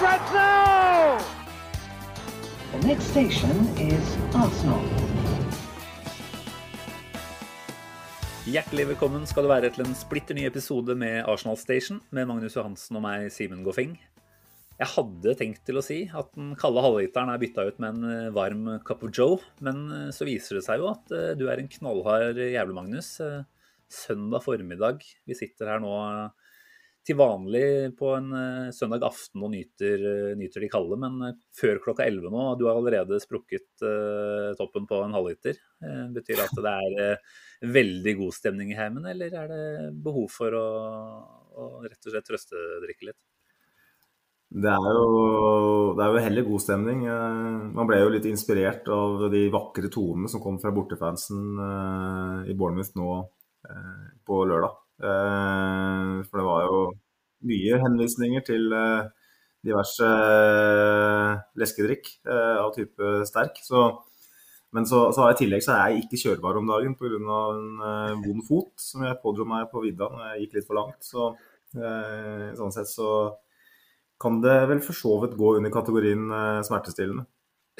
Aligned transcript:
Grabs 0.00 0.32
now! 0.32 1.20
The 2.72 2.86
next 2.88 3.10
station 3.12 3.52
is 3.76 4.06
Arsenal. 4.32 4.80
Hjertelig 8.48 8.86
velkommen 8.94 9.28
skal 9.28 9.44
du 9.44 9.50
være 9.52 9.68
til 9.74 9.84
en 9.84 9.92
splitter 9.92 10.38
ny 10.38 10.46
episode 10.48 10.96
med 10.96 11.28
Arsenal 11.28 11.60
Station 11.60 12.00
med 12.16 12.30
Magnus 12.32 12.56
Johansen 12.56 12.96
og 12.96 13.04
meg, 13.04 13.28
Simen 13.28 13.60
Goffeng. 13.66 13.98
Jeg 14.80 14.92
hadde 14.94 15.36
tenkt 15.36 15.66
til 15.68 15.76
å 15.76 15.84
si 15.84 16.00
at 16.08 16.32
den 16.32 16.54
kalde 16.56 16.80
halvliteren 16.80 17.34
er 17.34 17.44
bytta 17.44 17.68
ut 17.68 17.84
med 17.84 18.00
en 18.00 18.08
eh, 18.14 18.32
varm 18.32 18.78
cup 18.88 19.04
of 19.04 19.12
joe, 19.12 19.36
men 19.60 19.84
eh, 19.98 20.10
så 20.16 20.24
viser 20.24 20.62
det 20.62 20.64
seg 20.64 20.80
jo 20.80 20.94
at 20.94 21.12
eh, 21.12 21.34
du 21.36 21.50
er 21.52 21.60
en 21.60 21.68
knallhard 21.76 22.40
jævle, 22.40 22.72
Magnus. 22.80 23.18
Søndag 23.92 24.48
formiddag. 24.48 25.04
Vi 25.28 25.36
sitter 25.36 25.74
her 25.74 25.84
nå 25.84 25.92
til 27.06 27.16
vanlig 27.16 27.64
på 27.98 28.10
en 28.12 28.28
eh, 28.36 28.72
søndag 28.76 29.06
aften 29.08 29.44
og 29.46 29.52
nyter, 29.54 30.02
eh, 30.10 30.34
nyter 30.38 30.64
de 30.64 30.68
kalde, 30.72 30.98
men 31.00 31.16
eh, 31.26 31.38
før 31.56 31.80
klokka 31.84 32.04
11 32.04 32.28
nå, 32.32 32.44
du 32.60 32.66
har 32.68 32.76
allerede 32.76 33.20
sprukket 33.22 33.84
toppen 34.58 34.86
på 34.88 35.00
en 35.04 35.16
halvliter. 35.16 35.56
Betyr 36.14 36.42
at 36.44 36.58
det 36.60 36.72
er 36.72 37.18
veldig 37.72 38.14
god 38.18 38.36
stemning 38.36 38.72
i 38.72 38.78
heimen, 38.78 39.06
eller 39.08 39.32
er 39.42 39.50
det 39.50 39.64
behov 40.04 40.28
for 40.32 40.54
å, 40.56 40.66
å 41.56 41.68
rett 41.86 42.04
og 42.04 42.12
slett 42.12 42.28
trøstedrikke 42.28 43.08
litt? 43.08 43.20
Det 44.50 44.70
er 44.70 44.96
jo, 44.98 45.94
det 45.94 46.04
er 46.04 46.12
jo 46.12 46.22
heller 46.26 46.46
god 46.48 46.62
stemning. 46.64 47.04
Man 47.06 47.88
ble 47.88 48.00
jo 48.02 48.12
litt 48.12 48.26
inspirert 48.26 48.88
av 48.90 49.28
de 49.32 49.44
vakre 49.52 49.88
tonene 49.92 50.28
som 50.28 50.42
kom 50.42 50.58
fra 50.60 50.74
bortefansen 50.74 52.44
i 52.50 52.56
Bournemouth 52.58 52.96
nå 52.98 53.12
på 54.26 54.42
lørdag. 54.50 54.74
Eh, 55.00 56.20
For 56.28 56.40
det 56.40 56.46
var 56.46 56.66
jo 56.66 56.82
mye 57.48 57.80
henvisninger 57.80 58.44
til 58.44 58.68
eh, 58.76 59.08
diverse 59.64 60.06
eh, 60.06 61.40
leskedrikk 61.60 62.12
av 62.28 62.70
type 62.76 63.12
sterk. 63.28 63.60
Så, 63.64 63.84
men 64.76 64.88
så, 64.88 65.06
så 65.16 65.28
i 65.28 65.38
tillegg 65.40 65.64
så 65.64 65.74
er 65.76 65.94
jeg 65.94 66.06
ikke 66.06 66.22
kjørbar 66.24 66.60
om 66.60 66.68
dagen 66.70 66.96
pga. 67.00 67.40
en 68.12 68.24
vond 68.24 68.44
fot 68.46 68.72
som 68.80 69.04
jeg 69.04 69.20
pådro 69.22 69.48
meg 69.48 69.68
på 69.72 69.84
vidda 69.84 70.08
når 70.12 70.26
jeg 70.28 70.44
gikk 70.44 70.58
litt 70.58 70.68
for 70.68 70.80
langt. 70.80 71.00
Så 71.04 71.32
sånn 71.70 72.72
sett 72.74 72.88
så 72.90 73.10
kan 74.20 74.40
det 74.42 74.56
vel 74.68 74.80
for 74.84 74.96
så 74.96 75.18
vidt 75.22 75.36
gå 75.38 75.56
under 75.58 75.72
kategorien 75.72 76.24
smertestillende. 76.66 77.26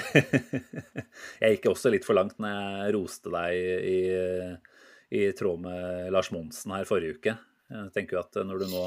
jeg 1.41 1.57
gikk 1.57 1.67
også 1.73 1.91
litt 1.93 2.07
for 2.07 2.17
langt 2.17 2.39
når 2.41 2.55
jeg 2.55 2.95
roste 2.97 3.33
deg 3.35 3.57
i, 3.57 3.99
i 5.11 5.29
tråd 5.37 5.63
med 5.65 6.13
Lars 6.15 6.31
Monsen 6.35 6.75
her 6.77 6.89
forrige 6.89 7.19
uke. 7.19 7.37
Jeg 7.71 7.95
tenker 7.95 8.19
jo 8.19 8.23
at 8.25 8.41
når 8.47 8.63
du 8.63 8.71
nå 8.71 8.85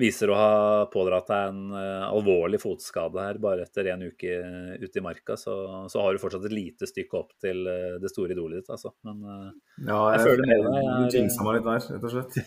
viser 0.00 0.30
å 0.30 0.36
ha 0.38 0.54
pådratt 0.90 1.28
deg 1.30 1.50
en 1.52 1.74
eh, 1.78 2.06
alvorlig 2.08 2.58
fotskade 2.62 3.20
her 3.22 3.38
bare 3.42 3.66
etter 3.66 3.92
en 3.92 4.02
uke 4.08 4.38
ute 4.82 4.98
i 4.98 5.04
marka, 5.04 5.36
så, 5.38 5.54
så 5.90 6.02
har 6.02 6.14
du 6.14 6.22
fortsatt 6.22 6.48
et 6.48 6.56
lite 6.56 6.88
stykke 6.90 7.20
opp 7.20 7.34
til 7.42 7.62
eh, 7.70 7.94
det 8.02 8.10
store 8.10 8.34
idolet 8.34 8.62
ditt, 8.62 8.72
altså. 8.74 8.94
Men 9.06 9.22
eh, 9.22 9.52
Ja, 9.86 10.00
Jeg 10.14 10.18
jeg, 10.18 10.24
føler 10.26 10.50
med 10.50 10.66
deg, 10.66 10.90
Du 11.12 11.18
jinxa 11.20 11.46
meg 11.46 11.60
litt 11.60 11.68
der, 11.68 11.86
rett 11.94 12.08
og 12.10 12.16
slett. 12.16 12.40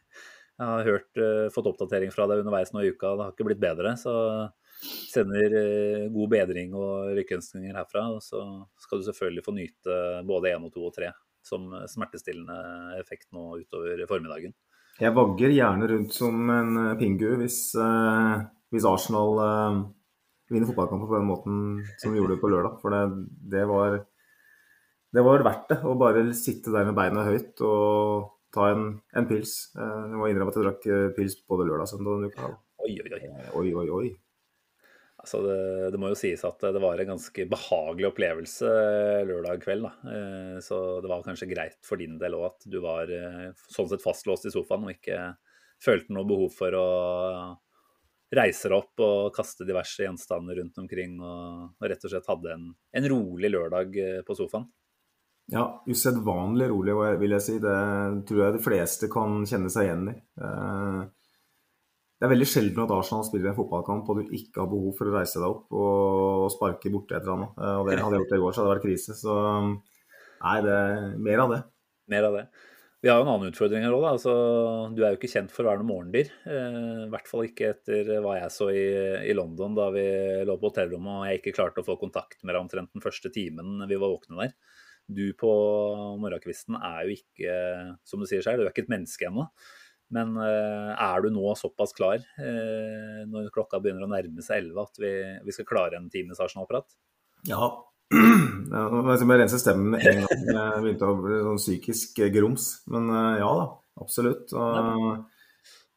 Jeg 0.60 0.68
har 0.68 0.84
hørt, 0.84 1.08
uh, 1.16 1.46
fått 1.54 1.70
oppdatering 1.70 2.10
fra 2.12 2.26
deg 2.28 2.42
underveis 2.42 2.68
nå 2.74 2.82
i 2.84 2.90
uka, 2.92 3.14
det 3.16 3.24
har 3.24 3.30
ikke 3.32 3.46
blitt 3.48 3.62
bedre. 3.62 3.94
Så 3.96 4.12
sender 5.08 5.54
uh, 5.56 6.02
god 6.12 6.34
bedring 6.34 6.74
og 6.76 7.14
lykkeønskninger 7.16 7.78
herfra. 7.80 8.02
Og 8.12 8.20
så 8.20 8.42
skal 8.84 9.00
du 9.00 9.06
selvfølgelig 9.06 9.46
få 9.46 9.54
nyte 9.56 9.96
både 10.28 10.52
én 10.52 10.66
og 10.68 10.74
to 10.74 10.84
og 10.84 10.92
tre 10.98 11.08
som 11.46 11.70
smertestillende 11.88 12.98
effekt 13.00 13.30
nå 13.34 13.54
utover 13.62 14.02
formiddagen. 14.10 14.52
Jeg 15.00 15.14
vagger 15.16 15.52
gjerne 15.54 15.86
rundt 15.88 16.12
som 16.12 16.50
en 16.52 16.74
eh, 16.76 16.96
pingu 17.00 17.30
hvis, 17.40 17.60
eh, 17.80 18.42
hvis 18.74 18.86
Arsenal 18.88 19.38
eh, 19.44 19.78
vinner 20.52 20.68
fotballkampen 20.68 21.08
på 21.08 21.16
den 21.16 21.28
måten 21.30 21.60
som 22.02 22.12
vi 22.12 22.20
gjorde 22.20 22.36
på 22.42 22.50
lørdag. 22.52 22.76
For 22.82 22.92
det, 22.92 23.04
det, 23.54 23.62
var, 23.70 23.96
det 25.16 25.24
var 25.24 25.46
verdt 25.46 25.72
det 25.72 25.78
å 25.88 25.94
bare 26.00 26.26
sitte 26.36 26.74
der 26.74 26.90
med 26.90 26.98
beina 26.98 27.24
høyt 27.24 27.62
og 27.64 28.28
ta 28.52 28.72
en, 28.74 28.90
en 29.16 29.28
pils. 29.30 29.70
Eh, 29.78 30.00
Jeg 30.10 30.20
må 30.20 30.28
innrømme 30.28 30.52
at 30.52 30.60
jeg 30.60 30.68
drakk 30.68 31.16
pils 31.16 31.38
både 31.48 31.70
lørdag 31.70 31.86
og 31.86 31.94
søndag. 31.94 32.50
Oi, 32.84 32.92
oi, 32.98 33.08
oi. 33.16 33.22
Oi, 33.56 33.68
oi, 33.72 33.88
oi. 34.02 34.10
Altså 35.30 35.46
det, 35.46 35.90
det 35.94 35.98
må 36.02 36.08
jo 36.10 36.16
sies 36.18 36.40
at 36.42 36.64
det 36.74 36.80
var 36.82 36.98
en 36.98 37.12
ganske 37.12 37.44
behagelig 37.52 38.08
opplevelse 38.08 38.70
lørdag 39.28 39.60
kveld. 39.62 39.86
Da. 39.86 39.92
Eh, 40.10 40.56
Så 40.66 40.80
det 41.04 41.10
var 41.12 41.22
kanskje 41.22 41.46
greit 41.52 41.78
for 41.86 42.02
din 42.02 42.16
del 42.18 42.34
òg 42.34 42.48
at 42.48 42.66
du 42.66 42.80
var 42.82 43.12
eh, 43.14 43.52
sånn 43.70 43.86
sett 43.92 44.02
fastlåst 44.02 44.48
i 44.50 44.54
sofaen 44.54 44.88
og 44.88 44.96
ikke 44.96 45.20
følte 45.80 46.16
noe 46.16 46.26
behov 46.26 46.50
for 46.56 46.74
å 46.74 46.88
reise 48.34 48.72
deg 48.72 48.76
opp 48.76 49.02
og 49.06 49.30
kaste 49.38 49.66
diverse 49.66 50.02
gjenstander 50.02 50.58
rundt 50.60 50.82
omkring, 50.82 51.16
og, 51.22 51.70
og 51.78 51.86
rett 51.90 52.04
og 52.06 52.12
slett 52.12 52.28
hadde 52.30 52.52
en, 52.56 52.66
en 52.98 53.08
rolig 53.14 53.54
lørdag 53.54 53.96
eh, 54.02 54.20
på 54.26 54.36
sofaen. 54.38 54.66
Ja, 55.50 55.64
usedvanlig 55.86 56.68
rolig, 56.70 56.98
vil 57.22 57.38
jeg 57.38 57.42
si. 57.46 57.56
Det 57.62 57.78
tror 58.26 58.44
jeg 58.44 58.58
de 58.58 58.66
fleste 58.66 59.08
kan 59.10 59.40
kjenne 59.46 59.70
seg 59.72 59.88
igjen 59.88 60.12
i. 60.12 60.18
Eh, 60.42 61.00
Det 62.20 62.26
er 62.26 62.32
veldig 62.34 62.46
sjelden 62.50 62.82
at 62.84 62.90
Arsenal 62.92 63.22
spiller 63.24 63.48
en 63.48 63.56
fotballkamp 63.56 64.08
og 64.12 64.18
du 64.20 64.34
ikke 64.36 64.60
har 64.60 64.68
behov 64.68 64.90
for 64.98 65.08
å 65.08 65.14
reise 65.14 65.40
deg 65.40 65.46
opp 65.48 65.72
og 65.72 66.50
sparke 66.52 66.92
borti 66.92 67.14
et 67.16 67.22
eller 67.24 67.38
annet. 67.38 67.54
Eh, 67.56 67.76
Og 67.80 67.86
det 67.88 67.96
hadde 67.96 68.18
jeg 68.18 68.26
gjort 68.26 68.34
i 68.36 68.40
går, 68.42 68.52
så 68.52 68.60
hadde 68.60 68.68
det 68.68 68.74
vært 68.76 68.88
krise. 68.88 69.16
Så 69.16 69.36
nei, 70.44 70.58
det 70.66 70.74
er 70.76 71.14
mer 71.30 71.44
av 71.46 71.54
det. 71.54 71.60
Mer 72.12 72.28
av 72.28 72.36
det. 72.36 72.44
Vi 73.00 73.08
har 73.08 73.16
jo 73.16 73.24
en 73.24 73.30
annen 73.32 73.48
utfordring 73.48 73.86
her 73.86 73.94
òg. 73.96 74.04
Altså, 74.10 74.32
du 74.92 75.00
er 75.00 75.14
jo 75.14 75.16
ikke 75.16 75.30
kjent 75.32 75.54
for 75.54 75.64
å 75.64 75.70
være 75.70 75.80
noe 75.80 75.88
morgendyr. 75.88 76.28
Eh, 76.44 77.06
I 77.06 77.10
hvert 77.14 77.30
fall 77.32 77.46
ikke 77.48 77.70
etter 77.72 78.10
hva 78.20 78.36
jeg 78.36 78.52
så 78.52 78.68
i, 78.68 78.84
i 79.30 79.36
London 79.38 79.78
da 79.78 79.88
vi 79.94 80.04
lå 80.44 80.58
på 80.60 80.68
hotellrommet 80.68 81.14
og 81.22 81.24
jeg 81.30 81.40
ikke 81.40 81.56
klarte 81.56 81.80
å 81.80 81.88
få 81.88 81.96
kontakt 82.02 82.44
med 82.44 82.52
deg 82.52 82.60
omtrent 82.60 82.92
den 82.92 83.04
første 83.06 83.32
timen 83.32 83.80
vi 83.88 83.96
var 83.96 84.12
våkne 84.12 84.42
der. 84.44 84.52
Du 85.08 85.24
på 85.40 85.48
morgenkvisten 86.20 86.76
er 86.76 87.08
jo 87.08 87.16
ikke, 87.16 87.54
som 88.04 88.20
du 88.20 88.28
sier 88.28 88.44
selv, 88.44 88.60
du 88.60 88.68
er 88.68 88.74
ikke 88.74 88.84
et 88.84 88.92
menneske 88.92 89.26
ennå. 89.26 89.48
Men 90.14 90.34
eh, 90.42 90.90
er 90.94 91.22
du 91.22 91.30
nå 91.34 91.52
såpass 91.58 91.94
klar 91.94 92.18
eh, 92.18 93.20
når 93.30 93.52
klokka 93.54 93.78
begynner 93.82 94.06
å 94.06 94.10
nærme 94.10 94.42
seg 94.42 94.64
11 94.64 94.80
at 94.82 95.00
vi, 95.02 95.12
vi 95.46 95.54
skal 95.54 95.68
klare 95.68 96.00
en 96.00 96.10
times 96.10 96.42
Arsenal-prat? 96.42 96.88
Ja. 97.50 97.70
Ja, 98.70 98.84
jeg 98.86 99.26
rense 99.26 99.58
stemmen 99.58 99.96
med 99.96 100.04
en 100.06 100.20
gang. 100.22 100.42
Jeg 100.46 100.82
begynte 100.84 101.08
å 101.10 101.16
bli 101.18 101.40
sånn 101.42 101.58
psykisk 101.58 102.20
grums. 102.30 102.68
Men 102.90 103.08
eh, 103.10 103.40
ja 103.40 103.48
da, 103.58 103.64
absolutt. 103.98 104.52
Og, 104.54 105.24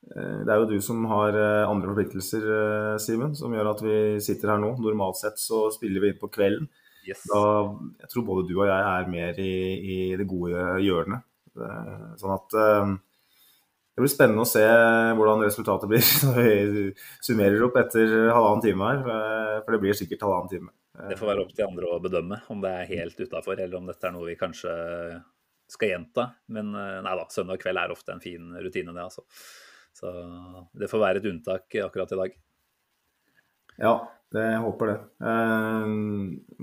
eh, 0.10 0.40
det 0.42 0.56
er 0.56 0.62
jo 0.62 0.70
du 0.72 0.80
som 0.82 1.04
har 1.12 1.38
eh, 1.38 1.70
andre 1.70 1.92
forpliktelser, 1.92 2.48
eh, 2.56 2.96
Simen, 3.04 3.36
som 3.38 3.54
gjør 3.54 3.70
at 3.76 3.84
vi 3.86 3.98
sitter 4.26 4.56
her 4.56 4.64
nå. 4.64 4.72
Normalt 4.82 5.20
sett 5.22 5.38
så 5.42 5.68
spiller 5.76 6.02
vi 6.02 6.14
inn 6.16 6.22
på 6.22 6.32
kvelden. 6.34 6.66
Yes. 7.06 7.22
Da, 7.30 7.44
jeg 8.02 8.10
tror 8.14 8.26
både 8.32 8.48
du 8.50 8.56
og 8.56 8.66
jeg 8.70 8.90
er 8.90 9.10
mer 9.12 9.40
i, 9.44 9.54
i 9.78 9.98
det 10.18 10.28
gode 10.30 10.66
hjørnet. 10.82 11.26
Eh, 11.54 12.06
Sånn 12.22 12.36
at 12.40 12.58
eh, 12.58 12.94
det 13.94 14.02
blir 14.02 14.10
spennende 14.12 14.42
å 14.42 14.50
se 14.50 14.64
hvordan 15.18 15.44
resultatet 15.46 15.90
blir 15.92 16.06
når 16.28 16.40
vi 16.40 16.86
summerer 17.26 17.66
opp 17.68 17.76
etter 17.82 18.16
halvannen 18.34 18.64
time 18.66 18.88
her. 18.90 19.04
eh, 19.18 19.58
For 19.66 19.76
det 19.76 19.82
blir 19.84 19.98
sikkert 20.00 20.26
halvannen 20.26 20.50
time. 20.54 20.74
Det 21.10 21.18
får 21.18 21.30
være 21.32 21.44
opp 21.46 21.54
til 21.58 21.66
andre 21.66 21.90
å 21.90 22.00
bedømme 22.02 22.38
om 22.54 22.60
det 22.62 22.72
er 22.78 22.90
helt 22.92 23.22
utafor, 23.22 23.58
eller 23.58 23.78
om 23.80 23.88
dette 23.90 24.06
er 24.10 24.14
noe 24.14 24.28
vi 24.30 24.38
kanskje 24.38 24.74
skal 25.74 25.90
gjenta. 25.94 26.26
Men 26.54 26.74
eh, 26.78 26.98
nei 27.06 27.14
da, 27.18 27.28
søndag 27.34 27.62
kveld 27.62 27.82
er 27.82 27.94
ofte 27.94 28.14
en 28.14 28.22
fin 28.24 28.50
rutine, 28.62 28.94
det, 28.94 29.06
altså. 29.06 29.26
Så 29.94 30.10
det 30.74 30.90
får 30.90 31.02
være 31.02 31.22
et 31.22 31.30
unntak 31.30 31.76
akkurat 31.86 32.14
i 32.14 32.20
dag. 32.24 32.36
Ja, 33.82 33.94
det, 34.34 34.44
jeg 34.54 34.62
håper 34.66 34.90
det. 34.92 35.00
Eh, 35.26 35.90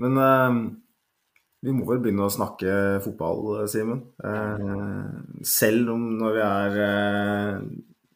Men 0.03 0.21
eh, 0.27 0.61
vi 1.61 1.73
må 1.75 1.85
vel 1.85 2.01
begynne 2.01 2.25
å 2.25 2.33
snakke 2.33 2.73
fotball, 3.05 3.63
Simen. 3.69 4.01
Eh, 4.25 5.07
Selv 5.45 5.93
om 5.93 6.07
når 6.17 6.37
vi 6.37 6.43
er 6.47 6.77
eh, 6.87 7.65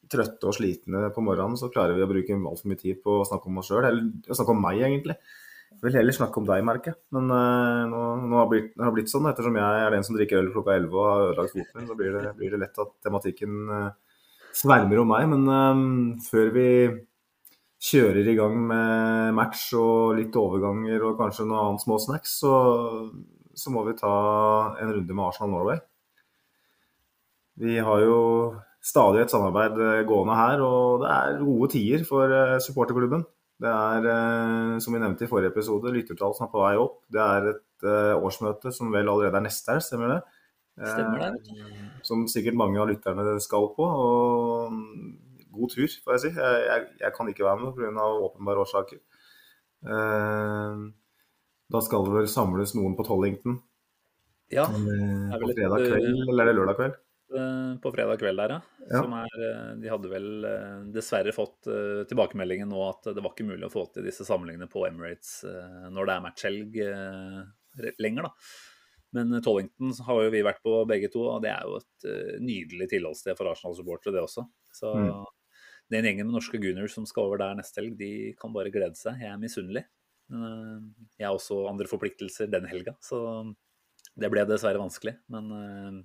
trøtte 0.10 0.50
og 0.50 0.58
slitne 0.58 1.10
på 1.14 1.24
morgenen, 1.26 1.58
så 1.60 1.70
klarer 1.74 1.98
vi 1.98 2.06
å 2.06 2.10
bruke 2.10 2.38
altfor 2.38 2.72
mye 2.72 2.82
tid 2.82 3.02
på 3.06 3.20
å 3.20 3.28
snakke 3.28 3.52
om 3.52 3.62
oss 3.62 3.70
sjøl. 3.70 3.86
Eller 3.86 4.32
å 4.32 4.38
snakke 4.38 4.56
om 4.56 4.64
meg, 4.66 4.82
egentlig. 4.82 5.18
Jeg 5.76 5.84
vil 5.84 5.98
heller 6.00 6.16
snakke 6.16 6.42
om 6.42 6.48
deg, 6.48 6.66
merker 6.66 6.94
jeg. 6.94 7.02
Men 7.18 7.30
eh, 7.38 7.84
nå, 7.92 8.02
nå 8.26 8.40
har 8.40 8.48
det 8.50 8.54
blitt, 8.56 8.72
har 8.82 8.96
blitt 8.96 9.14
sånn, 9.14 9.30
ettersom 9.30 9.62
jeg 9.62 9.86
er 9.86 9.94
den 9.94 10.08
som 10.08 10.18
drikker 10.18 10.42
øl 10.42 10.54
klokka 10.56 10.80
11 10.80 10.98
og 10.98 11.10
har 11.12 11.26
ødelagt 11.30 11.58
foten 11.58 11.82
min, 11.82 11.90
så 11.92 12.00
blir 12.00 12.18
det, 12.18 12.36
blir 12.40 12.56
det 12.56 12.64
lett 12.66 12.82
at 12.82 12.96
tematikken 13.06 13.70
svermer 14.56 15.04
om 15.04 15.12
meg. 15.14 15.30
Men 15.36 15.46
um, 15.52 15.86
før 16.26 16.50
vi 16.56 16.70
kjører 17.86 18.26
i 18.26 18.36
gang 18.38 18.56
med 18.70 19.36
match 19.38 19.68
og 19.78 20.16
litt 20.18 20.36
overganger 20.40 21.04
og 21.06 21.20
kanskje 21.20 21.46
noe 21.46 21.62
annet 21.62 21.84
små 21.84 22.00
snacks, 22.02 22.40
så, 22.42 22.54
så 23.56 23.74
må 23.74 23.86
vi 23.88 23.98
ta 23.98 24.16
en 24.82 24.94
runde 24.94 25.16
med 25.16 25.26
Arsenal 25.26 25.54
Norway. 25.54 25.82
Vi 27.56 27.78
har 27.80 28.02
jo 28.04 28.18
stadig 28.86 29.24
et 29.24 29.32
samarbeid 29.34 29.80
gående 30.10 30.36
her, 30.38 30.62
og 30.62 31.04
det 31.04 31.12
er 31.14 31.40
gode 31.42 31.72
tider 31.74 32.04
for 32.08 32.30
eh, 32.30 32.60
supporterklubben. 32.62 33.24
Det 33.64 33.72
er, 33.72 34.08
eh, 34.12 34.80
som 34.84 34.94
vi 34.94 35.00
nevnte 35.02 35.26
i 35.26 35.32
forrige 35.32 35.54
episode, 35.54 35.94
lyttertall 35.96 36.36
som 36.36 36.48
er 36.48 36.52
på 36.52 36.62
vei 36.62 36.74
opp. 36.80 37.00
Det 37.12 37.22
er 37.24 37.52
et 37.54 37.88
eh, 37.88 38.16
årsmøte 38.20 38.74
som 38.76 38.92
vel 38.94 39.08
allerede 39.08 39.40
er 39.40 39.48
neste 39.48 39.72
her, 39.74 39.84
stemmer 39.84 40.12
det? 40.12 40.20
Stemmer 40.76 41.24
det. 41.24 41.56
Som 42.04 42.26
sikkert 42.28 42.60
mange 42.60 42.82
av 42.82 42.90
lytterne 42.92 43.38
skal 43.40 43.70
på. 43.78 43.88
og 43.88 44.76
God 45.56 45.72
tur, 45.72 45.88
får 46.04 46.18
jeg 46.18 46.24
si. 46.26 46.32
Jeg, 46.36 46.64
jeg, 46.68 46.88
jeg 47.00 47.16
kan 47.16 47.32
ikke 47.32 47.48
være 47.48 47.62
med 47.62 47.78
pga. 47.78 48.08
åpenbare 48.28 48.66
årsaker. 48.66 49.00
Da 51.74 51.82
skal 51.82 52.06
det 52.06 52.14
vel 52.14 52.28
samles 52.30 52.76
noen 52.78 52.94
på 52.98 53.06
Tollington 53.08 53.60
Ja, 54.54 54.68
på 54.70 55.50
fredag 55.56 55.82
kveld, 55.88 56.22
eller 56.30 56.44
er 56.46 56.52
det 56.52 56.58
lørdag 56.60 56.78
kveld? 56.78 56.96
eh, 57.36 57.72
på 57.82 57.92
fredag 57.96 58.20
kveld 58.22 58.38
der, 58.38 58.52
ja. 58.54 58.60
Ja. 58.86 59.00
Som 59.02 59.16
er, 59.18 59.32
eh, 59.48 59.72
de 59.82 59.90
hadde 59.90 60.12
vel 60.12 60.28
eh, 60.46 60.84
dessverre 60.94 61.34
fått 61.34 61.66
eh, 61.72 62.04
tilbakemeldingen 62.10 62.70
nå 62.70 62.84
at 62.86 63.10
det 63.16 63.24
var 63.26 63.34
ikke 63.34 63.48
mulig 63.50 63.66
å 63.66 63.74
få 63.74 63.88
til 63.96 64.06
disse 64.06 64.28
samlingene 64.28 64.68
på 64.70 64.86
Emirates 64.88 65.40
eh, 65.50 65.88
når 65.90 66.06
det 66.12 66.14
er 66.16 66.26
matchhelg 66.28 66.78
eh, 66.86 67.90
lenger, 68.06 68.28
da. 68.30 68.34
Men 69.18 69.34
eh, 69.34 69.42
Tollington 69.42 69.96
har 70.06 70.22
jo 70.28 70.36
vi 70.38 70.44
vært 70.46 70.62
på 70.62 70.76
begge 70.94 71.10
to, 71.14 71.26
og 71.34 71.42
det 71.48 71.50
er 71.56 71.66
jo 71.66 71.80
et 71.82 72.08
eh, 72.12 72.38
nydelig 72.46 72.92
tilholdssted 72.94 73.40
for 73.42 73.50
Arsenal-supportere, 73.56 74.14
det 74.20 74.26
også. 74.28 74.46
Så 74.76 74.94
Mm. 74.94 75.26
den 75.94 76.06
gjengen 76.06 76.26
med 76.30 76.34
norske 76.38 76.58
gooners 76.62 76.94
som 76.98 77.06
skal 77.10 77.28
over 77.32 77.38
der 77.42 77.58
neste 77.58 77.82
helg, 77.82 77.98
de 77.98 78.12
kan 78.40 78.54
bare 78.54 78.72
glede 78.74 78.98
seg. 79.02 79.18
Jeg 79.22 79.34
er 79.34 79.42
misunnelig. 79.42 79.84
Eh, 80.34 80.82
jeg 81.20 81.28
har 81.28 81.36
også 81.36 81.66
andre 81.70 81.90
forpliktelser 81.90 82.52
den 82.52 82.68
helga, 82.70 82.96
så 83.04 83.20
det 84.16 84.32
ble 84.32 84.46
dessverre 84.48 84.82
vanskelig. 84.82 85.16
Men 85.34 85.52
eh, 85.60 86.00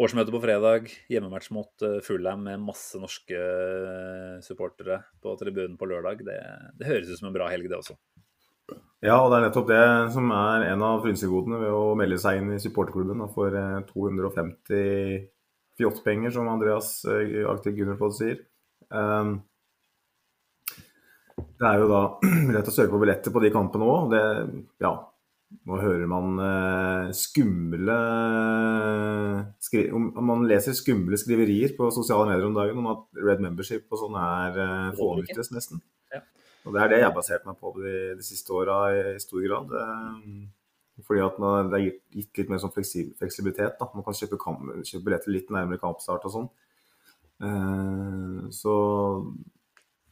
årsmøte 0.00 0.34
på 0.34 0.42
fredag, 0.44 0.90
hjemmematch 1.12 1.50
mot 1.56 1.72
Fulheim 1.80 2.04
Fulham 2.06 2.46
med 2.46 2.62
masse 2.68 3.00
norske 3.00 3.40
eh, 3.40 4.38
supportere 4.44 5.02
på 5.22 5.34
tribunen 5.40 5.78
på 5.80 5.90
lørdag, 5.90 6.24
det, 6.26 6.40
det 6.78 6.90
høres 6.90 7.10
ut 7.10 7.20
som 7.20 7.30
en 7.30 7.36
bra 7.36 7.50
helg, 7.52 7.70
det 7.70 7.80
også. 7.80 7.98
Ja, 9.00 9.16
og 9.16 9.30
det 9.32 9.38
er 9.38 9.44
nettopp 9.46 9.68
det 9.70 9.84
som 10.12 10.28
er 10.36 10.66
en 10.68 10.82
av 10.84 11.00
frynsegodene 11.04 11.60
ved 11.62 11.72
å 11.72 11.94
melde 11.96 12.18
seg 12.20 12.40
inn 12.40 12.50
i 12.52 12.60
supporterklubben 12.60 13.24
for 13.32 13.54
eh, 13.56 13.78
250 13.88 15.22
fjottpenger, 15.80 16.34
som 16.34 16.50
Andreas 16.52 16.98
eh, 17.08 17.40
Aktiv 17.48 17.78
Gunnerfod 17.78 18.16
sier. 18.18 18.42
Um, 18.90 19.38
det 21.60 21.68
er 21.68 21.82
jo 21.82 21.88
da 21.90 22.02
lett 22.56 22.68
å 22.70 22.74
søke 22.74 22.92
på 22.94 23.00
billetter 23.02 23.34
på 23.34 23.42
de 23.44 23.52
kampene 23.54 23.88
òg. 23.88 24.12
Det, 24.14 24.22
ja, 24.80 24.94
nå 25.66 25.78
hører 25.82 26.06
man 26.08 26.38
eh, 26.46 27.08
skumle 27.16 27.96
skri 29.62 29.88
om, 29.96 30.06
Man 30.24 30.46
leser 30.48 30.76
skumle 30.78 31.18
skriverier 31.20 31.74
på 31.78 31.90
sosiale 31.94 32.28
medier 32.30 32.46
om 32.48 32.56
dagen 32.56 32.78
om 32.80 32.90
at 32.92 33.02
Red 33.18 33.42
Membership 33.44 33.90
og 33.90 34.04
sånn 34.04 34.16
er 34.20 34.60
eh, 34.62 34.86
fånyttes, 34.98 35.52
nesten. 35.56 35.82
Ja. 36.14 36.22
Og 36.64 36.76
det 36.76 36.84
er 36.84 36.92
det 36.92 37.02
jeg 37.02 37.08
har 37.08 37.16
basert 37.16 37.44
meg 37.48 37.58
på 37.60 37.74
de, 37.80 37.94
de 38.16 38.24
siste 38.24 38.54
åra 38.56 38.80
i 38.94 39.18
stor 39.22 39.44
grad. 39.44 39.76
Eh, 39.82 41.04
fordi 41.06 41.22
at 41.24 41.38
man, 41.40 41.70
det 41.72 41.78
er 41.78 41.86
gitt, 41.86 42.02
gitt 42.14 42.42
litt 42.42 42.50
mer 42.52 42.60
sånn 42.62 42.72
fleksib- 42.74 43.14
fleksibilitet. 43.20 43.78
Da. 43.80 43.88
Man 43.96 44.04
kan 44.06 44.16
kjøpe, 44.16 44.40
kamp, 44.40 44.66
kjøpe 44.84 45.06
billetter 45.08 45.32
litt 45.32 45.52
nærmere 45.52 45.80
kampstart 45.80 46.26
og 46.28 46.34
sånn. 46.36 46.50
Eh, 47.40 48.40
så 48.54 48.74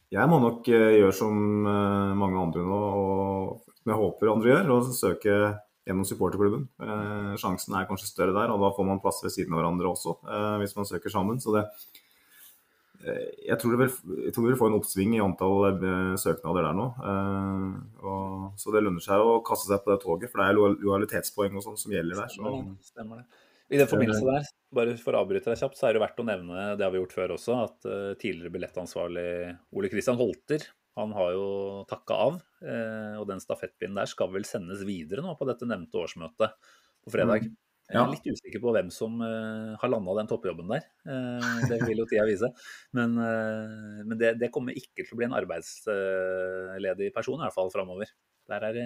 jeg 0.09 0.29
må 0.31 0.39
nok 0.41 0.67
eh, 0.73 0.95
gjøre 0.99 1.15
som 1.15 1.39
eh, 1.69 2.13
mange 2.17 2.39
andre 2.41 2.63
nå, 2.65 2.77
og 2.99 3.73
som 3.77 3.91
jeg 3.93 3.99
håper 4.01 4.31
andre 4.31 4.51
gjør, 4.53 4.71
og 4.73 4.91
søke 4.97 5.35
gjennom 5.87 6.05
supporterklubben. 6.07 6.67
Eh, 6.81 7.31
sjansen 7.41 7.77
er 7.77 7.87
kanskje 7.89 8.09
større 8.09 8.33
der, 8.35 8.53
og 8.53 8.61
da 8.63 8.71
får 8.75 8.87
man 8.89 9.01
plass 9.03 9.21
ved 9.25 9.33
siden 9.35 9.53
av 9.53 9.61
hverandre 9.61 9.91
også, 9.91 10.15
hvis 10.61 10.75
man 10.77 10.89
søker 10.89 11.13
sammen. 11.13 11.37
Så 11.41 11.53
det, 11.55 11.63
jeg, 13.47 13.55
tror 13.61 13.73
det 13.75 13.79
vil, 13.83 13.93
vi 14.35 14.45
vil 14.49 14.57
få 14.59 14.69
en 14.69 14.77
oppsving 14.79 15.13
i 15.15 15.21
antall 15.23 15.79
søknader 16.19 16.67
der 16.67 16.75
nå. 16.77 16.87
Så 18.59 18.73
det 18.75 18.83
lønner 18.83 19.05
seg 19.05 19.23
å 19.23 19.37
kaste 19.45 19.69
seg 19.71 19.85
på 19.85 19.93
det 19.93 20.01
toget, 20.03 20.33
for 20.33 20.41
det 20.41 20.49
er 20.49 20.57
lojal- 20.57 20.81
lojalitetspoeng 20.83 21.55
og 21.55 21.63
sånn 21.65 21.79
som 21.79 21.95
gjelder 21.95 22.25
der. 22.25 22.33
Stemmer 22.35 22.57
det, 22.59 22.89
Stemmer 22.91 23.21
det. 23.21 23.45
I 23.69 23.77
den 23.77 23.89
forbindelse 23.89 24.25
der, 24.25 24.49
bare 24.73 24.97
for 24.97 25.13
å 25.13 25.21
avbryte 25.21 25.51
deg 25.51 25.59
kjapt, 25.61 25.77
så 25.77 25.89
er 25.89 25.95
det 25.95 26.01
verdt 26.01 26.19
å 26.21 26.25
nevne, 26.25 26.73
det 26.77 26.85
har 26.85 26.93
vi 26.93 27.01
gjort 27.03 27.13
før 27.13 27.35
også, 27.35 27.57
at 27.67 27.85
eh, 27.85 28.11
tidligere 28.17 28.53
billettansvarlig 28.55 29.29
Ole 29.77 29.91
Kristian 29.91 30.17
Holter, 30.17 30.65
han 30.97 31.13
har 31.13 31.35
jo 31.35 31.47
takka 31.89 32.17
av. 32.25 32.39
eh, 32.65 33.15
og 33.19 33.27
den 33.29 33.41
stafettpinnen 33.43 33.99
der 34.01 34.09
skal 34.09 34.31
vel 34.33 34.47
sendes 34.47 34.81
videre 34.87 35.21
nå 35.23 35.35
på 35.37 35.47
dette 35.47 35.69
nevnte 35.69 36.01
årsmøtet 36.01 36.71
på 37.05 37.13
fredag. 37.13 37.45
Mm. 37.45 37.57
Jeg 37.89 37.97
er 37.97 38.11
litt 38.11 38.27
usikker 38.29 38.61
på 38.61 38.73
hvem 38.73 38.89
som 38.93 39.21
eh, 39.25 39.75
har 39.81 39.89
landa 39.89 40.13
den 40.17 40.29
toppjobben 40.29 40.69
der. 40.69 40.83
Det 41.69 41.79
vil 41.87 42.01
jo 42.03 42.05
tida 42.09 42.25
vise. 42.29 42.49
Men, 42.93 43.15
men 43.17 44.13
det, 44.19 44.35
det 44.37 44.51
kommer 44.53 44.77
ikke 44.77 45.01
til 45.01 45.15
å 45.15 45.17
bli 45.17 45.25
en 45.25 45.33
arbeidsledig 45.37 47.09
person 47.15 47.39
i 47.39 47.47
hvert 47.47 47.57
fall 47.57 47.73
framover. 47.73 48.13
Der 48.49 48.65
er 48.67 48.77
det 48.77 48.85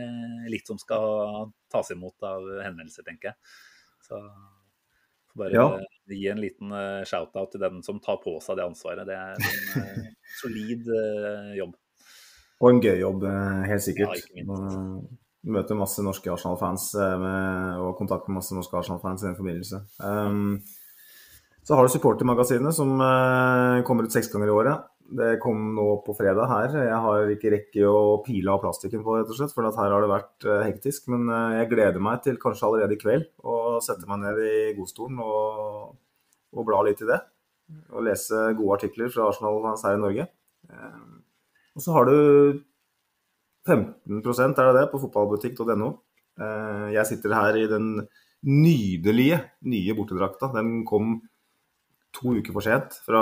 litt 0.52 0.72
som 0.72 0.80
skal 0.80 1.52
tas 1.72 1.92
imot 1.92 2.24
av 2.28 2.48
henvendelser, 2.64 3.04
tenker 3.08 3.34
jeg. 3.34 3.56
Så 4.08 4.22
bare 5.38 5.52
Ja. 5.56 5.68
gi 6.10 6.28
en 6.30 6.42
liten 6.42 6.72
eh, 6.72 7.04
shout-out 7.08 7.52
til 7.52 7.62
den 7.64 7.82
som 7.84 8.00
tar 8.04 8.20
på 8.24 8.36
seg 8.44 8.58
det 8.60 8.66
ansvaret. 8.68 9.08
Det 9.08 9.16
er 9.16 9.34
en 9.34 9.82
eh, 9.82 10.12
solid 10.42 10.88
eh, 10.94 11.56
jobb. 11.58 11.76
Og 12.64 12.70
en 12.70 12.82
gøy 12.84 13.00
jobb, 13.02 13.26
helt 13.68 13.84
sikkert. 13.84 14.24
Ja, 14.38 15.02
Møter 15.44 15.76
masse 15.76 16.00
norske 16.00 16.32
Arsenal-fans 16.32 16.86
og 16.96 17.98
kontakt 18.00 18.30
med 18.30 18.38
masse 18.38 18.56
norske 18.56 18.78
Arsenal-fans 18.80 19.26
i 19.26 19.28
den 19.28 19.36
forbindelse. 19.36 19.82
Um, 20.00 20.62
så 21.68 21.76
har 21.76 21.84
du 21.84 21.92
supportermagasinet 21.92 22.72
som 22.78 22.94
kommer 23.84 24.08
ut 24.08 24.16
seks 24.16 24.32
ganger 24.32 24.48
i 24.48 24.56
året. 24.56 24.86
Det 25.14 25.36
kom 25.44 25.60
nå 25.76 25.86
på 26.06 26.16
fredag 26.18 26.48
her. 26.50 26.76
Jeg 26.88 27.00
har 27.06 27.32
ikke 27.34 27.52
rekke 27.54 27.90
å 27.90 28.22
pile 28.26 28.54
av 28.54 28.64
plastikken 28.64 29.04
på, 29.06 29.18
rett 29.20 29.30
og 29.30 29.38
slett, 29.38 29.54
for 29.54 29.68
her 29.68 29.94
har 29.94 30.02
det 30.02 30.10
vært 30.10 30.48
eh, 30.48 30.64
hektisk. 30.66 31.10
Men 31.14 31.28
eh, 31.30 31.58
jeg 31.60 31.70
gleder 31.74 32.02
meg 32.02 32.24
til 32.26 32.40
kanskje 32.42 32.70
allerede 32.70 32.96
i 32.98 33.02
kveld 33.02 33.28
å 33.46 33.78
sette 33.84 34.10
meg 34.10 34.24
ned 34.24 34.42
i 34.42 34.56
godstolen 34.78 35.20
og, 35.22 35.92
og 36.56 36.66
bla 36.70 36.82
litt 36.88 37.04
i 37.06 37.10
det. 37.12 37.20
Og 37.94 38.08
lese 38.08 38.48
gode 38.58 38.80
artikler 38.80 39.14
fra 39.14 39.28
Arsenal-fans 39.30 39.86
her 39.86 40.00
i 40.00 40.02
Norge. 40.02 40.26
Eh, 40.72 41.04
og 41.74 41.86
så 41.86 41.98
har 41.98 42.10
du 42.10 42.18
15 43.70 44.18
er 44.18 44.58
det 44.58 44.74
det, 44.80 44.88
på 44.92 45.00
fotballbutikk.no. 45.06 45.94
Jeg 46.92 47.06
sitter 47.08 47.36
her 47.38 47.56
i 47.56 47.68
den 47.70 48.02
nydelige 48.50 49.38
nye 49.70 49.94
bortedrakta. 49.96 50.50
Den 50.56 50.82
kom 50.90 51.20
to 52.14 52.36
uker 52.38 52.54
for 52.54 52.62
sent 52.62 53.00
fra 53.08 53.22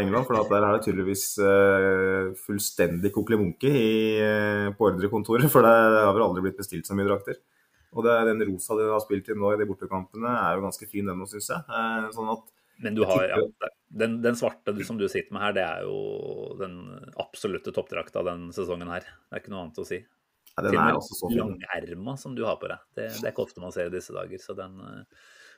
England, 0.00 0.24
for 0.26 0.38
der 0.48 0.64
er 0.64 0.76
det 0.78 0.86
tydeligvis 0.86 1.24
eh, 1.44 2.30
fullstendig 2.46 3.10
kokelimunke 3.14 3.68
i- 3.68 4.18
eh, 4.24 4.70
på 4.76 4.88
ordrekontoret. 4.90 5.50
For 5.52 5.62
det 5.66 5.72
har 6.00 6.14
vel 6.16 6.24
aldri 6.24 6.46
blitt 6.46 6.56
bestilt 6.58 6.88
så 6.88 6.96
mye 6.96 7.06
drakter. 7.10 7.36
Og 7.96 8.04
det, 8.04 8.14
den 8.28 8.42
rosa 8.48 8.74
de 8.76 8.88
har 8.90 9.00
spilt 9.04 9.28
i 9.32 9.36
nå 9.36 9.52
i 9.54 9.58
de 9.60 9.66
bortekampene, 9.68 10.32
er 10.32 10.56
jo 10.58 10.64
ganske 10.66 10.88
fin 10.90 11.06
den 11.08 11.20
òg, 11.22 11.28
syns 11.30 11.48
jeg. 11.52 11.62
Eh, 11.68 12.08
Sånn 12.16 12.32
at 12.32 12.48
Men 12.84 12.96
du 12.98 13.04
har, 13.08 13.22
ja, 13.30 13.38
den, 13.88 14.18
den 14.24 14.34
svarte 14.36 14.74
du- 14.76 14.82
som 14.84 14.98
du 15.00 15.06
sitter 15.08 15.32
med 15.32 15.42
her, 15.46 15.52
det 15.56 15.64
er 15.64 15.86
jo 15.86 16.56
den 16.60 16.74
absolutte 17.20 17.72
toppdrakta 17.72 18.24
den 18.26 18.48
sesongen 18.52 18.88
her. 18.92 19.00
Det 19.06 19.38
er 19.38 19.44
ikke 19.44 19.52
noe 19.54 19.62
annet 19.68 19.80
å 19.80 19.86
si. 19.88 20.00
ja, 20.56 20.62
den 20.64 20.76
er 20.80 20.96
også 20.96 21.16
så 21.20 21.28
fin. 21.28 21.38
langerma 21.44 22.16
som 22.18 22.34
du 22.36 22.44
har 22.48 22.56
på 22.60 22.68
deg. 22.72 22.80
Det, 22.96 23.08
det 23.20 23.24
er 23.28 23.32
ikke 23.32 23.44
ofte 23.46 23.60
man 23.64 23.72
ser 23.76 23.88
i 23.88 23.94
disse 23.96 24.12
dager. 24.16 24.40
Så 24.40 24.56
den, 24.56 24.76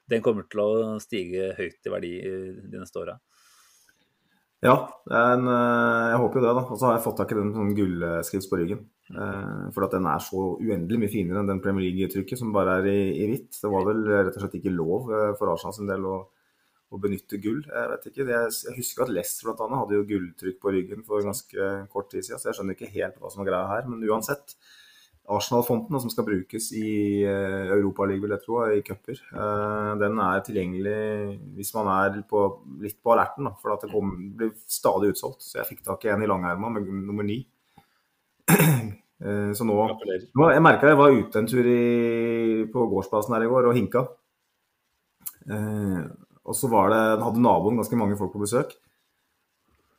den 0.09 0.25
kommer 0.25 0.47
til 0.49 0.63
å 0.65 0.71
stige 1.03 1.53
høyt 1.59 1.87
i 1.87 1.93
verdi 1.93 2.13
de 2.25 2.81
neste 2.81 3.03
åra. 3.03 3.19
Ja, 4.59 4.75
en, 5.07 5.45
eh, 5.47 6.05
jeg 6.11 6.19
håper 6.19 6.41
jo 6.41 6.43
det, 6.43 6.55
da. 6.57 6.63
Og 6.67 6.79
så 6.79 6.89
har 6.89 6.97
jeg 6.97 7.05
fått 7.05 7.21
tak 7.21 7.31
i 7.31 7.37
den 7.39 7.53
sånn 7.55 7.77
gullskrift 7.79 8.49
på 8.51 8.59
ryggen. 8.59 8.81
Eh, 9.13 9.69
For 9.75 9.87
at 9.87 9.95
den 9.95 10.09
er 10.11 10.19
så 10.19 10.57
uendelig 10.59 10.99
mye 10.99 11.13
finere 11.13 11.39
enn 11.43 11.51
den 11.53 11.63
Premier 11.63 11.87
League-trykket 11.87 12.41
som 12.41 12.51
bare 12.53 12.81
er 12.81 12.89
i, 12.91 12.99
i 13.23 13.29
hvitt. 13.31 13.55
Det 13.55 13.71
var 13.71 13.87
vel 13.87 14.03
rett 14.09 14.35
og 14.35 14.43
slett 14.43 14.59
ikke 14.59 14.75
lov 14.75 15.13
eh, 15.15 15.31
for 15.39 15.53
Arsenal 15.53 15.77
sin 15.77 15.87
del 15.87 16.09
å, 16.11 16.17
å 16.91 16.99
benytte 16.99 17.39
gull. 17.39 17.63
Jeg 17.71 17.93
vet 17.93 18.11
ikke. 18.11 18.27
Jeg, 18.35 18.57
jeg 18.67 18.77
husker 18.81 19.07
at 19.07 19.15
Leicester 19.15 19.53
bl.a. 19.53 19.71
hadde 19.79 20.01
jo 20.01 20.09
gulltrykk 20.11 20.59
på 20.65 20.75
ryggen 20.75 21.07
for 21.07 21.23
ganske 21.23 21.71
kort 21.95 22.11
tid 22.11 22.27
siden, 22.27 22.43
så 22.43 22.51
jeg 22.51 22.59
skjønner 22.59 22.75
ikke 22.75 22.95
helt 22.99 23.23
hva 23.23 23.31
som 23.31 23.47
er 23.47 23.53
greia 23.53 23.71
her. 23.77 23.87
Men 23.87 24.03
uansett. 24.11 24.59
Arsenal-fonten 25.29 26.01
som 26.01 26.11
skal 26.13 26.25
brukes 26.25 26.71
i 26.73 27.21
uh, 27.29 27.73
Europaligaen, 27.75 28.23
vil 28.25 28.33
jeg 28.33 28.43
tro, 28.47 28.61
i 28.73 28.81
cuper, 28.87 29.19
eh, 29.29 29.91
den 30.01 30.21
er 30.25 30.41
tilgjengelig 30.47 30.95
hvis 31.59 31.73
man 31.77 31.91
er 31.93 32.17
på, 32.29 32.45
litt 32.81 32.97
på 33.05 33.13
alerten. 33.13 33.45
Da, 33.49 33.53
for 33.61 33.75
at 33.75 33.85
det 33.85 33.91
kom, 33.93 34.15
blir 34.39 34.55
stadig 34.65 35.13
utsolgt. 35.13 35.45
Så 35.45 35.61
jeg 35.61 35.69
fikk 35.69 35.85
tak 35.85 36.07
i 36.07 36.13
en 36.15 36.25
i 36.25 36.31
langerma 36.31 36.73
med 36.79 36.89
nummer 36.89 37.29
ni. 37.29 37.43
Eh, 39.19 39.49
så 39.51 39.65
nå, 39.67 39.75
nå 39.75 40.45
Jeg 40.53 40.63
merka 40.63 40.87
jeg 40.93 40.99
var 41.01 41.11
ute 41.11 41.41
en 41.41 41.49
tur 41.51 41.67
i, 41.67 42.67
på 42.71 42.85
gårdsplassen 42.87 43.35
her 43.35 43.43
i 43.43 43.49
går 43.51 43.67
og 43.67 43.75
hinka. 43.75 44.05
Eh, 45.51 46.05
Og 46.47 46.55
så 46.55 46.71
var 46.71 46.93
det, 46.93 47.01
hadde 47.25 47.43
naboen 47.43 47.81
ganske 47.81 47.99
mange 47.99 48.15
folk 48.17 48.31
på 48.33 48.45
besøk. 48.45 48.77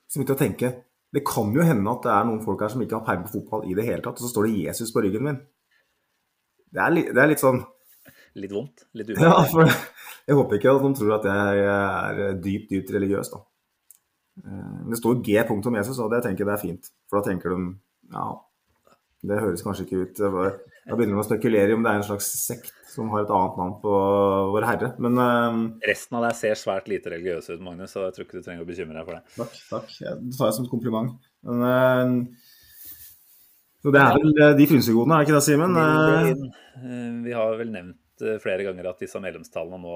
Så 0.07 0.17
begynte 0.17 0.33
jeg 0.33 0.39
å 0.39 0.43
tenke 0.45 0.71
det 1.15 1.23
kan 1.25 1.49
jo 1.55 1.65
hende 1.65 1.89
at 1.91 2.05
det 2.05 2.11
er 2.13 2.27
noen 2.27 2.41
folk 2.45 2.61
her 2.63 2.71
som 2.73 2.83
ikke 2.85 2.99
har 2.99 3.05
peiling 3.07 3.25
på 3.25 3.35
fotball 3.39 3.65
i 3.69 3.75
det 3.77 3.85
hele 3.87 4.03
tatt, 4.05 4.19
og 4.19 4.25
så 4.25 4.31
står 4.31 4.47
det 4.47 4.65
Jesus 4.67 4.93
på 4.93 5.03
ryggen 5.05 5.25
min. 5.25 5.39
Det 6.69 6.81
er, 6.83 6.93
litt, 6.93 7.13
det 7.15 7.21
er 7.23 7.31
litt 7.31 7.41
sånn 7.41 7.63
Litt 8.37 8.51
vondt? 8.53 8.83
Litt 8.93 9.09
Ja, 9.17 9.39
for 9.49 9.65
jeg 9.65 10.37
håper 10.37 10.59
ikke 10.59 10.73
at 10.75 10.83
de 10.83 10.91
tror 10.99 11.15
at 11.15 11.25
jeg 11.25 11.63
er 11.65 12.19
dypt, 12.43 12.67
dypt 12.69 12.91
religiøs, 12.93 13.31
da. 13.33 13.39
Eh, 14.43 14.75
det 14.91 14.99
står 14.99 15.23
G 15.25 15.39
punktum 15.49 15.79
Jesus, 15.79 15.97
og 16.03 16.11
det 16.13 16.21
tenker 16.25 16.45
jeg 16.45 16.49
det 16.51 16.55
er 16.55 16.61
fint. 16.61 16.91
For 17.09 17.19
da 17.19 17.31
tenker 17.31 17.55
de 17.55 17.63
ja, 18.13 18.27
det 19.25 19.39
høres 19.41 19.63
kanskje 19.65 19.83
ikke 19.85 20.03
ut 20.03 20.19
det 20.21 20.29
Da 20.31 20.95
begynner 20.95 21.17
man 21.17 21.23
å 21.25 21.27
spekulere 21.27 21.73
i 21.73 21.75
om 21.75 21.83
det 21.83 21.91
er 21.91 21.99
en 21.99 22.07
slags 22.07 22.29
sekt 22.39 22.71
som 22.89 23.09
har 23.13 23.25
et 23.25 23.33
annet 23.35 23.57
navn 23.59 23.75
på 23.83 23.95
Vår 24.55 24.65
Herre. 24.65 24.91
Men 25.03 25.19
uh, 25.21 25.57
Resten 25.85 26.17
av 26.17 26.23
deg 26.25 26.37
ser 26.39 26.55
svært 26.57 26.87
lite 26.89 27.11
religiøs 27.13 27.51
ut, 27.51 27.59
Magnus, 27.61 27.91
så 27.93 28.07
jeg 28.07 28.15
tror 28.15 28.25
ikke 28.25 28.39
du 28.39 28.45
trenger 28.47 28.63
å 28.65 28.69
bekymre 28.69 28.97
deg 28.97 29.09
for 29.09 29.19
det. 29.19 29.35
takk, 29.35 29.59
takk. 29.69 29.91
Det 29.99 30.37
tar 30.39 30.49
jeg 30.49 30.57
som 30.57 30.65
et 30.65 30.71
kompliment. 30.71 31.11
Men 31.45 31.65
uh, 31.67 32.47
Så 33.83 33.93
det 33.95 34.01
er 34.01 34.17
vel 34.17 34.33
eh, 34.43 34.55
de 34.57 34.65
frynsegodene, 34.71 35.15
er 35.15 35.21
det 35.21 35.29
ikke 35.29 35.37
det, 35.37 35.45
Simen? 35.45 35.77
Eh, 35.79 36.65
Eh, 36.79 37.23
Vi 37.25 37.35
har 37.35 37.57
vel 37.59 37.71
nevnt 37.73 38.23
eh, 38.23 38.39
flere 38.43 38.63
ganger 38.67 38.89
at 38.91 39.01
disse 39.03 39.19
medlemstallene 39.23 39.81
nå 39.83 39.95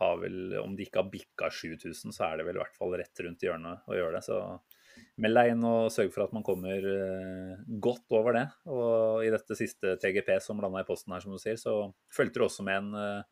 har 0.00 0.16
vel, 0.20 0.56
om 0.62 0.74
de 0.76 0.86
ikke 0.86 1.02
har 1.02 1.10
bikka 1.12 1.50
7000, 1.52 2.12
så 2.14 2.26
er 2.28 2.40
det 2.40 2.46
vel 2.48 2.58
i 2.58 2.62
hvert 2.62 2.78
fall 2.78 2.96
rett 2.98 3.20
rundt 3.24 3.44
hjørnet 3.44 3.84
å 3.86 3.94
gjøre 3.96 4.18
det. 4.18 4.24
Så 4.26 4.38
meld 5.22 5.38
deg 5.38 5.50
inn 5.52 5.64
og 5.68 5.92
sørg 5.94 6.10
for 6.14 6.24
at 6.24 6.32
man 6.34 6.42
kommer 6.46 6.86
eh, 6.90 7.58
godt 7.82 8.16
over 8.18 8.34
det. 8.34 8.46
Og 8.66 9.22
i 9.26 9.30
dette 9.30 9.54
siste 9.58 9.94
TGP 10.02 10.32
som 10.42 10.58
landa 10.62 10.82
i 10.82 10.88
posten 10.88 11.14
her, 11.14 11.20
som 11.22 11.32
du 11.34 11.38
sier, 11.38 11.56
så 11.60 11.92
fulgte 12.12 12.40
du 12.42 12.46
også 12.48 12.64
med 12.66 12.80
en, 12.80 12.90
eh, 12.98 13.22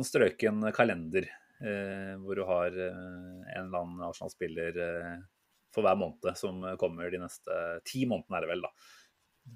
en 0.00 0.06
strøken 0.06 0.64
kalender. 0.76 1.26
eh, 1.60 2.14
Hvor 2.16 2.34
du 2.38 2.44
har 2.48 2.70
en 2.72 3.66
eller 3.66 3.82
annen 3.82 4.00
Arsenal-spiller 4.06 4.80
for 5.74 5.82
hver 5.84 5.98
måned 6.00 6.36
som 6.36 6.62
kommer 6.80 7.10
de 7.12 7.18
neste 7.20 7.58
ti 7.84 8.06
månedene, 8.08 8.38
er 8.38 8.46
det 8.46 8.48
vel, 8.54 8.62
da. 8.64 8.70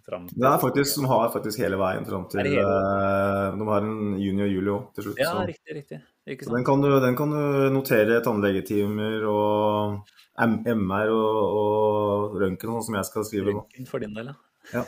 Frem 0.05 0.27
til- 0.29 0.39
det 0.41 0.47
er 0.49 0.59
faktisk 0.59 0.91
som 0.95 1.05
har 1.07 1.29
faktisk 1.31 1.59
hele 1.61 1.77
veien 1.79 2.05
fram 2.07 2.25
til 2.29 2.41
hele 2.41 2.61
eh, 2.61 3.57
De 3.57 3.67
har 3.69 3.81
en 3.85 4.19
juni 4.19 4.43
og 4.43 4.51
juli 4.53 4.71
òg, 4.75 4.95
til 4.95 5.05
slutt. 5.05 5.19
Ja, 5.19 5.33
så- 5.33 5.47
riktig, 5.47 5.75
riktig. 5.81 6.01
Så 6.45 6.55
den 6.55 6.65
kan, 6.65 6.81
du, 6.81 6.89
den 7.01 7.17
kan 7.17 7.31
du 7.31 7.71
notere 7.71 8.21
tannlegetimer 8.25 9.25
og 9.29 10.09
MR 10.39 11.13
og, 11.15 11.39
og 11.61 12.37
røntgen, 12.43 12.73
sånn 12.75 12.87
som 12.89 12.99
jeg 12.99 13.09
skal 13.11 13.27
skrive 13.29 13.55
nå. 13.55 13.65
Røntgen 13.65 13.91
for 13.91 14.05
din 14.05 14.17
del, 14.17 14.33
ja. 14.33 14.37
Ja. 14.73 14.83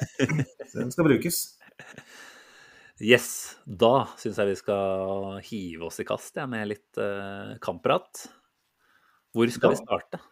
Den 0.72 0.92
skal 0.94 1.08
brukes. 1.08 1.42
Yes, 2.96 3.58
da 3.68 4.06
syns 4.16 4.38
jeg 4.40 4.54
vi 4.54 4.56
skal 4.56 5.36
hive 5.44 5.90
oss 5.90 6.00
i 6.00 6.06
kast 6.08 6.38
ja, 6.40 6.46
med 6.48 6.70
litt 6.70 6.96
uh, 7.00 7.58
kampprat. 7.60 8.24
Hvor 9.36 9.52
skal 9.52 9.74
da. 9.74 9.76
vi 9.76 9.82
starte? 9.82 10.22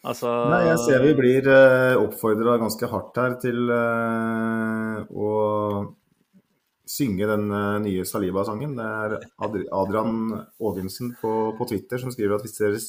Altså 0.00 0.32
Nei, 0.48 0.64
jeg 0.64 0.80
ser 0.80 1.04
vi 1.04 1.14
blir 1.14 1.46
uh, 1.46 2.00
oppfordra 2.00 2.56
ganske 2.58 2.88
hardt 2.90 3.20
her 3.20 3.36
til 3.42 3.70
uh, 3.70 5.06
å 5.06 5.30
synge 6.90 7.26
den 7.30 7.50
eh, 7.54 7.76
nye 7.84 8.04
Saliba-sangen. 8.08 8.72
Det 8.74 8.86
er 8.86 9.12
Adri 9.46 9.66
Adrian 9.70 10.32
Aagensen 10.58 11.12
på, 11.20 11.34
på 11.54 11.66
Twitter 11.70 12.02
som 12.02 12.10
skriver 12.10 12.34
at 12.34 12.46
hvis 12.46 12.56
dere 12.58 12.80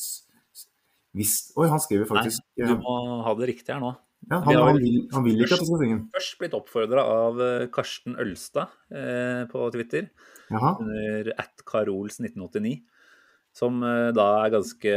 hvis, 1.17 1.33
Oi, 1.59 1.67
han 1.71 1.81
skriver 1.83 2.07
Nei, 2.15 2.29
du 2.63 2.77
må 2.79 2.95
ha 3.25 3.33
det 3.39 3.49
riktig 3.51 3.73
her 3.73 3.81
nå. 3.83 3.91
ja, 4.29 4.37
han, 4.45 4.55
han, 4.55 4.77
vil, 4.79 5.01
han 5.11 5.25
vil 5.25 5.41
ikke 5.43 5.57
at 5.57 5.63
vi 5.63 5.67
skal 5.67 5.81
synge 5.81 5.97
den. 5.97 6.05
Først 6.13 6.37
blitt 6.39 6.55
oppfordra 6.55 7.03
av 7.03 7.41
eh, 7.43 7.65
Karsten 7.73 8.15
Ølstad 8.21 8.71
eh, 8.95 9.43
på 9.51 9.65
Twitter 9.75 10.07
Jaha. 10.53 10.77
under 10.79 11.33
at 11.41 11.65
Carols1989. 11.67 12.79
Som 13.57 13.83
eh, 13.83 14.11
da 14.15 14.27
er 14.45 14.53
ganske 14.53 14.95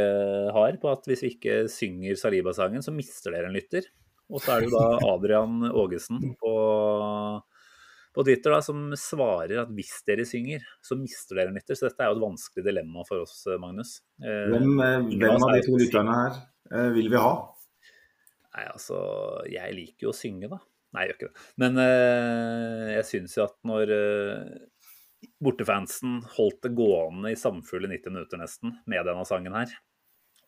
hard 0.55 0.79
på 0.79 0.93
at 0.93 1.09
hvis 1.09 1.25
vi 1.25 1.33
ikke 1.35 1.57
synger 1.71 2.19
Saliba-sangen, 2.21 2.85
så 2.85 2.95
mister 2.95 3.35
dere 3.35 3.51
en 3.51 3.57
lytter. 3.57 3.89
Og 4.31 4.39
så 4.41 4.55
er 4.55 4.63
det 4.63 4.71
jo 4.71 4.77
da 4.79 4.85
Adrian 5.13 5.67
Ågesen 5.67 6.21
på, 6.39 6.53
på 8.15 8.23
Twitter 8.25 8.55
da, 8.55 8.61
som 8.63 8.85
svarer 8.99 9.61
at 9.65 9.73
hvis 9.75 9.97
dere 10.07 10.25
synger, 10.27 10.63
så 10.83 10.97
mister 10.99 11.39
dere 11.39 11.51
en 11.51 11.59
lytter. 11.59 11.77
Så 11.77 11.89
dette 11.89 12.05
er 12.05 12.11
jo 12.11 12.17
et 12.19 12.23
vanskelig 12.23 12.65
dilemma 12.65 13.03
for 13.07 13.25
oss, 13.25 13.41
Magnus. 13.61 13.97
Eh, 14.23 14.45
Hvem, 14.53 14.71
eh, 14.85 15.09
hvem 15.19 15.35
av 15.35 15.51
de 15.57 15.65
to 15.65 15.79
lytterne 15.81 16.15
her 16.21 16.39
eh, 16.71 16.89
vil 16.95 17.11
vi 17.11 17.19
ha? 17.21 17.33
Nei, 18.55 18.63
altså 18.71 18.97
Jeg 19.51 19.75
liker 19.75 20.07
jo 20.07 20.13
å 20.13 20.15
synge, 20.15 20.47
da. 20.53 20.61
Nei, 20.95 21.03
jeg 21.03 21.11
gjør 21.11 21.17
ikke 21.19 21.27
det. 21.27 21.47
Men 21.59 21.81
eh, 21.83 22.93
jeg 22.95 23.07
syns 23.09 23.35
jo 23.35 23.43
at 23.49 23.57
når 23.67 23.91
eh, 23.91 24.53
bortefansen 25.43 26.21
holdt 26.37 26.61
det 26.63 26.75
gående 26.77 27.33
i 27.33 27.39
samfulle 27.39 27.89
90 27.91 28.15
minutter 28.15 28.39
nesten 28.39 28.77
med 28.87 29.03
denne 29.07 29.25
sangen 29.27 29.57
her, 29.57 29.73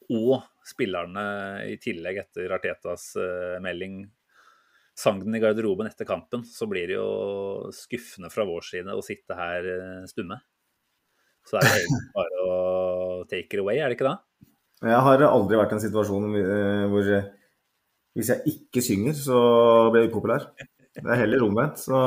og 0.07 0.45
spillerne 0.63 1.23
i 1.67 1.75
tillegg 1.83 2.21
etter 2.21 2.53
Artetas 2.55 3.09
eh, 3.19 3.57
melding 3.63 4.05
sang 4.97 5.19
den 5.21 5.35
i 5.37 5.41
garderoben 5.41 5.89
etter 5.89 6.07
kampen, 6.09 6.43
så 6.45 6.67
blir 6.69 6.89
det 6.89 6.97
jo 6.97 7.71
skuffende 7.75 8.31
fra 8.33 8.47
vår 8.49 8.65
side 8.65 8.95
å 8.97 9.03
sitte 9.05 9.37
her 9.37 9.67
eh, 9.73 10.05
stumme. 10.09 10.39
Så 11.47 11.59
er 11.59 11.67
det 11.67 11.75
egentlig 11.83 12.15
bare 12.15 12.45
å 12.45 12.55
take 13.29 13.53
it 13.53 13.61
away, 13.61 13.77
er 13.79 13.91
det 13.91 13.97
ikke 13.99 14.09
det? 14.09 14.17
Jeg 14.87 15.03
har 15.07 15.23
aldri 15.25 15.57
vært 15.57 15.73
i 15.73 15.77
en 15.77 15.83
situasjon 15.85 16.39
eh, 16.41 16.87
hvor 16.91 17.11
eh, 17.13 17.29
hvis 18.17 18.33
jeg 18.33 18.55
ikke 18.55 18.81
synger, 18.81 19.13
så 19.17 19.37
blir 19.93 20.05
jeg 20.05 20.11
upopulær. 20.11 20.49
Det 20.97 21.11
er 21.13 21.19
heller 21.21 21.43
omvendt. 21.45 21.79
Så 21.83 21.97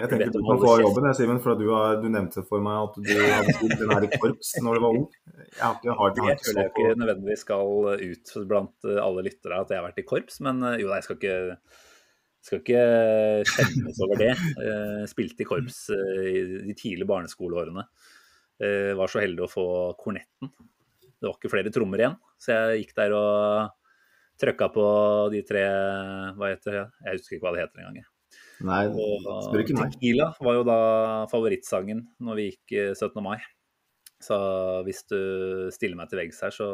jeg 0.00 0.10
tenker 0.12 0.32
du 0.34 0.38
kan 0.46 0.60
få 0.62 0.70
av 0.76 0.82
jobben, 0.84 1.08
jeg, 1.10 1.18
Simen, 1.18 1.40
for 1.42 1.58
du, 1.58 1.66
har, 1.74 1.96
du 2.02 2.06
nevnte 2.12 2.44
for 2.46 2.62
meg 2.62 2.78
at 2.84 2.98
du 3.00 3.10
hadde 3.10 3.54
spilt 3.56 3.76
den 3.80 3.92
her 3.94 4.06
i 4.06 4.10
korps 4.14 4.52
når 4.62 4.78
du 4.78 4.84
var 4.84 4.98
ung. 5.00 5.06
Jeg 5.26 5.64
har 5.64 5.78
ikke, 5.78 5.96
har, 5.98 6.14
har 6.20 6.30
Jeg 6.30 6.42
føler 6.44 6.60
jeg 6.62 6.72
ikke 6.72 7.00
nødvendigvis 7.00 7.44
skal 7.46 7.74
ut 8.04 8.34
blant 8.52 8.90
alle 9.06 9.26
lyttere 9.26 9.62
at 9.64 9.72
jeg 9.72 9.80
har 9.80 9.88
vært 9.88 10.02
i 10.02 10.06
korps, 10.12 10.38
men 10.46 10.62
eh, 10.68 10.78
jo, 10.84 10.90
da, 10.90 11.00
jeg 11.00 11.08
skal 11.08 11.18
ikke, 11.18 11.36
skal 12.46 12.62
ikke 12.62 12.84
skjemmes 13.50 14.00
over 14.06 14.22
det. 14.22 14.30
Eh, 14.68 15.02
Spilte 15.10 15.44
i 15.44 15.50
korps 15.50 15.82
eh, 15.96 16.30
i 16.30 16.46
de 16.70 16.78
tidlige 16.78 17.10
barneskoleårene. 17.10 17.86
Var 18.60 19.08
så 19.08 19.22
heldig 19.22 19.46
å 19.46 19.48
få 19.48 19.62
kornetten. 19.96 20.50
Det 20.52 21.24
var 21.24 21.38
ikke 21.38 21.48
flere 21.48 21.70
trommer 21.72 22.02
igjen, 22.02 22.16
så 22.36 22.52
jeg 22.52 22.82
gikk 22.82 22.90
der 22.98 23.14
og 23.16 23.70
trøkka 24.40 24.70
på 24.74 24.86
de 25.34 25.42
tre 25.46 25.64
Hva 26.38 26.50
heter 26.52 26.76
det? 26.76 26.86
Jeg 27.06 27.18
husker 27.18 27.36
ikke 27.36 27.46
hva 27.46 27.54
det 27.54 27.64
heter 27.64 27.84
engang. 27.84 28.08
Nei, 28.68 28.82
spør 29.46 29.62
ikke 29.62 29.76
meg. 29.78 29.94
Tequila 29.94 30.26
var 30.44 30.58
jo 30.58 30.66
da 30.68 30.80
favorittsangen 31.32 32.02
når 32.20 32.38
vi 32.38 32.48
gikk 32.50 32.74
eh, 32.76 32.92
17. 32.92 33.22
mai. 33.24 33.38
Så 34.20 34.36
hvis 34.84 35.00
du 35.08 35.20
stiller 35.72 35.96
meg 35.96 36.10
til 36.10 36.20
veggs 36.20 36.42
her, 36.44 36.52
så 36.52 36.68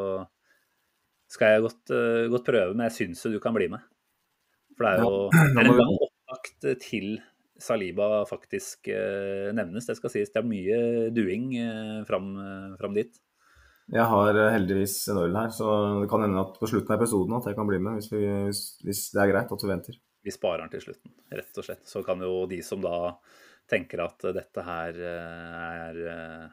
skal 1.30 1.54
jeg 1.54 1.66
godt, 1.68 1.94
eh, 1.94 2.26
godt 2.32 2.48
prøve, 2.48 2.74
men 2.74 2.88
jeg 2.88 2.96
syns 3.00 3.22
jo 3.26 3.36
du 3.36 3.38
kan 3.42 3.54
bli 3.54 3.68
med. 3.70 3.86
For 4.76 4.86
det 4.86 4.92
er 4.92 5.04
jo 5.04 5.14
det 5.30 5.46
er 5.62 5.70
en 5.70 5.80
lang 5.80 5.96
opptakt 5.96 6.68
til 6.82 7.16
Saliba 7.58 8.24
faktisk 8.28 8.90
eh, 8.92 9.52
nevnes. 9.56 9.86
Det 9.88 9.96
skal 9.98 10.12
sies. 10.12 10.32
Det 10.32 10.42
er 10.42 10.48
mye 10.48 10.80
duing 11.14 11.54
eh, 11.60 12.00
fram, 12.08 12.34
eh, 12.42 12.74
fram 12.80 12.96
dit. 12.96 13.14
Jeg 13.94 14.06
har 14.10 14.34
eh, 14.34 14.52
heldigvis 14.56 14.96
en 15.12 15.20
øl 15.22 15.36
her, 15.38 15.52
så 15.54 15.70
det 16.02 16.10
kan 16.10 16.24
hende 16.24 16.42
at 16.42 16.58
på 16.58 16.68
slutten 16.70 16.90
av 16.90 16.98
episoden 16.98 17.36
at 17.38 17.46
jeg 17.50 17.58
kan 17.58 17.68
bli 17.68 17.78
med, 17.78 18.00
hvis, 18.00 18.10
vi, 18.10 18.22
hvis, 18.48 18.62
hvis 18.82 19.02
det 19.14 19.22
er 19.22 19.30
greit 19.30 19.52
at 19.54 19.62
du 19.62 19.68
venter. 19.70 19.98
Vi 20.26 20.34
sparer 20.34 20.64
den 20.64 20.72
til 20.72 20.82
slutten, 20.88 21.12
rett 21.38 21.60
og 21.62 21.66
slett. 21.68 21.84
Så 21.86 22.02
kan 22.06 22.22
jo 22.24 22.32
de 22.50 22.58
som 22.66 22.82
da 22.82 22.96
tenker 23.70 24.02
at 24.02 24.26
dette 24.34 24.64
her 24.66 24.98
eh, 25.12 25.62
er 25.86 26.02
eh, 26.14 26.48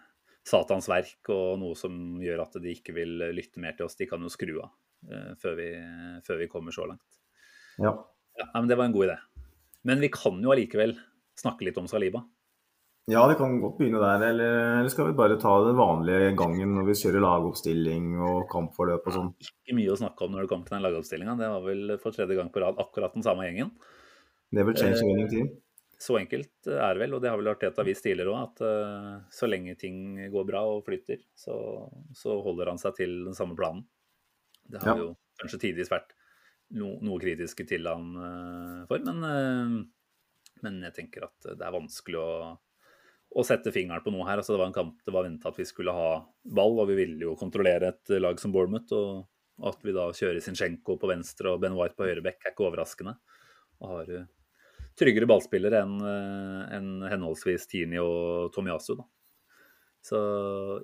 Satans 0.45 0.89
verk 0.91 1.31
og 1.33 1.57
noe 1.61 1.77
som 1.79 2.21
gjør 2.21 2.45
at 2.45 2.59
de 2.61 2.75
ikke 2.75 2.93
vil 2.97 3.29
lytte 3.33 3.61
mer 3.63 3.77
til 3.77 3.87
oss, 3.87 3.97
de 3.97 4.09
kan 4.09 4.21
jo 4.21 4.31
skru 4.31 4.57
av 4.59 4.73
før 5.39 5.57
vi, 5.57 5.65
før 6.23 6.37
vi 6.39 6.45
kommer 6.47 6.71
så 6.71 6.85
langt. 6.87 7.17
Ja. 7.75 7.91
Ja, 8.39 8.45
men 8.53 8.69
Det 8.69 8.77
var 8.79 8.87
en 8.87 8.93
god 8.95 9.09
idé. 9.09 9.17
Men 9.83 9.99
vi 9.99 10.09
kan 10.13 10.37
jo 10.39 10.53
allikevel 10.53 10.93
snakke 11.39 11.67
litt 11.67 11.79
om 11.79 11.89
Saliba. 11.91 12.21
Ja, 13.11 13.23
vi 13.27 13.35
kan 13.35 13.57
godt 13.59 13.75
begynne 13.79 13.99
der, 13.99 14.21
eller, 14.29 14.87
skal 14.91 15.09
vi 15.09 15.17
bare 15.17 15.35
ta 15.41 15.51
den 15.65 15.75
vanlige 15.75 16.29
gangen 16.39 16.75
når 16.77 16.85
vi 16.87 16.95
kjører 17.01 17.23
lagoppstilling 17.25 18.13
og 18.23 18.45
kampforløp 18.51 19.09
og 19.09 19.17
sånn? 19.17 19.33
Ikke 19.43 19.75
mye 19.75 19.91
å 19.91 19.99
snakke 19.99 20.23
om 20.23 20.31
når 20.35 20.45
det 20.45 20.51
kommer 20.53 20.69
til 20.69 20.77
den 20.77 20.85
lagoppstillinga. 20.87 21.35
Det 21.41 21.51
var 21.55 21.65
vel 21.67 21.97
for 22.03 22.15
tredje 22.15 22.37
gang 22.39 22.53
på 22.53 22.63
rad 22.63 22.79
akkurat 22.79 23.17
den 23.17 23.25
samme 23.25 23.49
gjengen. 23.49 23.73
Never 24.55 24.77
change 24.77 25.01
winning 25.03 25.29
team. 25.31 25.51
Så 26.03 26.17
enkelt 26.19 26.67
er 26.67 26.95
det 26.97 26.99
vel, 27.05 27.13
og 27.15 27.21
det 27.23 27.29
har 27.31 27.37
vel 27.39 27.47
Arteta 27.51 27.83
vist 27.87 28.03
tidligere 28.03 28.33
òg, 28.33 28.49
at 28.49 28.63
eh, 28.67 29.11
så 29.31 29.47
lenge 29.47 29.75
ting 29.79 30.17
går 30.33 30.47
bra 30.49 30.63
og 30.67 30.81
flyter, 30.87 31.21
så, 31.37 31.55
så 32.17 32.35
holder 32.43 32.73
han 32.73 32.81
seg 32.81 32.97
til 32.97 33.13
den 33.29 33.37
samme 33.37 33.55
planen. 33.59 33.85
Det 34.67 34.81
har 34.83 34.97
Ja. 34.97 35.05
jo 35.05 35.13
kanskje 35.39 35.61
tidvis 35.63 35.91
vært 35.91 36.11
no, 36.75 36.97
noe 37.03 37.19
kritiske 37.21 37.65
til 37.69 37.87
han 37.87 38.09
eh, 38.19 38.81
for, 38.89 38.99
men, 39.07 39.23
eh, 39.29 40.59
men 40.65 40.81
jeg 40.89 40.95
tenker 40.97 41.27
at 41.29 41.51
det 41.53 41.63
er 41.63 41.75
vanskelig 41.75 42.19
å, 42.19 42.29
å 43.33 43.43
sette 43.47 43.73
fingeren 43.73 44.03
på 44.05 44.13
noe 44.13 44.27
her. 44.27 44.41
Altså, 44.41 44.53
det 44.53 44.61
var 44.61 44.69
en 44.69 44.75
kamp 44.75 44.99
det 45.05 45.13
var 45.13 45.25
venta 45.27 45.49
at 45.49 45.59
vi 45.59 45.65
skulle 45.67 45.95
ha 45.95 46.09
ball, 46.55 46.77
og 46.83 46.89
vi 46.91 46.97
ville 47.01 47.29
jo 47.29 47.37
kontrollere 47.39 47.93
et 47.93 48.13
lag 48.21 48.39
som 48.41 48.53
Bournemouth. 48.53 48.93
Og, 48.97 49.23
at 49.69 49.83
vi 49.85 49.93
da 49.93 50.07
kjører 50.17 50.41
Zinchenko 50.41 50.95
på 50.97 51.07
venstre 51.11 51.51
og 51.53 51.59
Ben 51.61 51.75
White 51.77 51.93
på 51.97 52.07
høyre 52.07 52.23
bekk, 52.25 52.39
er 52.41 52.55
ikke 52.55 52.65
overraskende. 52.65 53.13
Og 53.83 53.91
har 53.91 54.13
eh, 54.17 54.29
tryggere 54.97 55.29
ballspillere 55.29 55.83
enn 55.85 55.99
en 56.73 56.87
henholdsvis 57.05 57.69
Tini 57.69 58.01
og 58.01 58.49
Tomiyasu. 58.55 58.95
Da. 58.97 59.05
Så 60.03 60.19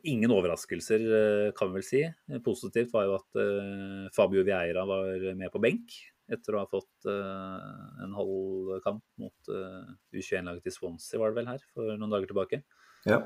ingen 0.07 0.31
overraskelser, 0.31 1.01
eh, 1.17 1.49
kan 1.57 1.71
vi 1.71 1.79
vel 1.79 1.87
si. 1.87 2.03
Positivt 2.45 2.93
var 2.93 3.09
jo 3.09 3.17
at 3.17 3.41
eh, 3.41 4.05
Fabio 4.15 4.45
Vieira 4.47 4.85
var 4.87 5.09
med 5.35 5.51
på 5.51 5.61
benk 5.65 5.97
etter 6.33 6.55
å 6.55 6.63
ha 6.63 6.69
fått 6.69 7.09
uh, 7.09 8.03
en 8.05 8.15
halv 8.17 8.77
kamp 8.85 9.03
mot 9.21 9.51
uh, 9.51 9.89
U21-laget 10.13 10.67
til 10.67 10.75
Swansea, 10.75 11.19
var 11.21 11.33
det 11.33 11.41
vel 11.41 11.51
her, 11.51 11.65
for 11.73 11.91
noen 11.95 12.13
dager 12.13 12.29
tilbake. 12.31 12.63
Ja. 13.09 13.23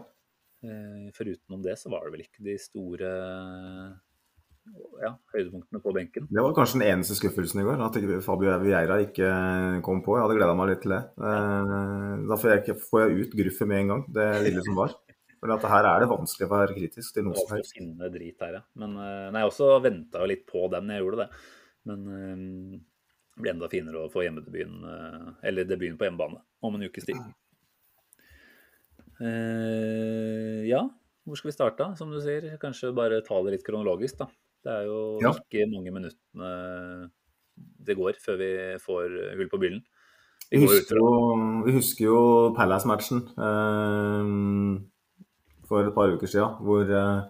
Foruten 1.11 1.57
om 1.57 1.63
det 1.63 1.73
så 1.75 1.89
var 1.91 2.05
det 2.05 2.13
vel 2.13 2.21
ikke 2.23 2.45
de 2.45 2.53
store 2.61 3.07
ja, 5.01 5.09
høydepunktene 5.33 5.81
på 5.83 5.91
benken. 5.95 6.29
Det 6.31 6.45
var 6.45 6.53
kanskje 6.55 6.79
den 6.79 6.85
eneste 6.87 7.17
skuffelsen 7.17 7.59
i 7.59 7.65
går, 7.67 7.81
at 7.83 7.97
Fabio 8.23 8.53
Vieira 8.61 9.01
ikke 9.03 9.31
kom 9.83 9.99
på. 10.05 10.15
Jeg 10.15 10.23
hadde 10.23 10.37
gleda 10.37 10.53
meg 10.55 10.69
litt 10.71 10.81
til 10.85 10.95
det. 10.95 11.01
Da 11.19 12.37
får 12.39 12.53
jeg, 12.53 12.77
får 12.85 13.03
jeg 13.03 13.17
ut 13.17 13.35
gruffet 13.41 13.69
med 13.73 13.81
en 13.81 13.91
gang, 13.91 14.05
det 14.15 14.29
lille 14.45 14.63
som 14.63 14.79
var. 14.79 14.95
For 15.43 15.51
at 15.57 15.67
her 15.67 15.89
er 15.89 16.05
det 16.05 16.11
vanskelig 16.13 16.47
å 16.47 16.53
være 16.53 16.77
kritisk 16.77 17.17
til 17.17 17.27
noe 17.27 17.35
som 17.35 17.51
helst. 17.57 17.75
finne 17.75 18.13
drit 18.13 18.47
her, 18.47 18.61
ja. 18.61 18.63
Men 18.79 18.95
nei, 18.95 19.43
jeg 19.43 19.51
også 19.51 19.73
venta 19.83 20.23
jo 20.23 20.31
litt 20.31 20.47
på 20.47 20.63
den, 20.71 20.95
jeg 20.95 21.03
gjorde 21.03 21.25
det. 21.25 21.43
Men 21.89 22.07
det 23.33 23.41
blir 23.41 23.53
enda 23.53 23.69
finere 23.71 24.03
å 24.03 24.11
få 24.13 24.23
hjemmedebuten, 24.25 24.83
eh, 24.85 25.29
eller 25.49 25.65
debuten 25.65 25.97
på 25.97 26.05
hjemmebane, 26.05 26.41
om 26.61 26.75
en 26.77 26.85
ukes 26.85 27.05
tid. 27.07 27.21
Uh, 29.21 30.65
ja, 30.67 30.81
hvor 31.23 31.37
skal 31.39 31.49
vi 31.51 31.55
starte? 31.55 31.85
Som 31.97 32.11
du 32.11 32.19
sier, 32.21 32.57
kanskje 32.61 32.93
bare 32.95 33.21
ta 33.25 33.37
det 33.45 33.55
litt 33.55 33.65
kronologisk, 33.65 34.17
da. 34.19 34.27
Det 34.63 34.71
er 34.71 34.85
jo 34.87 35.19
Ja. 35.21 35.31
ikke 35.33 35.67
mange 35.71 35.91
minuttene 35.91 37.11
det 37.83 37.95
går 37.97 38.17
før 38.19 38.37
vi 38.39 38.51
får 38.81 39.35
hull 39.37 39.49
på 39.49 39.59
byllen. 39.61 39.83
Vi 40.51 40.59
Vi 40.59 40.67
husker 40.67 40.95
jo, 40.97 41.09
vi 41.65 41.71
husker 41.73 42.05
jo 42.05 42.53
Palace-matchen 42.55 43.21
uh, 43.37 44.81
for 45.67 45.87
et 45.87 45.95
par 45.95 46.11
uker 46.13 46.27
siden, 46.27 46.57
hvor 46.61 46.83
eh, 46.83 47.23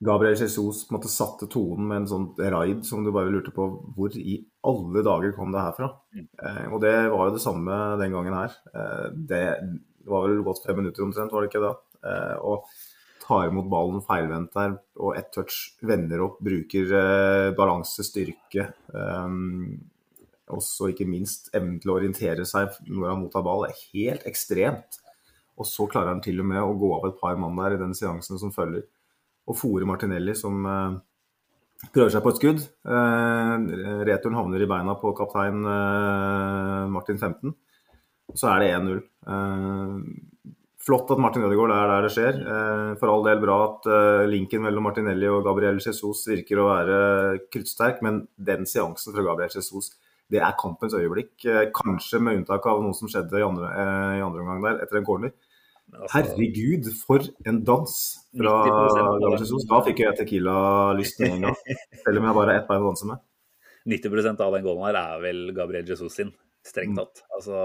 Gabriel 0.00 0.38
Jesus 0.38 0.86
på 0.86 0.94
en 0.94 0.96
måte 0.96 1.12
satte 1.12 1.48
tonen 1.52 1.88
med 1.88 2.02
en 2.02 2.08
sånn 2.08 2.28
raid 2.54 2.86
som 2.88 3.04
du 3.04 3.10
bare 3.12 3.32
lurte 3.32 3.52
på 3.52 3.66
hvor 3.96 4.14
i 4.16 4.38
alle 4.64 5.02
dager 5.04 5.34
kom 5.36 5.52
det 5.52 5.60
herfra? 5.60 5.90
Eh, 6.16 6.66
og 6.72 6.80
det 6.80 6.94
var 7.12 7.28
jo 7.28 7.34
det 7.34 7.42
samme 7.44 7.76
den 8.00 8.14
gangen 8.16 8.36
her. 8.38 8.54
Eh, 8.72 9.08
det, 9.28 9.44
var 10.08 10.24
vel 10.24 10.40
gått 10.46 10.64
fem 10.64 10.78
minutter 10.80 11.04
omtrent, 11.04 11.32
var 11.32 11.44
det 11.44 11.50
ikke 11.50 11.64
da? 11.64 11.74
Eh, 12.00 12.36
og 12.40 12.70
tar 13.20 13.50
imot 13.50 13.68
ballen 13.70 14.00
feilvendt 14.04 14.56
der, 14.56 14.78
og 14.98 15.18
ett 15.18 15.28
touch 15.34 15.58
vender 15.86 16.24
opp, 16.24 16.40
bruker 16.42 16.94
eh, 16.96 17.50
balanse, 17.58 18.04
styrke. 18.06 18.70
Eh, 18.94 19.36
også 20.50 20.90
ikke 20.90 21.06
minst 21.06 21.52
evnen 21.54 21.76
til 21.82 21.92
å 21.92 21.98
orientere 22.00 22.46
seg 22.48 22.80
når 22.88 23.12
han 23.12 23.20
mottar 23.20 23.44
ball, 23.46 23.68
er 23.68 23.84
helt 23.92 24.24
ekstremt. 24.26 24.98
Og 25.60 25.68
så 25.68 25.84
klarer 25.92 26.14
han 26.14 26.24
til 26.24 26.40
og 26.40 26.48
med 26.48 26.62
å 26.64 26.72
gå 26.80 26.88
av 26.96 27.10
et 27.10 27.20
par 27.20 27.36
mann 27.38 27.58
der 27.60 27.76
i 27.76 27.82
den 27.82 27.92
seansen 27.94 28.40
som 28.40 28.52
følger. 28.54 28.88
Og 29.50 29.56
fòre 29.58 29.88
Martinelli, 29.88 30.36
som 30.38 30.66
eh, 30.70 30.98
prøver 31.88 32.12
seg 32.12 32.24
på 32.24 32.32
et 32.32 32.40
skudd. 32.40 32.64
Eh, 32.84 33.54
returen 34.08 34.36
havner 34.38 34.62
i 34.62 34.68
beina 34.68 34.96
på 35.00 35.14
kaptein 35.16 35.62
eh, 35.64 36.90
Martin 36.92 37.20
15. 37.20 37.54
Så 38.36 38.50
er 38.52 38.62
det 38.62 38.74
1-0. 38.76 39.00
Eh, 39.34 40.52
flott 40.80 41.10
at 41.12 41.22
Martin 41.22 41.44
Ødegaard 41.48 41.74
er 41.74 41.90
der 41.90 42.06
det 42.06 42.12
skjer. 42.14 42.38
For 43.00 43.12
all 43.12 43.24
del 43.26 43.40
bra 43.42 43.56
at 43.66 43.88
linken 44.30 44.62
mellom 44.64 44.86
Martinelli 44.88 45.28
og 45.28 45.42
Gabriel 45.44 45.76
Jesus 45.76 46.22
virker 46.30 46.62
å 46.62 46.70
være 46.70 47.00
kruttsterk, 47.52 48.00
men 48.06 48.22
den 48.40 48.64
seansen 48.68 49.12
fra 49.12 49.26
Gabriel 49.26 49.52
Jesus 49.52 49.92
det 50.32 50.40
er 50.40 50.56
kampens 50.56 50.96
øyeblikk. 50.96 51.34
Kanskje 51.76 52.22
med 52.22 52.40
unntak 52.40 52.64
av 52.70 52.80
noe 52.80 52.96
som 52.96 53.10
skjedde 53.12 53.42
i 53.42 53.44
andre, 53.44 53.68
i 54.16 54.24
andre 54.24 54.44
omgang 54.44 54.64
der, 54.64 54.80
etter 54.86 55.00
en 55.02 55.06
corner. 55.08 55.34
Altså, 55.90 56.10
Herregud, 56.14 56.86
for 57.02 57.24
en 57.50 57.58
dans 57.66 57.96
fra 58.36 58.54
90% 58.66 59.08
Gabriel. 59.24 59.40
Jesus. 59.42 59.66
Da 59.70 59.80
fikk 59.86 60.04
jeg 60.04 60.18
tequila-lyst 60.20 61.20
med 61.24 61.34
en 61.34 61.48
gang. 61.48 61.58
Selv 62.04 62.20
om 62.20 62.28
jeg 62.28 62.38
bare 62.38 62.54
har 62.54 62.62
ett 62.62 62.70
bein 62.70 62.84
å 62.84 62.92
danse 62.92 63.10
med. 63.10 63.26
90% 63.90 64.44
av 64.44 64.54
den 64.54 64.64
goalen 64.66 64.86
her 64.86 64.98
er 65.00 65.22
vel 65.24 65.44
Gabriel 65.56 65.88
Jesus 65.88 66.14
sin, 66.20 66.32
strengt 66.66 66.98
Mm. 67.00 67.22
Altså, 67.36 67.60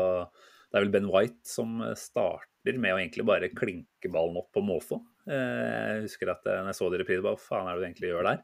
det 0.72 0.80
er 0.80 0.86
vel 0.86 0.94
Ben 0.94 1.10
White 1.12 1.44
som 1.48 1.82
starter 2.00 2.80
med 2.80 2.96
å 2.96 3.00
egentlig 3.00 3.26
bare 3.28 3.52
klinke 3.54 4.10
ballen 4.12 4.40
opp 4.40 4.50
på 4.56 4.64
måfå. 4.66 5.02
Eh, 5.28 6.00
Jeg 6.00 6.08
husker 6.08 6.32
at 6.34 6.46
eh, 6.48 6.62
når 6.62 6.72
jeg 6.72 6.80
så 6.80 6.90
det 6.90 7.00
i 7.00 7.04
reprise, 7.04 7.26
hva 7.26 7.36
faen 7.40 7.70
er 7.70 7.76
det 7.76 7.84
du 7.84 7.88
egentlig 7.90 8.12
gjør 8.12 8.30
der? 8.32 8.42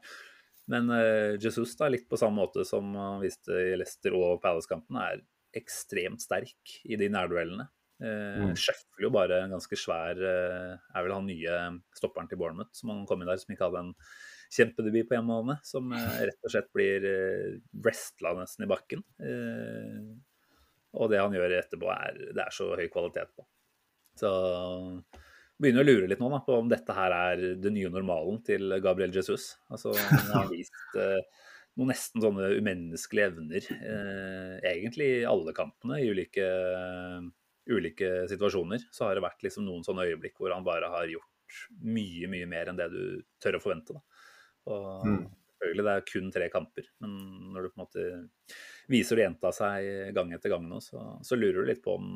Men 0.72 0.90
eh, 0.94 1.34
Jesus, 1.42 1.74
da, 1.78 1.88
litt 1.90 2.08
på 2.10 2.18
samme 2.20 2.38
måte 2.42 2.64
som 2.68 2.94
han 2.94 3.22
viste 3.22 3.50
i 3.50 3.76
Leicester 3.78 4.14
og 4.18 4.40
Palace-kampen, 4.44 4.98
er 5.00 5.22
ekstremt 5.58 6.22
sterk 6.22 6.78
i 6.84 6.96
de 6.96 7.10
nærduellene. 7.12 7.68
Eh, 8.00 8.42
Mm. 8.42 8.54
Schøfler 8.58 9.06
jo 9.06 9.12
bare 9.14 9.40
en 9.44 9.52
ganske 9.54 9.76
svær 9.78 10.18
uh, 10.18 10.74
Er 10.74 11.04
vel 11.04 11.14
han 11.14 11.28
nye 11.28 11.56
stopperen 11.94 12.28
til 12.30 12.40
Bournemouth 12.40 12.74
som 12.74 12.90
han 12.90 13.04
kom 13.06 13.22
inn 13.22 13.30
der, 13.30 13.38
som 13.38 13.52
ikke 13.54 13.68
hadde 13.68 13.82
en 13.84 13.92
kjempedebut 14.52 15.08
på 15.08 15.16
hjemmebane. 15.16 15.58
Som 15.66 15.92
uh, 15.94 15.98
rett 16.26 16.48
og 16.48 16.54
slett 16.54 16.70
blir 16.74 17.06
uh, 17.06 17.58
wrestla 17.84 18.34
nesten 18.40 18.66
i 18.66 18.70
bakken. 18.70 19.04
Og 20.92 21.08
det 21.08 21.22
han 21.22 21.32
gjør 21.32 21.54
etterpå, 21.56 21.88
er 21.94 22.18
det 22.36 22.42
er 22.42 22.52
så 22.52 22.66
høy 22.76 22.88
kvalitet 22.92 23.30
på. 23.32 23.46
Så 24.20 24.30
begynner 25.62 25.80
å 25.80 25.86
lure 25.86 26.08
litt 26.10 26.20
nå 26.20 26.28
da, 26.28 26.42
på 26.44 26.58
om 26.58 26.68
dette 26.68 26.92
her 26.92 27.14
er 27.16 27.44
det 27.62 27.72
nye 27.72 27.88
normalen 27.92 28.42
til 28.44 28.74
Gabriel 28.84 29.14
Jesus. 29.14 29.54
Altså, 29.72 29.94
han 30.10 30.34
har 30.34 30.50
vist 30.50 30.76
noen 30.92 31.88
nesten 31.88 32.20
sånne 32.20 32.50
umenneskelige 32.58 33.30
evner, 33.30 33.70
egentlig 34.68 35.08
i 35.14 35.24
alle 35.24 35.56
kampene, 35.56 36.02
i 36.02 36.10
ulike, 36.12 36.50
ulike 37.70 38.08
situasjoner. 38.30 38.82
Så 38.90 39.06
har 39.06 39.14
det 39.18 39.22
vært 39.24 39.44
liksom 39.46 39.66
noen 39.68 39.84
sånne 39.86 40.06
øyeblikk 40.08 40.40
hvor 40.40 40.54
han 40.54 40.64
bare 40.66 40.88
har 40.90 41.06
gjort 41.10 41.28
mye, 41.84 42.28
mye 42.32 42.48
mer 42.48 42.70
enn 42.72 42.78
det 42.80 42.88
du 42.92 43.02
tør 43.42 43.58
å 43.58 43.62
forvente. 43.62 43.92
Da. 43.94 44.02
Og 44.72 45.06
Mm. 45.06 45.24
selvfølgelig, 45.52 45.84
det 45.84 45.92
er 45.96 46.06
kun 46.12 46.30
tre 46.32 46.48
kamper, 46.50 46.86
men 47.04 47.16
når 47.52 47.62
du 47.62 47.68
på 47.70 47.76
en 47.78 47.84
måte 47.84 48.06
viser 48.88 49.16
det 49.16 49.26
gjenta 49.26 49.52
seg 49.52 50.14
gang 50.16 50.32
etter 50.32 50.50
gang 50.54 50.68
nå, 50.68 50.80
så, 50.82 51.02
så 51.22 51.36
lurer 51.38 51.62
du 51.62 51.68
litt 51.70 51.82
på 51.84 51.94
om 51.98 52.08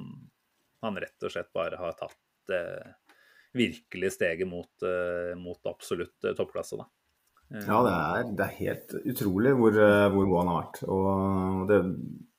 han 0.82 0.96
rett 0.96 1.22
og 1.26 1.30
slett 1.32 1.52
bare 1.54 1.76
har 1.80 1.92
tatt 1.98 2.52
eh, 2.54 2.92
virkelig 3.56 4.12
steget 4.16 4.48
mot, 4.48 4.70
eh, 4.82 5.35
mot 5.38 5.61
absolutt 5.66 6.24
eh, 6.24 6.35
toppklasse. 6.37 6.76
Da. 6.78 6.87
Ja, 7.62 7.78
det 7.87 7.92
er, 7.94 8.30
det 8.37 8.44
er 8.46 8.56
helt 8.59 8.94
utrolig 9.06 9.52
hvor, 9.56 9.76
eh, 9.78 10.09
hvor 10.12 10.26
god 10.26 10.38
han 10.42 10.50
har 10.50 10.62
vært. 10.64 10.80
Og 10.90 11.68
det, 11.70 11.78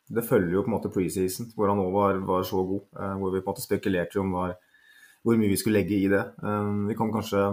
det 0.10 0.24
følger 0.24 0.54
jo 0.56 0.62
på 0.64 0.70
en 0.72 0.76
måte 0.78 0.92
preseason, 0.94 1.50
hvor 1.56 1.68
han 1.72 1.82
òg 1.84 1.92
var, 1.92 2.20
var 2.28 2.44
så 2.48 2.62
god. 2.64 2.84
eh, 2.96 3.16
Hvor 3.20 3.34
vi 3.34 3.42
på 3.42 3.50
en 3.50 3.54
måte 3.54 3.66
spekulerte 3.66 4.20
om 4.22 4.32
var, 4.32 4.56
hvor 5.26 5.36
mye 5.38 5.50
vi 5.52 5.58
skulle 5.60 5.82
legge 5.82 5.98
i 6.00 6.08
det. 6.12 6.24
Eh, 6.44 6.70
Vi 6.88 6.96
kan 6.96 7.12
kanskje 7.12 7.44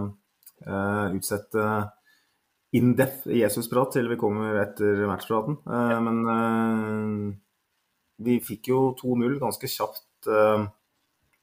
eh, 0.65 1.15
utsette 1.17 1.65
in-depth 2.75 3.27
Jesus-prat 3.31 3.91
til 3.95 4.07
vi 4.11 4.17
kommer 4.19 4.55
etter 4.63 5.05
matchpraten. 5.07 5.57
Eh, 5.67 5.99
Men 6.05 7.37
vi 8.25 8.37
fikk 8.39 8.69
jo 8.71 8.79
2-0 8.95 9.39
ganske 9.41 9.67
kjapt, 9.67 10.29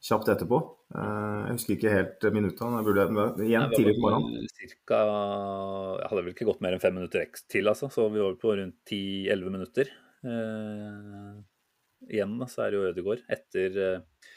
kjapt 0.03 0.31
etterpå. 0.33 0.61
Eh, 0.97 1.41
Jeg 1.49 1.57
husker 1.59 1.75
ikke 1.77 1.93
helt 1.93 2.25
minutta. 2.33 2.71
Jeg 2.79 2.87
burde, 2.89 3.05
igjen 3.45 3.69
tidlig 3.77 3.95
på 3.99 4.07
morgenen. 4.07 4.49
cirka, 4.57 5.01
jeg 6.01 6.09
hadde 6.09 6.23
vel 6.25 6.33
ikke 6.33 6.49
gått 6.49 6.63
mer 6.65 6.73
enn 6.79 6.81
fem 6.81 6.95
minutter 6.97 7.29
til, 7.53 7.69
altså, 7.69 7.91
så 7.93 8.09
vi 8.13 8.21
var 8.25 8.35
på 8.41 8.57
rundt 8.57 8.77
10-11 8.89 9.51
minutter. 9.53 9.93
Eh, 10.23 11.43
igjen 12.13 12.39
så 12.51 12.65
er 12.65 12.73
det 12.73 12.79
jo 12.81 12.87
Ødegaard. 12.91 13.27
Etter 13.31 13.83
eh, 13.83 14.31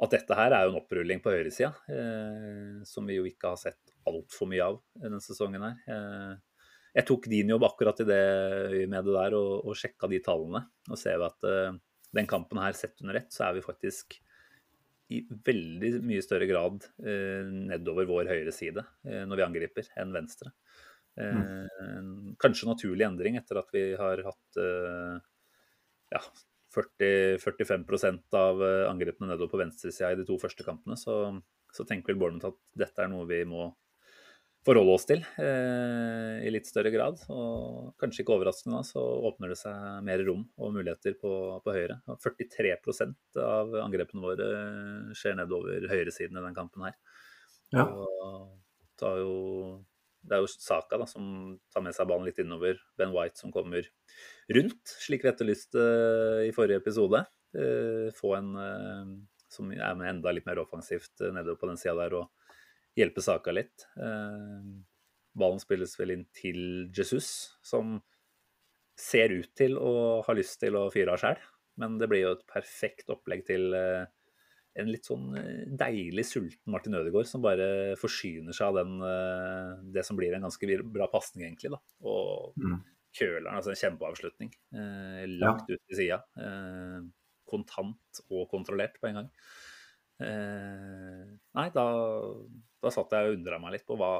at 0.00 0.14
dette 0.14 0.36
her 0.36 0.54
er 0.56 0.64
jo 0.64 0.72
en 0.72 0.80
opprulling 0.80 1.20
på 1.20 1.32
høyresida, 1.34 1.74
eh, 1.92 2.80
som 2.88 3.08
vi 3.08 3.18
jo 3.18 3.26
ikke 3.28 3.52
har 3.52 3.60
sett 3.60 3.92
altfor 4.08 4.48
mye 4.48 4.64
av 4.64 4.80
denne 5.02 5.20
sesongen 5.24 5.66
her. 5.66 5.76
Eh, 5.92 6.64
jeg 6.96 7.06
tok 7.06 7.28
din 7.30 7.52
jobb 7.52 7.68
akkurat 7.68 8.00
i 8.02 8.08
det 8.08 8.24
med 8.90 9.06
det 9.06 9.14
der 9.14 9.36
og, 9.38 9.68
og 9.68 9.76
sjekka 9.78 10.08
de 10.10 10.22
tallene. 10.24 10.64
Og 10.88 10.98
ser 10.98 11.20
vi 11.20 11.28
at 11.28 11.48
eh, 11.50 11.78
den 12.16 12.30
kampen 12.30 12.58
her 12.62 12.74
sett 12.78 12.98
under 13.04 13.20
ett, 13.20 13.30
så 13.34 13.46
er 13.46 13.58
vi 13.58 13.66
faktisk 13.66 14.18
i 15.10 15.24
veldig 15.26 15.96
mye 16.06 16.22
større 16.22 16.46
grad 16.46 16.84
eh, 17.02 17.46
nedover 17.50 18.06
vår 18.06 18.30
høyre 18.30 18.52
side 18.54 18.84
når 19.02 19.40
vi 19.40 19.42
angriper, 19.42 19.88
enn 19.98 20.14
venstre. 20.14 20.52
Eh, 21.18 21.68
Kanskje 22.40 22.70
naturlig 22.70 23.04
endring 23.06 23.36
etter 23.38 23.60
at 23.60 23.74
vi 23.74 23.84
har 23.98 24.22
hatt 24.26 24.60
ja, 26.14 26.22
40-45% 26.74 28.38
av 28.38 28.64
eh, 28.64 28.86
angrepene 28.90 29.32
nedover 29.32 29.50
på 29.52 29.60
venstresida 29.62 30.12
i 30.12 30.18
de 30.20 30.26
to 30.28 30.38
første 30.40 30.66
kampene. 30.66 30.98
Så, 30.98 31.16
så 31.74 31.86
tenker 31.86 32.12
vel 32.12 32.20
Bournemouth 32.22 32.52
at 32.52 32.60
dette 32.84 33.04
er 33.04 33.10
noe 33.12 33.28
vi 33.30 33.42
må 33.48 33.70
forholde 34.66 34.92
oss 34.92 35.06
til 35.08 35.22
eh, 35.40 36.42
i 36.44 36.52
litt 36.52 36.68
større 36.68 36.92
grad. 36.94 37.22
Og 37.32 37.94
kanskje 38.00 38.24
ikke 38.24 38.36
overraskende 38.36 38.80
da, 38.80 38.86
så 38.86 39.02
åpner 39.30 39.54
det 39.54 39.58
seg 39.60 40.04
mer 40.06 40.22
rom 40.26 40.44
og 40.60 40.74
muligheter 40.76 41.16
på, 41.20 41.32
på 41.64 41.76
høyre. 41.76 42.00
43% 42.10 43.40
av 43.42 43.74
angrepene 43.82 44.24
våre 44.24 44.50
skjer 45.16 45.38
nedover 45.40 45.88
høyresiden 45.90 46.38
i 46.38 46.44
den 46.44 46.58
kampen 46.58 46.86
her. 46.88 46.98
Ja. 47.74 47.86
Og 47.86 48.50
tar 49.00 49.22
jo, 49.22 49.34
det 50.30 50.36
er 50.36 50.44
jo 50.44 50.50
Saka 50.52 51.00
da, 51.00 51.08
som 51.10 51.24
tar 51.74 51.82
med 51.82 51.96
seg 51.96 52.06
ballen 52.06 52.28
litt 52.28 52.38
innover. 52.38 52.78
Ben 52.98 53.10
White 53.14 53.40
som 53.42 53.50
kommer 53.54 53.88
rundt, 54.54 54.94
slik 55.02 55.26
vi 55.26 55.30
etterlyste 55.32 55.86
i 56.46 56.52
forrige 56.54 56.78
episode. 56.84 57.24
Eh, 57.58 58.08
få 58.14 58.36
en 58.38 58.52
eh, 58.62 59.10
som 59.50 59.72
er 59.74 59.96
med 59.98 60.06
enda 60.12 60.30
litt 60.30 60.46
mer 60.46 60.62
offensivt 60.62 61.18
eh, 61.18 61.32
nedover 61.34 61.58
på 61.58 61.70
den 61.72 61.80
sida 61.80 61.96
der. 61.98 62.14
og 62.22 62.30
hjelpe 62.98 63.22
Saka 63.24 63.54
litt. 63.54 63.86
Eh, 63.98 64.70
ballen 65.40 65.62
spilles 65.62 65.96
vel 65.98 66.14
inn 66.16 66.26
til 66.36 66.90
Jesus, 66.96 67.56
som 67.62 67.98
ser 68.98 69.32
ut 69.32 69.50
til 69.56 69.78
å 69.80 70.20
ha 70.26 70.36
lyst 70.36 70.60
til 70.62 70.76
å 70.78 70.88
fyre 70.92 71.14
av 71.14 71.22
sjæl. 71.22 71.42
Men 71.80 71.96
det 72.00 72.10
blir 72.10 72.26
jo 72.26 72.34
et 72.36 72.48
perfekt 72.50 73.12
opplegg 73.12 73.46
til 73.48 73.74
eh, 73.76 74.06
en 74.76 74.86
litt 74.92 75.04
sånn 75.08 75.36
eh, 75.36 75.64
deilig 75.80 76.24
sulten 76.28 76.70
Martin 76.72 76.94
Ødegaard, 76.94 77.26
som 77.26 77.42
bare 77.42 77.96
forsyner 77.98 78.52
seg 78.56 78.68
av 78.68 78.74
den, 78.84 79.00
eh, 79.02 79.72
det 79.96 80.04
som 80.06 80.16
blir 80.16 80.34
en 80.36 80.42
ganske 80.46 80.82
bra 80.92 81.08
pasning, 81.10 81.46
egentlig. 81.48 81.70
da. 81.72 81.80
Og 82.06 82.54
Mm. 82.56 82.82
kjøleren, 83.12 83.56
altså 83.56 83.70
en 83.70 83.80
kjempeavslutning. 83.82 84.52
Eh, 84.74 85.24
lagt 85.26 85.68
ut 85.70 85.80
til 85.88 85.96
sida. 85.96 86.22
Eh, 86.38 87.00
kontant 87.50 88.20
og 88.30 88.48
kontrollert 88.50 89.00
på 89.00 89.08
en 89.08 89.14
gang. 89.14 89.30
Eh, 90.20 91.22
nei, 91.56 91.66
da, 91.74 91.84
da 92.84 92.90
satt 92.92 93.12
jeg 93.16 93.28
og 93.30 93.36
undra 93.38 93.58
meg 93.62 93.74
litt 93.74 93.84
på 93.88 93.96
hva, 94.00 94.10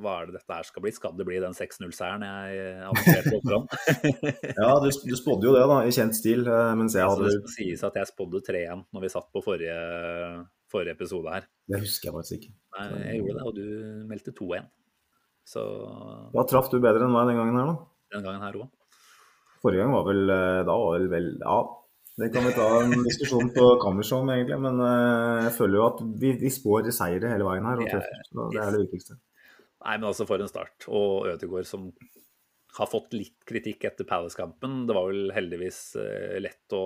hva 0.00 0.14
er 0.22 0.30
det 0.30 0.38
dette 0.38 0.56
her 0.56 0.66
skal 0.68 0.84
bli. 0.84 0.92
Skal 0.96 1.14
det 1.18 1.26
bli 1.28 1.38
den 1.42 1.56
6-0-seieren 1.56 2.24
jeg 2.24 2.72
annonserte 2.88 3.34
på 3.34 3.42
forhånd? 3.44 3.76
Ja, 4.60 4.72
du, 4.82 4.88
du 4.90 5.14
spådde 5.18 5.48
jo 5.50 5.54
det, 5.56 5.66
da, 5.70 5.78
i 5.88 5.94
kjent 5.94 6.16
stil. 6.18 6.42
eh, 6.48 6.72
Mens 6.80 6.96
jeg 6.98 7.06
Altså, 7.06 7.28
det 7.28 7.36
skal 7.38 7.54
sies 7.58 7.84
at 7.90 8.00
jeg 8.00 8.10
spådde 8.12 8.42
3-1 8.48 8.84
når 8.96 9.04
vi 9.06 9.12
satt 9.12 9.28
på 9.36 9.44
forrige, 9.44 9.78
forrige 10.72 10.96
episode 10.98 11.32
her. 11.36 11.46
Det 11.70 11.80
husker 11.84 12.10
jeg 12.10 12.16
faktisk 12.18 12.36
ikke. 12.40 12.52
Nei, 12.78 12.88
jeg 13.06 13.22
gjorde 13.22 13.38
det, 13.38 13.46
og 13.48 13.56
du 13.60 14.06
meldte 14.10 14.36
2-1. 14.40 14.68
Så 15.50 15.62
Da 16.36 16.44
traff 16.46 16.68
du 16.70 16.76
bedre 16.82 17.06
enn 17.08 17.14
meg 17.14 17.30
den 17.32 17.40
gangen 17.40 17.56
her, 17.58 17.70
da. 17.72 17.78
den 18.16 18.26
gangen 18.28 18.44
her 18.44 18.58
òg. 18.60 18.68
Forrige 19.60 19.82
gang 19.84 19.92
var 19.92 20.04
vel 20.06 20.22
eh, 20.32 20.58
Da 20.64 20.72
var 20.80 20.94
vel 20.96 21.08
vel 21.12 21.26
Ja, 21.42 21.56
det 22.20 22.28
kan 22.34 22.44
vi 22.46 22.52
ta 22.56 22.66
en 22.84 22.92
diskusjon 23.06 23.50
på 23.54 23.66
Kammersom, 23.82 24.28
egentlig. 24.34 24.58
Men 24.62 24.80
eh, 24.84 25.44
jeg 25.48 25.54
føler 25.56 25.80
jo 25.80 25.86
at 25.88 26.00
vi, 26.22 26.32
vi 26.44 26.52
spår 26.52 26.90
seire 26.94 27.32
hele 27.32 27.46
veien 27.48 27.66
her. 27.68 27.80
Og 27.80 27.84
Det 27.84 27.90
er- 27.90 27.98
treffer, 27.98 28.24
så 28.30 28.48
det 28.54 28.62
er 28.64 28.72
det 28.76 28.82
viktigste. 28.86 29.18
Nei, 29.80 29.94
men 29.96 30.08
altså 30.10 30.26
for 30.28 30.42
en 30.44 30.50
start. 30.50 30.84
Og 30.92 31.30
Ødegaard 31.32 31.64
som 31.68 31.88
har 32.76 32.86
fått 32.86 33.14
litt 33.16 33.38
kritikk 33.48 33.84
etter 33.88 34.06
Palace-kampen. 34.06 34.84
Det 34.86 34.94
var 34.94 35.08
vel 35.10 35.32
heldigvis 35.34 35.80
eh, 35.98 36.36
lett 36.44 36.76
å, 36.76 36.84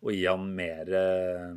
å 0.00 0.14
gi 0.14 0.22
han 0.30 0.46
mer 0.56 0.88
eh, 0.94 1.50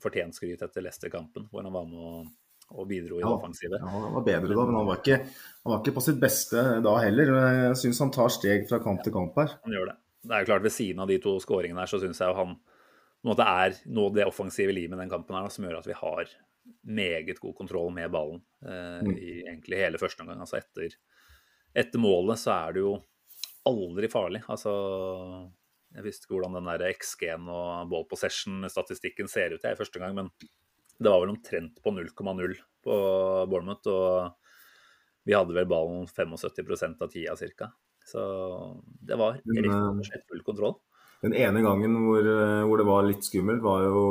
fortjent 0.00 0.36
skryt 0.38 0.62
etter 0.64 0.84
Leicester-kampen, 0.86 1.48
hvor 1.50 1.66
han 1.66 1.74
var 1.74 1.84
med 1.90 1.98
og, 2.00 2.30
og 2.78 2.86
bidro 2.88 3.18
i 3.18 3.24
det 3.24 3.26
Ja. 3.26 3.34
offensive. 3.36 3.80
Ja, 3.82 3.90
han 3.90 4.14
var 4.14 4.24
bedre 4.30 4.54
da, 4.54 4.64
men 4.70 4.78
han 4.78 4.86
var, 4.88 5.02
ikke, 5.02 5.18
han 5.26 5.72
var 5.74 5.82
ikke 5.82 5.96
på 5.98 6.04
sitt 6.06 6.20
beste 6.22 6.62
da 6.86 6.94
heller. 7.02 7.34
Jeg 7.66 7.76
syns 7.82 8.00
han 8.06 8.14
tar 8.14 8.32
steg 8.32 8.64
fra 8.70 8.78
kamp 8.84 9.02
til 9.04 9.12
kamp 9.18 9.36
her. 9.42 9.58
Han 9.66 9.74
gjør 9.76 9.90
det. 9.90 9.96
Det 10.24 10.32
er 10.32 10.44
jo 10.44 10.48
klart 10.48 10.64
Ved 10.64 10.72
siden 10.72 11.02
av 11.04 11.10
de 11.10 11.18
to 11.22 11.36
skåringene 11.42 11.82
her, 11.84 11.90
så 11.90 12.00
syns 12.02 12.20
jeg 12.22 12.32
jo 12.32 12.38
han 12.38 12.56
på 12.56 13.28
en 13.28 13.30
måte 13.32 13.44
er 13.48 13.76
nå 13.88 14.08
det 14.12 14.26
offensive 14.28 14.72
limet 14.76 14.98
i 14.98 15.02
den 15.04 15.12
kampen 15.12 15.36
her 15.36 15.46
da, 15.46 15.52
som 15.52 15.64
gjør 15.64 15.78
at 15.78 15.86
vi 15.88 15.96
har 15.96 16.32
meget 16.84 17.40
god 17.40 17.54
kontroll 17.56 17.90
med 17.92 18.10
ballen 18.12 18.40
eh, 18.64 19.00
Mm. 19.04 19.14
i 19.16 19.30
egentlig 19.44 19.78
hele 19.80 20.00
første 20.00 20.20
omgang. 20.24 20.40
Altså 20.44 20.58
etter, 20.60 20.96
etter 21.76 22.00
målet 22.00 22.40
så 22.40 22.52
er 22.56 22.76
det 22.76 22.84
jo 22.84 22.94
aldri 23.68 24.08
farlig. 24.12 24.42
Altså 24.48 24.72
Jeg 25.94 26.04
visste 26.04 26.26
ikke 26.26 26.34
hvordan 26.34 26.56
den 26.58 26.68
der 26.68 26.92
XG-en 26.98 27.48
og 27.48 27.88
ball 27.88 28.04
possession-statistikken 28.10 29.28
ser 29.30 29.54
ut 29.54 29.62
jeg 29.62 29.76
i 29.76 29.78
første 29.78 30.00
gang, 30.02 30.14
men 30.16 30.30
det 30.98 31.10
var 31.10 31.20
vel 31.22 31.30
omtrent 31.36 31.80
på 31.84 31.92
0,0 31.94 32.56
på 32.84 32.96
Bournemouth. 33.50 33.86
Og 33.88 34.34
vi 35.24 35.36
hadde 35.36 35.54
vel 35.54 35.68
ballen 35.70 36.08
75% 36.10 37.00
av 37.04 37.12
tida 37.12 37.36
ca. 37.56 37.70
Så 38.04 38.22
det 39.04 39.16
var 39.18 39.38
rett 39.38 39.64
eh, 39.64 39.78
og 39.88 40.02
slett 40.04 40.26
full 40.28 40.42
kontroll. 40.46 40.76
Den 41.24 41.32
ene 41.40 41.62
gangen 41.64 41.94
hvor, 42.04 42.20
eh, 42.20 42.64
hvor 42.68 42.80
det 42.80 42.86
var 42.88 43.06
litt 43.08 43.24
skummelt, 43.24 43.62
var 43.64 43.86
jo 43.86 44.02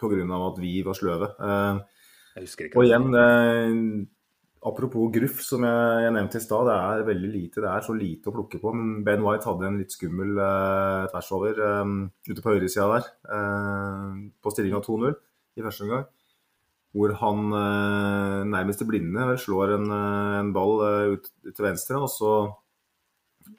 pga. 0.00 0.48
at 0.48 0.58
vi 0.58 0.82
var 0.82 0.98
sløve. 0.98 1.28
Eh, 1.38 1.78
Jeg 2.34 2.48
husker 2.48 2.66
ikke. 2.66 2.76
Og 2.80 2.88
igjen, 2.88 3.14
eh, 3.14 4.06
apropos 4.66 5.12
gruff, 5.14 5.40
som 5.42 5.62
jeg, 5.62 6.02
jeg 6.06 6.12
nevnte 6.16 6.40
i 6.40 6.42
stad, 6.42 6.66
det 6.66 6.74
er 6.78 7.06
veldig 7.06 7.30
lite. 7.32 7.60
Det 7.62 7.70
er 7.70 7.86
så 7.86 7.94
lite 7.94 8.30
å 8.30 8.34
plukke 8.34 8.60
på. 8.62 8.72
Men 8.74 9.04
Ben 9.04 9.22
White 9.22 9.46
hadde 9.46 9.68
en 9.68 9.78
litt 9.78 9.94
skummel 9.94 10.34
eh, 10.38 11.06
tversover 11.12 11.62
eh, 11.68 11.92
ute 12.32 12.42
på 12.42 12.56
høyresida 12.56 12.88
der, 12.96 13.08
eh, 13.36 14.10
på 14.42 14.54
stillinga 14.54 14.82
2-0 14.82 15.14
i 15.58 15.62
første 15.62 15.86
omgang. 15.86 16.06
Hvor 16.92 17.14
han 17.22 17.54
eh, 17.56 18.42
nærmest 18.52 18.82
til 18.82 18.88
blinde 18.90 19.24
vel, 19.24 19.38
slår 19.40 19.78
en, 19.78 19.88
eh, 19.96 20.34
en 20.42 20.52
ball 20.52 20.74
eh, 20.84 21.14
ut, 21.14 21.30
ut 21.46 21.54
til 21.56 21.64
venstre, 21.64 21.96
og 21.96 22.10
så 22.12 22.34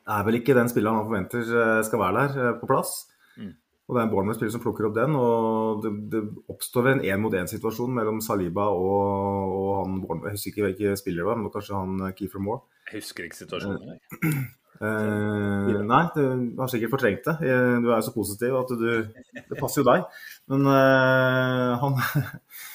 er 0.06 0.22
vel 0.28 0.38
ikke 0.38 0.56
den 0.58 0.70
spilleren 0.70 1.02
han 1.02 1.08
forventer 1.10 1.82
skal 1.88 2.02
være 2.02 2.28
der, 2.30 2.54
på 2.62 2.70
plass. 2.70 2.94
Mm. 3.40 3.56
Og 3.84 3.96
det 3.96 4.00
er 4.00 4.06
en 4.06 4.12
Bournemouth-spiller 4.14 4.54
som 4.54 4.62
plukker 4.64 4.88
opp 4.88 4.96
den, 4.96 5.18
og 5.20 5.82
det, 5.84 5.92
det 6.14 6.22
oppstår 6.52 6.92
en 6.92 7.04
én-mot-én-situasjon 7.04 7.96
mellom 7.98 8.22
Saliba 8.24 8.70
og, 8.72 9.58
og 9.58 9.72
han 9.82 10.02
Bournemouth. 10.04 10.30
Jeg 10.30 10.38
husker 10.38 10.54
ikke 10.54 10.68
hvilken 10.70 11.00
spiller 11.02 11.24
det 11.24 11.30
var, 11.32 11.42
men 11.42 11.54
kanskje 11.56 11.80
han 11.82 12.14
Keefer 12.20 12.44
Moore. 12.44 12.68
Jeg 12.92 13.02
husker 13.02 13.28
ikke 13.28 13.42
situasjonen. 13.42 13.96
jeg. 13.96 14.44
Eh, 14.84 15.82
nei, 15.86 16.00
du 16.16 16.58
har 16.60 16.68
sikkert 16.72 16.92
fortrengt 16.96 17.28
det. 17.28 17.36
Du 17.40 17.92
er 17.92 18.00
jo 18.00 18.06
så 18.08 18.12
positiv 18.12 18.56
at 18.58 18.72
du 18.74 18.88
Det 19.06 19.60
passer 19.60 19.80
jo 19.80 19.86
deg. 19.88 20.04
Men 20.52 20.66
eh, 20.68 21.84
han 21.84 22.00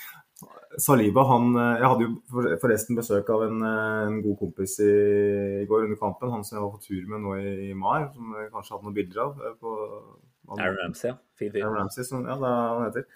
Saliba, 0.78 1.24
han 1.26 1.52
eh, 1.58 1.80
Jeg 1.82 1.90
hadde 1.90 2.06
jo 2.06 2.44
forresten 2.62 2.98
besøk 2.98 3.28
av 3.34 3.44
en, 3.48 3.62
eh, 3.66 4.02
en 4.08 4.18
god 4.24 4.38
kompis 4.40 4.78
i, 4.84 4.90
i 5.62 5.66
går 5.68 5.86
under 5.88 5.98
kampen. 6.00 6.30
Han 6.34 6.44
som 6.46 6.58
jeg 6.58 6.64
var 6.64 6.74
på 6.76 6.82
tur 6.86 7.06
med 7.10 7.24
nå 7.24 7.36
i, 7.40 7.54
i 7.70 7.76
mai, 7.78 8.04
som 8.14 8.34
jeg 8.38 8.52
kanskje 8.54 8.76
hadde 8.76 8.88
noen 8.88 8.98
bilder 8.98 9.24
av. 9.26 9.40
eh, 9.42 9.56
På, 9.62 9.74
Aaron 10.56 10.78
Ramsey, 10.80 11.10
ja. 11.10 11.16
Fin 11.36 11.50
fyr. 11.52 11.64
Aaron 11.64 11.82
Ramsey, 11.82 12.06
som, 12.08 12.22
ja, 12.24 12.36
det 12.40 12.52
er 12.52 12.70
han 12.72 12.86
heter. 12.86 13.08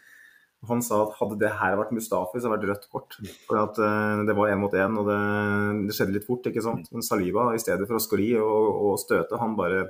Han 0.68 0.82
sa 0.86 1.00
at 1.02 1.16
hadde 1.18 1.38
det 1.40 1.48
her 1.58 1.74
vært 1.80 1.94
Mustafi, 1.96 2.38
så 2.38 2.46
hadde 2.50 2.60
det 2.62 2.68
vært 2.68 2.76
rødt 2.76 2.90
kort. 2.92 3.16
For 3.48 3.58
at 3.58 3.78
uh, 3.82 4.20
det 4.28 4.36
var 4.38 4.52
én 4.52 4.60
mot 4.62 4.74
én, 4.78 4.94
og 5.00 5.08
det, 5.08 5.16
det 5.88 5.96
skjedde 5.96 6.14
litt 6.14 6.26
fort. 6.28 6.46
ikke 6.46 6.62
sant? 6.62 6.86
Men 6.94 7.02
Saliba, 7.02 7.48
i 7.56 7.62
stedet 7.62 7.88
for 7.88 7.98
å 7.98 8.02
skli 8.04 8.28
og, 8.38 8.68
og 8.86 9.00
støte, 9.02 9.40
han 9.40 9.56
bare 9.58 9.88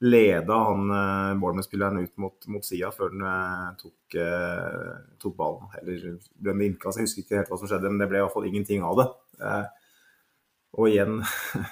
leda 0.00 0.54
han 0.68 0.90
eh, 0.94 1.32
Bournemouth-spilleren 1.40 1.98
ut 2.04 2.12
mot, 2.22 2.46
mot 2.54 2.64
sida 2.66 2.90
før 2.94 3.10
han 3.16 3.24
eh, 3.26 3.70
tok, 3.80 4.18
eh, 4.22 4.92
tok 5.18 5.34
ballen. 5.38 5.70
Eller 5.80 6.18
ble 6.38 6.54
innkast, 6.68 7.00
jeg 7.00 7.08
husker 7.08 7.24
ikke 7.24 7.40
helt 7.40 7.50
hva 7.52 7.58
som 7.58 7.70
skjedde, 7.70 7.90
men 7.90 7.98
det 8.02 8.06
ble 8.12 8.20
i 8.20 8.24
hvert 8.26 8.34
fall 8.36 8.46
ingenting 8.50 8.84
av 8.86 9.00
det. 9.00 9.08
Eh, 9.42 9.64
og 10.78 10.90
igjen, 10.92 11.18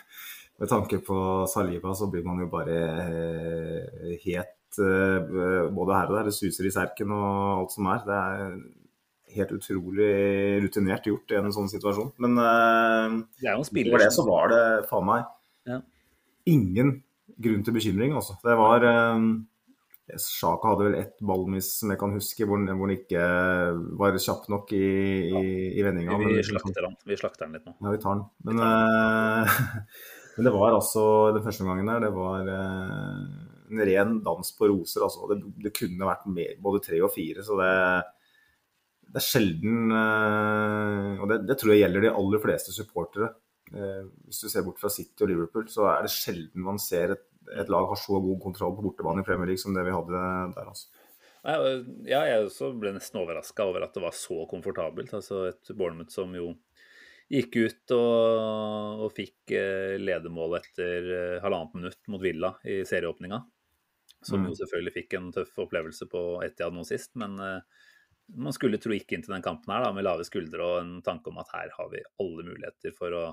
med 0.58 0.72
tanke 0.72 0.98
på 1.06 1.20
Saliba, 1.52 1.94
så 1.94 2.08
blir 2.10 2.24
man 2.26 2.40
jo 2.42 2.48
bare 2.50 2.80
eh, 3.04 4.16
het 4.24 4.80
eh, 4.82 5.70
både 5.70 6.00
her 6.00 6.10
og 6.10 6.18
der. 6.18 6.26
Det 6.30 6.34
suser 6.34 6.66
i 6.66 6.74
serken 6.74 7.14
og 7.14 7.62
alt 7.62 7.76
som 7.76 7.86
er. 7.94 8.02
Det 8.08 8.18
er 8.18 8.58
helt 9.36 9.52
utrolig 9.52 10.10
rutinert 10.64 11.06
gjort 11.06 11.30
i 11.34 11.38
en 11.38 11.52
sånn 11.54 11.70
situasjon. 11.70 12.10
Men 12.24 12.38
eh, 12.42 13.18
Det 13.38 13.50
er 13.52 13.58
jo 13.58 13.66
en 13.66 13.90
for 13.92 14.02
det 14.02 14.12
så 14.18 14.26
var 14.26 14.50
det 14.54 14.62
faen 14.90 15.10
meg 15.14 15.26
Ja. 15.70 15.80
ingen 16.50 16.96
grunn 17.42 17.62
til 17.66 17.76
bekymring, 17.76 18.14
altså. 18.16 18.38
Det 18.44 18.56
var 18.58 18.84
eh, 18.86 19.26
Sjaka 20.14 20.70
hadde 20.70 20.84
vel 20.86 20.98
ett 21.00 21.16
ballmiss 21.26 21.72
som 21.80 21.90
jeg 21.90 21.98
kan 21.98 22.14
huske, 22.14 22.46
hvor 22.46 22.60
han 22.60 22.70
hvor 22.70 22.86
han 22.86 22.94
ikke 22.94 23.22
var 23.98 24.18
kjapp 24.22 24.46
nok 24.52 24.70
i, 24.76 24.86
i, 25.26 25.42
i 25.74 25.82
vendinga. 25.82 26.18
Vi 26.22 26.44
slakter 26.46 26.86
han. 26.86 26.94
Vi 27.02 27.18
slakter 27.18 27.48
han 27.48 27.56
litt 27.56 27.66
nå. 27.66 27.74
ja, 27.80 27.94
vi 27.96 28.02
tar 28.04 28.20
den. 28.20 28.26
Men, 28.46 28.62
eh, 28.62 29.56
men 30.36 30.48
det 30.48 30.54
var 30.54 30.76
altså 30.76 31.06
den 31.34 31.42
første 31.46 31.66
gangen 31.66 31.90
der, 31.90 32.06
det 32.06 32.12
var 32.14 32.52
eh, 32.54 33.24
en 33.66 33.82
ren 33.90 34.20
dans 34.26 34.52
på 34.54 34.70
roser. 34.70 35.08
Altså. 35.08 35.26
Det, 35.32 35.40
det 35.66 35.74
kunne 35.74 36.12
vært 36.12 36.28
mer, 36.30 36.54
både 36.62 36.84
tre 36.86 37.02
og 37.02 37.10
fire, 37.14 37.42
så 37.46 37.58
det, 37.58 37.72
det 39.10 39.22
er 39.22 39.26
sjelden 39.26 39.90
eh, 39.90 41.10
Og 41.18 41.26
det, 41.32 41.42
det 41.50 41.58
tror 41.58 41.74
jeg 41.74 41.82
gjelder 41.82 42.06
de 42.06 42.14
aller 42.14 42.46
fleste 42.46 42.76
supportere. 42.78 43.32
Eh, 43.74 44.04
hvis 44.28 44.44
du 44.44 44.50
ser 44.50 44.62
bort 44.66 44.78
fra 44.78 44.90
City 44.92 45.24
og 45.24 45.30
Liverpool, 45.32 45.66
så 45.70 45.88
er 45.90 46.06
det 46.06 46.12
sjelden 46.14 46.62
man 46.66 46.78
ser 46.82 47.16
et, 47.16 47.24
et 47.50 47.70
lag 47.72 47.88
har 47.90 47.98
så 47.98 48.20
god 48.22 48.38
kontroll 48.42 48.76
på 48.76 48.84
bortebane 48.84 49.24
i 49.24 49.26
Premier 49.26 49.50
League 49.50 49.62
som 49.62 49.74
det 49.74 49.82
vi 49.86 49.94
hadde 49.94 50.20
der. 50.54 50.70
altså. 50.70 50.92
Ja, 51.46 52.24
jeg 52.26 52.42
også 52.42 52.72
ble 52.74 52.90
nesten 52.96 53.20
overraska 53.20 53.68
over 53.68 53.84
at 53.86 53.94
det 53.94 54.02
var 54.02 54.14
så 54.18 54.40
komfortabelt. 54.50 55.12
Altså 55.14 55.44
et 55.52 55.70
Bournemouth 55.78 56.10
som 56.14 56.32
jo 56.34 56.52
gikk 57.30 57.58
ut 57.58 57.94
og, 57.94 59.04
og 59.06 59.12
fikk 59.14 59.54
eh, 59.54 59.94
ledemål 59.98 60.58
etter 60.60 61.06
eh, 61.18 61.42
halvannet 61.42 61.78
minutt 61.78 62.10
mot 62.10 62.22
Villa 62.22 62.52
i 62.66 62.80
serieåpninga. 62.86 63.42
Som 64.26 64.42
Mm. 64.42 64.48
jo 64.50 64.58
selvfølgelig 64.58 64.94
fikk 64.94 65.14
en 65.14 65.32
tøff 65.34 65.58
opplevelse 65.62 66.06
på 66.10 66.20
Etiad 66.42 66.74
nå 66.74 66.82
sist. 66.86 67.12
Men 67.20 67.36
man 68.34 68.54
skulle 68.54 68.80
tro 68.82 68.90
ikke 68.94 69.14
inn 69.14 69.22
til 69.22 69.36
den 69.36 69.44
kampen 69.44 69.70
her 69.70 69.84
da, 69.84 69.92
med 69.94 70.06
lave 70.06 70.24
skuldre 70.26 70.64
og 70.66 70.78
en 70.80 70.94
tanke 71.06 71.30
om 71.30 71.38
at 71.38 71.52
her 71.54 71.70
har 71.76 71.90
vi 71.92 72.00
alle 72.22 72.46
muligheter 72.48 72.94
for 72.96 73.14
å 73.14 73.24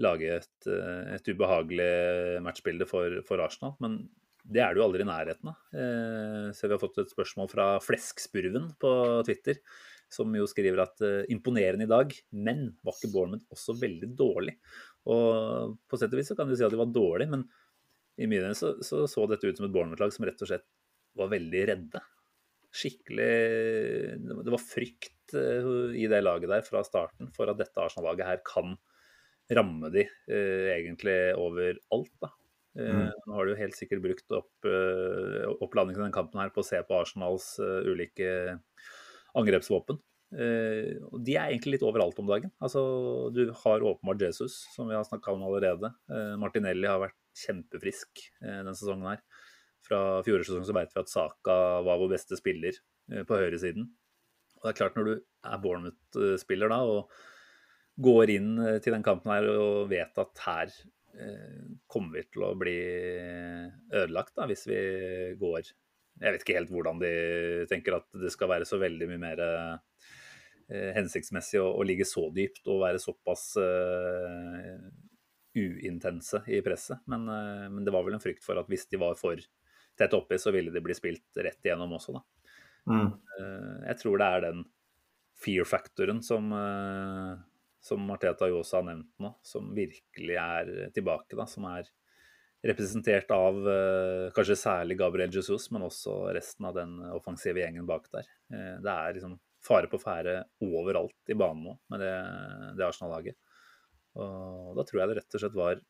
lage 0.00 0.32
et, 0.40 0.68
eh, 0.70 1.14
et 1.16 1.30
ubehagelig 1.30 2.40
matchbilde 2.44 2.88
for, 2.88 3.20
for 3.26 3.42
Arsenal. 3.44 3.76
Men 3.82 4.02
det 4.50 4.62
er 4.64 4.74
du 4.74 4.82
aldri 4.84 5.04
i 5.04 5.08
nærheten 5.08 5.52
av. 5.52 5.62
Eh, 5.76 6.50
så 6.56 6.66
vi 6.66 6.74
har 6.74 6.82
fått 6.82 7.00
et 7.02 7.12
spørsmål 7.12 7.50
fra 7.52 7.70
Fleskspurven 7.84 8.70
på 8.80 8.92
Twitter, 9.28 9.60
som 10.10 10.32
jo 10.34 10.46
skriver 10.50 10.82
at 10.86 11.02
eh, 11.06 11.24
imponerende 11.32 11.86
i 11.86 11.90
dag, 11.90 12.14
men 12.32 12.70
var 12.84 12.96
ikke 12.96 13.12
Bournemouth 13.12 13.56
også 13.56 13.76
veldig 13.78 14.12
dårlig? 14.18 14.56
Og 15.10 15.76
på 15.88 16.00
sett 16.00 16.12
og 16.12 16.20
vis 16.20 16.32
så 16.32 16.38
kan 16.38 16.48
du 16.50 16.56
si 16.56 16.64
at 16.66 16.72
de 16.72 16.80
var 16.80 16.92
dårlig, 16.92 17.28
men 17.32 17.44
i 18.20 18.28
mine 18.28 18.50
øyne 18.50 18.58
så, 18.58 18.74
så 18.84 19.06
så 19.08 19.26
dette 19.30 19.48
ut 19.48 19.60
som 19.60 19.68
et 19.68 19.74
Bournemouth-lag 19.74 20.12
som 20.14 20.26
rett 20.28 20.42
og 20.44 20.50
slett 20.50 20.66
var 21.18 21.30
veldig 21.32 21.62
redde. 21.72 22.02
skikkelig 22.70 23.32
Det 24.20 24.52
var 24.54 24.62
frykt 24.62 25.34
eh, 25.38 25.70
i 25.98 26.06
det 26.10 26.20
laget 26.22 26.52
der 26.52 26.66
fra 26.66 26.84
starten 26.86 27.30
for 27.34 27.50
at 27.50 27.58
dette 27.60 27.82
Arsenal-laget 27.82 28.28
her 28.28 28.42
kan 28.46 28.76
ramme 29.50 29.90
de 29.94 30.04
eh, 30.06 30.68
egentlig 30.76 31.16
overalt. 31.38 32.14
da. 32.22 32.30
Eh, 32.78 32.94
Mm. 32.94 33.08
Nå 33.26 33.34
har 33.34 33.46
du 33.46 33.58
helt 33.58 33.74
sikkert 33.74 34.02
brukt 34.04 34.36
opp 34.36 34.68
eh, 34.68 35.46
oppladningen 35.58 36.00
i 36.00 36.06
den 36.06 36.14
kampen 36.14 36.38
her 36.42 36.52
på 36.54 36.62
å 36.62 36.66
se 36.66 36.78
på 36.86 37.00
Arsenals 37.00 37.56
eh, 37.58 37.90
ulike 37.90 38.30
angrepsvåpen. 39.38 39.98
Uh, 40.30 40.94
de 41.26 41.34
er 41.34 41.48
egentlig 41.50 41.72
litt 41.74 41.82
overalt 41.82 42.18
om 42.22 42.28
dagen. 42.28 42.52
Altså, 42.62 42.80
du 43.34 43.48
har 43.64 43.82
åpenbart 43.82 44.22
Jesus, 44.22 44.60
som 44.76 44.86
vi 44.86 44.94
har 44.94 45.02
snakka 45.02 45.32
om 45.34 45.42
allerede. 45.42 45.90
Uh, 46.06 46.36
Martinelli 46.38 46.86
har 46.86 47.00
vært 47.02 47.18
kjempefrisk 47.34 48.22
uh, 48.44 48.60
denne 48.60 48.76
sesongen 48.78 49.08
her. 49.10 49.24
Fra 49.86 50.20
fjorårets 50.22 50.52
sesong 50.52 50.68
så 50.68 50.76
vet 50.76 50.94
vi 50.94 51.02
at 51.02 51.10
Saka 51.10 51.56
var 51.82 51.98
vår 51.98 52.12
beste 52.12 52.38
spiller 52.38 52.78
på 53.26 53.40
høyresiden. 53.40 53.88
Og 54.60 54.62
det 54.62 54.70
er 54.70 54.78
klart, 54.78 54.98
når 54.98 55.08
du 55.08 55.12
er 55.16 55.62
Bournemouth-spiller 55.64 56.70
da, 56.70 56.78
og 56.84 57.10
går 57.98 58.32
inn 58.36 58.54
eh, 58.62 58.78
til 58.82 58.94
den 58.96 59.04
kampen 59.06 59.32
her 59.32 59.48
og 59.52 59.90
vet 59.90 60.18
at 60.22 60.42
her 60.46 60.72
eh, 61.18 61.60
kommer 61.90 62.18
vi 62.20 62.24
til 62.28 62.46
å 62.46 62.54
bli 62.58 62.78
ødelagt 63.90 64.36
da, 64.36 64.48
hvis 64.50 64.66
vi 64.70 64.80
går 65.40 65.62
Jeg 66.20 66.34
vet 66.34 66.42
ikke 66.44 66.58
helt 66.58 66.72
hvordan 66.74 67.00
de 67.02 67.12
tenker 67.70 67.96
at 67.96 68.08
det 68.20 68.32
skal 68.34 68.50
være 68.52 68.68
så 68.68 68.80
veldig 68.80 69.08
mye 69.10 69.22
mer 69.22 69.44
eh, 69.44 70.90
hensiktsmessig 70.96 71.60
å, 71.62 71.70
å 71.74 71.86
ligge 71.86 72.08
så 72.08 72.28
dypt 72.34 72.68
og 72.68 72.84
være 72.84 73.02
såpass 73.02 73.54
eh, 73.60 74.90
uintense 75.56 76.44
i 76.46 76.60
presset. 76.62 77.00
Men, 77.10 77.26
eh, 77.28 77.68
men 77.72 77.86
det 77.86 77.94
var 77.94 78.04
vel 78.06 78.18
en 78.18 78.22
frykt 78.22 78.44
for 78.46 78.60
at 78.60 78.68
hvis 78.70 78.86
de 78.90 79.00
var 79.00 79.16
for 79.18 79.40
tett 79.98 80.14
oppi, 80.16 80.38
så 80.40 80.52
ville 80.54 80.72
de 80.72 80.82
bli 80.84 80.96
spilt 80.96 81.40
rett 81.42 81.66
igjennom 81.66 81.96
også, 81.98 82.14
da. 82.16 82.26
Mm. 82.88 83.10
Jeg 83.84 83.96
tror 84.00 84.16
det 84.16 84.26
er 84.26 84.44
den 84.46 84.62
fear-faktoren 85.40 86.22
som, 86.24 86.46
som 87.80 88.02
Marteta 88.04 88.48
jo 88.50 88.60
også 88.60 88.80
har 88.80 88.86
nevnt 88.90 89.10
nå, 89.22 89.32
som 89.46 89.70
virkelig 89.76 90.36
er 90.36 90.70
tilbake. 90.94 91.36
da, 91.38 91.46
Som 91.48 91.66
er 91.70 91.88
representert 92.66 93.30
av 93.32 93.56
eh, 93.72 94.26
kanskje 94.36 94.58
særlig 94.60 94.98
Gabriel 95.00 95.32
Jesus, 95.32 95.70
men 95.72 95.86
også 95.86 96.26
resten 96.36 96.66
av 96.68 96.76
den 96.76 96.98
offensive 97.16 97.62
gjengen 97.62 97.86
bak 97.88 98.10
der. 98.12 98.28
Eh, 98.52 98.74
Det 98.84 98.96
er 98.96 99.16
liksom 99.16 99.38
fare 99.64 99.88
på 99.92 100.00
ferde 100.00 100.42
overalt 100.64 101.32
i 101.32 101.36
banen 101.36 101.64
nå 101.68 101.76
med 101.92 102.00
det, 102.04 102.12
det 102.78 102.84
Arsenal-laget. 102.86 103.36
Og 104.20 104.76
da 104.76 104.84
tror 104.84 105.02
jeg 105.02 105.10
det 105.10 105.16
rett 105.20 105.36
og 105.36 105.42
slett 105.42 105.56
var 105.56 105.80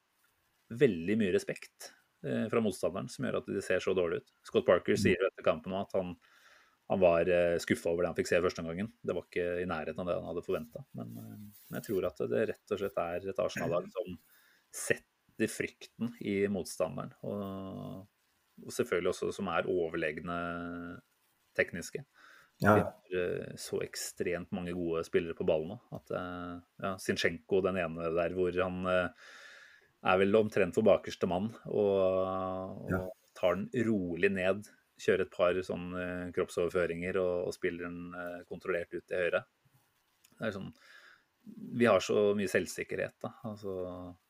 veldig 0.81 1.17
mye 1.19 1.35
respekt 1.35 1.91
eh, 2.27 2.47
fra 2.51 2.63
motstanderen 2.63 3.11
som 3.11 3.27
gjør 3.27 3.41
at 3.41 3.51
de 3.51 3.63
ser 3.65 3.83
så 3.83 3.95
dårlig 3.97 4.21
ut. 4.23 4.33
Scott 4.47 4.67
Parker 4.69 4.99
sier 4.99 5.19
jo 5.19 5.31
etter 5.31 5.47
kampen 5.47 5.75
nå 5.75 5.83
at 5.83 5.95
han, 5.99 6.15
han 6.91 6.99
var 6.99 7.29
skuffa 7.63 7.93
over 7.93 8.03
det 8.03 8.11
han 8.11 8.17
fikk 8.19 8.29
se 8.33 8.41
første 8.43 8.65
gangen. 8.67 8.89
Det 9.07 9.15
var 9.15 9.27
ikke 9.29 9.47
i 9.63 9.67
nærheten 9.71 10.03
av 10.03 10.09
det 10.09 10.17
han 10.19 10.27
hadde 10.27 10.43
forventa. 10.43 10.83
Men 10.99 11.13
eh, 11.23 11.45
jeg 11.77 11.87
tror 11.87 12.07
at 12.09 12.23
det 12.33 12.47
rett 12.51 12.75
og 12.75 12.81
slett 12.81 12.99
er 12.99 13.29
et 13.31 13.43
Arsenal-lag 13.45 13.87
som 13.95 14.17
setter 14.75 15.53
frykten 15.53 16.11
i 16.27 16.35
motstanderen. 16.51 17.13
Og, 17.31 18.09
og 18.67 18.75
selvfølgelig 18.75 19.13
også 19.13 19.31
som 19.39 19.53
er 19.55 19.71
overlegne 19.71 20.41
tekniske. 21.57 22.03
Ja. 22.61 22.75
Vi 22.75 22.81
har 22.81 23.23
eh, 23.23 23.55
så 23.57 23.81
ekstremt 23.87 24.51
mange 24.53 24.75
gode 24.77 25.05
spillere 25.07 25.39
på 25.39 25.47
ballen 25.49 25.73
nå. 25.73 25.79
At 25.97 26.11
eh, 26.13 26.59
ja, 26.85 26.97
Sinchenko, 27.01 27.63
den 27.65 27.79
ene 27.81 28.11
der 28.19 28.35
hvor 28.37 28.59
han 28.61 28.83
eh, 28.91 29.31
er 30.11 30.21
vel 30.21 30.43
omtrent 30.43 30.77
for 30.77 30.85
bakerste 30.85 31.29
mann 31.29 31.53
og, 31.71 32.85
og 32.91 33.15
tar 33.37 33.57
den 33.57 33.71
rolig 33.89 34.33
ned. 34.35 34.69
Kjører 35.01 35.25
et 35.25 35.33
par 35.35 35.59
sånn 35.65 35.91
kroppsoverføringer 36.37 37.19
og, 37.23 37.49
og 37.49 37.57
spiller 37.57 37.89
den 37.89 38.17
eh, 38.17 38.41
kontrollert 38.49 38.93
ut 38.95 39.05
til 39.09 39.17
høyre. 39.25 39.45
Det 40.37 40.49
er 40.49 40.57
sånn 40.57 40.73
Vi 41.81 41.87
har 41.89 42.03
så 42.05 42.31
mye 42.37 42.51
selvsikkerhet, 42.53 43.17
da. 43.25 43.33
Altså, 43.49 43.75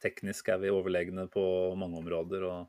teknisk 0.02 0.52
er 0.52 0.60
vi 0.62 0.70
overlegne 0.74 1.26
på 1.32 1.42
mange 1.78 1.98
områder. 2.02 2.46
og 2.50 2.68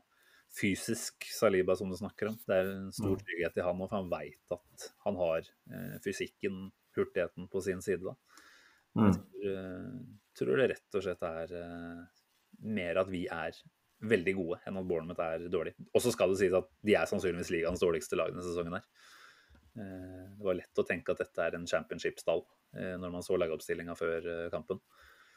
fysisk 0.52 1.24
Saliba, 1.32 1.76
som 1.76 1.88
du 1.88 1.96
snakker 1.96 2.28
om. 2.28 2.34
Det 2.46 2.56
er 2.56 2.66
en 2.74 2.90
stor 2.92 3.16
trygghet 3.16 3.56
i 3.56 3.64
han 3.64 3.78
òg, 3.80 3.88
for 3.88 4.02
han 4.02 4.10
veit 4.12 4.52
at 4.52 4.88
han 5.06 5.16
har 5.16 5.46
eh, 5.72 5.94
fysikken, 6.04 6.66
hurtigheten, 6.96 7.46
på 7.48 7.62
sin 7.64 7.80
side. 7.80 8.04
da. 8.04 8.42
Mm. 8.98 9.06
Jeg 9.06 9.14
tror, 9.16 9.62
tror 10.36 10.60
det 10.60 10.66
rett 10.74 10.98
og 10.98 11.06
slett 11.06 11.24
er 11.24 11.54
eh, 11.56 12.02
mer 12.76 13.00
at 13.00 13.08
vi 13.12 13.24
er 13.32 13.56
veldig 14.02 14.34
gode 14.38 14.60
enn 14.66 14.78
at 14.80 14.86
Bournemouth 14.88 15.22
er 15.22 15.44
dårlig. 15.52 15.74
Og 15.94 16.02
så 16.02 16.12
skal 16.14 16.32
det 16.32 16.40
sies 16.42 16.54
at 16.58 16.66
de 16.82 16.96
er 16.98 17.06
sannsynligvis 17.10 17.52
ligaens 17.54 17.82
dårligste 17.82 18.18
lag 18.18 18.32
denne 18.32 18.42
sesongen. 18.46 18.78
her. 18.78 18.86
Eh, 19.78 20.24
Det 20.38 20.44
var 20.48 20.58
lett 20.58 20.80
å 20.82 20.86
tenke 20.88 21.12
at 21.14 21.18
dette 21.22 21.38
er 21.46 21.54
en 21.56 21.66
championship-stall 21.70 22.42
eh, 22.76 22.96
når 22.98 23.12
man 23.14 23.22
så 23.22 23.38
lagoppstillinga 23.38 23.94
før 23.96 24.26
eh, 24.26 24.50
kampen. 24.50 24.80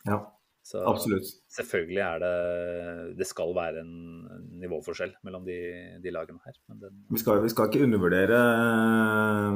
ja, 0.07 0.17
Så 0.65 0.81
absolutt. 0.81 1.29
selvfølgelig 1.53 2.01
er 2.01 2.19
det 2.23 3.17
Det 3.19 3.27
skal 3.29 3.53
være 3.53 3.83
en 3.85 4.49
nivåforskjell 4.59 5.13
mellom 5.23 5.45
de, 5.45 5.59
de 6.01 6.11
lagene 6.11 6.41
her. 6.43 6.57
Men 6.67 6.79
den, 6.81 7.03
Vi 7.11 7.21
skal, 7.21 7.43
vi 7.43 7.49
skal 7.53 7.69
ikke 7.69 7.85
undervurdere 7.85 8.39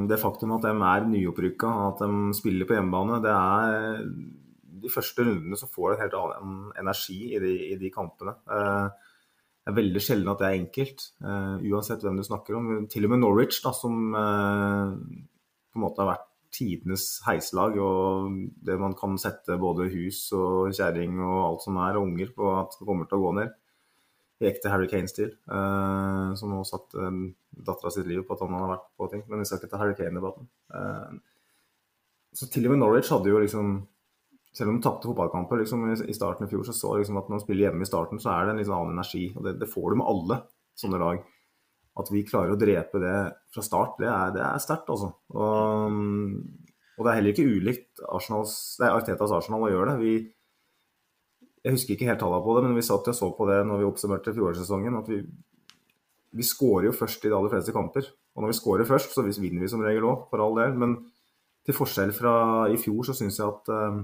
det 0.07 0.19
faktum 0.21 0.53
at 0.55 0.61
de 0.67 0.69
er 0.75 1.07
nyopprykka, 1.09 1.71
at 1.89 2.03
de 2.05 2.33
spiller 2.37 2.69
på 2.69 2.77
hjemmebane. 2.77 3.19
Det 3.25 3.33
er 3.33 4.05
de 4.89 4.95
første 4.95 5.23
rundene 5.27 5.59
så 5.61 5.69
får 5.69 5.85
du 5.85 5.95
en 5.95 6.03
helt 6.03 6.17
annen 6.19 6.57
energi 6.81 7.19
i 7.37 7.39
de, 7.43 7.53
i 7.75 7.77
de 7.79 7.93
kampene. 7.93 8.35
Eh, 8.49 9.05
Det 9.59 9.73
er 9.75 9.81
veldig 9.83 10.01
sjelden 10.01 10.29
at 10.31 10.39
det 10.41 10.47
er 10.47 10.55
enkelt, 10.57 11.01
eh, 11.21 11.65
uansett 11.69 12.01
hvem 12.01 12.15
du 12.17 12.23
snakker 12.25 12.55
om. 12.57 12.69
Til 12.89 13.05
og 13.05 13.11
med 13.11 13.19
Norwich, 13.21 13.59
da, 13.61 13.69
som 13.75 14.15
eh, 14.17 14.93
på 15.69 15.77
en 15.77 15.83
måte 15.83 16.01
har 16.01 16.09
vært 16.15 16.25
tidenes 16.55 17.03
heislag, 17.27 17.77
og 17.77 18.31
det 18.65 18.79
man 18.81 18.95
kan 18.97 19.13
sette 19.21 19.59
både 19.61 19.85
hus 19.93 20.23
og 20.33 20.71
kjerring 20.73 21.19
og 21.21 21.35
alt 21.43 21.67
som 21.67 21.77
er, 21.77 21.99
og 21.99 22.07
unger 22.07 22.31
på 22.33 22.49
at 22.55 22.73
det 22.79 22.87
kommer 22.89 23.05
til 23.05 23.19
å 23.19 23.27
gå 23.27 23.33
ned 23.37 23.53
i 24.39 24.47
ekte 24.49 24.71
Harry 24.71 24.87
Kane-stil. 24.89 25.35
eh, 25.51 26.33
som 26.39 26.49
nå 26.49 26.63
satt 26.65 26.95
uh, 26.95 27.11
dattera 27.51 27.91
sitt 27.91 28.07
liv 28.07 28.23
på 28.23 28.33
at 28.33 28.41
han 28.45 28.55
har 28.55 28.69
vært 28.71 28.87
på 28.97 29.09
ting. 29.11 29.23
Men 29.27 29.43
vi 29.43 29.45
skal 29.49 29.59
ikke 29.59 29.69
ta 29.73 29.81
Harry 29.83 29.93
Kane-debatten. 29.99 30.47
Eh, 30.73 31.17
så 32.33 32.47
til 32.49 32.65
og 32.65 32.73
med 32.73 32.79
Norwich 32.81 33.09
hadde 33.11 33.29
jo 33.29 33.41
liksom 33.43 33.73
Selv 34.55 34.71
om 34.71 34.79
de 34.79 34.83
tapte 34.83 35.05
fotballkamper 35.05 35.61
liksom, 35.61 35.83
i, 35.93 36.15
starten 36.15 36.47
i 36.47 36.49
fjor, 36.49 36.63
så 36.65 36.73
så 36.73 36.95
liksom 36.97 37.19
at 37.21 37.27
når 37.29 37.37
de 37.37 37.45
spiller 37.45 37.67
hjemme 37.67 37.85
i 37.85 37.89
starten, 37.89 38.21
så 38.21 38.31
er 38.33 38.47
det 38.47 38.55
en 38.55 38.61
litt 38.63 38.71
annen 38.71 38.95
energi. 38.95 39.27
Og 39.35 39.45
det, 39.45 39.59
det 39.61 39.69
får 39.69 39.91
du 39.91 39.99
med 39.99 40.09
alle 40.09 40.39
sånne 40.79 41.01
lag. 41.01 41.21
At 41.99 42.09
vi 42.13 42.23
klarer 42.25 42.55
å 42.55 42.59
drepe 42.59 43.01
det 43.03 43.15
fra 43.53 43.63
start, 43.65 43.99
det 44.01 44.09
er, 44.09 44.39
er 44.47 44.63
sterkt, 44.63 44.89
altså. 44.89 45.11
Og, 45.35 45.99
og 46.97 47.05
det 47.05 47.11
er 47.11 47.19
heller 47.19 47.35
ikke 47.35 47.47
ulikt 47.47 48.03
Artetas 48.09 49.35
Arsenal 49.35 49.67
å 49.67 49.71
gjøre 49.71 49.93
det. 49.93 49.97
Vi, 50.01 50.13
jeg 51.65 51.75
husker 51.75 51.95
ikke 51.95 52.09
helt 52.09 52.21
tallene 52.23 52.45
på 52.45 52.55
det, 52.55 52.65
men 52.65 52.79
vi 52.79 52.85
satt 52.87 53.11
og 53.11 53.17
så 53.17 53.29
på 53.35 53.47
det 53.49 53.61
når 53.67 53.81
vi 53.81 53.87
oppsummerte 53.89 54.33
fjorårssesongen. 54.35 54.97
at 54.99 55.11
vi, 55.11 55.21
vi 56.39 56.45
skårer 56.45 56.89
jo 56.89 56.95
først 56.95 57.25
i 57.25 57.31
de 57.31 57.37
aller 57.37 57.53
fleste 57.53 57.75
kamper. 57.75 58.09
Og 58.35 58.43
når 58.43 58.53
vi 58.53 58.59
skårer 58.59 58.87
først, 58.87 59.15
så 59.15 59.25
vinner 59.25 59.63
vi 59.63 59.71
som 59.71 59.83
regel 59.83 60.07
òg, 60.07 60.27
for 60.31 60.43
all 60.43 60.55
del. 60.59 60.77
Men 60.79 60.95
til 61.67 61.75
forskjell 61.75 62.13
fra 62.15 62.33
i 62.71 62.79
fjor, 62.79 63.03
så 63.07 63.15
syns 63.17 63.39
jeg 63.41 63.47
at 63.47 63.71
eh, 63.75 63.99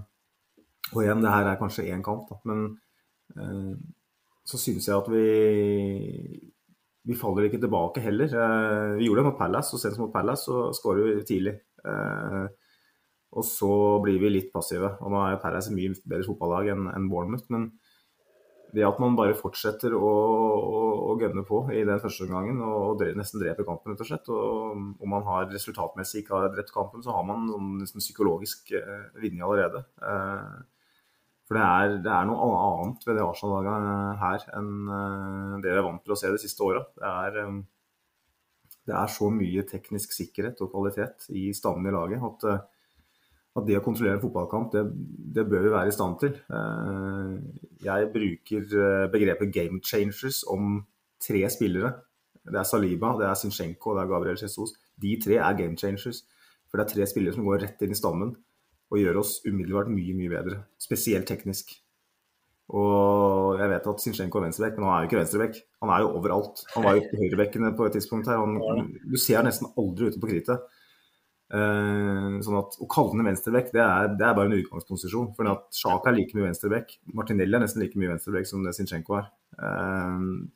Og 0.93 1.01
igjen, 1.03 1.21
det 1.23 1.31
her 1.33 1.47
er 1.49 1.59
kanskje 1.61 1.87
én 1.91 2.03
kamp, 2.05 2.27
da. 2.29 2.37
Men 2.45 2.65
eh, 3.35 3.71
så 4.45 4.59
syns 4.61 4.85
jeg 4.89 4.97
at 4.99 5.09
vi 5.09 6.51
vi 7.05 7.13
faller 7.13 7.45
ikke 7.45 7.59
tilbake 7.61 8.01
heller. 8.01 8.25
Eh, 8.33 8.95
Vi 8.97 9.05
gjorde 9.07 9.21
det 9.21 9.27
mot 9.29 9.37
Palace, 9.37 9.73
og 9.75 9.81
senest 9.81 10.01
mot 10.01 10.13
Palace 10.13 10.45
så 10.47 10.71
skårer 10.73 11.05
vi 11.19 11.25
tidlig. 11.29 11.55
Eh, 11.85 12.45
Og 13.35 13.43
så 13.43 13.67
blir 14.01 14.15
vi 14.21 14.29
litt 14.31 14.53
passive. 14.53 14.93
Og 15.03 15.11
nå 15.11 15.19
er 15.27 15.41
Palace 15.41 15.73
mye 15.75 15.91
bedre 16.07 16.23
fotballag 16.23 16.69
enn 16.71 16.85
en 16.93 17.09
Bournemouth, 17.11 17.49
men 17.51 17.65
det 18.75 18.83
at 18.87 18.97
man 18.99 19.15
bare 19.15 19.35
fortsetter 19.35 19.91
å, 19.95 19.99
å, 20.07 20.79
å 21.11 21.17
gønne 21.19 21.43
på 21.47 21.59
i 21.75 21.83
den 21.87 21.99
første 21.99 22.25
omgangen 22.25 22.61
og, 22.63 22.77
og 22.89 22.97
dre- 23.01 23.13
nesten 23.15 23.39
dreper 23.43 23.67
kampen, 23.67 23.91
rett 23.93 24.01
og 24.03 24.07
slett, 24.09 24.29
og 24.31 25.03
om 25.03 25.09
man 25.11 25.23
har 25.27 25.45
resultatmessig 25.51 26.23
ikke 26.23 26.35
har 26.35 26.49
drept 26.55 26.71
kampen, 26.75 27.03
så 27.05 27.11
har 27.15 27.23
man 27.27 27.45
sånn 27.51 27.69
nesten 27.83 28.03
psykologisk 28.03 28.71
eh, 28.75 29.05
vinning 29.21 29.43
allerede. 29.45 29.83
Eh, 29.99 30.55
for 31.45 31.57
det 31.59 31.63
er, 31.63 31.95
det 32.01 32.09
er 32.09 32.25
noe 32.25 32.45
annet 32.57 33.03
ved 33.05 33.19
det 33.19 33.25
Arsenal-laget 33.25 34.21
her 34.21 34.45
enn 34.57 34.69
eh, 34.89 35.57
det 35.61 35.73
vi 35.73 35.77
er 35.77 35.85
vant 35.85 36.01
til 36.01 36.15
å 36.15 36.17
se 36.17 36.31
de 36.33 36.39
siste 36.41 36.65
åra. 36.65 36.81
Det, 36.97 37.43
eh, 37.43 37.59
det 38.89 38.95
er 38.97 39.11
så 39.13 39.29
mye 39.33 39.65
teknisk 39.69 40.13
sikkerhet 40.13 40.61
og 40.65 40.71
kvalitet 40.73 41.27
i 41.33 41.51
stammen 41.57 41.89
i 41.89 41.93
laget 41.93 42.25
at, 42.25 42.47
eh, 42.49 42.63
at 43.55 43.67
det 43.69 43.77
å 43.77 43.83
kontrollere 43.85 44.17
en 44.17 44.23
fotballkamp, 44.23 44.73
det, 44.73 44.83
det 45.37 45.45
bør 45.51 45.67
vi 45.67 45.75
være 45.75 45.93
i 45.93 45.95
stand 45.95 46.17
til. 46.23 46.33
Eh, 46.49 47.61
Jeg 47.85 48.09
bruker 48.13 48.75
eh, 48.81 49.05
begrepet 49.13 49.53
'game 49.53 49.81
changers' 49.85 50.41
om 50.49 50.81
tre 51.21 51.45
spillere. 51.53 51.93
Det 52.45 52.57
er 52.57 52.65
Saliba, 52.65 53.13
det 53.21 53.29
er 53.29 53.37
Zinchenko 53.37 53.93
og 53.93 53.97
det 53.97 54.03
er 54.03 54.13
Gabriel 54.13 54.41
Jesus. 54.41 54.73
De 55.01 55.13
tre 55.21 55.37
er 55.37 55.57
game 55.57 55.77
changers. 55.77 56.23
For 56.69 56.77
det 56.77 56.85
er 56.85 56.93
tre 56.95 57.05
spillere 57.05 57.33
som 57.33 57.45
går 57.45 57.61
rett 57.61 57.81
inn 57.85 57.93
i 57.93 58.01
stammen 58.01 58.35
og 58.91 59.01
gjør 59.01 59.21
oss 59.21 59.39
umiddelbart 59.45 59.89
mye, 59.91 60.13
mye 60.17 60.31
bedre. 60.31 60.61
Spesielt 60.81 61.27
teknisk. 61.29 61.73
Og 62.73 63.59
jeg 63.59 63.69
vet 63.69 63.87
at 63.91 64.01
Zinchenko 64.01 64.39
er 64.39 64.47
venstrebekk, 64.47 64.79
men 64.79 64.87
han 64.87 64.95
er 64.95 65.03
jo 65.03 65.09
ikke 65.09 65.19
venstrebekk. 65.19 65.59
Han 65.83 65.91
er 65.93 66.01
jo 66.01 66.13
overalt. 66.17 66.63
Han 66.73 66.87
var 66.87 66.97
jo 66.97 67.03
på 67.11 67.19
høyrebekkene 67.21 67.75
på 67.77 67.85
et 67.85 67.97
tidspunkt 67.97 68.29
her. 68.31 68.41
Han, 68.41 68.89
du 69.05 69.17
ser 69.21 69.45
nesten 69.45 69.69
aldri 69.77 70.09
ute 70.09 70.21
på 70.21 70.31
krittet. 70.31 70.65
Uh, 71.45 72.41
sånn 72.41 72.57
at 72.57 72.73
Å 72.81 72.87
kalle 72.89 73.13
den 73.13 73.27
venstreback, 73.27 73.67
det 73.69 73.83
er, 73.83 74.07
det 74.17 74.25
er 74.25 74.33
bare 74.37 74.49
en 74.49 74.57
utgangsposisjon. 74.57 75.31
For 75.37 75.51
at 75.51 75.67
Sjaka 75.77 76.09
er 76.11 76.17
like 76.17 76.37
mye 76.37 76.49
venstreback. 76.49 76.97
Martinelli 77.13 77.57
er 77.57 77.65
nesten 77.65 77.83
like 77.83 78.01
mye 78.01 78.15
venstreback 78.15 78.49
som 78.49 78.65
det 78.65 78.73
Zinchenko 78.77 79.19
er. 79.21 79.29
Uh, 79.61 80.49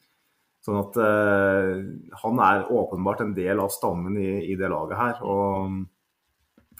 sånn 0.66 0.82
at 0.82 0.98
uh, 0.98 1.78
han 2.24 2.42
er 2.44 2.74
åpenbart 2.74 3.22
en 3.24 3.38
del 3.38 3.62
av 3.62 3.70
stammen 3.74 4.18
i, 4.20 4.32
i 4.50 4.58
det 4.60 4.72
laget 4.74 4.98
her. 4.98 5.22
Og 5.30 5.78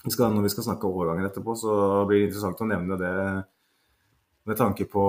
skal, 0.08 0.32
når 0.32 0.46
vi 0.46 0.52
skal 0.54 0.64
snakke 0.64 0.88
overganger 0.88 1.28
etterpå, 1.28 1.54
så 1.60 1.72
blir 2.08 2.22
det 2.22 2.30
interessant 2.30 2.62
å 2.64 2.68
nevne 2.68 2.96
det 3.00 3.14
med 4.48 4.56
tanke 4.56 4.86
på 4.88 5.06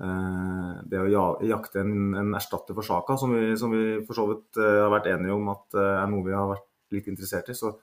eh, 0.00 0.70
det 0.88 1.00
å 1.02 1.10
ja, 1.12 1.24
jakte 1.50 1.82
en, 1.82 2.14
en, 2.16 2.30
erstatter 2.38 2.76
for 2.76 2.86
Sjaka, 2.86 3.18
som 3.20 3.34
som 3.60 3.74
vi 3.74 3.98
for 4.06 4.16
så 4.16 4.24
vidt 4.30 4.60
eh, 4.60 4.78
har 4.80 4.92
vært 4.94 5.10
enige 5.12 5.36
om 5.36 5.50
at 5.52 5.76
eh, 5.76 5.96
er 6.00 6.08
noe 6.10 6.24
vi 6.24 6.36
har 6.36 6.48
vært 6.54 6.70
litt 6.96 7.10
interessert 7.12 7.50
i. 7.52 7.58
Så 7.58 7.74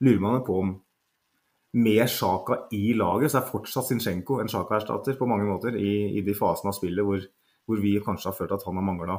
lurer 0.00 0.22
man 0.24 0.40
på 0.46 0.56
om 0.62 0.72
med 1.72 2.02
Sjaka 2.10 2.64
i 2.74 2.94
laget, 2.98 3.30
så 3.30 3.38
er 3.38 3.50
fortsatt 3.50 3.86
Zinchenko 3.90 4.40
en 4.40 4.48
Sjaka-erstatter 4.50 5.18
på 5.18 5.28
mange 5.30 5.46
måter 5.46 5.76
i, 5.78 6.16
i, 6.16 6.22
de 6.26 6.34
fasene 6.34 6.72
av 6.72 6.78
spillet 6.78 7.06
hvor, 7.06 7.22
hvor, 7.68 7.82
vi 7.82 7.92
kanskje 8.02 8.32
har 8.32 8.38
følt 8.38 8.56
at 8.56 8.64
han 8.66 8.80
har 8.80 8.86
mangla 8.86 9.18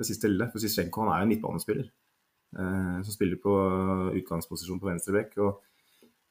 det 0.00 0.08
siste 0.08 0.30
lille. 0.30 0.48
For 0.50 0.64
Zinchenko 0.64 1.04
han 1.04 1.12
er 1.12 1.26
en 1.26 1.30
midtbanespiller 1.30 1.84
eh, 1.86 2.96
som 3.04 3.12
spiller 3.14 3.38
på 3.42 3.54
utgangsposisjon 4.22 4.80
på 4.82 4.90
venstre 4.90 5.14
bekk. 5.14 5.36
Og 5.44 5.60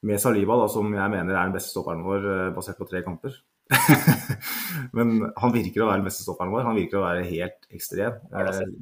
med 0.07 0.21
Saliba, 0.21 0.57
da, 0.57 0.67
som 0.71 0.89
jeg 0.95 1.13
mener 1.13 1.35
er 1.35 1.47
den 1.49 1.55
beste 1.55 1.73
stopperen 1.73 2.03
vår 2.05 2.27
eh, 2.33 2.49
basert 2.55 2.79
på 2.79 2.87
tre 2.89 3.03
kamper. 3.05 3.37
Men 4.97 5.29
han 5.37 5.53
virker 5.53 5.83
å 5.83 5.91
være 5.91 6.01
den 6.01 6.09
beste 6.09 6.25
stopperen 6.25 6.51
vår. 6.53 6.65
Han 6.67 6.79
virker 6.79 6.99
å 6.99 7.05
være 7.05 7.27
helt 7.29 7.69
ekstrem. 7.71 8.17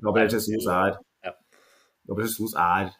Gabriel 0.01 0.31
Jesus 0.33 0.67
er, 0.71 0.97
Gabriel 2.09 2.29
Jesus 2.31 2.55
er 2.55 2.93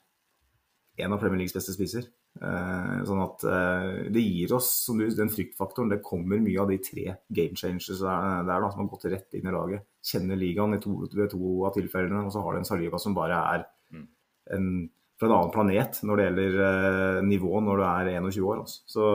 en 0.99 1.15
av 1.15 1.21
Premier 1.21 1.41
Leagues 1.41 1.55
beste 1.55 1.75
spisser. 1.75 2.10
Eh, 2.39 2.99
sånn 3.03 3.19
at 3.23 3.43
eh, 3.49 3.88
det 4.13 4.21
gir 4.23 4.53
oss 4.55 4.69
som 4.86 4.99
du, 4.99 5.08
den 5.15 5.32
fryktfaktoren. 5.34 5.91
Det 5.91 6.03
kommer 6.05 6.41
mye 6.43 6.62
av 6.62 6.69
de 6.71 6.77
tre 6.84 7.05
game 7.27 7.58
changers 7.60 8.03
der, 8.03 8.45
der 8.47 8.63
da, 8.63 8.69
som 8.71 8.84
har 8.84 8.91
gått 8.91 9.10
rett 9.12 9.39
inn 9.39 9.49
i 9.49 9.55
laget. 9.55 9.88
Kjenner 10.05 10.39
ligaen 10.39 10.77
i 10.77 10.82
to, 10.84 10.95
ved 11.08 11.34
to 11.34 11.58
av 11.67 11.75
tilfellene. 11.75 12.23
Og 12.27 12.34
så 12.36 12.43
har 12.45 12.55
du 12.55 12.62
en 12.62 12.69
Saliba 12.69 13.01
som 13.01 13.17
bare 13.17 13.41
er 13.55 13.65
mm. 13.95 14.08
en, 14.55 14.71
fra 15.19 15.27
en 15.27 15.36
annen 15.36 15.53
planet 15.53 15.99
når 16.08 16.19
det 16.19 16.27
gjelder 16.27 16.60
eh, 16.65 17.21
nivå 17.27 17.60
når 17.65 17.82
du 17.82 17.86
er 17.86 18.12
21 18.15 18.45
år. 18.47 18.62
Altså. 18.63 18.84
Så 18.88 19.08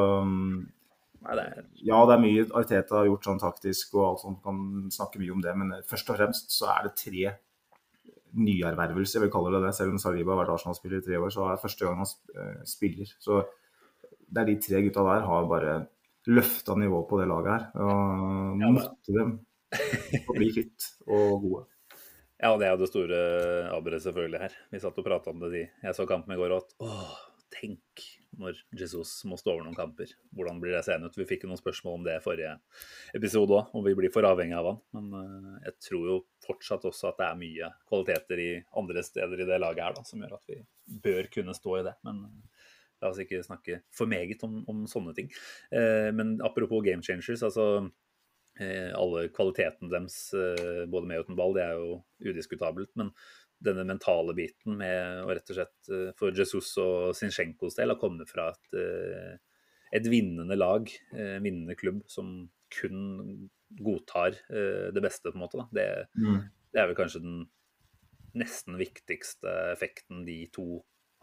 ja, 1.24 2.00
det 2.04 2.14
er 2.14 2.20
mye 2.20 2.44
Arteta 2.60 2.98
har 2.98 3.08
gjort 3.08 3.24
sånn 3.30 3.40
taktisk 3.40 3.96
og 3.96 4.04
alt 4.10 4.22
sånt, 4.24 4.42
kan 4.44 4.60
snakke 4.92 5.22
mye 5.22 5.32
om 5.32 5.40
det. 5.44 5.56
Men 5.56 5.72
først 5.88 6.12
og 6.12 6.20
fremst 6.20 6.52
så 6.52 6.68
er 6.74 6.88
det 6.88 6.94
tre 7.00 7.32
nyervervelser, 8.34 9.18
jeg 9.18 9.24
vil 9.24 9.32
kalle 9.32 9.54
det 9.54 9.62
det. 9.64 9.74
Selv 9.78 9.94
om 9.94 10.00
Saliba 10.02 10.34
har 10.34 10.42
vært 10.42 10.54
Arsenal-spiller 10.56 11.00
i 11.00 11.06
tre 11.06 11.20
år, 11.22 11.32
så 11.32 11.46
er 11.46 11.56
det 11.56 11.64
første 11.64 11.86
gang 11.86 12.00
han 12.02 12.14
eh, 12.34 12.62
spiller. 12.68 13.12
Så 13.22 13.40
det 14.28 14.42
er 14.42 14.50
de 14.50 14.60
tre 14.60 14.82
gutta 14.84 15.04
der 15.06 15.28
har 15.28 15.50
bare 15.50 15.74
løfta 16.26 16.76
nivået 16.80 17.08
på 17.08 17.20
det 17.20 17.28
laget 17.30 17.52
her. 17.52 17.66
Og 17.84 18.60
ja, 18.60 18.72
måtte 18.74 19.16
dem 19.16 19.36
bli 20.34 20.50
kvitt 20.52 20.90
og 21.06 21.40
gode. 21.44 21.64
Ja, 22.44 22.50
det 22.60 22.66
er 22.66 22.74
jo 22.74 22.82
det 22.82 22.90
store 22.90 23.18
aberet 23.72 24.04
selvfølgelig 24.04 24.40
her. 24.42 24.56
Vi 24.68 24.80
satt 24.82 24.98
og 25.00 25.06
prata 25.06 25.32
om 25.32 25.38
det 25.40 25.48
de 25.54 25.62
jeg 25.64 25.96
så 25.96 26.04
kampen 26.04 26.34
i 26.34 26.36
går, 26.36 26.52
og 26.52 26.66
at 26.66 26.74
åh, 26.84 27.14
tenk 27.54 28.02
når 28.36 28.58
Jesus 28.76 29.12
må 29.30 29.38
stå 29.40 29.54
over 29.54 29.64
noen 29.64 29.78
kamper. 29.78 30.10
Hvordan 30.34 30.58
blir 30.60 30.74
det 30.74 30.82
seende 30.84 31.08
ut? 31.08 31.16
Vi 31.16 31.24
fikk 31.28 31.46
jo 31.46 31.52
noen 31.52 31.60
spørsmål 31.60 31.96
om 32.00 32.04
det 32.04 32.18
i 32.18 32.24
forrige 32.24 32.52
episode 33.16 33.56
òg, 33.56 33.72
om 33.72 33.86
vi 33.86 33.94
blir 33.96 34.12
for 34.12 34.28
avhengig 34.28 34.58
av 34.58 34.68
han. 34.68 34.80
Men 34.98 35.08
uh, 35.16 35.56
jeg 35.64 35.76
tror 35.86 36.10
jo 36.10 36.18
fortsatt 36.44 36.84
også 36.90 37.12
at 37.14 37.22
det 37.22 37.30
er 37.30 37.40
mye 37.40 37.72
kvaliteter 37.88 38.44
i 38.44 38.50
andre 38.82 39.06
steder 39.06 39.40
i 39.40 39.48
det 39.48 39.60
laget 39.62 39.86
her 39.86 39.96
da, 39.96 40.04
som 40.04 40.24
gjør 40.24 40.36
at 40.36 40.50
vi 40.50 40.60
bør 41.06 41.30
kunne 41.38 41.56
stå 41.56 41.78
i 41.78 41.84
det. 41.88 41.96
Men 42.04 42.22
uh, 42.26 42.70
la 43.00 43.14
oss 43.14 43.24
ikke 43.24 43.44
snakke 43.46 43.80
for 43.94 44.10
meget 44.10 44.44
om, 44.44 44.60
om 44.68 44.84
sånne 44.90 45.16
ting. 45.16 45.32
Uh, 45.72 46.10
men 46.12 46.36
apropos 46.44 46.84
game 46.84 47.06
changers, 47.06 47.46
altså 47.46 47.86
alle 48.54 49.24
kvalitetene 49.34 49.90
deres, 49.90 50.16
både 50.86 51.08
med 51.10 51.18
og 51.18 51.24
uten 51.26 51.38
ball, 51.38 51.56
det 51.56 51.62
er 51.64 51.72
jo 51.74 51.96
udiskutabelt. 52.30 52.92
men 52.94 53.08
denne 53.64 53.84
mentale 53.88 54.34
biten 54.36 54.76
med 54.78 55.24
å 55.24 55.32
rett 55.32 55.50
og 55.50 55.58
slett 55.58 55.90
eh, 55.92 56.12
for 56.18 56.36
Jesus 56.36 56.72
og 56.82 57.14
Sinchenkos 57.16 57.78
del 57.78 57.94
å 57.94 57.98
komme 58.00 58.26
fra 58.28 58.50
et, 58.52 58.78
eh, 58.80 59.34
et 59.98 60.08
vinnende 60.10 60.58
lag, 60.58 60.90
en 61.14 61.24
eh, 61.24 61.42
vinnende 61.44 61.76
klubb, 61.78 62.02
som 62.10 62.36
kun 62.74 63.48
godtar 63.74 64.34
det 64.50 65.02
beste, 65.02 65.30
på 65.30 65.38
en 65.38 65.42
måte. 65.44 65.64
Det, 65.74 65.84
mm. 66.18 66.38
det, 66.74 66.78
er 66.78 66.88
vel 66.90 66.96
kanskje 66.98 67.20
den 67.22 67.36
nesten 68.38 68.78
viktigste 68.78 69.50
effekten 69.72 70.24
de 70.26 70.40
to 70.54 70.80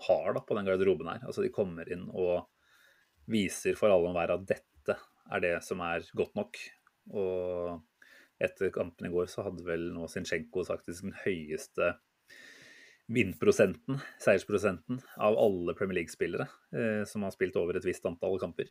har 0.08 0.32
da, 0.36 0.44
på 0.44 0.56
den 0.56 0.68
garderoben 0.68 1.10
her. 1.12 1.26
Altså 1.28 1.44
De 1.44 1.52
kommer 1.52 1.88
inn 1.92 2.06
og 2.08 2.46
viser 3.32 3.76
for 3.80 3.92
alle 3.92 4.08
og 4.08 4.14
enhver 4.14 4.36
at 4.36 4.48
dette 4.48 4.96
er 5.32 5.44
det 5.44 5.54
som 5.68 5.84
er 5.84 6.08
godt 6.16 6.40
nok. 6.40 6.60
Og 7.10 7.82
etter 8.42 8.72
kampen 8.74 9.08
i 9.08 9.14
går 9.14 9.30
så 9.30 9.46
hadde 9.46 9.66
vel 9.66 9.90
nå 9.96 10.08
Zinchenko 10.10 10.66
faktisk 10.66 11.06
den 11.06 11.18
høyeste 11.24 11.96
vinnprosenten, 13.12 14.00
seiersprosenten, 14.24 15.02
av 15.20 15.36
alle 15.40 15.76
Premier 15.76 16.00
League-spillere 16.00 16.46
eh, 16.78 17.02
som 17.10 17.26
har 17.26 17.34
spilt 17.36 17.58
over 17.60 17.78
et 17.78 17.88
visst 17.88 18.06
antall 18.08 18.38
kamper. 18.40 18.70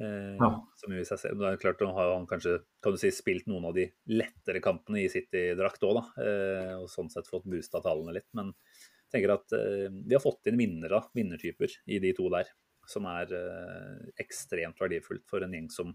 Eh, 0.00 0.36
ja. 0.38 0.50
Som 0.80 0.94
i 0.94 1.02
seg 1.06 1.20
selv, 1.20 1.42
det 1.42 1.50
er 1.50 1.60
klart, 1.60 1.82
har 1.82 2.14
han 2.14 2.28
kanskje 2.30 2.60
kan 2.84 2.94
du 2.94 3.00
si, 3.00 3.10
spilt 3.14 3.48
noen 3.50 3.68
av 3.68 3.76
de 3.76 3.88
lettere 4.12 4.62
kampene 4.64 5.02
i 5.02 5.10
City-drakt 5.12 5.84
òg, 5.88 6.00
eh, 6.22 6.76
og 6.78 6.88
sånn 6.92 7.10
sett 7.12 7.28
fått 7.30 7.48
boosta 7.50 7.82
tallene 7.84 8.16
litt. 8.20 8.28
Men 8.38 8.54
jeg 8.54 9.16
tenker 9.16 9.34
at 9.34 9.58
eh, 9.58 9.88
vi 9.90 10.16
har 10.16 10.24
fått 10.24 10.50
inn 10.50 10.60
vinnere, 10.60 11.02
vinnertyper, 11.16 11.80
i 11.90 12.00
de 12.02 12.14
to 12.16 12.30
der. 12.32 12.52
Som 12.88 13.06
er 13.10 13.34
eh, 13.36 14.06
ekstremt 14.22 14.80
verdifullt 14.80 15.26
for 15.30 15.44
en 15.44 15.52
gjeng 15.54 15.68
som 15.74 15.92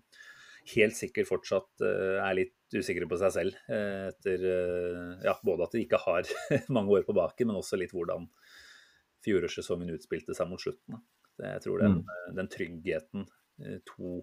helt 0.74 0.98
sikkert 0.98 1.30
fortsatt 1.30 1.84
uh, 1.84 2.22
er 2.24 2.38
litt 2.40 2.76
usikre 2.76 3.08
på 3.10 3.20
seg 3.22 3.34
selv. 3.36 3.58
Uh, 3.70 4.12
etter 4.12 4.46
uh, 4.46 5.26
ja, 5.26 5.36
både 5.46 5.68
at 5.68 5.76
de 5.76 5.84
ikke 5.86 6.02
har 6.06 6.30
mange 6.76 6.96
år 6.98 7.06
på 7.08 7.16
baken, 7.18 7.52
men 7.52 7.60
også 7.60 7.80
litt 7.80 7.94
hvordan 7.96 8.28
fjorårssesongen 9.26 9.94
utspilte 9.96 10.36
seg 10.38 10.50
mot 10.50 10.62
slutten. 10.62 11.00
Det, 11.36 11.48
jeg 11.58 11.66
tror 11.66 11.82
den, 11.82 12.00
mm. 12.02 12.36
den 12.38 12.52
tryggheten 12.52 13.26
to 13.88 14.20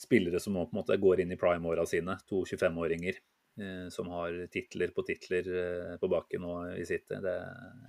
spillere 0.00 0.40
som 0.40 0.56
nå 0.56 0.64
på 0.66 0.74
en 0.74 0.80
måte 0.80 0.96
går 1.00 1.22
inn 1.22 1.32
i 1.34 1.38
prime-åra 1.38 1.84
sine, 1.88 2.16
to 2.28 2.42
25-åringer 2.48 3.20
som 3.94 4.08
har 4.10 4.34
titler 4.50 4.90
på 4.90 5.04
titler 5.06 5.46
på 6.00 6.08
baken 6.10 6.42
nå 6.42 6.54
i 6.74 6.82
sitt, 6.88 7.06
det, 7.06 7.34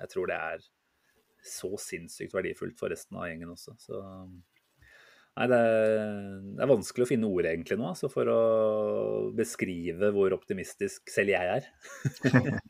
jeg 0.04 0.12
tror 0.12 0.30
det 0.30 0.36
er 0.38 0.66
så 1.46 1.72
sinnssykt 1.82 2.36
verdifullt 2.36 2.78
for 2.78 2.94
resten 2.94 3.18
av 3.18 3.26
gjengen 3.32 3.56
også. 3.56 3.74
Så 3.82 4.02
Nei, 5.36 5.48
det 5.52 5.58
er, 5.60 5.82
det 6.56 6.64
er, 6.64 6.70
vanskelig 6.72 7.04
å 7.04 7.10
finne 7.10 7.28
ord 7.28 7.48
egentlig 7.50 7.76
nå 7.80 7.90
altså 7.90 8.08
for 8.12 8.30
å 8.32 8.42
beskrive 9.36 10.14
hvor 10.16 10.36
optimistisk 10.38 11.12
selv 11.12 11.36
jeg 11.36 11.58
er. 11.58 11.68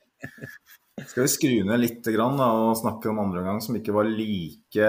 Skal 1.05 1.25
vi 1.25 1.29
skru 1.29 1.55
ned 1.67 1.81
litt 1.81 2.07
grann, 2.07 2.37
da, 2.39 2.47
og 2.55 2.77
snakke 2.79 3.09
om 3.11 3.19
andre 3.19 3.41
omgang 3.41 3.57
som 3.61 3.75
ikke 3.77 3.93
var 3.93 4.07
like 4.07 4.85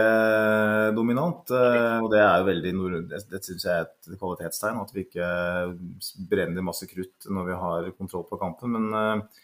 dominant? 0.95 1.51
Eh, 1.51 1.97
og 1.99 2.07
Det 2.13 2.21
er 2.23 2.37
jo 2.39 2.47
veldig, 2.47 2.73
det, 3.11 3.41
syns 3.43 3.67
jeg 3.67 3.75
er 3.75 3.89
et 3.89 4.13
kvalitetstegn, 4.15 4.79
at 4.85 4.95
vi 4.95 5.03
ikke 5.03 5.31
brenner 6.31 6.65
masse 6.65 6.87
krutt 6.89 7.27
når 7.27 7.51
vi 7.51 7.59
har 7.65 7.91
kontroll 7.99 8.25
på 8.31 8.39
kampen. 8.39 8.79
Men 8.79 8.87
uh, 8.95 9.43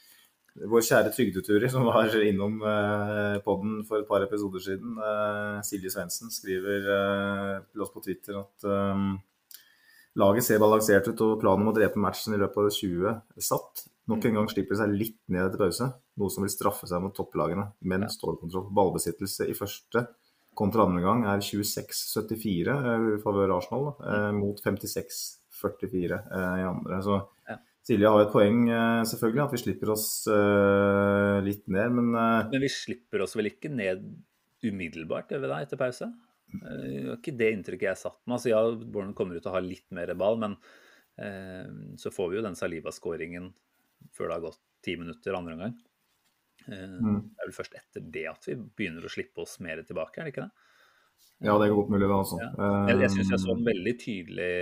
vår 0.52 0.84
kjære 0.84 1.12
trygdeturi 1.14 1.68
som 1.72 1.86
var 1.88 2.12
innom 2.20 2.58
eh, 2.68 3.38
podden 3.44 3.80
for 3.88 4.02
et 4.02 4.08
par 4.08 4.24
episoder 4.24 4.62
siden, 4.62 4.98
eh, 5.00 5.60
Silje 5.64 5.92
Svendsen, 5.92 6.32
skriver 6.32 6.88
eh, 6.96 7.54
til 7.72 7.84
oss 7.84 7.92
på 7.94 8.02
Twitter 8.04 8.36
at 8.42 8.66
eh, 8.68 9.06
laget 10.20 10.46
ser 10.46 10.60
balansert 10.60 11.08
ut 11.08 11.24
og 11.24 11.38
planen 11.40 11.64
om 11.64 11.72
å 11.72 11.76
drepe 11.76 12.00
matchen 12.02 12.36
i 12.36 12.40
løpet 12.42 12.68
av 12.68 12.76
20 12.76 13.46
satt. 13.48 13.86
Nok 14.10 14.26
en 14.28 14.40
gang 14.40 14.48
slipper 14.50 14.76
de 14.76 14.82
seg 14.82 14.96
litt 14.98 15.20
ned 15.32 15.46
etter 15.46 15.62
pause, 15.62 15.88
noe 16.20 16.34
som 16.34 16.44
vil 16.44 16.52
straffe 16.52 16.88
seg 16.90 17.00
mot 17.04 17.14
topplagene. 17.16 17.70
Men 17.88 18.08
stålkontroll. 18.10 18.68
Ballbesittelse 18.74 19.46
i 19.48 19.56
første 19.56 20.04
kontra 20.58 20.84
andre 20.84 21.00
gang 21.04 21.22
er 21.32 21.40
26-74 21.40 22.74
eh, 22.76 23.06
i 23.16 23.20
favør 23.24 23.56
Arsenal, 23.56 23.92
eh, 24.04 24.30
mot 24.36 24.60
56-44 24.60 26.18
i 26.60 26.66
andre. 26.68 27.00
Så 27.06 27.22
Silje 27.82 28.10
har 28.14 28.22
et 28.22 28.30
poeng, 28.30 28.60
eh, 28.70 29.00
selvfølgelig, 29.10 29.42
at 29.42 29.54
vi 29.56 29.60
slipper 29.64 29.90
oss 29.90 30.04
uh, 30.30 31.40
litt 31.42 31.64
ned, 31.66 31.96
men 31.96 32.12
uh, 32.14 32.44
Men 32.52 32.62
vi 32.62 32.70
slipper 32.70 33.24
oss 33.24 33.34
vel 33.34 33.50
ikke 33.50 33.72
ned 33.74 34.04
umiddelbart 34.62 35.34
gjør 35.34 35.42
vi 35.42 35.50
da, 35.50 35.58
etter 35.64 35.80
pause? 35.80 36.06
Det 36.52 37.02
var 37.08 37.16
ikke 37.16 37.34
det 37.40 37.48
inntrykket 37.56 37.88
jeg 37.88 38.00
satt 38.04 38.20
med. 38.22 38.36
Altså, 38.36 38.52
ja, 38.52 38.60
Bournemouth 38.62 39.16
kommer 39.18 39.34
ut 39.34 39.42
til 39.42 39.50
å 39.50 39.56
ha 39.56 39.62
litt 39.64 39.88
mer 39.94 40.12
ball, 40.20 40.38
men 40.38 40.58
så 42.00 42.12
får 42.12 42.30
vi 42.30 42.38
jo 42.38 42.44
den 42.44 42.56
Saliba-skåringen 42.56 43.50
før 44.16 44.30
det 44.30 44.36
har 44.36 44.44
gått 44.46 44.60
ti 44.84 44.94
minutter 45.00 45.36
andre 45.36 45.56
omgang. 45.56 45.74
Mm. 46.66 47.18
Det 47.32 47.42
er 47.42 47.48
vel 47.48 47.56
først 47.56 47.76
etter 47.78 48.06
det 48.14 48.24
at 48.30 48.48
vi 48.48 48.56
begynner 48.60 49.04
å 49.06 49.12
slippe 49.12 49.44
oss 49.44 49.58
mer 49.64 49.82
tilbake, 49.86 50.20
er 50.20 50.28
det 50.28 50.34
ikke 50.34 50.46
det? 50.46 50.66
Ja, 51.42 51.56
det 51.58 51.66
er 51.66 51.74
godt 51.74 51.90
mulig, 51.90 52.06
det, 52.06 52.16
altså. 52.16 52.38
Ja. 52.38 52.72
Jeg, 52.92 53.00
jeg 53.02 53.14
syns 53.16 53.32
jeg 53.34 53.42
så 53.42 53.54
en 53.56 53.66
veldig 53.66 53.94
tydelig 53.98 54.52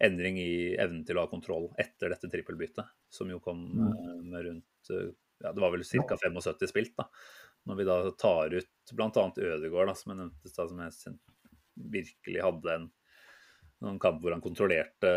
endring 0.00 0.38
i 0.40 0.76
evnen 0.80 1.02
til 1.06 1.18
å 1.18 1.26
ha 1.26 1.30
kontroll 1.30 1.68
etter 1.80 2.12
dette 2.12 2.30
trippelbyttet, 2.32 2.88
som 3.12 3.30
jo 3.30 3.40
kom 3.44 3.66
mm. 3.68 3.90
Eh, 3.90 4.22
med 4.32 4.46
rundt 4.46 4.92
eh, 4.94 5.10
ja, 5.40 5.52
Det 5.52 5.60
var 5.60 5.74
vel 5.74 5.84
ca. 5.84 6.16
75 6.16 6.70
spilt 6.70 6.94
da 7.00 7.06
Når 7.68 7.78
vi 7.78 7.88
da 7.88 7.98
tar 8.20 8.56
ut 8.56 8.94
bl.a. 8.96 9.26
Ødegaard, 9.36 9.90
da, 9.90 9.96
som 9.96 10.12
jeg 10.12 10.20
nevnte, 10.22 10.52
da, 10.56 10.66
som 10.68 10.80
jeg 10.84 11.18
virkelig 11.92 12.42
hadde 12.44 12.74
en 12.76 12.88
noen 13.80 13.96
kamp 14.00 14.18
hvor 14.20 14.34
han 14.34 14.42
kontrollerte 14.44 15.10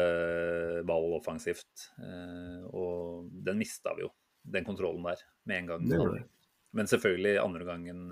ball 0.88 1.10
offensivt. 1.18 1.90
Og 2.72 3.26
den 3.44 3.58
mista 3.60 3.92
vi 3.98 4.06
jo, 4.06 4.12
den 4.56 4.64
kontrollen 4.64 5.04
der, 5.04 5.24
med 5.50 5.58
en 5.58 5.72
gang. 5.74 6.14
Men 6.72 6.88
selvfølgelig 6.88 7.34
andre 7.42 7.68
gangen 7.68 8.06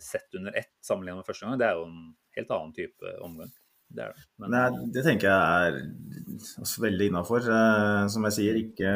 sett 0.00 0.32
under 0.38 0.56
ett 0.56 0.72
sammenlignet 0.80 1.20
med 1.20 1.28
første 1.28 1.44
gang, 1.44 1.60
det 1.60 1.68
er 1.68 1.76
jo 1.76 1.84
en 1.90 2.00
helt 2.38 2.56
annen 2.56 2.72
type 2.78 3.12
omgang. 3.26 3.52
Det 3.88 4.04
det. 4.04 4.24
Men, 4.38 4.52
Nei, 4.52 4.64
det 4.92 5.04
tenker 5.06 5.30
jeg 5.30 5.68
er 5.68 5.78
altså, 6.60 6.82
veldig 6.84 7.08
innafor. 7.08 7.46
Eh, 7.48 8.02
som 8.12 8.26
jeg 8.28 8.36
sier, 8.36 8.58
ikke 8.60 8.90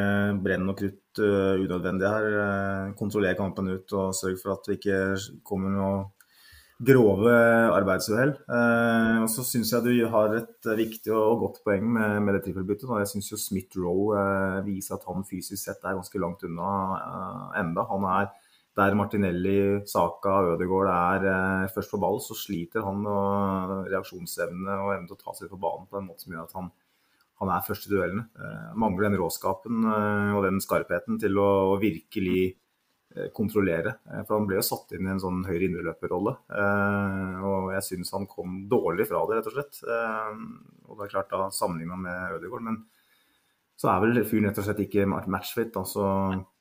brenn 0.45 0.69
og 0.69 0.77
krutt 0.79 1.21
uh, 1.23 1.55
unødvendig 1.57 2.09
her. 2.09 2.27
Eh, 2.43 2.91
kontroller 2.99 3.37
kampen 3.39 3.71
ut 3.73 3.95
og 3.97 4.13
sørg 4.17 4.37
for 4.41 4.55
at 4.55 4.69
vi 4.69 4.77
ikke 4.77 4.99
kommer 5.47 5.73
noe 5.73 5.95
grove 6.83 7.33
arbeidsuhell. 7.73 8.33
Eh, 8.33 9.17
og 9.23 9.29
så 9.31 9.45
syns 9.47 9.73
jeg 9.73 9.85
du 9.85 10.07
har 10.13 10.35
et 10.37 10.69
viktig 10.77 11.13
og 11.15 11.43
godt 11.43 11.61
poeng 11.65 11.85
med, 11.95 12.19
med 12.25 12.37
det 12.37 12.43
trippelbyttet. 12.47 12.89
Jeg 13.03 13.11
syns 13.13 13.31
jo 13.31 13.39
Smith-Roe 13.39 14.17
eh, 14.19 14.59
viser 14.67 14.97
at 14.97 15.05
han 15.09 15.25
fysisk 15.27 15.61
sett 15.61 15.83
er 15.83 15.97
ganske 15.97 16.21
langt 16.21 16.43
unna 16.47 16.71
eh, 16.99 17.61
enda. 17.63 17.85
Han 17.91 18.07
er 18.09 18.31
der 18.77 18.95
Martinelli, 18.97 19.57
Saka 19.85 20.39
og 20.41 20.55
Ødegaard 20.55 20.89
er 20.89 21.27
eh, 21.29 21.73
først 21.73 21.93
på 21.93 21.99
ball, 22.01 22.17
så 22.23 22.33
sliter 22.37 22.85
han 22.85 23.03
med 23.05 23.91
reaksjonsevne 23.91 24.79
og 24.81 24.95
evne 24.95 25.09
til 25.09 25.17
å 25.17 25.21
ta 25.21 25.35
seg 25.37 25.51
på 25.51 25.59
banen 25.61 25.85
på 25.89 25.99
en 25.99 26.07
måte 26.07 26.25
som 26.25 26.33
gjør 26.33 26.47
at 26.47 26.55
han, 26.57 26.71
han 27.43 27.51
er 27.53 27.67
først 27.67 27.85
i 27.85 27.91
duellene. 27.93 28.25
Eh, 28.33 28.71
mangler 28.81 29.09
den 29.09 29.19
råskapen 29.21 29.85
eh, 29.85 30.33
og 30.33 30.47
den 30.47 30.57
skarpheten 30.63 31.21
til 31.21 31.37
å 31.41 31.53
virkelig 31.81 32.53
kontrollere. 33.29 33.91
For 34.25 34.39
han 34.39 34.47
ble 34.49 34.55
jo 34.57 34.63
satt 34.65 34.95
inn 34.97 35.05
i 35.05 35.11
en 35.13 35.19
sånn 35.21 35.43
høyre 35.45 35.67
indreløperrolle. 35.67 36.31
Og 37.45 37.67
jeg 37.75 37.85
syns 37.85 38.09
han 38.15 38.23
kom 38.25 38.55
dårlig 38.65 39.05
fra 39.05 39.19
det, 39.29 39.35
rett 39.37 39.49
og 39.51 39.53
slett. 39.53 39.81
og 40.87 40.95
det 40.97 41.05
er 41.05 41.11
klart 41.11 41.29
da 41.29 41.43
sammenligna 41.53 41.99
med 42.07 42.39
Ødegaard. 42.39 42.65
Men 42.65 42.79
så 43.77 43.91
er 43.91 44.01
vel 44.01 44.17
fyren 44.25 44.49
rett 44.49 44.63
og 44.63 44.65
slett 44.65 44.81
ikke 44.87 45.05
matchfit. 45.05 45.77
da, 45.77 45.85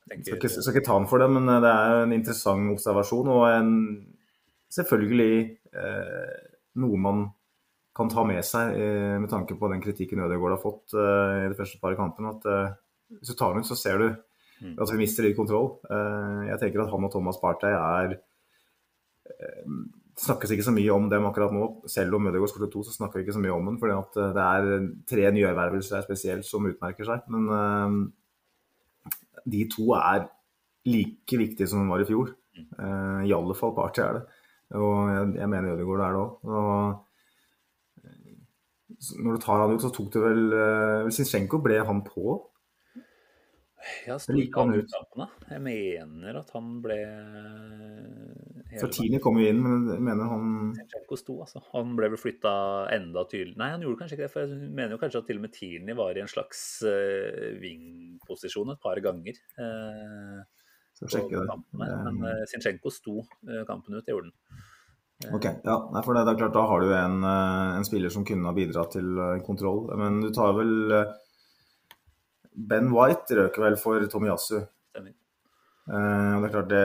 så 0.03 0.17
jeg 0.17 0.25
skal, 0.25 0.39
ikke, 0.39 0.51
skal 0.51 0.75
ikke 0.75 0.87
ta 0.87 0.97
den 0.99 1.09
for 1.11 1.23
det, 1.23 1.29
men 1.31 1.47
eh, 1.49 1.61
det 1.63 1.71
er 1.71 2.01
en 2.03 2.17
interessant 2.17 2.73
observasjon. 2.75 3.31
Og 3.33 3.45
en, 3.49 3.71
selvfølgelig 4.73 5.37
eh, 5.79 6.35
noe 6.83 7.01
man 7.01 7.25
kan 7.97 8.11
ta 8.13 8.25
med 8.27 8.43
seg 8.47 8.75
eh, 8.81 9.17
med 9.21 9.31
tanke 9.31 9.57
på 9.61 9.71
den 9.73 9.83
kritikken 9.85 10.25
Ødegaard 10.25 10.57
har 10.57 10.63
fått 10.63 10.97
eh, 10.97 11.47
i 11.47 11.49
de 11.53 11.59
første 11.59 11.81
par 11.83 11.97
kampene. 11.99 12.35
At 12.35 12.49
eh, 12.51 12.77
hvis 13.21 13.33
du 13.33 13.39
tar 13.39 13.55
den 13.55 13.65
ut, 13.65 13.69
så 13.69 13.79
ser 13.79 14.01
du 14.01 14.07
mm. 14.09 14.77
at 14.81 14.93
vi 14.93 15.01
mister 15.01 15.27
litt 15.27 15.39
kontroll. 15.39 15.75
Eh, 15.87 16.47
jeg 16.51 16.63
tenker 16.65 16.85
at 16.85 16.93
han 16.93 17.09
og 17.09 17.13
Thomas 17.15 17.41
Partey 17.43 17.77
er 17.77 18.15
det 18.15 18.23
snakkes 20.19 20.51
ikke 20.53 20.65
så 20.67 20.73
mye 20.75 20.93
om 20.93 21.07
dem 21.09 21.25
akkurat 21.25 21.55
nå. 21.55 21.67
Selv 21.89 22.19
om 22.19 22.27
Ødegaard 22.29 22.51
skåret 22.51 22.73
to, 22.75 22.83
så 22.85 22.93
snakker 22.93 23.21
vi 23.21 23.25
ikke 23.25 23.37
så 23.37 23.43
mye 23.45 23.55
om 23.55 23.71
den. 23.71 23.79
fordi 23.81 23.95
det 24.35 24.43
er 24.45 24.89
tre 25.09 25.31
nyervervelser 25.39 26.03
spesielt 26.05 26.45
som 26.45 26.67
utmerker 26.69 27.07
seg. 27.09 27.23
Men 27.33 28.11
de 29.45 29.65
to 29.71 29.93
er 29.99 30.29
like 30.89 31.39
viktige 31.39 31.69
som 31.71 31.83
de 31.83 31.93
var 31.93 32.03
i 32.03 32.09
fjor. 32.09 32.33
Uh, 32.79 33.23
I 33.27 33.33
alle 33.35 33.57
fall 33.59 33.75
Party 33.77 34.03
er 34.05 34.19
det. 34.19 34.23
Og 34.79 35.11
jeg, 35.13 35.35
jeg 35.41 35.51
mener 35.53 35.75
Ødegaard 35.75 36.05
er 36.07 36.15
det 36.17 36.23
òg. 36.23 36.31
Når 39.19 39.35
du 39.35 39.43
tar 39.43 39.61
han 39.65 39.75
ut, 39.75 39.83
så 39.83 39.91
tok 39.93 40.13
det 40.15 40.23
vel 40.23 40.43
uh, 40.55 41.11
Sinchenko, 41.13 41.59
ble 41.65 41.81
han 41.85 42.05
på? 42.07 42.37
Ja, 44.07 44.19
sto 44.23 44.37
han 44.37 44.75
ut? 44.77 44.93
Jeg 45.51 45.63
mener 45.65 46.39
at 46.39 46.53
han 46.55 46.77
ble 46.85 46.99
Sartini 48.81 49.19
kom 49.23 49.39
jo 49.41 49.49
inn, 49.51 49.61
men 49.61 49.87
jeg 49.91 50.03
mener 50.05 50.31
han 50.31 50.49
Zinchenko 50.77 51.19
sto, 51.19 51.37
altså. 51.45 51.63
Han 51.75 51.95
ble 51.99 52.09
vel 52.13 52.21
flytta 52.21 52.53
enda 52.95 53.25
tydelig 53.29 53.59
Nei, 53.61 53.71
han 53.75 53.85
gjorde 53.85 54.01
kanskje 54.01 54.17
ikke 54.17 54.25
det, 54.25 54.33
for 54.33 54.45
jeg 54.45 54.71
mener 54.71 54.95
jo 54.95 55.01
kanskje 55.03 55.23
at 55.23 55.31
til 55.31 55.41
og 55.41 55.45
med 55.45 55.55
Tierney 55.57 55.97
var 55.99 56.17
i 56.17 56.23
en 56.25 56.31
slags 56.31 56.61
uh, 56.87 57.49
wing-posisjon 57.63 58.75
et 58.75 58.83
par 58.83 59.01
ganger. 59.05 59.41
Uh, 59.59 60.43
sjekke 61.03 61.43
det. 61.43 61.59
Men 61.81 62.23
uh, 62.25 62.45
Zinchenko 62.51 62.93
sto 62.95 63.19
uh, 63.23 63.63
kampen 63.69 63.99
ut, 63.99 64.05
det 64.07 64.15
gjorde 64.15 64.31
han. 64.31 64.63
Ok, 65.37 65.45
ja, 65.63 65.77
Nei, 65.95 66.01
for 66.03 66.19
det, 66.19 66.25
er 66.27 66.39
klart 66.41 66.57
Da 66.57 66.63
har 66.67 66.83
du 66.83 66.89
en, 66.99 67.21
en 67.23 67.85
spiller 67.87 68.11
som 68.11 68.25
kunne 68.27 68.49
ha 68.49 68.57
bidratt 68.57 68.97
til 68.97 69.21
kontroll. 69.47 69.85
Men 70.01 70.19
du 70.25 70.33
tar 70.35 70.57
vel 70.57 70.73
Ben 72.53 72.91
White 72.91 73.39
røker 73.39 73.69
vel 73.69 73.79
for 73.79 74.03
Tomiyasu. 74.11 74.65
Stemmer. 74.91 75.15
Uh, 75.91 76.39
det 76.39 76.47
er 76.47 76.53
klart 76.53 76.69
det, 76.71 76.83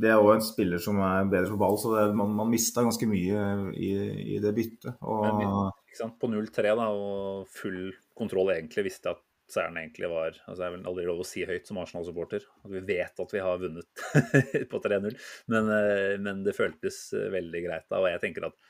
det 0.00 0.08
er 0.08 0.22
òg 0.22 0.38
en 0.38 0.44
spiller 0.44 0.80
som 0.80 0.96
er 1.04 1.26
bedre 1.28 1.50
for 1.50 1.60
ball, 1.60 1.76
så 1.80 1.92
det, 1.92 2.04
man, 2.16 2.32
man 2.38 2.48
mista 2.48 2.84
ganske 2.84 3.08
mye 3.10 3.42
i, 3.76 3.90
i 4.36 4.38
det 4.42 4.54
byttet. 4.56 4.94
Og... 5.04 5.74
På 6.20 6.30
0-3 6.30 6.72
da, 6.78 6.86
og 6.94 7.48
full 7.50 7.90
kontroll 8.16 8.52
egentlig 8.54 8.86
visste 8.86 9.12
at 9.12 9.20
seieren 9.50 9.78
egentlig 9.80 10.10
var 10.12 10.36
altså 10.36 10.60
Det 10.60 10.66
er 10.66 10.74
vel 10.74 10.88
aldri 10.90 11.06
lov 11.08 11.22
å 11.24 11.26
si 11.26 11.42
høyt 11.48 11.66
som 11.66 11.80
Arsenal-supporter 11.80 12.44
at 12.44 12.70
vi 12.70 12.82
vet 12.86 13.22
at 13.24 13.32
vi 13.32 13.40
har 13.42 13.60
vunnet 13.60 14.02
på 14.70 14.80
3-0, 14.84 15.16
men, 15.52 15.70
uh, 15.72 16.14
men, 16.22 16.44
det 16.46 16.56
føltes 16.56 17.00
veldig 17.12 17.64
greit 17.66 17.88
da. 17.90 18.00
Og 18.00 18.10
jeg 18.12 18.22
tenker 18.24 18.48
at 18.48 18.68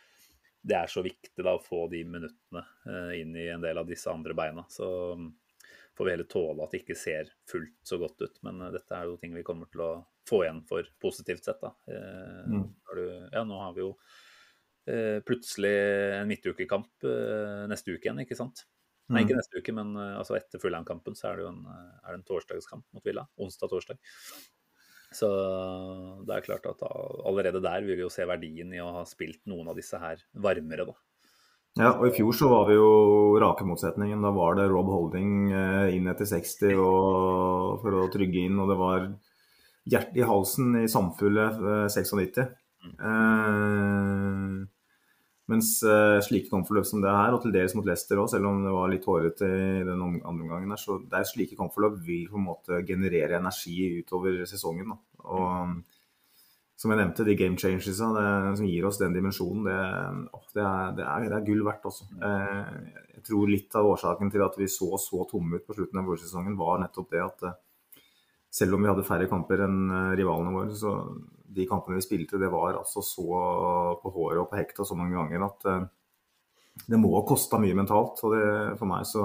det 0.69 0.79
er 0.79 0.91
så 0.91 1.05
viktig 1.05 1.45
da 1.45 1.55
å 1.55 1.63
få 1.63 1.85
de 1.93 2.01
minuttene 2.03 2.65
inn 3.15 3.37
i 3.39 3.47
en 3.53 3.63
del 3.63 3.79
av 3.79 3.87
disse 3.87 4.11
andre 4.11 4.35
beina. 4.37 4.65
Så 4.69 4.89
får 5.99 6.05
vi 6.05 6.11
heller 6.15 6.31
tåle 6.31 6.63
at 6.63 6.75
det 6.75 6.85
ikke 6.85 6.95
ser 6.99 7.31
fullt 7.51 7.75
så 7.83 7.99
godt 7.99 8.23
ut. 8.23 8.41
Men 8.47 8.63
uh, 8.63 8.71
dette 8.75 8.95
er 8.95 9.09
jo 9.09 9.19
ting 9.19 9.35
vi 9.35 9.45
kommer 9.47 9.71
til 9.73 9.83
å 9.83 9.91
få 10.29 10.45
igjen 10.45 10.63
for 10.69 10.87
positivt 11.03 11.49
sett. 11.49 11.59
da. 11.65 11.73
Uh, 11.91 12.55
mm. 12.55 12.67
du, 12.95 13.05
ja, 13.35 13.43
nå 13.49 13.59
har 13.59 13.75
vi 13.75 13.83
jo 13.83 13.93
uh, 13.97 15.19
plutselig 15.27 15.75
en 16.21 16.31
midtukekamp 16.31 17.09
neste 17.71 17.97
uke 17.97 18.07
igjen, 18.07 18.23
ikke 18.23 18.39
sant? 18.39 18.63
Mm. 19.09 19.17
Nei, 19.17 19.25
ikke 19.25 19.41
neste 19.41 19.63
uke, 19.63 19.73
men 19.75 19.97
altså 19.97 20.37
etter 20.37 20.61
Fulham-kampen 20.61 21.17
så 21.17 21.31
er 21.31 21.39
det 21.39 21.47
jo 21.47 21.51
en, 21.55 21.63
er 21.73 22.13
det 22.13 22.19
en 22.21 22.29
torsdagskamp 22.29 22.87
mot 22.95 23.07
Villa. 23.09 23.25
Onsdag-torsdag. 23.41 23.99
Så 25.17 25.29
det 26.29 26.35
er 26.35 26.45
klart 26.45 26.67
at 26.69 26.83
allerede 26.85 27.63
der 27.65 27.87
vil 27.87 27.97
vi 27.97 28.05
jo 28.05 28.13
se 28.13 28.27
verdien 28.29 28.75
i 28.77 28.83
å 28.85 28.91
ha 28.99 29.07
spilt 29.09 29.41
noen 29.49 29.71
av 29.73 29.81
disse 29.81 29.97
her 29.99 30.21
varmere, 30.37 30.85
da. 30.91 30.99
Ja, 31.79 31.93
og 31.95 32.09
i 32.09 32.15
fjor 32.17 32.35
så 32.35 32.49
var 32.51 32.65
vi 32.67 32.75
jo 32.75 32.89
rake 33.39 33.67
motsetningen. 33.67 34.23
Da 34.25 34.33
var 34.35 34.57
det 34.59 34.67
Rob 34.73 34.89
Holding 34.91 35.53
eh, 35.55 35.95
inn 35.95 36.11
etter 36.11 36.27
60 36.27 36.75
og, 36.75 37.77
for 37.85 38.01
å 38.01 38.09
trygge 38.11 38.49
inn, 38.49 38.59
og 38.59 38.73
det 38.73 38.79
var 38.81 39.05
hjertet 39.89 40.19
i 40.19 40.27
halsen 40.27 40.81
i 40.81 40.89
samfunnet 40.91 41.61
96. 41.95 42.49
Mm. 42.83 42.97
Eh, 43.11 44.57
mens 45.49 45.71
eh, 45.87 46.19
slike 46.27 46.51
kampforløp 46.51 46.89
som 46.89 47.05
det 47.05 47.15
her, 47.15 47.37
og 47.37 47.45
til 47.45 47.55
dels 47.55 47.77
mot 47.79 47.87
Leicester 47.87 48.19
òg, 48.21 48.27
selv 48.35 48.51
om 48.51 48.59
det 48.67 48.75
var 48.75 48.91
litt 48.93 49.07
hårete 49.09 49.47
i 49.47 49.87
den 49.87 50.03
andre 50.03 50.27
omgangen 50.35 50.75
her, 50.75 50.83
så 50.83 50.99
det 50.99 51.23
er 51.23 51.31
slike 51.31 51.57
kampforløp 51.57 52.03
vil 52.05 52.27
på 52.29 52.41
en 52.41 52.49
måte 52.51 52.83
generere 52.89 53.39
energi 53.39 54.03
utover 54.03 54.43
sesongen. 54.51 54.91
Da. 54.97 54.99
Og 55.31 55.79
som 56.79 56.93
jeg 56.93 57.01
nevnte, 57.01 57.25
de 57.27 57.35
game 57.35 57.59
changers 57.59 57.97
som 57.99 58.67
gir 58.67 58.85
oss 58.87 59.01
den 59.01 59.15
dimensjonen, 59.17 59.65
det, 59.67 59.79
det, 60.55 60.63
er, 60.63 60.93
det, 60.95 61.07
er, 61.07 61.25
det 61.27 61.39
er, 61.41 61.47
gull 61.49 61.65
verdt 61.67 61.89
også. 61.91 62.07
Eh, 62.23 62.69
jeg 63.17 63.25
tror 63.27 63.51
litt 63.51 63.75
av 63.79 63.89
årsaken 63.89 64.31
til 64.31 64.45
at 64.47 64.59
vi 64.61 64.69
så 64.71 64.93
så 65.03 65.25
tomme 65.27 65.59
ut 65.59 65.67
på 65.67 65.75
slutten 65.75 65.99
av 65.99 66.07
vårsesongen, 66.07 66.55
var 66.59 66.79
nettopp 66.85 67.09
det 67.11 67.25
at 67.25 67.43
eh, 67.49 67.57
selv 68.61 68.77
om 68.77 68.87
vi 68.87 68.91
hadde 68.93 69.07
færre 69.09 69.27
kamper 69.31 69.65
enn 69.67 69.81
eh, 69.91 70.13
rivalene 70.21 70.55
våre, 70.55 70.77
så 70.79 70.95
de 71.59 71.67
kampene 71.67 71.99
vi 71.99 72.07
spilte, 72.07 72.39
det 72.39 72.53
var 72.53 72.79
altså 72.79 73.03
så 73.03 73.27
på 73.99 74.15
håret 74.15 74.45
og 74.45 74.51
på 74.53 74.61
hekta 74.61 74.87
så 74.87 74.95
mange 74.99 75.17
ganger 75.17 75.47
at 75.49 75.67
det 76.87 76.99
må 77.01 77.11
ha 77.17 77.25
kosta 77.27 77.59
mye 77.59 77.75
mentalt. 77.75 78.21
Og 78.23 78.35
det, 78.37 78.43
for 78.79 78.87
meg 78.87 79.07
så 79.09 79.25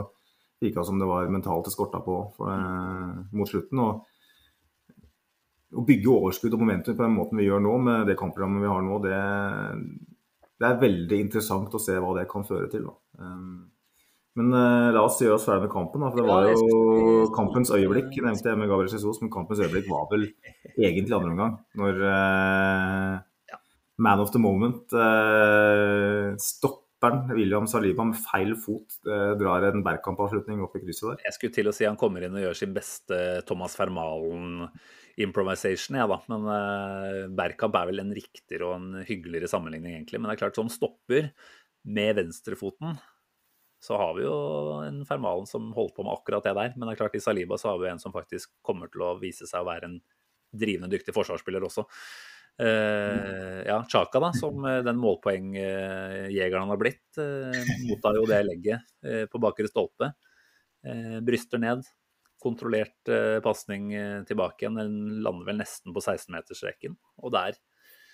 virka 0.64 0.80
det 0.80 0.88
som 0.88 1.01
det 1.01 1.10
var 1.10 1.28
mentalt 1.30 1.68
det 1.68 1.74
skorta 1.76 1.99
på 2.01 2.16
for, 2.38 2.64
mot 3.36 3.51
slutten. 3.51 3.84
og 3.84 4.08
å 5.74 5.84
bygge 5.86 6.11
overskudd 6.11 6.55
og 6.55 6.63
momentum 6.63 6.97
på 6.97 7.05
den 7.05 7.15
måten 7.17 7.39
vi 7.39 7.47
gjør 7.47 7.61
nå, 7.63 7.76
med 7.88 8.09
det 8.09 8.17
kampprogrammet 8.19 8.63
vi 8.63 8.71
har 8.71 8.86
nå, 8.86 8.99
det, 9.03 9.19
det, 10.59 10.69
er 10.69 10.82
veldig 10.82 11.21
interessant 11.26 11.74
å 11.74 11.82
se 11.82 11.97
hva 11.99 12.13
det 12.17 12.28
kan 12.32 12.45
føre 12.47 12.69
til. 12.71 12.88
Um, 13.19 13.74
men 14.39 14.53
uh, 14.55 14.89
la 14.93 15.03
oss 15.05 15.19
gjøre 15.21 15.38
oss 15.38 15.45
ferdig 15.45 15.67
med 15.67 15.74
kampen. 15.74 16.01
Da, 16.01 16.09
for 16.13 16.21
Det 16.21 16.30
var 16.30 16.47
jo 16.49 17.28
kampens 17.36 17.74
øyeblikk, 17.74 18.15
nevnte 18.17 18.49
jeg 18.49 18.61
med 18.61 18.71
Gabriel 18.71 18.93
Jesus, 18.93 19.21
men 19.21 19.34
kampens 19.34 19.61
øyeblikk 19.61 19.91
var 19.91 20.07
vel 20.13 20.26
egentlig 20.74 21.17
andre 21.17 21.34
omgang. 21.36 21.59
Når 21.82 22.01
uh, 22.07 23.59
man 24.03 24.24
of 24.24 24.34
the 24.34 24.41
moment 24.41 24.95
uh, 24.97 26.34
stopperen 26.41 27.30
William 27.36 27.69
Saliba 27.69 28.07
med 28.09 28.17
feil 28.24 28.55
fot 28.57 28.95
drar 29.03 29.65
en 29.67 29.82
Bergkamp-avslutning 29.86 30.61
opp 30.63 30.78
i 30.80 30.82
krysset 30.86 31.09
der. 31.11 31.24
Jeg 31.28 31.36
skulle 31.36 31.55
til 31.57 31.67
å 31.69 31.74
si 31.76 31.84
han 31.84 31.99
kommer 31.99 32.24
inn 32.24 32.38
og 32.39 32.45
gjør 32.45 32.55
sin 32.57 32.74
beste 32.74 33.17
Thomas 33.43 33.76
Fermalen 33.76 34.69
improvisation, 35.22 35.97
ja 35.97 36.07
da. 36.09 36.20
Men 36.32 36.47
uh, 36.47 37.32
Bergkamp 37.38 37.76
er 37.78 37.89
vel 37.91 38.03
en 38.03 38.14
riktigere 38.16 38.70
og 38.70 38.78
en 38.80 39.03
hyggeligere 39.07 39.49
sammenligning, 39.51 39.97
egentlig. 39.97 40.22
Men 40.22 40.32
det 40.32 40.38
er 40.38 40.43
klart, 40.45 40.57
som 40.57 40.72
stopper 40.74 41.30
med 41.84 42.18
venstrefoten, 42.18 42.97
så 43.84 43.97
har 43.99 44.14
vi 44.16 44.24
jo 44.24 44.36
en 44.86 45.01
Fermalen 45.07 45.47
som 45.49 45.74
holdt 45.76 45.97
på 45.97 46.05
med 46.07 46.16
akkurat 46.16 46.45
det 46.47 46.55
der. 46.57 46.76
Men 46.76 46.88
det 46.88 46.95
er 46.95 47.01
klart, 47.03 47.18
i 47.20 47.24
Saliba 47.24 47.59
så 47.59 47.74
har 47.74 47.82
vi 47.82 47.89
en 47.91 48.01
som 48.01 48.16
faktisk 48.16 48.53
kommer 48.66 48.91
til 48.91 49.03
å 49.03 49.16
vise 49.22 49.49
seg 49.49 49.64
å 49.64 49.68
være 49.68 49.89
en 49.89 49.97
drivende 50.53 50.91
dyktig 50.93 51.16
forsvarsspiller 51.16 51.66
også. 51.68 51.86
Uh, 52.61 53.66
ja, 53.66 53.80
Chaka, 53.89 54.22
da, 54.22 54.30
som 54.38 54.61
den 54.86 54.99
målpoengjegeren 55.01 56.64
han 56.64 56.72
har 56.72 56.80
blitt, 56.80 57.01
uh, 57.18 57.57
mottar 57.89 58.20
jo 58.22 58.28
det 58.30 58.43
legget 58.45 58.86
uh, 59.03 59.26
på 59.30 59.41
bakre 59.41 59.70
stolpe. 59.70 60.14
bryster 61.24 61.61
ned. 61.64 61.86
Kontrollert 62.43 63.11
eh, 63.11 63.39
pasning 63.45 63.91
tilbake 64.29 64.65
igjen. 64.65 64.79
Den 64.79 65.23
lander 65.25 65.47
vel 65.49 65.61
nesten 65.61 65.95
på 65.95 66.03
16-metersstreken. 66.03 66.97
Og 67.23 67.33
der, 67.35 67.57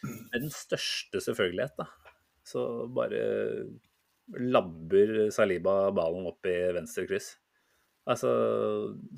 med 0.05 0.37
den 0.45 0.53
største 0.53 1.21
selvfølgelighet, 1.23 1.75
da, 1.79 1.87
så 2.45 2.65
bare 2.93 3.23
labber 4.37 5.29
Saliba 5.33 5.89
ballen 5.95 6.27
opp 6.29 6.45
i 6.49 6.57
venstre 6.75 7.07
kryss. 7.09 7.33
Altså, 8.09 8.29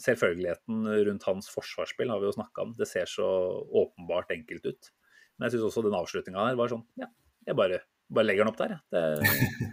Selvfølgeligheten 0.01 0.88
rundt 1.07 1.28
hans 1.28 1.49
forsvarsspill 1.51 2.12
har 2.12 2.22
vi 2.22 2.30
jo 2.30 2.36
snakka 2.36 2.66
om. 2.66 2.74
Det 2.80 2.88
ser 2.89 3.07
så 3.09 3.28
åpenbart 3.68 4.34
enkelt 4.36 4.68
ut. 4.68 4.91
Men 5.38 5.47
jeg 5.47 5.55
syns 5.57 5.70
også 5.70 5.86
den 5.86 5.97
avslutninga 5.97 6.49
her 6.49 6.59
var 6.59 6.72
sånn 6.72 6.84
Ja, 6.99 7.07
jeg 7.47 7.57
bare, 7.57 7.82
bare 8.12 8.28
legger 8.28 8.45
han 8.45 8.51
opp 8.51 8.59
der, 8.59 8.78
Det, 8.91 9.01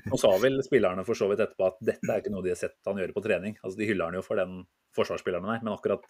Nå 0.08 0.18
sa 0.20 0.32
vel 0.42 0.60
spillerne 0.66 1.04
for 1.06 1.18
så 1.18 1.28
vidt 1.30 1.42
etterpå 1.44 1.68
at 1.68 1.78
dette 1.92 2.08
er 2.08 2.22
ikke 2.22 2.32
noe 2.34 2.44
de 2.46 2.54
har 2.54 2.60
sett 2.60 2.78
han 2.86 3.00
gjøre 3.00 3.16
på 3.16 3.24
trening. 3.24 3.58
Altså, 3.62 3.78
De 3.80 3.88
hyller 3.88 4.10
han 4.10 4.18
jo 4.18 4.26
for 4.26 4.40
den 4.40 4.60
forsvarsspilleren 4.96 5.48
der, 5.48 5.64
men 5.64 5.74
akkurat 5.74 6.06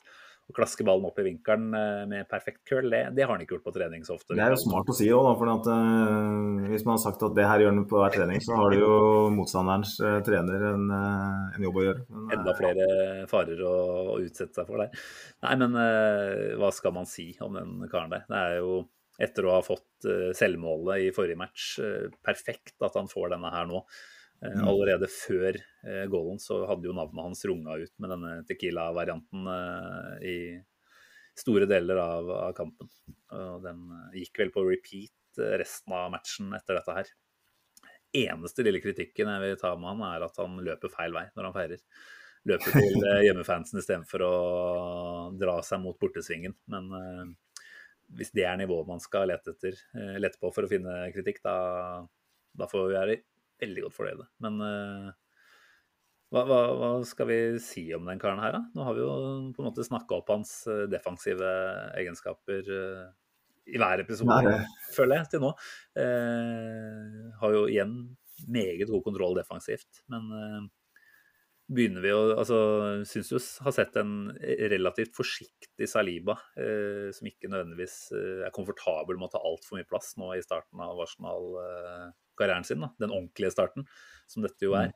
å 0.49 0.55
klaske 0.57 0.85
ballen 0.87 1.05
opp 1.05 1.19
i 1.21 1.27
vinkelen 1.27 1.75
eh, 1.77 2.05
med 2.09 2.29
perfekt 2.31 2.63
curl, 2.69 2.87
det, 2.89 3.03
det, 3.17 3.25
har 3.27 3.35
han 3.35 3.43
ikke 3.45 3.59
gjort 3.59 3.67
på 3.67 3.75
trening 3.75 4.05
så 4.07 4.15
ofte. 4.17 4.33
Det 4.33 4.45
er 4.47 4.55
jo 4.55 4.61
smart 4.63 4.89
å 4.89 4.97
si 4.97 5.09
òg, 5.13 5.29
for 5.37 5.51
at, 5.53 5.69
uh, 5.69 6.69
hvis 6.71 6.87
man 6.87 6.95
har 6.95 7.03
sagt 7.03 7.25
at 7.27 7.35
det 7.37 7.45
her 7.45 7.65
gjør 7.65 7.75
han 7.75 7.89
på 7.91 8.01
hver 8.01 8.15
trening, 8.17 8.41
så 8.45 8.57
har 8.57 8.73
det 8.73 8.81
jo 8.81 8.95
motstanderens 9.37 9.93
uh, 10.01 10.15
trener 10.25 10.65
en, 10.71 10.87
uh, 10.89 11.51
en, 11.53 11.67
jobb 11.69 11.81
å 11.83 11.85
gjøre. 11.85 12.05
Men, 12.15 12.31
Enda 12.39 12.55
flere 12.57 12.87
farer 13.29 13.61
å, 13.61 13.75
å, 14.15 14.17
utsette 14.25 14.57
seg 14.57 14.71
for 14.71 14.81
der. 14.81 15.05
Nei, 15.45 15.59
men 15.61 15.77
hva 16.59 16.73
skal 16.75 16.97
man 16.97 17.09
si 17.09 17.35
om 17.45 17.59
den 17.59 17.77
karen 17.93 18.17
der? 18.17 18.25
Det 18.31 18.41
er 18.41 18.63
jo 18.63 18.81
etter 19.19 19.47
å 19.49 19.57
ha 19.57 19.63
fått 19.67 20.07
selvmålet 20.39 21.09
i 21.09 21.11
forrige 21.15 21.39
match, 21.41 21.73
perfekt 22.23 22.79
at 22.87 22.95
han 22.95 23.11
får 23.11 23.33
denne 23.35 23.51
her 23.51 23.67
nå. 23.67 23.81
Eh, 24.45 24.55
mm. 24.55 24.69
Allerede 24.69 25.09
før 25.11 25.57
eh, 25.59 26.05
goalen 26.11 26.39
så 26.43 26.61
hadde 26.71 26.87
jo 26.87 26.97
navnet 26.97 27.25
hans 27.27 27.45
runga 27.49 27.79
ut 27.83 27.95
med 27.99 28.13
denne 28.15 28.35
Tequila-varianten 28.47 29.49
eh, 29.55 30.29
i 30.29 30.37
store 31.39 31.67
deler 31.71 31.99
av, 32.03 32.31
kampen. 32.59 32.91
Og 33.35 33.63
den 33.63 33.85
gikk 34.17 34.41
vel 34.43 34.53
på 34.55 34.65
repeat 34.67 35.39
resten 35.61 35.95
av 35.95 36.11
matchen 36.11 36.55
etter 36.57 36.79
dette 36.79 36.97
her. 36.97 37.11
Eneste 38.19 38.65
lille 38.67 38.81
kritikken 38.83 39.31
jeg 39.31 39.45
vil 39.45 39.61
ta 39.61 39.75
med 39.79 39.93
han, 39.93 40.07
er 40.09 40.25
at 40.27 40.41
han 40.43 40.57
løper 40.67 40.91
feil 40.91 41.15
vei 41.15 41.29
når 41.37 41.47
han 41.47 41.55
feirer. 41.55 41.85
Løper 42.49 42.75
til 42.75 43.07
hjemmefansen 43.27 43.79
istedenfor 43.79 44.25
å 44.27 44.33
dra 45.39 45.61
seg 45.67 45.83
mot 45.85 45.99
bortesvingen. 46.03 46.57
Men 46.75 46.91
hvis 48.17 48.33
det 48.37 48.45
er 48.49 48.57
nivået 48.61 48.89
man 48.89 49.03
skal 49.03 49.29
lete, 49.31 49.55
etter, 49.57 49.79
uh, 49.97 50.17
lete 50.21 50.41
på 50.41 50.53
for 50.55 50.65
å 50.65 50.71
finne 50.71 51.01
kritikk, 51.15 51.43
da, 51.45 51.57
da 52.57 52.69
får 52.71 52.87
vi 52.87 52.97
være 52.97 53.19
veldig 53.63 53.87
godt 53.87 53.97
fornøyde. 53.99 54.29
Men 54.45 54.61
uh, 54.63 55.11
hva, 56.35 56.43
hva, 56.45 56.61
hva, 56.77 56.91
skal 57.09 57.31
vi 57.31 57.39
si 57.63 57.87
om 57.97 58.09
den 58.09 58.21
karen 58.21 58.43
her, 58.43 58.59
da? 58.59 58.63
Nå 58.77 58.85
har 58.85 58.97
vi 58.97 59.05
jo 59.05 59.13
på 59.57 59.63
en 59.63 59.69
måte 59.71 59.87
snakka 59.87 60.19
opp 60.19 60.33
hans 60.35 60.53
eh, 60.69 60.85
defensive 60.93 61.53
egenskaper 61.97 62.69
uh, 62.69 63.07
i 63.69 63.81
hver 63.81 64.03
episode, 64.05 64.37
Nei. 64.45 64.59
føler 64.93 65.23
jeg, 65.23 65.31
til 65.33 65.45
nå. 65.47 65.55
Uh, 65.97 67.31
har 67.41 67.57
jo 67.57 67.65
igjen 67.69 67.95
meget 68.49 68.91
god 68.91 69.07
kontroll 69.07 69.41
defensivt, 69.41 70.05
men 70.13 70.69
begynner 71.69 72.05
vi 72.05 72.13
å 72.15 72.21
altså, 72.33 72.59
Syns 73.09 73.31
du 73.33 73.37
har 73.65 73.75
sett 73.77 73.97
en 74.01 74.31
relativt 74.73 75.13
forsiktig 75.17 75.89
Saliba, 75.91 76.39
eh, 76.57 77.09
som 77.15 77.29
ikke 77.29 77.51
nødvendigvis 77.51 77.99
eh, 78.17 78.47
er 78.49 78.55
komfortabel 78.55 79.19
med 79.19 79.29
å 79.29 79.35
ta 79.37 79.43
altfor 79.45 79.79
mye 79.79 79.89
plass 79.89 80.15
nå 80.21 80.33
i 80.37 80.45
starten 80.45 80.81
av 80.85 81.03
Arsenal-karrieren 81.05 82.67
sin. 82.69 82.85
Da. 82.85 82.93
Den 83.05 83.13
ordentlige 83.13 83.53
starten, 83.55 83.89
som 84.31 84.47
dette 84.47 84.69
jo 84.69 84.79
er. 84.79 84.95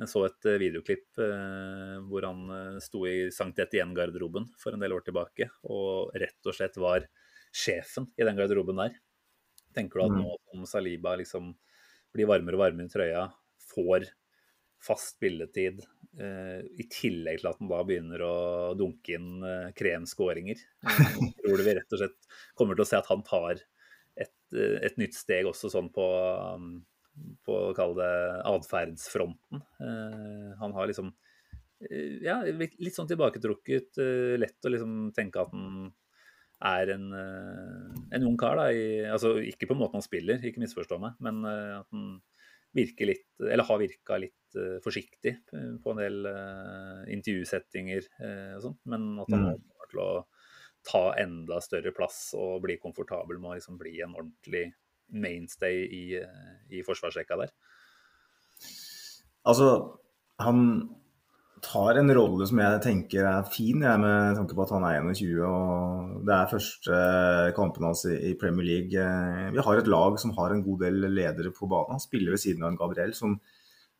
Jeg 0.00 0.08
så 0.08 0.22
et 0.24 0.46
eh, 0.48 0.60
videoklipp 0.62 1.20
eh, 1.20 1.96
hvor 2.08 2.24
han 2.24 2.52
eh, 2.54 2.78
sto 2.80 3.02
i 3.08 3.28
Sankt 3.34 3.60
Etienne-garderoben 3.60 4.46
for 4.60 4.72
en 4.72 4.80
del 4.80 4.94
år 4.96 5.04
tilbake, 5.04 5.50
og 5.68 6.14
rett 6.16 6.48
og 6.48 6.56
slett 6.56 6.78
var 6.80 7.04
sjefen 7.52 8.08
i 8.16 8.24
den 8.24 8.38
garderoben 8.38 8.80
der. 8.80 8.96
Tenker 9.76 10.00
du 10.00 10.06
at 10.06 10.14
mm. 10.14 10.22
nå 10.22 10.38
som 10.48 10.64
Saliba 10.70 11.12
liksom 11.20 11.52
blir 12.14 12.30
varmere 12.30 12.56
og 12.56 12.64
varmere 12.64 12.88
i 12.88 12.94
trøya, 12.94 13.26
får 13.74 14.08
fast 14.80 15.16
spilletid, 15.16 15.82
eh, 16.18 16.60
i 16.80 16.86
tillegg 16.90 17.40
til 17.40 17.50
at 17.50 17.60
han 17.60 17.70
da 17.70 17.80
begynner 17.86 18.24
å 18.24 18.34
dunke 18.78 19.16
inn 19.18 19.44
eh, 19.44 19.70
kremskåringer. 19.76 20.62
Tror 21.40 21.60
du 21.60 21.64
vi 21.66 21.76
rett 21.76 21.96
og 21.96 22.00
slett 22.00 22.30
kommer 22.58 22.78
til 22.78 22.86
å 22.86 22.90
se 22.90 23.00
at 23.00 23.10
han 23.12 23.24
tar 23.26 23.60
et, 23.60 24.36
eh, 24.56 24.78
et 24.88 25.00
nytt 25.00 25.16
steg 25.18 25.48
også 25.50 25.72
sånn 25.72 25.90
på, 25.92 26.06
um, 26.56 26.78
på 27.44 27.58
å 27.68 27.74
kalle 27.76 28.00
det 28.00 28.44
atferdsfronten. 28.48 29.64
Han 30.60 30.76
har 30.76 30.88
liksom 30.88 31.12
ja, 32.20 32.38
litt 32.44 32.92
sånn 32.92 33.08
tilbaketrukket, 33.08 33.96
lett 34.40 34.66
å 34.68 34.72
liksom 34.72 34.96
tenke 35.16 35.40
at 35.40 35.52
han 35.54 35.86
er 36.60 36.92
en, 36.92 37.06
en 37.16 38.26
ung 38.28 38.36
kar. 38.40 38.60
da, 38.60 38.66
i, 38.68 39.00
altså 39.08 39.38
Ikke 39.40 39.68
på 39.70 39.76
måten 39.80 39.96
han 39.96 40.04
spiller, 40.04 40.44
ikke 40.44 40.60
misforstå 40.60 40.98
meg, 41.00 41.16
men 41.24 41.40
at 41.48 41.88
han 41.88 42.18
virker 42.76 43.10
litt, 43.10 43.28
eller 43.40 43.66
har 43.66 43.80
virka 43.80 44.18
litt 44.20 44.58
uh, 44.58 44.78
forsiktig 44.84 45.32
eh, 45.56 45.72
på 45.82 45.94
en 45.94 46.02
del 46.02 46.28
uh, 46.28 47.00
intervjusettinger 47.10 48.04
uh, 48.20 48.52
og 48.58 48.66
sånt. 48.66 48.80
Men 48.90 49.08
at 49.22 49.32
han 49.34 49.46
mm. 49.48 49.64
kommer 49.72 49.90
til 49.90 50.02
å 50.04 50.10
ta 50.86 51.02
enda 51.20 51.58
større 51.64 51.92
plass 51.96 52.30
og 52.38 52.62
bli 52.64 52.78
komfortabel 52.80 53.40
med 53.40 53.50
å 53.50 53.56
liksom 53.58 53.80
bli 53.80 53.98
en 54.04 54.14
ordentlig 54.16 54.70
mainstay 55.10 55.82
i, 55.90 56.04
i 56.70 56.84
forsvarsrekka 56.86 57.36
der. 57.42 57.52
Altså, 59.50 59.66
han 60.40 60.62
tar 61.64 61.98
en 62.00 62.12
rolle 62.16 62.46
som 62.48 62.60
jeg 62.62 62.80
tenker 62.84 63.26
er 63.28 63.46
fin, 63.52 63.82
jeg, 63.84 64.00
med 64.02 64.36
tanke 64.38 64.56
på 64.56 64.64
at 64.64 64.72
han 64.74 64.84
er 64.88 65.00
21 65.04 65.40
og 65.46 66.24
det 66.26 66.34
er 66.36 66.50
første 66.50 66.98
kampen 67.56 67.86
hans 67.88 68.04
i 68.10 68.34
Premier 68.40 68.66
League. 68.66 69.06
Vi 69.54 69.64
har 69.66 69.80
et 69.80 69.90
lag 69.90 70.18
som 70.22 70.34
har 70.36 70.54
en 70.54 70.64
god 70.64 70.84
del 70.86 71.06
ledere 71.12 71.52
på 71.56 71.68
banen. 71.70 71.96
Han 71.96 72.02
spiller 72.02 72.34
ved 72.34 72.42
siden 72.42 72.64
av 72.64 72.72
en 72.72 72.80
Gabriel 72.80 73.14
som, 73.16 73.36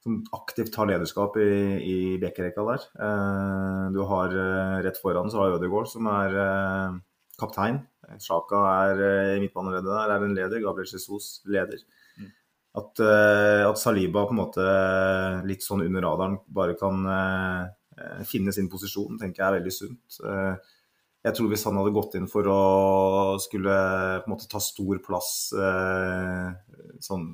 som 0.04 0.18
aktivt 0.36 0.72
tar 0.74 0.88
lederskap 0.90 1.36
i, 1.40 1.52
i 1.84 1.96
bekkerekka 2.22 2.66
der. 2.70 2.88
Eh, 3.06 3.86
du 3.96 4.02
har 4.08 4.36
eh, 4.44 4.76
rett 4.86 5.00
foran 5.00 5.32
så 5.32 5.44
har 5.44 5.56
Ødegaard 5.58 5.90
som 5.92 6.08
er 6.10 6.36
eh, 6.44 7.00
kaptein. 7.40 7.82
Sjaka 8.20 8.60
er 8.88 9.00
i 9.36 9.40
midtbaneleddet 9.42 9.92
der, 9.92 10.14
er 10.16 10.26
en 10.26 10.36
leder. 10.36 10.62
Gabriel 10.64 10.88
Jesus 10.90 11.38
leder. 11.46 11.84
At, 12.70 13.00
uh, 13.02 13.66
at, 13.66 13.78
Saliba 13.80 14.22
på 14.28 14.34
en 14.34 14.38
måte 14.44 14.64
litt 15.48 15.64
sånn 15.66 15.82
under 15.82 16.04
radaren 16.06 16.36
bare 16.54 16.76
kan 16.78 17.02
uh, 17.02 18.22
finne 18.28 18.54
sin 18.54 18.70
posisjon, 18.70 19.18
tenker 19.18 19.42
jeg 19.42 19.48
er 19.48 19.56
veldig 19.58 19.72
sunt. 19.74 20.20
Uh, 20.22 20.54
jeg 21.26 21.36
tror 21.36 21.50
hvis 21.50 21.66
han 21.66 21.76
hadde 21.80 21.92
gått 21.96 22.14
inn 22.16 22.30
for 22.30 22.46
å 22.48 22.60
skulle 23.42 23.74
på 24.22 24.30
en 24.30 24.32
måte 24.32 24.46
ta 24.48 24.60
stor 24.64 25.02
plass 25.04 25.50
sånn 27.04 27.26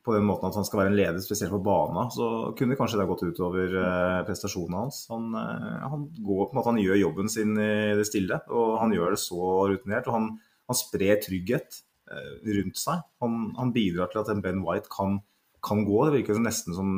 på 0.00 0.14
den 0.14 0.24
måten 0.24 0.48
at 0.48 0.56
han 0.56 0.64
skal 0.64 0.80
være 0.80 0.92
en 0.94 0.96
leder, 0.96 1.20
spesielt 1.20 1.52
på 1.52 1.60
bana, 1.64 2.06
så 2.12 2.54
kunne 2.56 2.78
kanskje 2.78 3.02
det 3.02 3.06
gått 3.10 3.26
utover 3.26 3.76
prestasjonene 4.24 4.80
hans. 4.80 5.02
Han, 5.12 5.36
han, 5.36 6.06
går 6.24 6.56
måte, 6.56 6.70
han 6.70 6.80
gjør 6.80 7.02
jobben 7.02 7.28
sin 7.32 7.52
i 7.52 7.92
det 8.00 8.08
stille, 8.08 8.40
og 8.48 8.78
han 8.80 8.96
gjør 8.96 9.12
det 9.12 9.20
så 9.20 9.50
rutinert. 9.68 10.08
og 10.08 10.16
Han, 10.16 10.30
han 10.72 10.80
sprer 10.80 11.20
trygghet. 11.20 11.82
Eh, 12.04 12.32
rundt 12.58 12.76
seg. 12.76 13.04
Han, 13.24 13.36
han, 13.56 13.72
bidrar 13.72 14.10
til 14.12 14.20
at 14.20 14.30
en 14.32 14.42
Ben 14.44 14.60
White 14.64 14.90
kan, 14.92 15.18
kan 15.64 15.84
gå. 15.88 16.02
Det 16.06 16.18
virker 16.18 16.42
nesten 16.42 16.76
som 16.76 16.90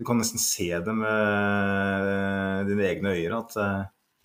Du 0.00 0.04
kan 0.08 0.16
nesten 0.20 0.40
se 0.40 0.70
det 0.80 0.92
med 0.96 2.68
dine 2.70 2.86
egne 2.88 3.10
øyne 3.12 3.40
at 3.42 3.56
uh, 3.60 3.82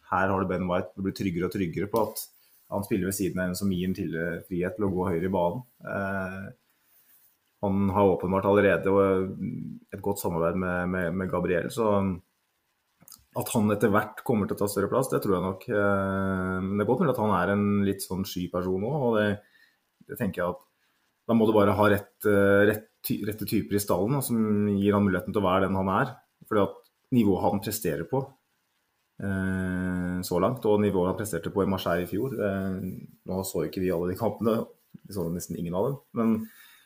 her 0.07 0.29
har 0.31 0.39
du 0.39 0.47
Ben 0.47 0.67
White. 0.69 0.93
Du 0.95 1.03
blir 1.03 1.15
tryggere 1.15 1.49
og 1.49 1.55
tryggere 1.55 1.89
på 1.91 2.03
at 2.05 2.21
han 2.71 2.85
spiller 2.87 3.09
ved 3.09 3.17
siden 3.17 3.41
av 3.43 3.49
en 3.49 3.57
som 3.59 3.73
gir 3.75 3.89
ham 3.89 3.95
frihet 4.47 4.77
til 4.77 4.85
å 4.87 4.91
gå 4.93 5.09
høyere 5.09 5.27
i 5.27 5.33
banen. 5.33 5.65
Uh, 5.83 6.45
han 7.65 7.89
har 7.91 8.13
åpenbart 8.13 8.47
allerede 8.47 8.93
et 9.91 10.01
godt 10.03 10.21
samarbeid 10.21 10.61
med, 10.63 10.89
med, 10.93 11.11
med 11.19 11.31
Gabriel. 11.31 11.67
så 11.73 11.97
at 13.35 13.51
han 13.51 13.71
etter 13.73 13.91
hvert 13.91 14.21
kommer 14.27 14.47
til 14.47 14.55
å 14.55 14.61
ta 14.61 14.67
større 14.71 14.89
plass, 14.91 15.09
det 15.11 15.19
tror 15.23 15.35
jeg 15.35 15.43
nok. 15.43 15.65
Eh, 15.67 16.53
men 16.63 16.77
det 16.77 16.85
er 16.85 16.87
godt 16.87 17.03
mulig 17.03 17.11
at 17.11 17.19
han 17.19 17.33
er 17.35 17.51
en 17.51 17.65
litt 17.87 18.05
sånn 18.05 18.23
sky 18.27 18.45
person 18.53 18.85
òg. 18.87 18.95
Og 19.09 19.17
det, 19.19 19.27
det, 20.07 20.19
tenker 20.19 20.41
jeg 20.41 20.53
at 20.53 20.61
da 21.27 21.35
må 21.35 21.47
du 21.47 21.51
bare 21.55 21.75
ha 21.75 21.87
rett, 21.91 22.15
eh, 22.29 22.61
rett, 22.71 23.11
rette 23.27 23.47
typer 23.49 23.75
i 23.75 23.83
stallen 23.83 24.23
som 24.23 24.39
gir 24.71 24.95
han 24.95 25.03
muligheten 25.03 25.35
til 25.35 25.43
å 25.43 25.47
være 25.49 25.67
den 25.67 25.79
han 25.81 25.91
er. 25.97 26.15
Fordi 26.47 26.63
at 26.63 26.79
nivået 27.15 27.43
han 27.43 27.63
presterer 27.65 28.07
på 28.07 28.23
eh, 29.19 30.15
så 30.23 30.39
langt, 30.39 30.63
og 30.69 30.79
nivået 30.85 31.11
han 31.11 31.19
presterte 31.19 31.51
på 31.51 31.65
i 31.65 31.69
Marseille 31.69 32.07
i 32.07 32.09
fjor 32.09 32.33
Nå 32.35 33.41
så 33.47 33.65
ikke 33.65 33.83
vi 33.83 33.91
alle 33.93 34.13
de 34.13 34.19
kampene, 34.19 34.61
vi 35.03 35.15
så 35.15 35.27
nesten 35.27 35.59
ingen 35.59 35.75
av 35.75 35.89
dem. 35.89 35.99
Men 36.15 36.37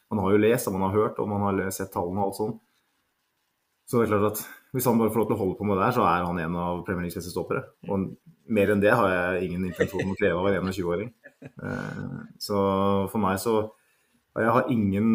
man 0.10 0.24
har 0.26 0.34
jo 0.34 0.42
lest 0.42 0.72
og 0.72 0.80
man 0.80 0.88
har 0.88 0.98
hørt 0.98 1.22
og 1.22 1.30
man 1.30 1.46
har 1.46 1.68
sett 1.76 1.94
tallene 1.94 2.24
og 2.24 2.32
alt 2.32 2.40
sånt. 2.42 2.64
Så 3.90 4.02
det 4.02 4.08
er 4.08 4.16
klart 4.16 4.32
at 4.34 4.48
hvis 4.76 4.86
han 4.86 5.00
bare 5.00 5.10
får 5.10 5.24
lov 5.24 5.30
til 5.30 5.38
å 5.38 5.40
holde 5.40 5.58
på 5.58 5.66
med 5.66 5.80
det 5.80 5.88
her, 5.88 5.96
så 5.98 6.06
er 6.06 6.26
han 6.28 6.40
en 6.44 6.58
av 6.62 6.84
Premier 6.86 7.08
Leagues 7.08 7.18
beste 7.18 7.34
stoppere. 7.34 7.64
Og 7.90 8.12
mer 8.54 8.74
enn 8.74 8.82
det 8.84 8.94
har 8.94 9.10
jeg 9.10 9.50
ingen 9.50 9.66
intensjon 9.70 10.04
om 10.04 10.14
å 10.14 10.18
kreve 10.20 10.42
av 10.42 10.50
en 10.52 10.70
21-åring. 10.70 11.12
Så 12.42 12.58
for 13.10 13.22
meg 13.24 13.40
så 13.42 13.54
Jeg 14.38 14.54
har 14.54 14.70
ingen 14.72 15.08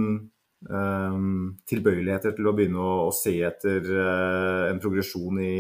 um, 0.68 1.55
tilbøyeligheter 1.70 2.34
til 2.36 2.48
å 2.48 2.52
begynne 2.57 2.82
å, 2.82 2.94
å 3.09 3.12
se 3.14 3.36
etter 3.46 3.86
uh, 3.88 4.70
en 4.70 4.80
progresjon 4.82 5.38
i, 5.40 5.55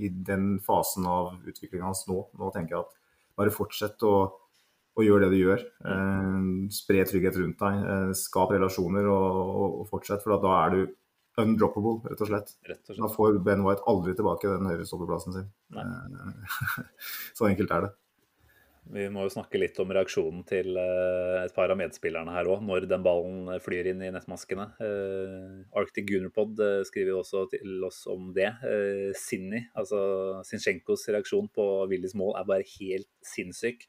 i, 0.00 0.08
den 0.10 0.56
fasen 0.64 1.06
av 1.06 1.36
utviklingen 1.44 1.86
hans 1.90 2.06
nå. 2.08 2.22
Nå 2.40 2.50
tenker 2.54 2.76
jeg 2.76 2.86
at 2.86 2.96
bare 3.38 3.54
fortsett 3.54 4.02
å, 4.08 4.14
å 4.98 5.04
gjøre 5.04 5.28
det 5.28 5.36
du 5.36 5.42
gjør. 5.42 5.66
Uh, 5.84 6.66
spre 6.74 7.04
trygghet 7.06 7.38
rundt 7.38 7.62
deg. 7.62 7.84
Uh, 7.84 8.16
skap 8.16 8.56
relasjoner 8.56 9.06
og, 9.12 9.42
og, 9.44 9.78
og 9.82 9.92
fortsett, 9.92 10.24
for 10.24 10.40
da 10.42 10.56
er 10.64 10.74
du 10.74 10.96
undroppable, 11.42 12.00
rett 12.10 12.24
og 12.24 12.30
slett. 12.30 12.52
Rett 12.68 12.82
og 12.82 12.92
slett. 12.92 13.04
Da 13.04 13.12
får 13.12 13.38
Ben 13.46 13.64
White 13.66 13.86
aldri 13.90 14.14
tilbake 14.18 14.50
den 14.50 14.68
høyrestopperplassen 14.70 15.36
sin. 15.36 15.48
Så 17.38 17.48
enkelt 17.50 17.74
er 17.74 17.88
det. 17.88 17.94
Vi 18.88 19.04
må 19.12 19.26
jo 19.26 19.32
snakke 19.34 19.60
litt 19.60 19.76
om 19.82 19.90
reaksjonen 19.92 20.44
til 20.48 20.78
uh, 20.80 21.42
et 21.42 21.52
par 21.52 21.68
av 21.68 21.76
medspillerne 21.76 22.32
her 22.32 22.48
òg, 22.48 22.62
når 22.64 22.86
den 22.88 23.04
ballen 23.04 23.50
flyr 23.60 23.90
inn 23.90 24.00
i 24.06 24.08
nettmaskene. 24.14 24.64
Uh, 24.80 25.58
Arctic 25.76 26.06
Gunnerpod 26.08 26.56
skriver 26.88 27.12
jo 27.12 27.20
også 27.20 27.44
til 27.52 27.84
oss 27.84 28.00
om 28.08 28.30
det. 28.36 28.48
Sinni, 29.20 29.60
altså 29.76 30.00
Sinsjenkos 30.48 31.04
reaksjon 31.12 31.52
på 31.52 31.68
Willys 31.90 32.16
mål, 32.16 32.38
er 32.40 32.48
bare 32.48 32.70
helt 32.78 33.10
sinnssyk. 33.34 33.84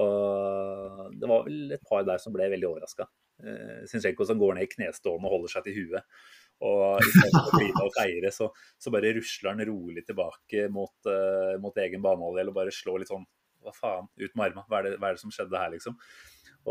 Og 0.00 1.12
det 1.16 1.30
var 1.30 1.44
vel 1.46 1.76
et 1.76 1.88
par 1.88 2.04
der 2.04 2.20
som 2.20 2.34
ble 2.34 2.50
veldig 2.52 2.68
overraska. 2.68 3.08
Uh, 3.44 3.82
som 3.88 4.38
går 4.38 4.54
ned 4.54 4.68
i 4.68 4.72
knestående 4.76 5.26
og 5.26 5.38
holder 5.38 5.56
seg 5.56 5.66
til 5.66 5.80
huet. 5.80 6.06
Og 6.64 7.02
i 7.02 7.08
stedet 7.10 7.32
for 7.34 7.48
å 7.50 7.58
kline 7.58 7.82
og 7.82 7.96
feire, 7.96 8.30
så, 8.32 8.46
så, 8.80 8.92
bare 8.94 9.14
rusler 9.16 9.50
han 9.50 9.64
rolig 9.68 10.04
tilbake 10.06 10.68
mot, 10.72 11.10
mot 11.60 11.80
egen 11.82 12.04
banehalvdel 12.04 12.52
og 12.52 12.56
bare 12.56 12.72
slår 12.72 13.02
litt 13.02 13.10
sånn 13.10 13.26
hva 13.64 13.72
faen, 13.74 14.08
ut 14.20 14.36
med 14.36 14.46
armene. 14.46 14.64
Hva, 14.68 14.80
hva, 14.94 15.10
er 15.10 15.16
det 15.16 15.22
som 15.22 15.32
skjedde 15.34 15.60
her, 15.60 15.72
liksom? 15.74 15.98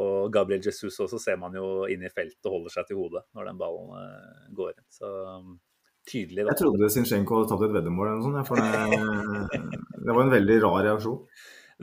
Og 0.01 0.31
Gabriel 0.33 0.63
Jesus 0.65 0.97
også 1.05 1.19
ser 1.21 1.37
man 1.41 1.53
jo 1.57 1.85
inn 1.91 2.05
i 2.05 2.11
feltet 2.13 2.49
og 2.49 2.57
holder 2.57 2.73
seg 2.73 2.89
til 2.89 2.97
hodet 2.97 3.21
når 3.37 3.51
den 3.51 3.59
ballen 3.59 3.91
uh, 3.93 4.45
går 4.57 4.73
inn. 4.73 4.85
Så 4.93 5.09
um, 5.09 5.57
tydelig. 6.09 6.47
Da. 6.47 6.53
Jeg 6.53 6.61
trodde 6.63 6.89
Zinchenko 6.95 7.41
hadde 7.41 7.51
tatt 7.51 7.65
et 7.67 7.75
veddemål 7.75 8.09
eller 8.09 8.23
noe 8.23 8.29
sånt. 8.29 8.47
For 8.49 8.57
det, 8.57 9.83
det 10.07 10.15
var 10.15 10.25
en 10.25 10.33
veldig 10.33 10.57
rar 10.65 10.79
reaksjon. 10.89 11.19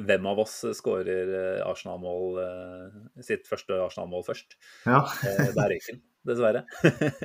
Hvem 0.01 0.27
av 0.31 0.39
oss 0.41 0.55
skårer 0.79 1.31
eh, 1.35 1.63
Arsenal-mål, 1.67 2.37
uh, 2.41 3.23
sitt 3.27 3.49
første 3.51 3.77
Arsenal-mål 3.85 4.23
først? 4.25 4.55
Ja. 4.87 5.03
uh, 5.03 5.51
det 5.51 5.61
er 5.61 5.73
Røyken, 5.75 5.99
dessverre. 6.27 6.65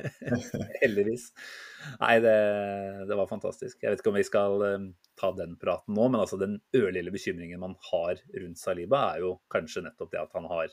Heldigvis. 0.82 1.28
Nei, 2.00 2.14
det, 2.24 2.36
det, 3.06 3.18
var 3.18 3.28
fantastisk. 3.30 3.78
Jeg 3.82 3.92
vet 3.92 4.02
ikke 4.02 4.12
om 4.12 4.18
vi 4.18 4.26
skal 4.26 4.64
um, 4.64 4.88
ta 5.20 5.30
den 5.36 5.54
praten 5.60 5.96
nå, 5.96 6.08
men 6.08 6.22
altså 6.22 6.38
den 6.40 6.58
ørlille 6.76 7.12
bekymringen 7.14 7.62
man 7.62 7.76
har 7.90 8.18
rundt 8.34 8.60
Saliba, 8.60 9.02
er 9.12 9.26
jo 9.26 9.36
kanskje 9.52 9.84
nettopp 9.86 10.14
det 10.14 10.22
at 10.24 10.34
han 10.38 10.48
har 10.50 10.72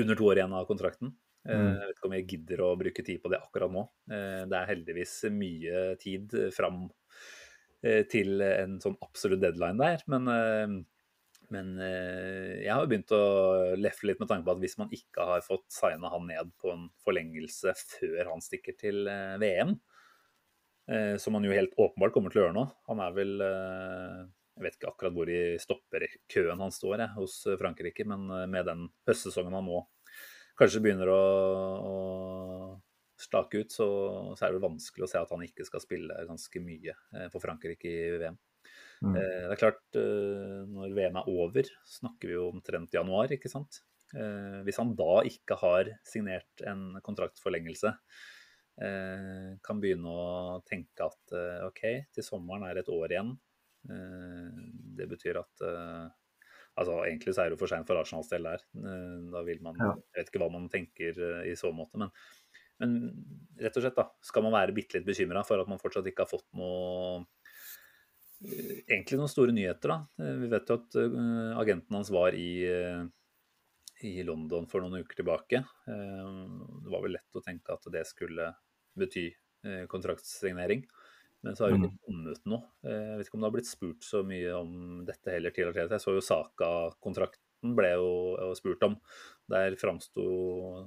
under 0.00 0.18
to 0.18 0.30
år 0.30 0.40
igjen 0.40 0.56
av 0.56 0.66
kontrakten. 0.70 1.14
Eh, 1.48 1.60
mm. 1.60 1.70
Jeg 1.76 1.88
vet 1.88 1.98
ikke 1.98 2.08
om 2.08 2.16
jeg 2.16 2.28
gidder 2.32 2.64
å 2.64 2.72
bruke 2.80 3.04
tid 3.06 3.22
på 3.22 3.32
det 3.32 3.40
akkurat 3.42 3.72
nå. 3.72 3.84
Eh, 4.10 4.42
det 4.48 4.58
er 4.58 4.70
heldigvis 4.72 5.14
mye 5.34 5.84
tid 6.00 6.34
fram 6.56 6.86
eh, 7.84 8.02
til 8.10 8.42
en 8.46 8.78
sånn 8.82 8.98
absolutt 9.04 9.42
deadline 9.44 9.80
der. 9.80 10.04
Men, 10.10 10.84
men 11.52 11.74
jeg 11.80 12.70
har 12.70 12.86
begynt 12.88 13.12
å 13.12 13.24
lefle 13.76 14.12
litt 14.12 14.20
med 14.22 14.30
tanke 14.30 14.46
på 14.46 14.54
at 14.54 14.62
hvis 14.62 14.78
man 14.80 14.92
ikke 14.94 15.26
har 15.28 15.44
fått 15.44 15.66
signa 15.72 16.12
han 16.12 16.28
ned 16.30 16.52
på 16.62 16.70
en 16.72 16.86
forlengelse 17.04 17.74
før 17.80 18.30
han 18.30 18.44
stikker 18.44 18.78
til 18.80 19.08
VM, 19.42 19.74
Eh, 20.88 21.16
som 21.16 21.34
han 21.34 21.44
jo 21.44 21.52
helt 21.52 21.72
åpenbart 21.80 22.12
kommer 22.12 22.32
til 22.32 22.42
å 22.42 22.46
gjøre 22.46 22.56
nå. 22.58 22.64
Han 22.90 23.00
er 23.00 23.12
vel 23.16 23.34
eh, 23.40 24.18
Jeg 24.54 24.64
vet 24.66 24.76
ikke 24.76 24.90
akkurat 24.92 25.14
hvor 25.16 25.30
i 25.32 25.42
stopperkøen 25.60 26.60
han 26.60 26.74
står 26.74 26.98
jeg, 27.00 27.12
hos 27.16 27.36
Frankrike, 27.60 28.04
men 28.08 28.26
eh, 28.28 28.48
med 28.50 28.68
den 28.68 28.88
høstsesongen 29.08 29.56
han 29.56 29.70
nå 29.70 29.84
kanskje 30.54 30.84
begynner 30.84 31.08
å, 31.10 31.22
å 31.82 31.94
stake 33.18 33.64
ut, 33.64 33.72
så, 33.74 33.86
så, 34.36 34.44
er 34.44 34.54
det 34.54 34.62
vanskelig 34.62 35.06
å 35.06 35.08
se 35.10 35.18
at 35.18 35.32
han 35.34 35.42
ikke 35.42 35.66
skal 35.66 35.82
spille 35.82 36.26
ganske 36.28 36.60
mye 36.62 36.94
for 37.32 37.42
Frankrike 37.42 37.90
i 37.90 38.12
VM. 38.20 38.36
Mm. 39.04 39.16
Det 39.18 39.52
er 39.52 39.60
klart, 39.60 39.82
når 39.94 40.94
VM 40.96 41.18
er 41.20 41.28
over, 41.28 41.68
snakker 41.88 42.30
vi 42.30 42.38
jo 42.38 42.46
omtrent 42.48 42.94
januar, 42.96 43.32
ikke 43.34 43.50
sant. 43.52 43.82
Hvis 44.64 44.78
han 44.80 44.94
da 44.96 45.18
ikke 45.28 45.58
har 45.60 45.90
signert 46.08 46.62
en 46.70 46.94
kontraktforlengelse, 47.04 47.92
Eh, 48.74 49.54
kan 49.62 49.78
begynne 49.78 50.10
å 50.10 50.58
tenke 50.66 51.06
at 51.06 51.34
eh, 51.38 51.62
OK, 51.68 51.82
til 52.10 52.26
sommeren 52.26 52.64
er 52.66 52.74
det 52.74 52.82
et 52.82 52.94
år 52.94 53.12
igjen. 53.14 53.32
Eh, 53.86 54.62
det 54.98 55.10
betyr 55.10 55.42
at 55.44 55.66
Altså, 56.74 56.96
egentlig 57.06 57.30
så 57.36 57.44
er 57.44 57.52
det 57.52 57.54
jo 57.54 57.60
for 57.60 57.70
seint 57.70 57.86
for 57.86 57.94
Arsenals 58.00 58.26
del 58.32 58.48
der. 58.48 58.62
Da 59.30 59.44
vil 59.46 59.60
man 59.62 59.76
Jeg 59.78 60.16
vet 60.16 60.30
ikke 60.32 60.40
hva 60.42 60.48
man 60.50 60.64
tenker 60.66 61.20
i 61.46 61.52
så 61.54 61.68
måte, 61.70 62.00
men, 62.02 62.10
men 62.82 62.96
rett 63.62 63.78
og 63.78 63.84
slett, 63.84 63.94
da. 63.94 64.08
Skal 64.26 64.42
man 64.42 64.56
være 64.56 64.74
bitte 64.74 64.98
litt 64.98 65.06
bekymra 65.06 65.44
for 65.46 65.62
at 65.62 65.70
man 65.70 65.78
fortsatt 65.78 66.08
ikke 66.10 66.26
har 66.26 66.32
fått 66.32 66.48
noe 66.58 67.20
Egentlig 68.44 69.18
noen 69.20 69.30
store 69.32 69.54
nyheter, 69.56 69.92
da. 69.92 70.26
Vi 70.42 70.50
vet 70.52 70.70
jo 70.70 70.76
at 70.80 70.96
agenten 71.60 71.96
hans 71.96 72.12
var 72.14 72.36
i 72.36 72.48
i 74.04 74.18
London 74.26 74.66
for 74.68 74.84
noen 74.84 75.00
uker 75.00 75.16
tilbake. 75.16 75.62
Det 75.86 76.90
var 76.92 77.04
vel 77.06 77.14
lett 77.14 77.38
å 77.38 77.42
tenke 77.44 77.72
at 77.72 77.86
det 77.94 78.02
skulle 78.08 78.50
bety 79.00 79.30
kontraktsregnering. 79.88 80.82
Men 81.44 81.56
så 81.56 81.66
har 81.66 81.74
ikke 81.74 81.90
mm. 81.90 81.96
kommet 82.08 82.46
noe. 82.48 82.62
Eh, 82.88 83.00
jeg 83.10 83.16
vet 83.18 83.28
ikke 83.28 83.36
om 83.36 83.42
det 83.42 83.48
har 83.48 83.54
blitt 83.58 83.68
spurt 83.68 84.06
så 84.06 84.22
mye 84.24 84.52
om 84.56 84.70
dette 85.04 85.34
heller 85.34 85.52
til 85.52 85.76
Jeg 85.76 86.00
så 86.00 86.14
jo 86.16 86.22
Saka-kontrakten 86.24 87.74
ble 87.76 87.90
jo 87.92 88.52
spurt 88.56 88.86
om. 88.88 88.96
Der 89.52 89.76
framsto 89.80 90.24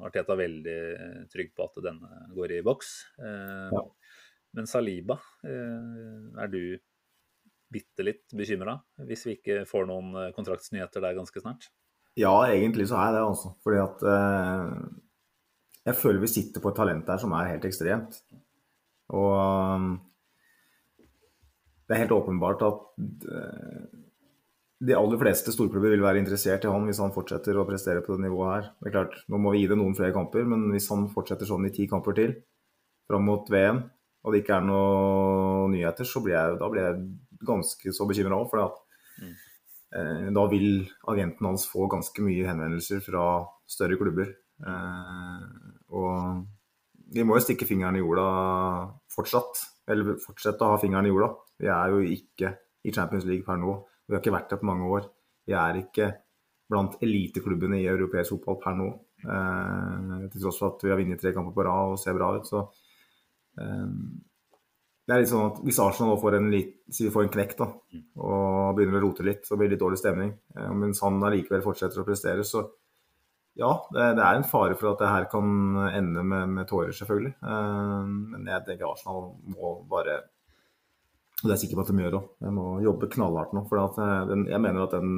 Arteta 0.08 0.38
veldig 0.40 0.78
eh, 0.96 1.20
trygg 1.30 1.54
på 1.54 1.68
at 1.68 1.78
denne 1.86 2.24
går 2.34 2.58
i 2.58 2.64
boks. 2.66 2.94
Men 4.58 4.70
Saliba, 4.70 5.20
er 5.46 6.50
du 6.50 6.62
bitte 7.74 8.06
litt 8.06 8.36
bekymra 8.38 8.78
hvis 9.10 9.26
vi 9.28 9.36
ikke 9.38 9.66
får 9.68 9.90
noen 9.90 10.32
kontraktsnyheter 10.36 11.04
der 11.04 11.18
ganske 11.18 11.44
snart? 11.44 11.68
Ja, 12.18 12.34
egentlig 12.50 12.88
så 12.90 12.98
er 12.98 13.12
jeg 13.12 13.18
det, 13.18 13.26
altså. 13.28 13.52
Fordi 13.66 13.82
at 13.84 14.06
jeg 15.88 15.96
føler 15.96 16.20
vi 16.20 16.32
sitter 16.32 16.64
på 16.64 16.74
et 16.74 16.80
talent 16.80 17.08
der 17.08 17.20
som 17.22 17.34
er 17.38 17.54
helt 17.54 17.66
ekstremt. 17.68 18.20
Og 19.16 19.32
um, 19.40 19.94
det 21.88 21.96
er 21.96 22.04
helt 22.04 22.16
åpenbart 22.16 22.64
at 22.68 22.82
uh, 23.32 23.86
de 24.88 24.96
aller 24.98 25.22
fleste 25.22 25.54
storklubber 25.56 25.94
vil 25.94 26.04
være 26.04 26.20
interessert 26.22 26.68
i 26.68 26.72
han 26.72 26.86
hvis 26.90 27.00
han 27.02 27.14
fortsetter 27.16 27.58
å 27.58 27.66
prestere 27.70 28.04
på 28.06 28.18
det 28.18 28.26
nivået 28.26 28.52
her. 28.52 28.72
Det 28.82 28.90
er 28.90 28.98
klart, 28.98 29.16
Nå 29.32 29.40
må 29.42 29.54
vi 29.54 29.64
gi 29.64 29.70
det 29.72 29.80
noen 29.80 29.96
flere 29.98 30.16
kamper, 30.16 30.44
men 30.50 30.68
hvis 30.74 30.90
han 30.92 31.08
fortsetter 31.14 31.50
sånn 31.50 31.70
i 31.70 31.74
ti 31.74 31.88
kamper 31.90 32.18
til 32.18 32.36
fram 33.08 33.24
mot 33.24 33.48
VM, 33.50 33.86
og 34.28 34.34
det 34.34 34.44
ikke 34.44 34.58
er 34.58 34.68
noen 34.68 35.72
nyheter, 35.72 36.06
så 36.06 36.20
blir 36.20 36.36
jeg, 36.36 36.60
da 36.60 36.68
blir 36.74 36.84
jeg 36.84 37.00
ganske 37.46 37.94
så 37.94 38.08
bekymra 38.10 38.40
òg. 38.40 38.50
For 38.52 38.64
at, 38.64 38.82
mm. 39.22 39.34
eh, 40.00 40.28
da 40.36 40.46
vil 40.52 40.70
agenten 41.14 41.50
hans 41.50 41.68
få 41.70 41.88
ganske 41.92 42.26
mye 42.26 42.48
henvendelser 42.50 43.04
fra 43.06 43.26
større 43.70 44.00
klubber. 44.00 44.34
Eh, 44.66 45.48
og 45.98 46.46
vi 47.14 47.24
må 47.24 47.38
jo 47.38 47.46
stikke 47.46 47.68
fingeren 47.70 48.00
i 48.00 48.04
jorda 48.04 48.30
fortsatt. 49.14 49.66
Eller 49.88 50.18
fortsette 50.20 50.66
å 50.66 50.74
ha 50.74 50.80
fingeren 50.82 51.08
i 51.08 51.14
jorda. 51.14 51.32
Vi 51.64 51.70
er 51.72 51.94
jo 51.94 52.02
ikke 52.04 52.54
i 52.88 52.94
Champions 52.94 53.28
League 53.28 53.46
per 53.48 53.60
nå. 53.60 53.78
Vi 54.08 54.16
har 54.16 54.24
ikke 54.24 54.36
vært 54.36 54.52
der 54.52 54.62
på 54.62 54.70
mange 54.70 54.88
år. 54.92 55.08
Vi 55.48 55.56
er 55.56 55.82
ikke 55.82 56.12
blant 56.68 56.98
eliteklubbene 57.04 57.80
i 57.80 57.88
europeisk 57.88 58.36
fotball 58.36 58.60
per 58.64 58.76
nå. 58.78 58.88
Eh, 59.24 60.28
til 60.34 60.44
tross 60.44 60.60
for 60.62 60.76
at 60.76 60.84
vi 60.84 60.92
har 60.92 61.00
vunnet 61.00 61.22
tre 61.22 61.34
kamper 61.36 61.56
på 61.56 61.66
rad 61.68 61.94
og 61.94 62.02
ser 62.02 62.18
bra 62.18 62.34
ut. 62.36 62.48
Så 62.48 62.64
eh, 63.62 63.88
det 65.08 65.16
er 65.16 65.22
litt 65.22 65.32
sånn 65.32 65.46
at 65.48 65.60
hvis 65.64 65.78
Arsenal 65.80 66.18
får 66.20 66.36
en, 66.36 66.50
lit, 66.52 66.74
får 66.92 67.24
en 67.24 67.32
knekk 67.32 67.54
da, 67.62 67.70
og 68.20 68.76
begynner 68.76 69.00
å 69.00 69.06
rote 69.06 69.24
litt, 69.24 69.46
så 69.48 69.56
blir 69.56 69.70
det 69.70 69.78
litt 69.78 69.84
dårlig 69.86 70.02
stemning. 70.02 70.34
Eh, 70.52 70.74
mens 70.76 71.00
han 71.06 71.22
allikevel 71.24 71.64
fortsetter 71.64 72.02
å 72.02 72.08
prestere, 72.08 72.44
så 72.48 72.66
ja, 73.58 73.72
det, 73.90 74.04
det, 74.20 74.24
er 74.24 74.38
en 74.38 74.46
fare 74.46 74.76
for 74.78 74.92
at 74.92 75.00
det 75.02 75.10
her 75.10 75.30
kan 75.32 75.48
ende 75.90 76.26
med, 76.28 76.52
med 76.60 76.68
tårer, 76.70 76.92
selvfølgelig. 76.94 77.34
Uh, 77.42 78.04
men 78.34 78.52
jeg 78.52 78.66
tenker 78.68 78.92
Arsenal 78.92 79.32
må 79.50 79.72
bare 79.90 80.20
Og 81.40 81.48
det 81.48 81.50
er 81.50 81.56
jeg 81.56 81.64
sikker 81.64 81.80
på 81.80 81.86
at 81.88 81.90
de 81.90 82.04
gjør 82.04 82.20
òg. 82.20 82.28
De 82.44 82.52
må 82.54 82.68
jobbe 82.86 83.10
knallhardt 83.16 83.56
nå. 83.58 83.64
For 83.70 83.82
eh, 84.04 84.22
den, 84.30 84.46
jeg 84.52 84.62
mener 84.62 84.86
at 84.86 84.94
den 84.98 85.12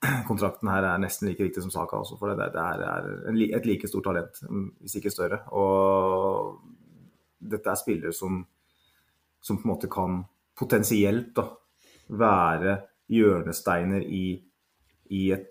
kontrakten 0.30 0.70
her 0.72 0.88
er 0.88 1.02
nesten 1.02 1.28
like 1.28 1.44
viktig 1.44 1.62
som 1.62 1.72
Saka. 1.74 2.00
Også, 2.00 2.18
for 2.18 2.32
det, 2.32 2.50
det 2.54 2.62
er, 2.64 2.84
er 2.86 3.08
en, 3.30 3.40
et 3.60 3.68
like 3.68 3.90
stort 3.90 4.08
talent, 4.08 4.42
hvis 4.80 4.96
ikke 4.98 5.12
større. 5.14 5.42
Og 5.54 6.56
dette 7.40 7.70
er 7.70 7.78
spillere 7.78 8.14
som, 8.16 8.42
som 9.40 9.58
på 9.58 9.66
en 9.66 9.72
måte 9.74 9.90
kan 9.90 10.22
potensielt 10.58 11.32
da, 11.36 11.46
være 12.10 12.76
hjørnesteiner 13.10 14.04
i, 14.04 14.24
i 15.16 15.24
et 15.34 15.50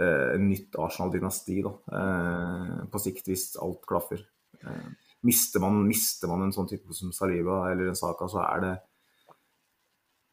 eh, 0.00 0.36
nytt 0.40 0.76
Arsenal-dynasti 0.80 1.60
eh, 1.62 2.76
på 2.90 3.02
sikt, 3.02 3.30
hvis 3.30 3.54
alt 3.62 3.82
klaffer. 3.88 4.22
Eh, 4.60 4.86
mister, 5.26 5.62
man, 5.62 5.82
mister, 5.86 6.30
man, 6.30 6.46
en 6.46 6.54
sånn 6.54 6.68
type 6.70 6.96
som 6.96 7.12
Saliba 7.14 7.66
eller 7.70 7.92
en 7.92 7.98
Saka, 7.98 8.28
så 8.30 8.42
er 8.46 8.64
det 8.66 8.76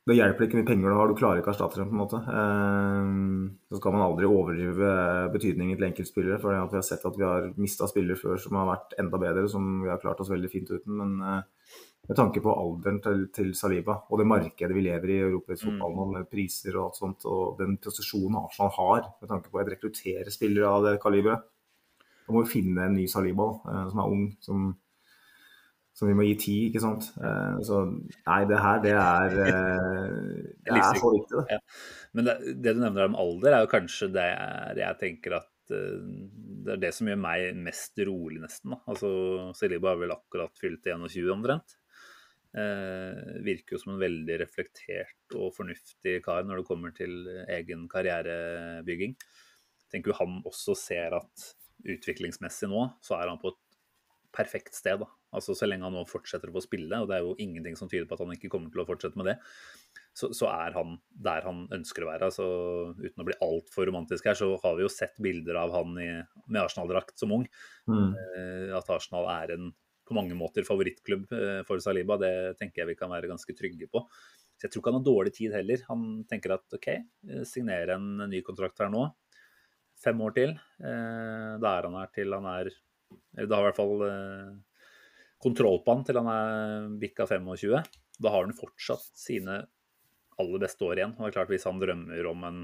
det 0.07 0.15
hjelper 0.15 0.45
ikke 0.45 0.55
mye 0.55 0.67
penger 0.69 0.87
du 0.87 0.95
har, 0.95 1.09
du 1.11 1.19
klarer 1.19 1.41
ikke 1.41 1.49
å 1.51 1.53
erstatte 1.53 1.81
dem. 1.81 1.89
på 1.89 1.97
en 1.97 1.99
måte. 1.99 2.19
Så 3.67 3.79
skal 3.81 3.91
man 3.91 4.05
aldri 4.05 4.29
overdrive 4.31 4.91
betydningen 5.33 5.75
til 5.75 5.87
enkeltspillere. 5.89 6.37
For 6.39 6.55
vi 6.55 6.77
har 6.79 6.85
sett 6.87 7.03
at 7.09 7.17
vi 7.19 7.25
har 7.27 7.49
mista 7.59 7.89
spillere 7.91 8.15
før 8.15 8.39
som 8.39 8.55
har 8.55 8.69
vært 8.69 8.95
enda 9.03 9.19
bedre, 9.19 9.43
som 9.51 9.65
vi 9.81 9.91
har 9.91 9.99
klart 9.99 10.23
oss 10.23 10.31
veldig 10.31 10.51
fint 10.53 10.71
uten. 10.71 10.95
Men 11.01 11.43
med 12.07 12.15
tanke 12.15 12.39
på 12.43 12.53
alderen 12.55 13.01
til, 13.03 13.26
til 13.36 13.51
Saliba 13.57 13.97
og 14.07 14.22
det 14.22 14.28
markedet 14.30 14.76
vi 14.76 14.86
lever 14.86 15.11
i 15.11 15.18
i 15.18 15.26
europeisk 15.26 15.68
fotball 15.68 15.97
mm. 15.97 16.13
med 16.15 16.30
priser 16.32 16.78
og 16.78 16.86
alt 16.86 16.99
sånt, 17.01 17.28
og 17.28 17.59
den 17.59 17.76
posisjonen 17.84 18.39
Arsenal 18.39 18.74
har 18.78 19.09
med 19.22 19.32
tanke 19.32 19.51
på 19.51 19.59
å 19.59 19.68
rekruttere 19.68 20.34
spillere 20.34 20.72
av 20.72 20.88
det 20.88 20.97
kaliberet, 21.03 21.47
da 22.28 22.36
må 22.36 22.43
vi 22.43 22.53
finne 22.57 22.88
en 22.88 22.95
ny 22.95 23.07
Saliba 23.11 23.49
eh, 23.59 23.88
som 23.91 24.03
er 24.03 24.13
ung. 24.18 24.28
som 24.43 24.68
som 25.97 26.05
vi 26.05 26.13
må 26.13 26.28
gi 26.28 26.36
tid, 26.38 26.63
ikke 26.68 26.82
sant. 26.84 27.07
Eh, 27.18 27.53
så 27.65 27.80
nei, 27.89 28.41
det 28.45 28.57
her, 28.61 28.82
det 28.84 28.93
er, 28.93 29.38
eh, 29.47 30.18
det 30.68 30.76
er 30.78 30.99
så 30.99 31.09
viktig, 31.09 31.39
det. 31.39 31.55
Ja. 31.55 31.61
Men 32.13 32.28
det, 32.28 32.36
det, 32.51 32.74
du 32.78 32.82
nevner 32.84 33.07
om 33.07 33.18
alder, 33.18 33.55
er 33.55 33.65
jo 33.65 33.72
kanskje 33.72 34.11
det 34.13 34.28
jeg, 34.78 34.97
tenker 35.01 35.39
at 35.39 35.47
det 35.72 36.74
er 36.76 36.82
det 36.82 36.93
som 36.95 37.09
gjør 37.09 37.20
meg 37.22 37.59
mest 37.59 37.99
rolig, 38.07 38.39
nesten. 38.43 38.74
Da. 38.74 38.80
Altså, 38.91 39.09
Seliba 39.57 39.93
har 39.93 40.01
vel 40.01 40.15
akkurat 40.15 40.55
fylt 40.59 40.88
21 40.88 41.32
omtrent. 41.34 41.78
Eh, 42.57 43.41
virker 43.45 43.76
jo 43.76 43.82
som 43.82 43.93
en 43.93 44.01
veldig 44.01 44.38
reflektert 44.41 45.36
og 45.36 45.51
fornuftig 45.53 46.15
kar 46.26 46.47
når 46.47 46.61
det 46.61 46.68
kommer 46.70 46.95
til 46.95 47.28
egen 47.53 47.86
karrierebygging. 47.91 49.18
Tenker 49.91 50.13
jo 50.13 50.20
han 50.22 50.39
også 50.47 50.76
ser 50.80 51.18
at 51.20 51.47
utviklingsmessig 51.88 52.70
nå, 52.72 52.88
så 53.05 53.20
er 53.20 53.30
han 53.30 53.39
på 53.41 53.51
et 53.53 53.63
perfekt 54.34 54.76
sted. 54.76 54.99
da. 55.03 55.09
Altså 55.34 55.55
Så 55.55 55.68
lenge 55.68 55.86
han 55.86 55.95
nå 55.95 56.05
fortsetter 56.07 56.49
å 56.49 56.55
få 56.55 56.63
spille, 56.65 57.01
og 57.01 57.09
det 57.09 57.18
er 57.18 57.26
jo 57.26 57.36
ingenting 57.41 57.78
som 57.80 57.89
tyder 57.91 58.07
på 58.07 58.18
at 58.18 58.24
han 58.24 58.34
ikke 58.36 58.51
kommer 58.53 58.72
til 58.74 58.84
å 58.84 58.88
fortsette 58.88 59.20
med 59.20 59.32
det, 59.32 59.38
så, 60.18 60.32
så 60.34 60.47
er 60.49 60.74
han 60.74 60.95
der 61.13 61.45
han 61.45 61.65
ønsker 61.76 62.03
å 62.03 62.09
være. 62.09 62.30
altså 62.32 62.45
Uten 62.97 63.22
å 63.22 63.26
bli 63.28 63.36
altfor 63.45 63.86
romantisk 63.89 64.26
her, 64.26 64.38
så 64.39 64.49
har 64.63 64.78
vi 64.78 64.86
jo 64.86 64.89
sett 64.89 65.20
bilder 65.22 65.59
av 65.61 65.76
han 65.76 65.93
i, 66.01 66.07
med 66.47 66.61
Arsenal-drakt 66.63 67.20
som 67.22 67.36
ung. 67.36 67.45
Mm. 67.89 68.15
Eh, 68.15 68.72
at 68.78 68.89
Arsenal 68.95 69.30
er 69.36 69.53
en 69.57 69.70
på 70.07 70.15
mange 70.15 70.38
måter 70.39 70.65
favorittklubb 70.65 71.34
eh, 71.36 71.61
for 71.68 71.84
Saliba, 71.84 72.15
det 72.22 72.32
tenker 72.57 72.82
jeg 72.82 72.93
vi 72.93 72.97
kan 72.97 73.11
være 73.11 73.30
ganske 73.30 73.53
trygge 73.57 73.89
på. 73.91 74.01
Så 74.57 74.65
Jeg 74.65 74.74
tror 74.74 74.82
ikke 74.82 74.93
han 74.93 74.97
har 74.97 75.05
dårlig 75.05 75.36
tid 75.38 75.53
heller. 75.53 75.86
Han 75.91 76.07
tenker 76.32 76.55
at 76.55 76.80
OK, 76.80 76.89
eh, 76.95 77.45
signere 77.45 77.99
en 77.99 78.26
ny 78.32 78.41
kontrakt 78.47 78.82
her 78.82 78.89
nå. 78.93 79.05
Fem 80.01 80.18
år 80.22 80.34
til. 80.34 80.57
Da 80.78 81.70
er 81.72 81.86
han 81.88 81.95
her 81.97 82.09
til 82.13 82.34
han 82.36 82.45
er 82.45 82.68
Eller 83.34 83.47
da 83.49 83.57
har 83.57 83.63
i 83.63 83.68
hvert 83.72 83.80
fall 83.80 84.03
kontroll 85.41 85.80
på 85.82 85.95
han 85.95 86.03
til 86.05 86.20
han 86.22 86.30
er 86.30 86.91
bikka 87.01 87.26
25. 87.26 87.82
Da 88.22 88.34
har 88.34 88.45
han 88.45 88.53
fortsatt 88.53 89.09
sine 89.18 89.63
aller 90.41 90.63
beste 90.63 90.85
år 90.88 91.01
igjen. 91.01 91.15
Og 91.17 91.25
det 91.25 91.31
er 91.31 91.35
klart 91.39 91.51
Hvis 91.53 91.67
han 91.69 91.81
drømmer 91.81 92.29
om, 92.31 92.45
en, 92.47 92.61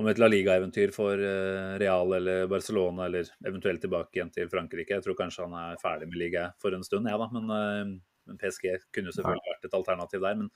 om 0.00 0.10
et 0.10 0.20
La 0.22 0.28
Liga-eventyr 0.30 0.94
for 0.96 1.20
eh, 1.20 1.76
Real 1.82 2.16
eller 2.18 2.48
Barcelona, 2.50 3.06
eller 3.08 3.30
eventuelt 3.46 3.82
tilbake 3.84 4.18
igjen 4.18 4.32
til 4.34 4.50
Frankrike 4.52 4.98
Jeg 4.98 5.06
tror 5.06 5.18
kanskje 5.18 5.46
han 5.48 5.56
er 5.60 5.80
ferdig 5.82 6.10
med 6.10 6.20
liga 6.20 6.50
for 6.62 6.76
en 6.76 6.86
stund, 6.86 7.08
ja 7.10 7.18
da. 7.20 7.30
Men, 7.36 7.52
eh, 7.56 7.96
men 8.26 8.40
PSG 8.42 8.68
kunne 8.94 9.14
selvfølgelig 9.14 9.52
vært 9.52 9.68
et 9.68 9.78
alternativ 9.78 10.24
der. 10.26 10.42
Men 10.42 10.52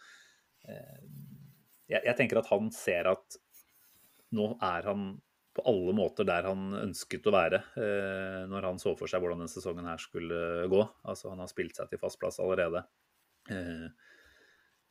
eh, 0.66 1.00
jeg, 1.90 2.04
jeg 2.04 2.16
tenker 2.18 2.42
at 2.42 2.52
han 2.52 2.70
ser 2.74 3.10
at 3.14 3.40
nå 4.36 4.52
er 4.62 4.86
han 4.86 5.10
på 5.56 5.64
alle 5.66 5.92
måter 5.96 6.26
der 6.26 6.46
han 6.46 6.70
ønsket 6.78 7.26
å 7.26 7.34
være 7.34 7.58
eh, 7.80 8.42
når 8.50 8.68
han 8.68 8.78
så 8.78 8.92
for 8.98 9.10
seg 9.10 9.22
hvordan 9.22 9.42
denne 9.42 9.50
sesongen 9.50 9.88
her 9.88 9.98
skulle 10.00 10.68
gå. 10.70 10.82
Altså 11.10 11.32
Han 11.32 11.42
har 11.42 11.50
spilt 11.50 11.78
seg 11.78 11.90
til 11.90 12.00
fast 12.00 12.20
plass 12.22 12.38
allerede. 12.42 12.84
Eh, 13.50 13.88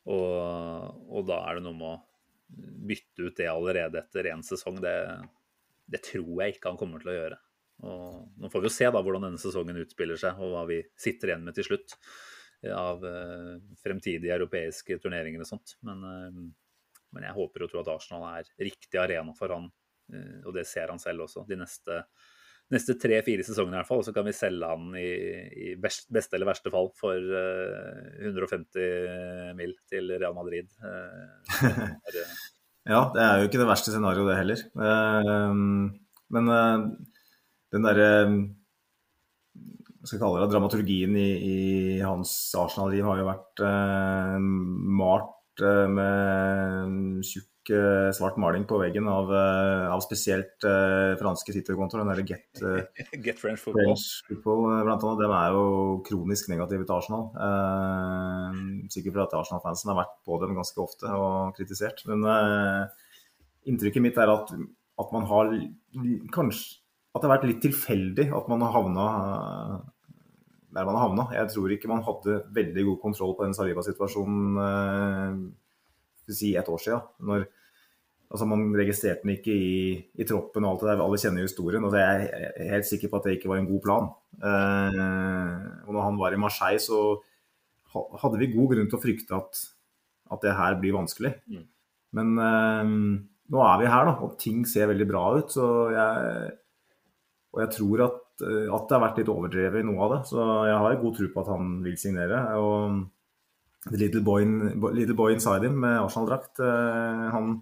og, 0.08 1.04
og, 1.10 1.20
da 1.28 1.42
er 1.48 1.58
det 1.58 1.66
noe 1.66 1.76
med 1.76 1.90
å 1.90 1.98
bytte 2.90 3.28
ut 3.28 3.36
det 3.38 3.50
allerede 3.50 4.00
etter 4.00 4.30
én 4.32 4.42
sesong. 4.46 4.80
Det, 4.82 4.94
det, 5.90 6.02
tror 6.06 6.42
jeg 6.42 6.56
ikke 6.56 6.72
han 6.72 6.80
kommer 6.80 7.02
til 7.02 7.12
å 7.12 7.16
gjøre. 7.18 7.40
Og 7.90 8.40
Nå 8.40 8.50
får 8.52 8.64
vi 8.64 8.68
jo 8.70 8.74
se 8.74 8.88
da 8.92 9.02
hvordan 9.04 9.28
denne 9.28 9.40
sesongen 9.40 9.82
utspiller 9.82 10.20
seg, 10.20 10.40
og 10.40 10.54
hva 10.54 10.64
vi 10.68 10.80
sitter 11.00 11.32
igjen 11.32 11.46
med 11.46 11.56
til 11.56 11.68
slutt 11.70 11.96
av 12.76 13.04
eh, 13.08 13.54
fremtidige 13.80 14.34
europeiske 14.36 14.98
turneringer 15.00 15.44
og 15.44 15.48
sånt. 15.48 15.76
Men, 15.86 16.02
eh, 16.04 16.40
men 17.16 17.28
jeg 17.28 17.36
håper 17.38 17.64
og 17.64 17.72
tror 17.72 17.84
at 17.84 17.94
Arsenal 17.94 18.26
er 18.34 18.50
riktig 18.60 19.00
arena 19.00 19.32
for 19.36 19.54
han 19.54 19.70
Eh, 20.14 20.40
og 20.46 20.54
det 20.56 20.66
ser 20.68 20.90
han 20.92 21.00
selv 21.02 21.26
også. 21.26 21.44
De 21.48 21.58
neste, 21.58 22.02
neste 22.74 22.94
tre-fire 23.00 23.44
sesongene 23.46 23.78
i 23.78 23.80
hvert 23.80 23.90
fall. 23.90 24.04
Så 24.06 24.14
kan 24.14 24.26
vi 24.26 24.36
selge 24.36 24.70
han 24.70 24.94
i, 24.98 25.08
i 25.70 25.72
beste 25.80 26.36
eller 26.36 26.50
verste 26.50 26.72
fall 26.72 26.90
for 26.98 27.16
uh, 27.16 28.20
eh, 28.20 28.30
150 28.30 29.56
mil 29.58 29.74
til 29.90 30.14
Real 30.14 30.36
Madrid. 30.36 30.70
Uh, 30.82 31.90
ja, 32.92 33.02
det 33.14 33.26
er 33.26 33.42
jo 33.42 33.50
ikke 33.50 33.62
det 33.62 33.68
verste 33.70 33.94
scenarioet, 33.94 34.30
det 34.30 34.38
heller. 34.40 34.64
Uh, 34.78 35.90
men 36.30 36.54
den 37.74 37.86
derre 37.86 38.10
skal 40.06 40.22
kalle 40.22 40.40
det, 40.40 40.52
dramaturgien 40.54 41.12
i, 41.18 41.30
i 41.44 41.58
hans 42.00 42.32
Arsenal-liv 42.56 43.04
har 43.04 43.18
jo 43.20 43.26
vært 43.26 43.62
malt 44.40 45.64
med 45.92 47.26
tjukk 47.26 47.49
Eh, 47.70 48.10
svart 48.16 48.38
maling 48.40 48.64
på 48.66 48.78
veggen 48.80 49.06
av, 49.08 49.28
eh, 49.34 49.86
av 49.92 50.00
spesielt 50.02 50.64
uh, 50.66 51.14
franske 51.20 51.52
Twitter-kontoer. 51.54 52.02
Den 52.02 52.10
derre 52.10 52.24
Get, 52.26 52.62
Get 53.24 53.38
French 53.38 53.62
Football. 53.62 53.92
French 53.92 54.06
football 54.26 54.64
blant 54.88 55.04
annet, 55.06 55.22
Den 55.22 55.34
er 55.36 55.54
jo 55.54 55.64
kronisk 56.06 56.50
negativ 56.50 56.82
til 56.82 56.96
Arsenal. 56.96 57.24
Sikkert 58.90 59.14
fordi 59.14 59.38
Arsenal-fansen 59.38 59.92
har 59.92 60.00
vært 60.02 60.16
på 60.26 60.40
dem 60.42 60.58
ganske 60.58 60.82
ofte 60.82 61.14
og 61.14 61.54
kritisert. 61.58 62.02
Men 62.10 62.26
inntrykket 63.70 64.02
mitt 64.02 64.18
er 64.18 64.34
at, 64.34 64.50
at 65.04 65.14
man 65.14 65.24
har 65.30 65.54
kanskje 66.34 66.78
at 67.10 67.22
det 67.22 67.26
har 67.26 67.36
vært 67.40 67.48
litt 67.48 67.64
tilfeldig 67.64 68.28
at 68.38 68.46
man 68.46 68.60
har 68.62 68.70
havna 68.76 69.06
der 70.70 70.86
man 70.86 70.94
har 70.94 71.08
havna. 71.08 71.24
Jeg 71.34 71.50
tror 71.50 71.72
ikke 71.74 71.90
man 71.90 72.04
hadde 72.06 72.36
veldig 72.54 72.84
god 72.86 73.00
kontroll 73.02 73.34
på 73.34 73.42
den 73.42 73.56
Saliba-situasjonen 73.56 75.50
si 76.34 76.54
et 76.56 76.68
år 76.68 76.80
siden. 76.82 77.00
Når, 77.26 77.46
altså 78.30 78.46
Man 78.46 78.68
registrerte 78.78 79.24
den 79.24 79.34
ikke 79.34 79.54
i, 79.54 79.96
i, 80.14 80.26
troppen 80.28 80.66
og 80.66 80.74
alt 80.74 80.84
det 80.84 80.90
der. 80.92 81.02
Alle 81.04 81.18
kjenner 81.18 81.42
jo 81.42 81.48
historien. 81.48 81.86
og 81.86 81.96
Jeg 81.98 82.28
er 82.30 82.70
helt 82.76 82.86
sikker 82.86 83.10
på 83.10 83.18
at 83.18 83.26
det 83.26 83.34
ikke 83.38 83.50
var 83.50 83.60
en 83.60 83.68
god 83.70 83.82
plan. 83.86 84.06
Eh, 84.38 85.66
og 85.86 85.90
når 85.96 86.06
han 86.06 86.20
var 86.20 86.36
i 86.36 86.40
Marseille, 86.40 86.82
så 86.82 87.18
hadde 88.22 88.38
vi 88.38 88.52
god 88.54 88.70
grunn 88.74 88.88
til 88.90 89.00
å 89.00 89.02
frykte 89.02 89.34
at, 89.34 89.64
at 90.30 90.46
det 90.46 90.54
her 90.60 90.78
blir 90.78 90.94
vanskelig. 90.94 91.34
Mm. 91.50 91.66
Men 92.18 92.32
eh, 92.46 92.94
nå 93.50 93.62
er 93.66 93.82
vi 93.82 93.90
her, 93.90 94.06
da, 94.06 94.16
og 94.22 94.38
ting 94.38 94.62
ser 94.68 94.92
veldig 94.92 95.10
bra 95.10 95.24
ut. 95.40 95.50
så 95.50 95.66
jeg, 95.96 96.50
Og 97.50 97.64
jeg 97.64 97.74
tror 97.80 98.04
at, 98.06 98.20
at 98.46 98.84
det 98.86 98.94
har 98.94 99.06
vært 99.08 99.18
litt 99.18 99.32
overdrevet 99.34 99.82
i 99.82 99.88
noe 99.90 100.04
av 100.06 100.14
det. 100.14 100.20
Så 100.30 100.44
jeg 100.70 100.82
har 100.84 101.00
god 101.02 101.18
tro 101.18 101.32
på 101.34 101.42
at 101.42 101.50
han 101.56 101.80
vil 101.82 101.98
signere. 101.98 102.44
og 102.62 103.08
The 103.88 103.96
little 103.96 104.20
boy, 104.20 104.44
little 104.92 105.16
boy 105.16 105.32
inside 105.32 105.64
him 105.64 105.80
med 105.80 105.98
Arsenal-drakt. 105.98 106.60
Eh, 106.60 107.26
han 107.32 107.54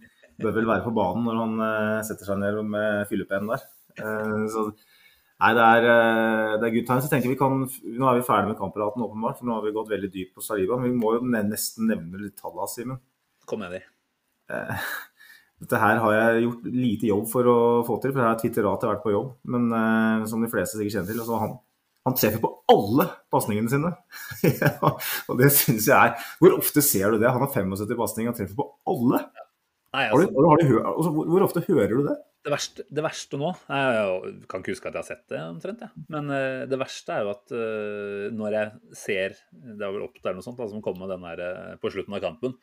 bør 0.43 0.55
vel 0.55 0.69
være 0.69 0.85
på 0.87 0.95
banen 0.95 1.27
når 1.27 1.41
han 1.43 1.67
eh, 1.67 2.07
setter 2.07 2.31
seg 2.31 2.41
ned 2.43 2.61
med 2.71 3.09
fyllepennen 3.11 3.53
der. 3.55 3.67
Eh, 3.99 4.47
så 4.53 4.71
Nei, 5.39 5.53
det 5.55 5.63
er, 5.63 5.85
det 6.59 6.67
er 6.67 6.73
good 6.75 6.87
times. 6.89 7.05
Jeg 7.07 7.13
tenker 7.13 7.31
vi 7.31 7.37
kan, 7.39 7.61
Nå 7.63 8.07
er 8.11 8.17
vi 8.17 8.25
ferdig 8.27 8.49
med 8.51 8.57
kampraten, 8.59 9.05
åpenbart. 9.05 9.37
for 9.39 9.47
Nå 9.47 9.55
har 9.55 9.63
vi 9.63 9.71
gått 9.77 9.93
veldig 9.93 10.09
dypt 10.11 10.33
på 10.35 10.43
Saliba. 10.43 10.75
Men 10.81 10.91
vi 10.91 10.99
må 10.99 11.13
jo 11.15 11.29
nesten 11.31 11.87
nevne 11.87 12.19
litt 12.25 12.35
tallene, 12.43 12.67
Simen. 12.73 12.99
Kom 13.47 13.63
med 13.63 13.77
de. 13.77 13.85
Dette 15.63 15.79
her 15.79 16.03
har 16.03 16.17
jeg 16.17 16.43
gjort 16.43 16.67
lite 16.75 17.11
jobb 17.13 17.31
for 17.31 17.53
å 17.53 17.57
få 17.87 18.01
til, 18.03 18.17
for 18.17 18.25
her 18.25 18.33
har 18.33 18.43
twitterat 18.43 18.83
jeg 18.83 18.91
har 18.91 18.97
vært 18.97 19.07
på 19.07 19.15
jobb. 19.15 19.31
Men 19.55 19.71
som 20.27 20.43
de 20.43 20.51
fleste 20.51 20.81
sikkert 20.81 20.97
kjenner 20.97 21.13
til, 21.13 21.23
altså 21.23 21.39
han, 21.45 21.55
han 22.09 22.19
treffer 22.19 22.43
på 22.43 22.53
alle 22.75 23.07
pasningene 23.31 23.71
sine. 23.71 23.95
ja, 24.65 24.73
og 25.31 25.39
det 25.39 25.53
syns 25.55 25.87
jeg 25.87 25.95
er 25.95 26.31
Hvor 26.43 26.59
ofte 26.59 26.83
ser 26.83 27.15
du 27.15 27.23
det? 27.23 27.31
Han 27.31 27.47
har 27.47 27.55
75 27.55 27.95
pasninger, 27.95 28.33
han 28.33 28.43
treffer 28.43 28.59
på 28.59 28.73
alle. 28.91 29.23
Nei, 29.99 30.07
altså, 30.13 30.29
har 30.31 30.31
du, 30.31 30.49
har 30.49 30.61
du, 30.63 30.75
altså, 30.79 31.13
hvor, 31.15 31.31
hvor, 31.33 31.45
ofte 31.49 31.63
hører 31.67 31.95
du 31.95 32.03
det? 32.07 32.17
Det 32.47 32.53
verste, 32.55 32.85
det 32.95 33.03
verste 33.03 33.39
nå 33.41 33.49
Jeg 33.51 34.35
kan 34.49 34.63
ikke 34.63 34.77
huske 34.77 34.89
at 34.89 34.95
jeg 34.95 35.03
har 35.03 35.09
sett 35.09 35.25
det 35.33 35.41
omtrent, 35.43 35.83
ja. 35.85 35.89
men 36.15 36.31
uh, 36.31 36.63
det 36.71 36.79
verste 36.81 37.17
er 37.17 37.27
jo 37.27 37.33
at 37.33 37.51
uh, 37.51 38.29
når 38.33 38.55
jeg 38.55 38.99
ser 39.01 39.35
Det 39.51 39.83
er 39.83 39.97
vel 39.97 40.07
opp 40.07 40.21
der 40.23 40.37
noe 40.37 40.47
sånt 40.47 40.61
da, 40.61 40.69
som 40.71 40.85
kom 40.85 41.01
med 41.03 41.11
den 41.13 41.27
der 41.27 41.43
uh, 41.43 41.75
på 41.83 41.91
slutten 41.93 42.15
av 42.15 42.23
kampen, 42.23 42.55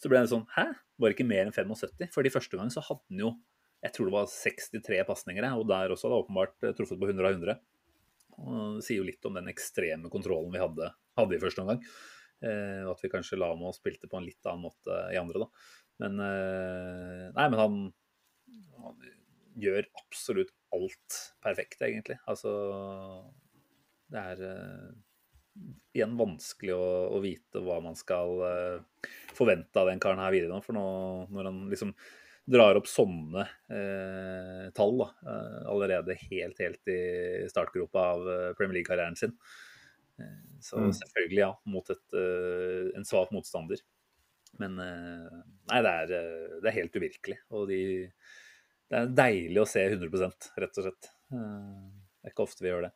så 0.00 0.10
ble 0.10 0.24
det 0.24 0.32
sånn 0.32 0.48
Hæ? 0.56 0.66
Var 0.98 1.12
det 1.12 1.16
ikke 1.16 1.30
mer 1.30 1.46
enn 1.46 1.54
75? 1.54 2.10
For 2.10 2.26
de 2.26 2.34
første 2.34 2.58
gangen 2.58 2.74
så 2.74 2.84
hadde 2.84 3.06
han 3.06 3.24
jo 3.28 3.32
jeg 3.80 3.94
tror 3.96 4.10
det 4.10 4.12
var 4.12 4.26
63 4.28 5.04
pasninger, 5.08 5.46
og 5.56 5.68
der 5.70 5.92
også 5.94 6.04
hadde 6.04 6.16
jeg 6.18 6.24
åpenbart 6.26 6.66
truffet 6.76 6.98
på 7.00 7.06
100 7.06 7.24
av 7.24 7.36
100. 7.38 7.60
Og 8.40 8.56
det 8.76 8.84
sier 8.84 9.00
jo 9.00 9.06
litt 9.06 9.24
om 9.28 9.36
den 9.38 9.48
ekstreme 9.48 10.10
kontrollen 10.12 10.52
vi 10.52 10.60
hadde, 10.60 10.90
hadde 11.16 11.36
i 11.36 11.40
første 11.40 11.64
omgang. 11.64 11.80
Eh, 12.40 12.84
at 12.88 13.02
vi 13.04 13.10
kanskje 13.12 13.36
la 13.36 13.50
med 13.52 13.68
og 13.68 13.76
spilte 13.76 14.08
på 14.08 14.16
en 14.16 14.24
litt 14.24 14.46
annen 14.48 14.64
måte 14.64 15.00
i 15.12 15.18
andre, 15.20 15.44
da. 15.44 15.64
Men 16.00 16.20
eh, 16.24 17.26
Nei, 17.36 17.46
men 17.52 17.58
han, 17.60 17.76
han, 18.80 19.06
gjør 19.60 19.84
absolutt 20.00 20.52
alt 20.72 21.20
perfekt, 21.44 21.80
egentlig. 21.84 22.16
Altså 22.30 22.50
Det 24.10 24.20
er 24.20 24.44
eh, 24.46 24.90
igjen 25.96 26.16
vanskelig 26.18 26.74
å, 26.76 26.86
å 27.16 27.20
vite 27.22 27.62
hva 27.64 27.80
man 27.82 27.96
skal 27.98 28.42
uh, 28.44 29.06
forvente 29.36 29.80
av 29.80 29.90
den 29.90 30.00
karen 30.02 30.22
her 30.22 30.32
videre 30.34 30.54
nå. 30.54 30.60
For 30.64 30.76
nå, 30.76 30.84
når 31.34 31.48
han 31.50 31.62
liksom 31.72 31.92
drar 32.50 32.78
opp 32.78 32.88
sånne 32.90 33.44
uh, 33.44 34.68
tall 34.74 34.96
da, 35.02 35.08
uh, 35.26 35.58
allerede 35.74 36.16
helt, 36.22 36.62
helt 36.62 36.90
i 36.94 37.00
startgropa 37.50 38.06
av 38.14 38.30
Premier 38.58 38.80
League-karrieren 38.80 39.18
sin. 39.18 39.34
så 40.60 40.80
mm. 40.80 40.92
selvfølgelig, 41.02 41.42
ja, 41.42 41.52
mot 41.72 41.90
et, 41.92 42.02
en 42.96 43.06
svak 43.08 43.30
motstander. 43.34 43.82
Men 44.60 44.76
nei, 44.76 45.80
det 45.82 45.90
er, 45.90 46.14
det 46.60 46.68
er 46.68 46.76
helt 46.76 46.96
uvirkelig. 47.00 47.38
Og 47.56 47.66
de, 47.70 47.80
det 48.90 48.98
er 48.98 49.12
deilig 49.16 49.62
å 49.62 49.68
se 49.68 49.86
100 49.86 50.30
rett 50.60 50.80
og 50.80 50.86
slett. 50.86 51.12
Det 51.30 52.28
er 52.28 52.34
ikke 52.34 52.44
ofte 52.44 52.64
vi 52.64 52.72
gjør 52.72 52.88
det. 52.88 52.94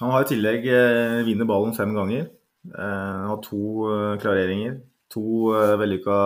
Han 0.00 0.14
har 0.14 0.24
i 0.24 0.30
tillegg 0.30 0.64
eh, 0.72 1.18
vinner 1.26 1.48
ballen 1.48 1.74
fem 1.76 1.92
ganger. 1.92 2.30
Eh, 2.72 2.78
han 2.80 3.28
har 3.28 3.42
to 3.44 3.60
eh, 3.92 4.14
klareringer. 4.22 4.78
To 5.12 5.52
eh, 5.52 5.74
vellykka 5.80 6.16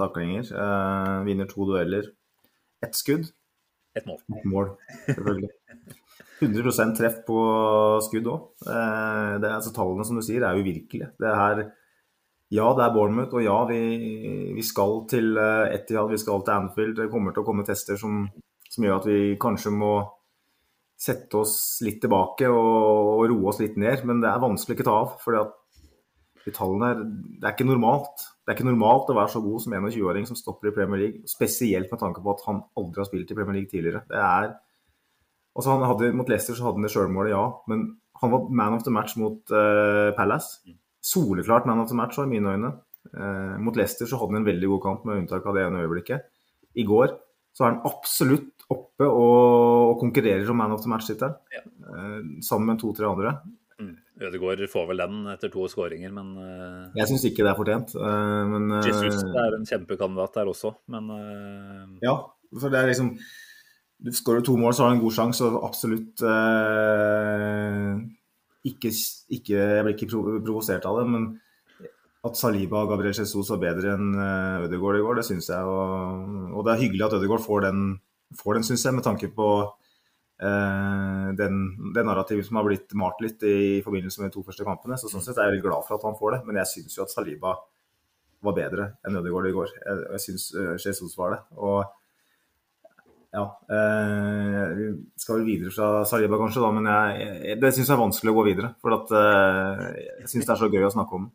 taklinger. 0.00 0.50
Eh, 0.50 1.18
vinner 1.28 1.50
to 1.50 1.68
dueller. 1.68 2.08
Ett 2.82 2.98
skudd. 2.98 3.30
Ett 3.94 4.08
mål. 4.08 4.18
Et 4.34 4.48
mål, 4.50 4.72
selvfølgelig. 5.06 5.52
100 6.42 6.96
treff 6.98 7.20
på 7.28 7.38
skudd 8.08 8.32
òg. 8.32 8.50
Eh, 8.66 9.46
altså, 9.46 9.70
tallene 9.76 10.08
som 10.08 10.18
du 10.18 10.24
sier, 10.26 10.42
er 10.42 10.58
uvirkelige. 10.58 11.12
Det 11.22 11.30
er 11.30 11.64
ja, 12.52 12.66
det 12.76 12.84
er 12.84 12.92
Bournemouth, 12.92 13.32
og 13.38 13.44
ja, 13.44 13.58
vi, 13.68 13.78
vi 14.52 14.64
skal 14.66 14.98
til 15.08 15.36
eh, 15.40 15.70
Etihad, 15.72 16.10
vi 16.12 16.20
skal 16.20 16.42
til 16.44 16.56
Anfield. 16.56 16.98
Det 16.98 17.10
kommer 17.12 17.32
til 17.32 17.44
å 17.44 17.46
komme 17.46 17.64
tester 17.64 17.96
som, 18.00 18.26
som 18.68 18.84
gjør 18.84 18.98
at 18.98 19.08
vi 19.08 19.20
kanskje 19.40 19.72
må 19.72 19.94
sette 21.02 21.40
oss 21.40 21.54
litt 21.82 22.02
tilbake 22.04 22.50
og, 22.52 22.74
og 23.16 23.24
roe 23.32 23.48
oss 23.50 23.62
litt 23.62 23.78
ned. 23.80 24.04
Men 24.08 24.20
det 24.22 24.28
er 24.28 24.42
vanskelig 24.42 24.76
å 24.76 24.78
ikke 24.78 24.88
ta 24.90 24.98
av. 25.00 25.14
For 25.22 25.38
tallene 26.58 26.90
er, 26.92 27.00
det 27.40 27.48
er 27.48 27.56
ikke 27.56 27.68
normalt. 27.70 28.26
Det 28.42 28.52
er 28.52 28.58
ikke 28.58 28.68
normalt 28.68 29.08
å 29.08 29.16
være 29.16 29.32
så 29.32 29.42
god 29.44 29.64
som 29.64 29.78
21-åring 29.78 30.28
som 30.28 30.38
stopper 30.38 30.70
i 30.70 30.74
Premier 30.76 31.02
League. 31.06 31.24
Spesielt 31.30 31.88
med 31.88 32.02
tanke 32.02 32.20
på 32.20 32.34
at 32.34 32.44
han 32.50 32.60
aldri 32.78 33.00
har 33.00 33.08
spilt 33.08 33.32
i 33.32 33.38
Premier 33.38 33.60
League 33.60 33.72
tidligere. 33.72 34.04
Det 34.10 34.20
er, 34.20 34.52
altså 35.56 35.72
han 35.72 35.88
hadde, 35.88 36.12
Mot 36.18 36.28
Leicester 36.28 36.58
så 36.58 36.68
hadde 36.68 36.82
han 36.82 36.88
det 36.88 36.92
sjølmålet, 36.92 37.32
ja. 37.32 37.46
Men 37.72 37.88
han 38.20 38.36
var 38.36 38.52
man 38.60 38.76
of 38.76 38.84
the 38.84 38.92
match 38.92 39.16
mot 39.16 39.56
uh, 39.56 40.12
Palace. 40.18 40.60
Soleklart 41.02 41.66
man 41.66 41.82
of 41.82 41.90
the 41.90 41.98
match, 41.98 42.18
i 42.22 42.28
mine 42.30 42.54
øyne. 42.54 42.72
Eh, 43.10 43.56
mot 43.58 43.76
Leicester 43.76 44.06
så 44.06 44.18
hadde 44.20 44.36
han 44.36 44.42
en 44.44 44.48
veldig 44.48 44.68
god 44.76 44.82
kamp, 44.84 45.06
med 45.08 45.24
unntak 45.24 45.46
av 45.46 45.56
det 45.58 45.66
ene 45.66 45.82
øyeblikket. 45.82 46.28
I 46.78 46.84
går 46.88 47.16
så 47.52 47.66
er 47.66 47.74
han 47.74 47.82
absolutt 47.88 48.64
oppe 48.72 49.04
og, 49.04 49.98
konkurrerer 50.00 50.48
om 50.48 50.56
man 50.62 50.72
of 50.72 50.84
the 50.84 50.92
match-tittelen. 50.92 51.34
Ja. 51.52 51.64
Eh, 51.66 52.20
sammen 52.46 52.70
med 52.70 52.80
to-tre 52.80 53.10
andre. 53.10 53.34
Mm. 53.82 53.96
Ødegaard 54.22 54.62
får 54.70 54.88
vel 54.92 55.02
den 55.02 55.26
etter 55.32 55.50
to 55.50 55.66
skåringer, 55.68 56.12
men 56.14 56.36
uh, 56.38 56.92
Jeg 56.94 57.08
syns 57.10 57.24
ikke 57.26 57.42
det 57.42 57.50
er 57.50 57.58
fortjent. 57.58 57.94
Uh, 57.98 58.44
men 58.46 58.68
uh, 58.76 58.84
Jesus 58.86 59.24
er 59.26 59.56
en 59.56 59.66
kjempekandidat 59.66 60.36
der 60.38 60.50
også, 60.52 60.70
men 60.92 61.08
Ja, 62.04 62.14
for 62.52 62.70
det 62.70 62.78
er 62.78 62.92
liksom 62.92 63.16
Du 63.98 64.12
skårer 64.14 64.44
to 64.46 64.54
mål, 64.60 64.76
så 64.76 64.84
har 64.84 64.92
du 64.92 65.00
en 65.00 65.02
god 65.02 65.16
sjanse, 65.16 65.48
og 65.48 65.66
absolutt 65.66 66.22
ikke, 68.68 68.92
ikke, 69.34 69.56
Jeg 69.56 69.84
blir 69.86 69.96
ikke 69.96 70.10
provosert 70.12 70.86
av 70.86 71.00
det, 71.00 71.08
men 71.10 71.32
at 72.22 72.38
Saliba 72.38 72.84
og 72.84 72.92
Gabriel 72.92 73.16
Jesus 73.16 73.50
var 73.50 73.58
bedre 73.64 73.96
enn 73.96 74.12
Ødegaard 74.68 75.00
i 75.00 75.02
går, 75.02 75.18
det 75.18 75.26
syns 75.26 75.48
jeg. 75.50 75.66
Og, 75.66 76.52
og, 76.52 76.60
det 76.66 76.74
er 76.74 76.82
hyggelig 76.84 77.08
at 77.08 77.16
Ødegaard 77.18 77.42
får 77.42 77.64
den 77.66 77.80
får 78.38 78.58
den, 78.58 78.66
syns 78.66 78.84
jeg, 78.86 78.96
med 78.96 79.04
tanke 79.06 79.28
på 79.34 79.48
eh, 80.42 81.28
den, 81.38 81.60
det 81.94 82.04
narrativet 82.06 82.46
som 82.46 82.58
har 82.60 82.66
blitt 82.68 82.94
malt 82.98 83.20
litt 83.24 83.44
i 83.46 83.82
forbindelse 83.84 84.22
med 84.22 84.30
de 84.30 84.36
to 84.36 84.44
første 84.46 84.66
kampene. 84.66 84.98
Så 85.00 85.10
sånn 85.12 85.24
sett 85.24 85.38
er 85.38 85.48
jeg 85.48 85.56
veldig 85.56 85.66
glad 85.68 85.86
for 85.88 85.98
at 85.98 86.06
han 86.08 86.18
får 86.18 86.36
det. 86.36 86.40
Men 86.48 86.60
jeg 86.62 86.72
syns 86.74 86.98
jo 86.98 87.06
at 87.06 87.14
Saliba 87.14 87.56
var 88.42 88.56
bedre 88.58 88.88
enn 89.06 89.18
Ødegaard 89.20 89.50
i 89.50 89.56
går. 89.56 89.74
Jeg, 89.78 90.06
jeg 90.16 90.24
syns 90.26 90.48
uh, 90.56 90.74
Jesus 90.80 91.16
var 91.18 91.36
det. 91.36 91.42
Og 91.58 91.82
ja 93.32 93.44
eh, 93.72 94.80
skal 95.16 95.38
vel 95.38 95.46
videre 95.46 95.72
fra 95.72 96.02
Saliba 96.08 96.36
kanskje, 96.40 96.60
da, 96.64 96.72
men 96.76 96.88
jeg, 96.90 97.28
jeg, 97.48 97.60
det 97.62 97.70
syns 97.72 97.88
jeg 97.88 97.96
er 97.96 98.02
vanskelig 98.02 98.32
å 98.32 98.36
gå 98.36 98.44
videre. 98.50 98.72
For 98.84 98.96
at, 98.96 99.14
eh, 99.16 99.86
jeg 100.22 100.32
syns 100.34 100.48
det 100.48 100.54
er 100.54 100.60
så 100.60 100.68
gøy 100.72 100.84
å 100.88 100.92
snakke 100.92 101.16
om. 101.20 101.30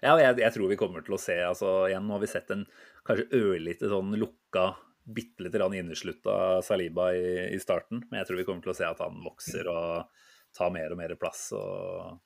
Ja, 0.00 0.14
jeg, 0.16 0.38
jeg, 0.40 0.52
tror 0.54 0.70
vi 0.70 0.78
kommer 0.80 1.04
til 1.04 1.12
å 1.12 1.20
se 1.20 1.34
altså 1.44 1.90
Igjen 1.90 2.06
nå 2.08 2.14
har 2.14 2.22
vi 2.22 2.30
sett 2.30 2.54
en 2.54 2.62
kanskje 3.04 3.26
ørlite 3.36 3.90
sånn 3.90 4.14
lukka 4.16 4.70
bitte 5.10 5.44
litt 5.44 5.56
inneslutta 5.58 6.62
Saliba 6.64 7.10
i, 7.16 7.54
i, 7.56 7.58
starten. 7.60 8.04
Men 8.08 8.20
jeg 8.20 8.30
tror 8.30 8.40
vi 8.40 8.46
kommer 8.48 8.64
til 8.64 8.72
å 8.72 8.78
se 8.78 8.86
at 8.86 9.02
han 9.02 9.18
vokser 9.24 9.68
og 9.72 10.22
tar 10.56 10.72
mer 10.74 10.94
og 10.94 11.00
mer 11.00 11.16
plass. 11.20 11.50
og 11.56 12.20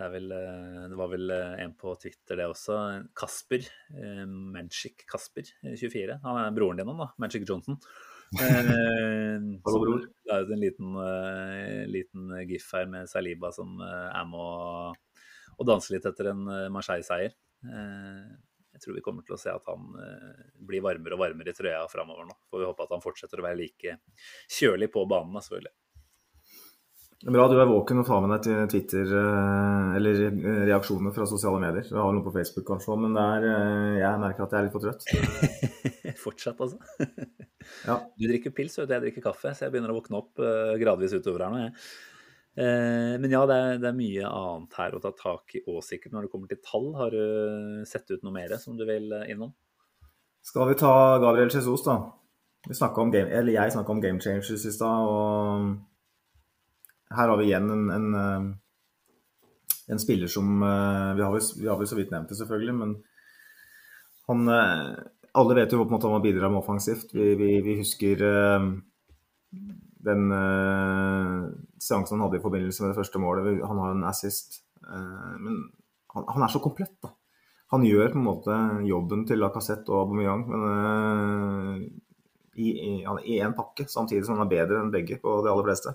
det, 0.00 0.08
vel, 0.14 0.30
eh, 0.32 0.84
det 0.90 0.98
var 0.98 1.10
vel 1.12 1.32
eh, 1.34 1.56
en 1.64 1.74
på 1.78 1.94
Twitter, 2.00 2.38
det 2.40 2.48
også. 2.48 2.76
Kasper. 3.16 3.66
Eh, 3.94 4.24
Manchik 4.26 5.04
Kasper, 5.10 5.48
24. 5.64 6.20
Han 6.24 6.40
er 6.40 6.56
broren 6.56 6.80
din, 6.80 6.92
da. 6.96 7.10
Manchik 7.20 7.48
Johnson. 7.48 7.80
Det 8.30 8.46
er 8.46 10.44
jo 10.44 10.54
en 10.54 10.60
liten, 10.62 10.92
liten 11.90 12.28
gif 12.46 12.68
her 12.76 12.84
med 12.86 13.08
Saliba 13.10 13.48
som 13.50 13.80
er 13.82 14.28
med 14.30 14.38
å 15.58 15.66
danse 15.66 15.90
litt 15.90 16.06
etter 16.06 16.28
en 16.30 16.44
Marseille-seier 16.70 17.34
jeg 18.80 18.86
tror 18.86 18.96
vi 18.96 19.02
kommer 19.04 19.24
til 19.26 19.36
å 19.36 19.40
se 19.40 19.52
at 19.52 19.66
han 19.68 19.96
eh, 20.00 20.44
blir 20.64 20.80
varmere 20.84 21.16
og 21.16 21.20
varmere 21.20 21.52
i 21.52 21.56
trøya 21.56 21.82
framover 21.92 22.24
nå. 22.28 22.36
Får 22.48 22.62
vi 22.62 22.68
håpe 22.68 22.86
at 22.86 22.94
han 22.94 23.04
fortsetter 23.04 23.42
å 23.42 23.44
være 23.44 23.60
like 23.60 23.96
kjølig 24.56 24.88
på 24.94 25.04
banen, 25.10 25.36
selvfølgelig. 25.36 25.74
Bra 27.20 27.46
du 27.52 27.56
er 27.60 27.68
våken 27.68 28.00
og 28.00 28.06
tar 28.08 28.22
med 28.24 28.30
deg 28.32 28.44
til 28.46 28.68
Twitter 28.72 29.10
eh, 29.20 29.96
eller 29.98 30.22
eh, 30.30 30.60
reaksjoner 30.70 31.12
fra 31.12 31.26
sosiale 31.28 31.60
medier. 31.60 31.84
Du 31.84 31.98
har 32.00 32.14
noe 32.16 32.24
på 32.24 32.32
Facebook 32.32 32.64
kanskje 32.70 32.96
men 33.02 33.16
der, 33.18 33.48
jeg 34.00 34.22
merker 34.22 34.46
at 34.46 34.54
jeg 34.54 34.60
er 34.60 34.68
litt 34.68 34.76
for 34.76 34.86
trøtt. 34.86 35.04
Fortsatt, 36.24 36.62
altså. 36.64 36.80
ja. 37.88 37.98
Du 38.16 38.24
drikker 38.24 38.54
pils, 38.56 38.78
og 38.80 38.88
jeg 38.88 39.04
drikker 39.04 39.26
kaffe, 39.28 39.52
så 39.52 39.66
jeg 39.66 39.74
begynner 39.74 39.92
å 39.92 39.98
våkne 39.98 40.22
opp 40.22 40.40
gradvis 40.80 41.18
utover 41.18 41.44
her 41.44 41.52
nå. 41.52 41.66
jeg. 41.66 41.76
Eh, 42.58 43.20
men 43.20 43.30
ja, 43.30 43.44
det 43.46 43.56
er, 43.56 43.76
det 43.80 43.88
er, 43.90 43.96
mye 43.96 44.26
annet 44.26 44.78
her 44.80 44.96
å 44.96 45.02
ta 45.02 45.12
tak 45.16 45.54
i 45.54 45.62
òg, 45.62 45.82
sikkert, 45.86 46.14
når 46.14 46.26
det 46.26 46.32
kommer 46.32 46.50
til 46.50 46.60
tall. 46.64 46.88
Har 46.98 47.14
du 47.14 47.84
sett 47.88 48.10
ut 48.10 48.24
noe 48.26 48.34
mer 48.34 48.56
som 48.62 48.78
du 48.78 48.84
vil 48.88 49.10
eh, 49.16 49.30
innom? 49.34 49.52
Skal 50.44 50.70
vi 50.70 50.78
ta 50.80 50.92
Gabriel 51.22 51.52
Jesus, 51.52 51.84
da? 51.86 52.00
Vi 52.66 52.76
om 52.76 53.12
game, 53.12 53.30
eller 53.32 53.54
jeg 53.54 53.72
snakka 53.72 53.92
om 53.92 54.02
game 54.02 54.20
changers 54.20 54.66
i 54.66 54.72
stad. 54.72 55.06
Og 55.08 55.70
her 57.16 57.28
har 57.28 57.38
vi 57.40 57.48
igjen 57.48 57.70
en, 57.74 57.86
en, 57.90 58.08
eh, 58.14 58.44
en 59.94 60.02
spiller 60.02 60.30
som 60.30 60.60
vi 60.60 61.22
har, 61.24 61.38
vi 61.60 61.68
har 61.68 61.78
vel 61.80 61.88
så 61.90 61.98
vidt 61.98 62.12
nevnt 62.14 62.30
det, 62.30 62.38
selvfølgelig, 62.38 62.74
men 62.78 62.92
han 64.30 64.46
Alle 65.34 65.54
vet 65.58 65.72
jo 65.72 65.80
på 65.80 65.88
en 65.88 65.94
måte 65.96 66.10
han 66.10 66.22
bidrar 66.22 66.52
med 66.52 66.60
offensivt. 66.60 67.10
Vi, 67.14 67.32
vi, 67.38 67.48
vi 67.66 67.74
husker 67.80 68.22
den 70.06 70.22
seansen 71.82 72.14
han 72.14 72.24
hadde 72.28 72.38
i 72.38 72.44
forbindelse 72.44 72.84
med 72.84 72.92
det 72.92 72.98
første 73.00 73.22
målet. 73.22 73.58
Han 73.66 73.82
har 73.82 73.96
en 73.96 74.06
assist. 74.06 74.60
Men 74.86 75.58
han, 76.14 76.28
han, 76.28 76.42
er 76.46 76.54
så 76.54 76.62
komplett, 76.62 76.94
da. 77.02 77.10
Han 77.70 77.86
gjør 77.86 78.08
på 78.10 78.18
en 78.18 78.26
måte 78.26 78.54
jobben 78.82 79.22
til 79.28 79.38
Lacassette 79.38 79.92
og 79.92 80.00
Aubameyang, 80.04 80.40
men 80.50 80.62
uh, 80.66 81.74
i, 82.58 82.72
i, 82.74 83.36
en 83.38 83.54
pakke, 83.54 83.86
samtidig 83.88 84.24
som 84.26 84.40
han 84.40 84.48
er 84.48 84.50
bedre 84.50 84.80
enn 84.82 84.90
begge 84.90 85.20
på 85.22 85.36
de 85.44 85.52
aller 85.52 85.68
fleste. 85.68 85.94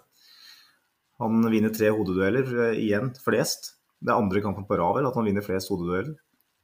Han 1.23 1.45
vinner 1.51 1.73
tre 1.73 1.91
hodedueller, 1.95 2.75
igjen 2.75 3.13
flest. 3.23 3.75
Det 3.99 4.11
er 4.11 4.19
andre 4.19 4.41
kampen 4.43 4.67
på 4.67 4.77
rad 4.79 5.05
at 5.05 5.15
han 5.15 5.27
vinner 5.27 5.45
flest 5.45 5.71
hodedueller. 5.71 6.15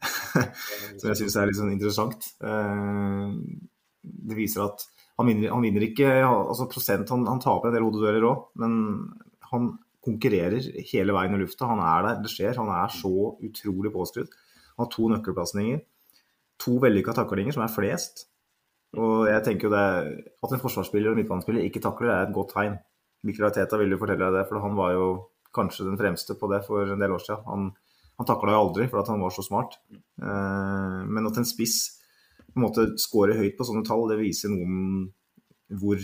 Som 0.99 1.11
jeg 1.11 1.19
syns 1.21 1.37
er 1.37 1.47
litt 1.47 1.59
sånn 1.59 1.71
interessant. 1.73 2.27
Det 2.41 4.37
viser 4.37 4.65
at 4.65 4.83
han 5.19 5.29
vinner, 5.29 5.51
han 5.53 5.63
vinner 5.63 5.85
ikke 5.85 6.09
altså 6.25 6.67
prosent, 6.71 7.11
han, 7.13 7.27
han 7.29 7.41
taper 7.43 7.69
en 7.69 7.75
del 7.77 7.85
hodedueller 7.85 8.25
òg, 8.25 8.45
men 8.59 8.75
han 9.51 9.71
konkurrerer 10.01 10.65
hele 10.89 11.15
veien 11.15 11.37
i 11.37 11.41
lufta. 11.43 11.69
Han 11.69 11.81
er 11.85 12.07
der, 12.07 12.21
det 12.23 12.31
skjer. 12.33 12.57
Han 12.57 12.71
er 12.73 12.93
så 12.93 13.13
utrolig 13.37 13.91
påskrudd. 13.93 14.31
Han 14.75 14.85
har 14.85 14.91
to 14.95 15.09
nøkkelplassninger. 15.11 15.81
To 16.65 16.77
vellykka 16.81 17.13
taklinger, 17.17 17.53
som 17.55 17.65
er 17.65 17.73
flest. 17.73 18.25
Og 18.97 19.27
jeg 19.29 19.43
tenker 19.45 19.69
jo 19.69 19.73
det, 19.75 19.85
At 20.43 20.51
en 20.51 20.63
forsvarsspiller 20.63 21.13
og 21.13 21.19
midtbanespiller 21.19 21.67
ikke 21.67 21.83
takler, 21.83 22.09
er 22.11 22.27
et 22.27 22.33
godt 22.35 22.55
tegn. 22.55 22.79
Mikkel 23.27 23.47
Arteta 23.47 23.77
vil 23.77 23.93
jo 23.93 23.99
fortelle 24.01 24.27
deg 24.27 24.39
det, 24.39 24.47
for 24.49 24.63
han 24.63 24.77
var 24.77 24.95
jo 24.95 25.07
kanskje 25.55 25.87
den 25.87 25.99
fremste 25.99 26.35
på 26.39 26.49
det 26.51 26.61
for 26.65 26.89
en 26.89 27.01
del 27.01 27.13
år 27.13 27.23
siden. 27.23 27.43
Han, 27.47 27.67
han 28.19 28.29
takla 28.29 28.55
jo 28.55 28.61
aldri, 28.65 28.87
for 28.89 29.05
han 29.07 29.23
var 29.23 29.33
så 29.35 29.45
smart. 29.45 29.77
Eh, 29.91 30.99
men 31.07 31.27
at 31.29 31.37
en 31.39 31.47
spiss 31.47 31.79
på 32.51 32.59
en 32.59 32.65
måte 32.65 32.87
scorer 32.99 33.39
høyt 33.39 33.57
på 33.59 33.67
sånne 33.67 33.85
tall, 33.87 34.07
det 34.09 34.19
viser 34.19 34.51
noe 34.51 34.65
om 34.67 34.79
hvor 35.81 36.01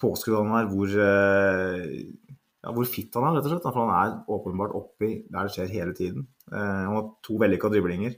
påskrudd 0.00 0.40
han 0.40 0.56
er, 0.56 0.68
hvor, 0.70 0.94
eh, 1.04 1.84
ja, 2.64 2.72
hvor 2.72 2.88
fit 2.88 3.16
han 3.16 3.28
er, 3.28 3.38
rett 3.38 3.48
og 3.48 3.54
slett. 3.54 3.68
For 3.68 3.82
han 3.82 3.94
er 3.98 4.18
åpenbart 4.36 4.76
oppi 4.78 5.12
der 5.28 5.48
det 5.48 5.56
skjer 5.56 5.72
hele 5.74 5.96
tiden. 5.96 6.28
Eh, 6.50 6.82
han 6.86 6.96
har 6.96 7.08
to 7.26 7.36
vellykka 7.40 7.72
driblinger. 7.72 8.16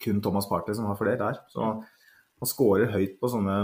Kun 0.00 0.22
Thomas 0.24 0.48
Party 0.48 0.76
som 0.76 0.86
har 0.88 0.98
flere 1.00 1.18
der. 1.20 1.42
Så 1.50 1.64
han 1.66 2.48
scorer 2.48 2.92
høyt 2.94 3.18
på 3.20 3.30
sånne 3.32 3.56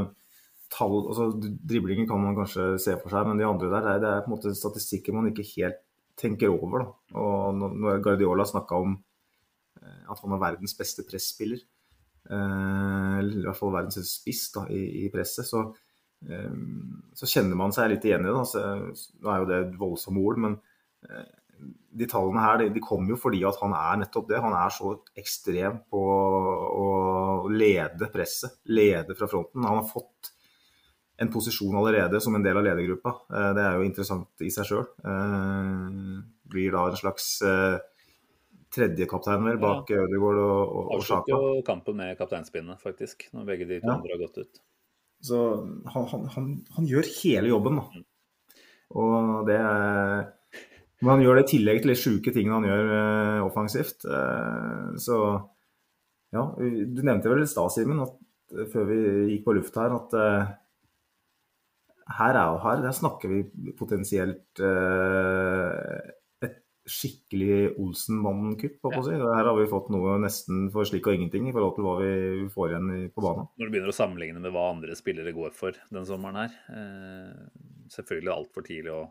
tall. 0.73 1.07
altså 1.09 1.31
Driblingen 1.39 2.09
kan 2.09 2.23
man 2.23 2.37
kanskje 2.39 2.75
se 2.83 2.97
for 3.01 3.13
seg, 3.13 3.29
men 3.29 3.41
de 3.41 3.47
andre 3.49 3.71
der, 3.73 3.89
det 4.03 4.11
er, 4.11 4.25
på 4.25 4.31
en 4.31 4.37
måte 4.37 4.55
statistikker 4.57 5.17
man 5.17 5.31
ikke 5.31 5.47
helt 5.55 5.83
tenker 6.17 6.53
over. 6.53 6.83
Da. 6.83 7.17
Og 7.21 7.59
når 7.61 8.03
Guardiola 8.05 8.47
snakka 8.49 8.83
om 8.83 8.95
eh, 8.97 10.05
at 10.11 10.23
han 10.23 10.37
er 10.37 10.43
verdens 10.43 10.77
beste 10.79 11.05
presspiller, 11.09 11.61
eh, 12.31 13.17
eller 13.21 13.41
i 13.41 13.47
hvert 13.47 13.59
fall 13.59 13.75
verdens 13.75 14.01
spiss 14.11 14.49
da, 14.55 14.67
i, 14.73 15.09
presset, 15.13 15.49
så, 15.49 15.67
eh, 16.29 16.61
så, 17.15 17.29
kjenner 17.31 17.59
man 17.59 17.75
seg 17.77 17.93
litt 17.93 18.07
igjen 18.09 18.27
i 18.27 18.33
det. 18.33 18.63
Nå 19.21 19.35
er 19.35 19.43
jo 19.43 19.51
det 19.51 19.61
et 19.65 19.77
voldsomt 19.81 20.23
ord, 20.23 20.41
men 20.47 20.61
de 21.97 22.07
tallene 22.11 22.43
her 22.43 22.65
de 22.69 22.83
kommer 22.85 23.15
jo 23.15 23.19
fordi 23.21 23.39
at 23.49 23.57
han 23.63 23.73
er 23.77 24.01
nettopp 24.03 24.27
det. 24.29 24.41
Han 24.45 24.57
er 24.57 24.73
så 24.75 24.97
ekstrem 25.17 25.79
på 25.93 26.01
å 26.01 26.89
lede 27.53 28.11
presset, 28.13 28.59
lede 28.69 29.17
fra 29.17 29.29
fronten. 29.31 29.65
Han 29.65 29.81
har 29.81 29.89
fått 29.89 30.36
en 31.17 31.33
posisjon 31.33 31.77
allerede 31.77 32.21
som 32.21 32.35
en 32.37 32.45
del 32.45 32.59
av 32.61 32.65
ledergruppa. 32.67 33.13
Eh, 33.33 33.51
det 33.57 33.65
er 33.65 33.77
jo 33.79 33.85
interessant 33.87 34.45
i 34.45 34.51
seg 34.53 34.69
sjøl. 34.69 34.87
Eh, 35.13 36.19
blir 36.53 36.75
da 36.75 36.87
en 36.91 36.99
slags 37.01 37.29
eh, 37.47 37.79
tredjekaptein 38.77 39.47
vel, 39.47 39.61
bak 39.63 39.91
ja. 39.93 40.03
Ødegaard 40.05 40.43
og, 40.43 40.61
og, 40.67 40.91
og 40.99 41.07
Sjaka. 41.07 41.23
Avslutter 41.33 41.57
jo 41.57 41.65
kampen 41.67 41.99
med 42.03 42.19
kapteinspinnet, 42.19 42.83
faktisk, 42.83 43.29
når 43.33 43.49
begge 43.49 43.69
de 43.71 43.81
to 43.81 43.89
ja. 43.89 43.97
andre 43.97 44.13
har 44.13 44.23
gått 44.27 44.43
ut. 44.45 44.63
Så 45.25 45.41
han, 45.95 46.09
han, 46.13 46.27
han, 46.35 46.51
han 46.77 46.89
gjør 46.91 47.09
hele 47.23 47.55
jobben, 47.55 47.81
da. 47.81 48.05
Og 48.97 49.49
det 49.49 49.61
men 50.97 51.11
han 51.11 51.23
gjør 51.25 51.37
det 51.37 51.43
i 51.45 51.49
tillegg 51.51 51.81
til 51.83 51.91
de 51.91 51.97
sjuke 51.99 52.33
tingene 52.33 52.57
han 52.57 52.67
gjør 52.69 53.43
offensivt. 53.45 54.07
Så 55.03 55.17
ja, 56.33 56.45
du 56.57 57.01
nevnte 57.05 57.29
vel 57.29 57.43
i 57.43 57.49
stad, 57.51 57.73
Simen, 57.75 58.01
før 58.73 58.87
vi 58.89 59.01
gikk 59.33 59.45
på 59.45 59.57
luft 59.59 59.77
her, 59.77 59.93
at 59.97 60.17
her, 62.07 62.39
er, 62.39 62.61
her 62.63 62.85
der 62.85 62.95
snakker 62.95 63.33
vi 63.33 63.73
potensielt 63.79 64.61
et 66.47 66.59
skikkelig 66.87 67.73
Olsenmann-kupp, 67.83 68.79
ja. 68.79 69.03
si. 69.03 69.17
Her 69.19 69.49
har 69.51 69.57
vi 69.59 69.67
fått 69.71 69.89
noe 69.91 70.15
nesten 70.23 70.69
for 70.75 70.87
slik 70.87 71.09
og 71.11 71.17
ingenting 71.19 71.49
i 71.51 71.55
forhold 71.55 71.75
til 71.75 71.87
hva 71.87 71.97
vi 71.99 72.47
får 72.53 72.73
igjen 72.73 72.93
på 73.11 73.25
banen. 73.25 73.49
Når 73.59 73.67
du 73.67 73.75
begynner 73.75 73.91
å 73.91 73.97
sammenligne 73.97 74.43
med 74.45 74.55
hva 74.55 74.69
andre 74.71 74.95
spillere 74.99 75.35
går 75.35 75.57
for 75.57 75.79
den 75.91 76.07
sommeren 76.07 76.45
her, 76.45 76.55
selvfølgelig 77.93 78.35
altfor 78.37 78.67
tidlig 78.67 78.95
å 78.95 79.03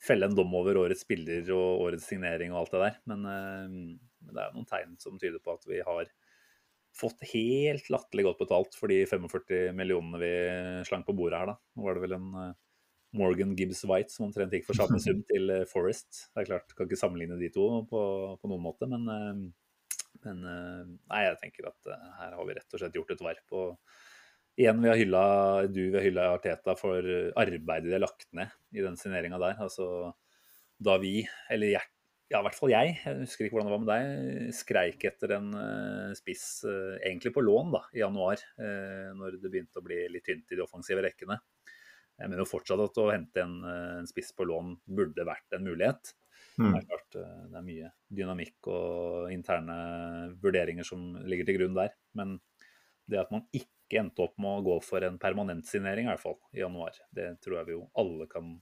felle 0.00 0.26
en 0.26 0.36
dom 0.36 0.52
over 0.56 0.78
årets 0.80 1.04
spiller 1.04 1.44
og 1.54 1.84
årets 1.86 2.08
signering 2.08 2.54
og 2.54 2.62
alt 2.62 2.74
det 2.74 2.82
der. 2.84 2.98
Men, 3.12 3.26
eh, 3.28 3.78
det 4.30 4.42
er 4.42 4.54
noen 4.54 4.68
tegn 4.68 4.96
som 5.00 5.18
tyder 5.20 5.42
på 5.44 5.56
at 5.56 5.66
vi 5.68 5.80
har 5.84 6.10
fått 6.96 7.22
helt 7.32 7.86
latterlig 7.92 8.26
godt 8.26 8.42
betalt 8.42 8.76
for 8.76 8.92
de 8.92 9.04
45 9.08 9.76
millionene 9.76 10.20
vi 10.20 10.32
slang 10.88 11.04
på 11.06 11.14
bordet 11.16 11.40
her, 11.40 11.52
da. 11.52 11.56
Nå 11.76 11.86
var 11.86 11.96
det 11.96 12.04
vel 12.04 12.16
en 12.16 12.28
uh, 12.34 12.52
Morgan 13.16 13.56
Gibbs 13.58 13.82
White 13.88 14.14
som 14.14 14.28
omtrent 14.28 14.54
gikk 14.54 14.68
for 14.68 14.78
samme 14.78 15.00
sum 15.02 15.22
til 15.30 15.52
uh, 15.54 15.66
Forest. 15.70 16.26
Det 16.30 16.42
er 16.42 16.50
klart, 16.52 16.76
kan 16.76 16.88
ikke 16.88 17.00
sammenligne 17.00 17.38
de 17.40 17.50
to 17.54 17.66
på, 17.90 18.04
på 18.40 18.50
noen 18.52 18.64
måte, 18.64 18.88
men, 18.90 19.06
men 20.24 20.40
nei, 20.44 21.20
jeg 21.26 21.38
tenker 21.42 21.70
at 21.70 21.92
her 22.20 22.38
har 22.38 22.48
vi 22.48 22.56
rett 22.58 22.76
og 22.76 22.82
slett 22.82 22.98
gjort 22.98 23.14
et 23.14 23.24
verp. 23.24 23.46
og 23.56 24.00
igjen, 24.60 24.82
vi 24.82 24.90
har 24.90 24.98
hylla, 25.00 25.22
du 25.70 25.80
vi 25.86 25.96
har 25.96 26.04
hylla 26.04 26.26
Arteta 26.34 26.74
for 26.76 27.06
arbeidet 27.40 27.88
de 27.88 27.96
har 27.96 28.02
lagt 28.02 28.28
ned 28.36 28.52
i 28.76 28.84
den 28.84 28.98
signeringa 29.00 29.40
der. 29.40 29.56
Altså, 29.62 30.12
da 30.80 30.96
vi, 31.00 31.20
eller 31.52 31.74
jeg, 31.76 31.86
ja, 32.30 32.38
i 32.38 32.46
hvert 32.46 32.54
fall 32.54 32.70
jeg, 32.70 32.94
jeg 33.02 33.18
husker 33.24 33.46
ikke 33.46 33.56
hvordan 33.56 33.68
det 33.68 33.74
var 33.74 33.82
med 33.82 33.90
deg, 33.90 34.50
skreik 34.54 35.06
etter 35.08 35.32
en 35.34 35.48
uh, 35.50 36.12
spiss 36.14 36.44
uh, 36.62 36.94
egentlig 37.02 37.32
på 37.34 37.42
lån 37.42 37.72
da, 37.74 37.80
i 37.96 38.04
januar, 38.04 38.42
uh, 38.60 39.10
når 39.18 39.40
det 39.42 39.50
begynte 39.50 39.82
å 39.82 39.86
bli 39.86 40.04
litt 40.14 40.28
tynt 40.28 40.54
i 40.54 40.58
de 40.58 40.62
offensive 40.62 41.02
rekkene. 41.02 41.40
Jeg 42.20 42.28
mener 42.28 42.44
jo 42.44 42.50
fortsatt 42.52 42.84
at 42.84 43.00
å 43.02 43.08
hente 43.10 43.42
en, 43.42 43.58
en 43.66 44.06
spiss 44.06 44.30
på 44.36 44.46
lån 44.46 44.76
burde 44.86 45.26
vært 45.26 45.56
en 45.56 45.66
mulighet. 45.66 46.12
Mm. 46.60 46.68
Det 46.68 46.78
er 46.78 46.86
klart 46.86 47.16
det 47.16 47.58
er 47.58 47.64
mye 47.64 47.90
dynamikk 48.12 48.68
og 48.68 49.30
interne 49.32 49.76
vurderinger 50.42 50.86
som 50.86 51.14
ligger 51.24 51.48
til 51.48 51.56
grunn 51.56 51.78
der. 51.78 51.94
Men 52.20 52.36
det 53.08 53.22
at 53.22 53.32
man 53.32 53.46
ikke 53.56 54.02
endte 54.04 54.26
opp 54.26 54.36
med 54.36 54.60
å 54.60 54.66
gå 54.68 54.76
for 54.84 55.02
en 55.06 55.16
permanentsignering 55.18 56.06
i 56.06 56.12
hvert 56.12 56.22
fall 56.22 56.36
i 56.52 56.60
januar. 56.60 57.00
Det 57.16 57.32
tror 57.40 57.62
jeg 57.62 57.70
vi 57.70 57.78
jo 57.78 57.86
alle 57.98 58.28
kan 58.30 58.58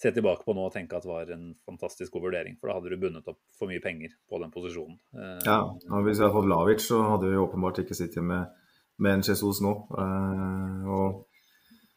se 0.00 0.12
tilbake 0.16 0.46
på 0.46 0.54
nå 0.56 0.66
og 0.68 0.74
tenke 0.74 0.96
at 0.96 1.04
det 1.04 1.10
var 1.10 1.32
en 1.34 1.50
fantastisk 1.68 2.14
god 2.14 2.28
vurdering. 2.28 2.56
For 2.60 2.70
da 2.70 2.78
hadde 2.78 2.92
du 2.92 3.00
bundet 3.00 3.30
opp 3.30 3.40
for 3.56 3.70
mye 3.70 3.82
penger 3.84 4.14
på 4.30 4.40
den 4.42 4.52
posisjonen. 4.54 4.98
Eh, 5.14 5.40
ja, 5.46 5.58
og 5.68 6.06
hvis 6.06 6.20
vi 6.20 6.24
hadde 6.24 6.36
fått 6.36 6.50
Lavic, 6.50 6.84
så 6.84 7.00
hadde 7.12 7.32
vi 7.32 7.40
åpenbart 7.40 7.82
ikke 7.84 7.98
sittet 7.98 8.24
med, 8.26 8.52
med 9.02 9.18
en 9.18 9.26
Jesus 9.28 9.60
nå. 9.64 9.74
Uh, 9.92 10.86
og... 10.88 11.18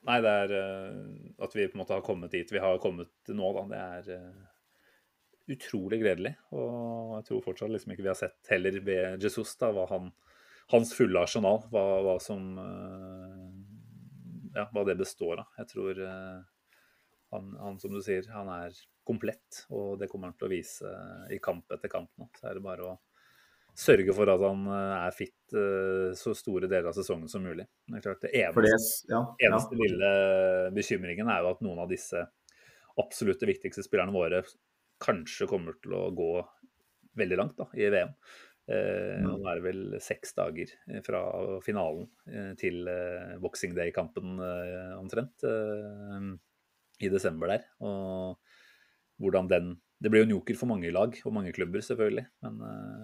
Nei, 0.04 0.18
det 0.26 0.34
er 0.44 0.56
uh, 0.58 0.98
at 1.48 1.56
vi 1.56 1.70
på 1.70 1.78
en 1.78 1.84
måte 1.86 1.96
har 1.96 2.04
kommet 2.04 2.34
dit 2.36 2.50
vi 2.52 2.60
har 2.60 2.82
kommet 2.84 3.32
nå, 3.32 3.54
da. 3.56 3.68
Det 3.72 4.18
er 4.18 5.54
utrolig 5.54 6.00
gledelig. 6.04 6.36
Og 6.56 7.16
jeg 7.18 7.30
tror 7.30 7.48
fortsatt 7.48 7.72
liksom 7.72 7.96
ikke 7.96 8.06
vi 8.06 8.12
har 8.12 8.20
sett 8.20 8.52
heller 8.52 8.80
ved 8.84 9.24
Jesus 9.24 9.56
da, 9.60 9.72
hva 9.76 9.88
han 9.92 10.12
hans 10.72 10.94
fulle 10.96 11.20
arsenal, 11.20 11.64
hva, 11.72 11.84
hva 12.06 12.18
som 12.24 12.58
eh, 12.60 13.52
Ja, 14.54 14.68
hva 14.74 14.84
det 14.86 15.00
består 15.00 15.42
av. 15.42 15.48
Jeg 15.60 15.70
tror 15.72 16.00
eh, 16.06 16.42
han, 17.34 17.54
han, 17.60 17.80
som 17.82 17.94
du 17.94 18.02
sier, 18.06 18.28
han 18.34 18.52
er 18.54 18.78
komplett, 19.04 19.66
og 19.74 19.98
det 20.00 20.08
kommer 20.12 20.32
han 20.32 20.38
til 20.38 20.48
å 20.48 20.54
vise 20.54 20.94
i 21.34 21.40
kamp 21.44 21.74
etter 21.76 21.92
kamp 21.92 22.12
nå. 22.22 22.30
Så 22.40 22.48
er 22.50 22.58
det 22.58 22.64
bare 22.64 22.88
å 22.88 22.94
sørge 23.78 24.14
for 24.16 24.30
at 24.30 24.46
han 24.46 24.68
eh, 24.70 24.94
er 25.00 25.18
fit 25.18 25.58
så 26.18 26.32
store 26.38 26.70
deler 26.70 26.90
av 26.90 26.98
sesongen 26.98 27.30
som 27.30 27.44
mulig. 27.46 27.68
Det 27.90 28.00
er 28.00 28.06
klart, 28.06 28.24
det 28.24 28.32
eneste, 28.40 28.64
det, 28.64 29.12
ja, 29.14 29.20
ja. 29.22 29.50
eneste 29.50 29.78
lille 29.78 30.14
bekymringen 30.74 31.30
er 31.30 31.44
jo 31.44 31.52
at 31.52 31.62
noen 31.66 31.84
av 31.84 31.92
disse 31.92 32.24
absolutt 33.02 33.44
viktigste 33.46 33.86
spillerne 33.86 34.14
våre 34.14 34.42
kanskje 35.04 35.50
kommer 35.50 35.78
til 35.82 35.96
å 35.98 36.08
gå 36.16 36.32
veldig 37.20 37.38
langt 37.38 37.60
da, 37.60 37.68
i 37.78 37.90
VM. 37.94 38.14
Eh, 38.64 39.20
nå 39.20 39.42
er 39.44 39.60
det 39.60 39.66
vel 39.66 39.82
seks 40.00 40.38
dager 40.38 40.70
eh, 40.88 41.02
fra 41.04 41.20
finalen 41.66 42.06
eh, 42.32 42.54
til 42.60 42.88
Boxing 43.44 43.76
Day-kampen 43.76 44.40
omtrent. 45.00 45.44
I 47.02 47.10
desember 47.14 47.50
der. 47.54 47.66
Og 47.82 48.38
hvordan 49.22 49.50
den 49.50 49.74
Det 50.04 50.12
blir 50.12 50.26
jo 50.26 50.28
en 50.28 50.36
joker 50.36 50.58
for 50.60 50.68
mange 50.68 50.90
lag 50.92 51.16
og 51.24 51.34
mange 51.34 51.54
klubber, 51.56 51.80
selvfølgelig. 51.80 52.26
Men 52.44 52.58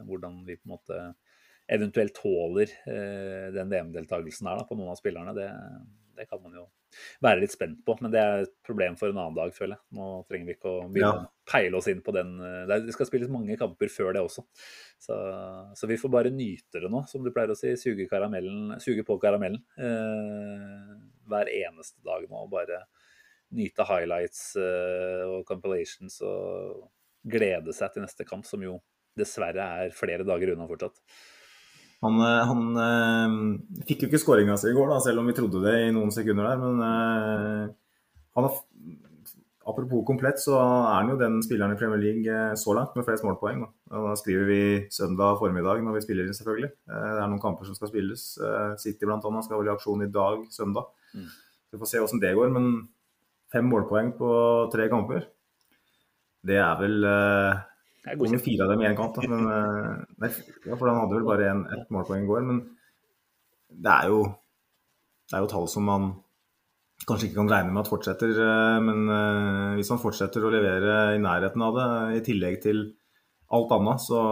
hvordan 0.04 0.42
vi 0.44 0.58
på 0.58 0.68
en 0.68 0.74
måte 0.74 0.98
eventuelt 1.72 2.12
tåler 2.18 2.74
den 3.56 3.72
VM-deltakelsen 3.72 4.50
her 4.50 4.60
da, 4.60 4.66
på 4.68 4.76
noen 4.76 4.92
av 4.92 4.98
spillerne, 5.00 5.32
det, 5.38 5.48
det 6.20 6.28
kan 6.28 6.42
man 6.44 6.58
jo 6.58 6.66
være 7.24 7.44
litt 7.44 7.54
spent 7.54 7.82
på. 7.86 7.96
Men 8.04 8.14
det 8.14 8.22
er 8.22 8.44
et 8.44 8.54
problem 8.66 8.98
for 9.00 9.12
en 9.12 9.20
annen 9.22 9.38
dag, 9.38 9.54
føler 9.56 9.78
jeg. 9.78 9.84
Nå 9.98 10.10
trenger 10.30 10.50
vi 10.50 10.56
ikke 10.58 10.72
å 10.72 10.88
begynne 10.88 11.12
ja. 11.22 11.26
å 11.26 11.52
peile 11.52 11.80
oss 11.80 11.90
inn 11.92 12.02
på 12.06 12.16
den. 12.16 12.36
Eh, 12.46 12.64
det 12.70 12.96
skal 12.96 13.10
spilles 13.10 13.32
mange 13.32 13.58
kamper 13.60 13.92
før 13.94 14.16
det 14.16 14.24
også. 14.26 14.46
Så, 15.00 15.18
så, 15.80 15.90
vi 15.90 16.00
får 16.02 16.14
bare 16.14 16.34
nyte 16.34 16.84
det 16.84 16.92
nå, 16.92 17.04
som 17.10 17.24
du 17.26 17.32
pleier 17.36 17.54
å 17.54 17.60
si. 17.60 17.76
Suge, 17.80 18.10
suge 18.84 19.06
på 19.08 19.20
karamellen 19.22 19.62
uh, 19.80 20.98
hver 21.30 21.52
eneste 21.54 22.02
dag 22.06 22.26
nå. 22.28 22.46
og 22.46 22.52
Bare 22.52 22.84
nyte 23.56 23.86
highlights 23.88 24.54
eh, 24.60 25.26
og 25.26 25.44
compilations 25.50 26.20
og 26.26 26.88
glede 27.30 27.74
seg 27.76 27.94
til 27.94 28.06
neste 28.06 28.26
kamp, 28.28 28.48
som 28.48 28.64
jo 28.64 28.78
dessverre 29.20 29.66
er 29.84 29.96
flere 29.96 30.26
dager 30.28 30.54
unna 30.54 30.70
fortsatt. 30.70 31.02
Han, 32.06 32.22
eh, 32.24 32.48
han 32.48 32.80
øh, 32.86 33.84
fikk 33.90 34.06
jo 34.06 34.10
ikke 34.12 34.24
skåringa 34.24 34.58
si 34.60 34.72
i 34.72 34.78
går, 34.78 34.94
da, 34.94 35.02
selv 35.04 35.24
om 35.24 35.30
vi 35.30 35.36
trodde 35.38 35.64
det 35.66 35.76
i 35.88 35.94
noen 35.96 36.14
sekunder 36.16 36.48
der. 36.48 36.62
Men 36.62 36.84
øh, 36.86 37.66
han 38.38 38.48
har, 38.48 38.62
apropos 39.68 40.06
komplett, 40.08 40.40
så 40.42 40.56
er 40.62 40.94
han 41.02 41.12
jo 41.12 41.18
den 41.20 41.42
spilleren 41.44 41.76
i 41.76 41.80
Premier 41.82 42.00
League 42.00 42.38
så 42.62 42.78
langt 42.78 42.96
med 42.96 43.06
flest 43.08 43.26
målpoeng. 43.28 43.66
Da. 43.66 44.06
da 44.06 44.16
skriver 44.22 44.48
vi 44.48 44.62
søndag 44.94 45.42
formiddag 45.42 45.84
når 45.84 45.98
vi 45.98 46.06
spiller, 46.06 46.32
selvfølgelig. 46.38 46.72
Det 46.88 47.02
er 47.18 47.28
noen 47.28 47.44
kamper 47.44 47.68
som 47.68 47.76
skal 47.78 47.92
spilles. 47.92 48.24
City 48.82 49.06
bl.a. 49.10 49.20
skal 49.20 49.60
vel 49.60 49.70
i 49.70 49.76
aksjon 49.76 50.06
i 50.06 50.10
dag, 50.14 50.48
søndag. 50.56 50.88
Mm. 51.14 51.28
Så 51.68 51.76
vi 51.76 51.82
får 51.84 51.92
se 51.92 52.02
hvordan 52.02 52.24
det 52.24 52.34
går. 52.40 52.56
Men 52.56 52.72
fem 53.54 53.66
målpoeng 53.66 54.14
på 54.18 54.30
tre 54.74 54.88
kamper, 54.92 55.26
det 56.46 56.60
er 56.62 56.78
vel 56.80 57.10
Kom 58.08 58.32
med 58.32 58.42
fire 58.42 58.64
av 58.64 58.72
dem 58.72 58.82
i 58.82 58.88
én 58.88 58.96
kamp, 58.98 59.18
da. 59.18 59.28
Men, 59.28 59.46
eh, 59.52 60.06
nei, 60.24 60.30
ja, 60.66 60.76
for 60.76 60.88
han 60.88 61.02
hadde 61.02 61.18
vel 61.18 61.28
bare 61.28 61.50
ett 61.76 61.92
målpoeng 61.92 62.24
i 62.24 62.30
går. 62.30 62.46
Men 62.48 62.62
det 63.70 63.92
er, 63.92 64.08
jo, 64.08 64.24
det 65.30 65.36
er 65.36 65.44
jo 65.44 65.52
tall 65.52 65.68
som 65.68 65.86
man 65.86 66.08
kanskje 67.08 67.30
ikke 67.30 67.42
kan 67.42 67.52
regne 67.52 67.74
med 67.76 67.84
at 67.84 67.92
fortsetter. 67.92 68.32
Eh, 68.32 68.80
men 68.86 69.04
eh, 69.14 69.76
hvis 69.78 69.92
han 69.92 70.02
fortsetter 70.02 70.46
å 70.46 70.54
levere 70.54 70.96
i 71.18 71.22
nærheten 71.22 71.66
av 71.66 71.78
det, 71.78 71.90
i 72.18 72.26
tillegg 72.26 72.62
til 72.64 72.82
alt 73.52 73.76
annet, 73.76 74.02
så, 74.02 74.24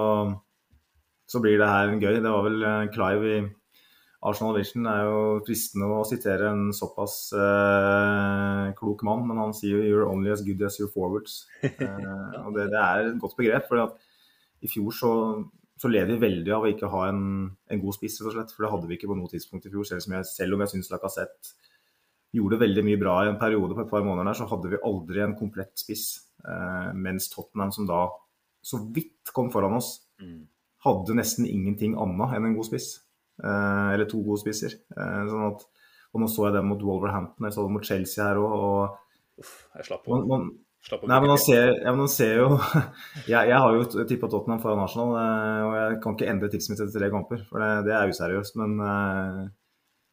så 1.28 1.44
blir 1.44 1.60
det 1.60 1.70
her 1.70 1.94
gøy. 2.00 2.22
Det 2.24 2.34
var 2.34 2.48
vel 2.48 2.68
Clive 2.96 3.34
i 3.36 3.46
Arsenal 4.28 4.58
Vision 4.58 4.88
er 4.92 5.06
jo 5.08 5.20
fristende 5.48 5.88
å 5.94 6.04
sitere 6.08 6.50
en 6.52 6.66
såpass 6.76 7.16
eh, 7.38 8.74
klok 8.78 9.04
mann, 9.08 9.24
men 9.30 9.40
han 9.42 9.54
sier 9.56 9.78
jo 9.78 9.86
'you're 9.86 10.10
only 10.10 10.32
as 10.34 10.44
good 10.46 10.62
as 10.68 10.80
your 10.82 10.92
forwards'. 10.94 11.46
Eh, 11.64 12.36
og 12.44 12.54
det, 12.56 12.70
det, 12.74 12.82
er 12.82 13.08
et 13.12 13.22
godt 13.22 13.38
begrep. 13.38 13.68
for 13.70 13.96
i 14.62 14.68
fjor 14.68 14.92
så, 14.92 15.12
så 15.78 15.90
lever 15.92 16.16
vi 16.16 16.26
veldig 16.26 16.54
av 16.56 16.66
å 16.66 16.72
ikke 16.72 16.90
ha 16.90 17.08
en, 17.12 17.24
en 17.70 17.82
god 17.82 17.94
spiss, 17.94 18.20
rett 18.22 18.32
og 18.32 18.36
slett. 18.38 18.54
For 18.56 18.66
det 18.66 18.72
hadde 18.74 18.88
vi 18.90 18.98
ikke 18.98 19.10
på 19.12 19.18
noe 19.20 19.32
tidspunkt 19.32 19.66
i 19.68 19.72
fjor, 19.74 19.86
selv 19.86 20.02
jeg, 20.10 20.26
selv 20.26 20.58
om 20.58 20.64
jeg 20.66 20.74
syns 20.74 20.92
Lacassette 20.92 21.56
gjorde 22.36 22.60
veldig 22.60 22.84
mye 22.84 23.00
bra 23.00 23.18
i 23.24 23.30
en 23.32 23.40
periode 23.40 23.76
på 23.78 23.86
et 23.86 23.90
par 23.92 24.04
måneder 24.04 24.32
der, 24.32 24.38
så 24.42 24.48
hadde 24.50 24.72
vi 24.74 24.84
aldri 24.84 25.24
en 25.24 25.38
komplett 25.40 25.78
spiss. 25.80 26.08
Eh, 26.44 26.90
mens 26.94 27.30
Tottenham, 27.32 27.72
som 27.72 27.88
da 27.90 28.08
så 28.66 28.82
vidt 28.94 29.32
kom 29.34 29.52
foran 29.54 29.78
oss, 29.78 30.04
Mm. 30.18 30.48
hadde 30.82 31.14
nesten 31.14 31.46
ingenting 31.46 31.94
annet 31.94 32.32
enn 32.34 32.46
en 32.48 32.56
god 32.58 32.66
spiss. 32.66 32.88
Eh, 33.44 33.90
eller 33.94 34.08
to 34.10 34.22
gode 34.26 34.42
spisser. 34.42 34.78
Eh, 34.98 35.26
sånn 35.30 35.50
at, 35.52 35.66
og 36.14 36.24
nå 36.24 36.30
så 36.32 36.48
jeg 36.48 36.58
dem 36.58 36.72
mot 36.72 36.86
Wolverhampton, 36.86 37.46
jeg 37.46 37.56
så 37.56 37.66
dem 37.68 37.76
mot 37.78 37.86
Chelsea 37.86 38.24
her 38.26 38.40
òg. 38.42 38.56
Og 38.58 39.44
Uff, 39.44 39.54
jeg 39.78 39.86
slapp 39.92 40.02
på. 40.06 40.16
man, 40.16 40.26
man, 40.32 40.48
slapp 40.88 41.04
på 41.04 41.12
Nei, 41.12 41.20
men 41.22 41.30
man 41.36 41.42
ser, 41.42 41.76
ja, 41.76 41.92
men 41.92 42.06
han 42.08 42.10
ser 42.10 42.40
jo 42.40 42.48
jeg, 43.34 43.52
jeg 43.52 43.60
har 43.62 43.76
jo 43.76 44.06
tippa 44.10 44.30
Tottenham 44.32 44.64
foran 44.64 44.82
Arsenal, 44.82 45.14
eh, 45.22 45.62
og 45.68 45.78
jeg 45.78 46.02
kan 46.04 46.18
ikke 46.18 46.32
endre 46.34 46.50
tipset 46.54 46.74
mitt 46.74 46.82
etter 46.82 46.98
tre 46.98 47.12
kamper, 47.14 47.46
for 47.50 47.62
det, 47.62 47.72
det 47.90 47.96
er 47.98 48.14
useriøst. 48.14 48.58
Men 48.64 48.82
eh, 48.88 49.44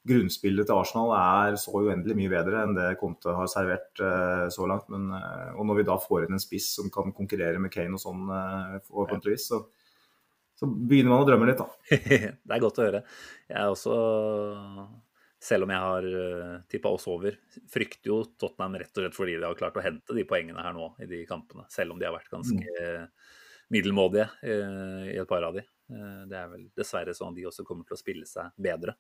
grunnspillet 0.05 0.69
til 0.69 0.77
Arsenal 0.77 1.15
er 1.17 1.57
så 1.61 1.81
uendelig 1.81 2.19
mye 2.19 2.33
bedre 2.35 2.67
enn 2.67 2.77
det 2.77 2.91
Conte 3.01 3.33
har 3.33 3.49
servert 3.49 4.05
eh, 4.05 4.45
så 4.53 4.69
langt. 4.69 4.91
Men, 4.93 5.09
og 5.55 5.65
når 5.71 5.81
vi 5.81 5.87
da 5.89 5.97
får 6.03 6.27
inn 6.27 6.37
en 6.37 6.43
spiss 6.43 6.75
som 6.77 6.93
kan 6.93 7.17
konkurrere 7.17 7.63
med 7.63 7.73
Kane 7.73 7.97
og 7.97 8.05
sånn, 8.05 8.29
eh, 8.29 8.77
forhåpentligvis, 8.91 9.49
så, 9.55 9.65
så 10.55 10.69
begynner 10.71 11.11
man 11.15 11.25
å 11.25 11.29
drømme 11.29 11.49
litt, 11.51 11.59
da. 11.59 11.67
det 12.47 12.55
er 12.57 12.63
godt 12.63 12.79
å 12.79 12.87
høre. 12.87 13.01
Jeg 13.51 13.59
er 13.59 13.73
også, 13.73 13.97
selv 15.45 15.67
om 15.67 15.73
jeg 15.75 15.83
har 15.85 16.07
uh, 16.09 16.53
tippa 16.73 16.93
oss 16.95 17.07
over, 17.11 17.37
frykter 17.73 18.13
jo 18.13 18.21
Tottenham 18.41 18.79
rett 18.81 18.95
og 18.97 19.05
slett 19.05 19.19
fordi 19.19 19.37
de 19.39 19.45
har 19.49 19.59
klart 19.59 19.77
å 19.81 19.85
hente 19.85 20.17
de 20.17 20.25
poengene 20.29 20.63
her 20.65 20.77
nå 20.77 20.93
i 21.05 21.09
de 21.11 21.25
kampene. 21.29 21.67
Selv 21.75 21.93
om 21.97 22.01
de 22.01 22.09
har 22.09 22.17
vært 22.17 22.33
ganske 22.33 22.79
eh, 22.81 23.05
middelmådige 23.75 24.31
eh, 24.47 25.05
i 25.15 25.21
et 25.21 25.29
par 25.29 25.45
av 25.51 25.59
de. 25.59 25.67
Eh, 25.93 26.19
det 26.31 26.41
er 26.41 26.51
vel 26.55 26.67
dessverre 26.79 27.15
sånn 27.17 27.35
at 27.35 27.41
de 27.43 27.47
også 27.51 27.67
kommer 27.69 27.85
til 27.89 27.99
å 27.99 28.01
spille 28.01 28.29
seg 28.31 28.55
bedre. 28.57 28.97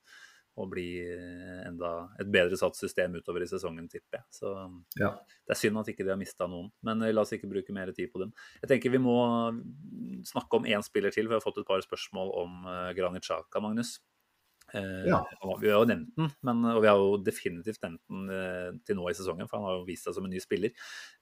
Og 0.60 0.68
bli 0.70 0.86
eh, 1.02 1.64
enda 1.66 1.88
et 2.22 2.28
bedre 2.30 2.54
satt 2.60 2.76
system 2.78 3.16
utover 3.18 3.42
i 3.42 3.48
sesongen, 3.50 3.88
tipper 3.90 4.20
jeg. 4.20 4.26
Så 4.36 4.52
Ja. 5.00 5.08
det 5.48 5.56
er 5.56 5.58
synd 5.58 5.80
at 5.80 5.88
ikke 5.90 6.04
de 6.06 6.12
har 6.12 6.20
mista 6.20 6.46
noen, 6.46 6.68
men 6.86 7.02
eh, 7.02 7.10
la 7.16 7.24
oss 7.24 7.32
ikke 7.34 7.50
bruke 7.50 7.74
mer 7.74 7.90
tid 7.96 8.12
på 8.12 8.20
dem. 8.22 8.30
Jeg 8.62 8.70
tenker 8.76 8.92
vi 8.94 9.00
må 9.02 9.16
snakke 10.28 10.58
om 10.60 10.66
én 10.66 10.82
spiller 10.86 11.14
til, 11.14 11.28
vi 11.30 11.36
har 11.36 11.44
fått 11.44 11.60
et 11.62 11.68
par 11.68 11.82
spørsmål 11.84 12.34
om 12.42 12.66
uh, 12.66 12.90
Granit 12.96 13.24
Xhaka, 13.24 13.60
Magnus. 13.64 13.98
Eh, 14.74 15.04
Ja. 15.06 15.18
Vi 15.60 15.68
har 15.68 15.82
jo 15.82 15.86
nevnt 15.86 16.14
den, 16.16 16.30
men, 16.42 16.62
og 16.72 16.80
vi 16.82 16.88
har 16.88 16.96
jo 16.98 17.18
definitivt 17.22 17.82
nevnt 17.84 18.00
den 18.08 18.30
eh, 18.32 18.70
til 18.88 18.96
nå 18.98 19.04
i 19.10 19.14
sesongen, 19.14 19.46
for 19.46 19.60
han 19.60 19.66
har 19.68 19.76
jo 19.76 19.84
vist 19.86 20.08
seg 20.08 20.16
som 20.16 20.24
en 20.26 20.32
ny 20.32 20.40
spiller. 20.42 20.72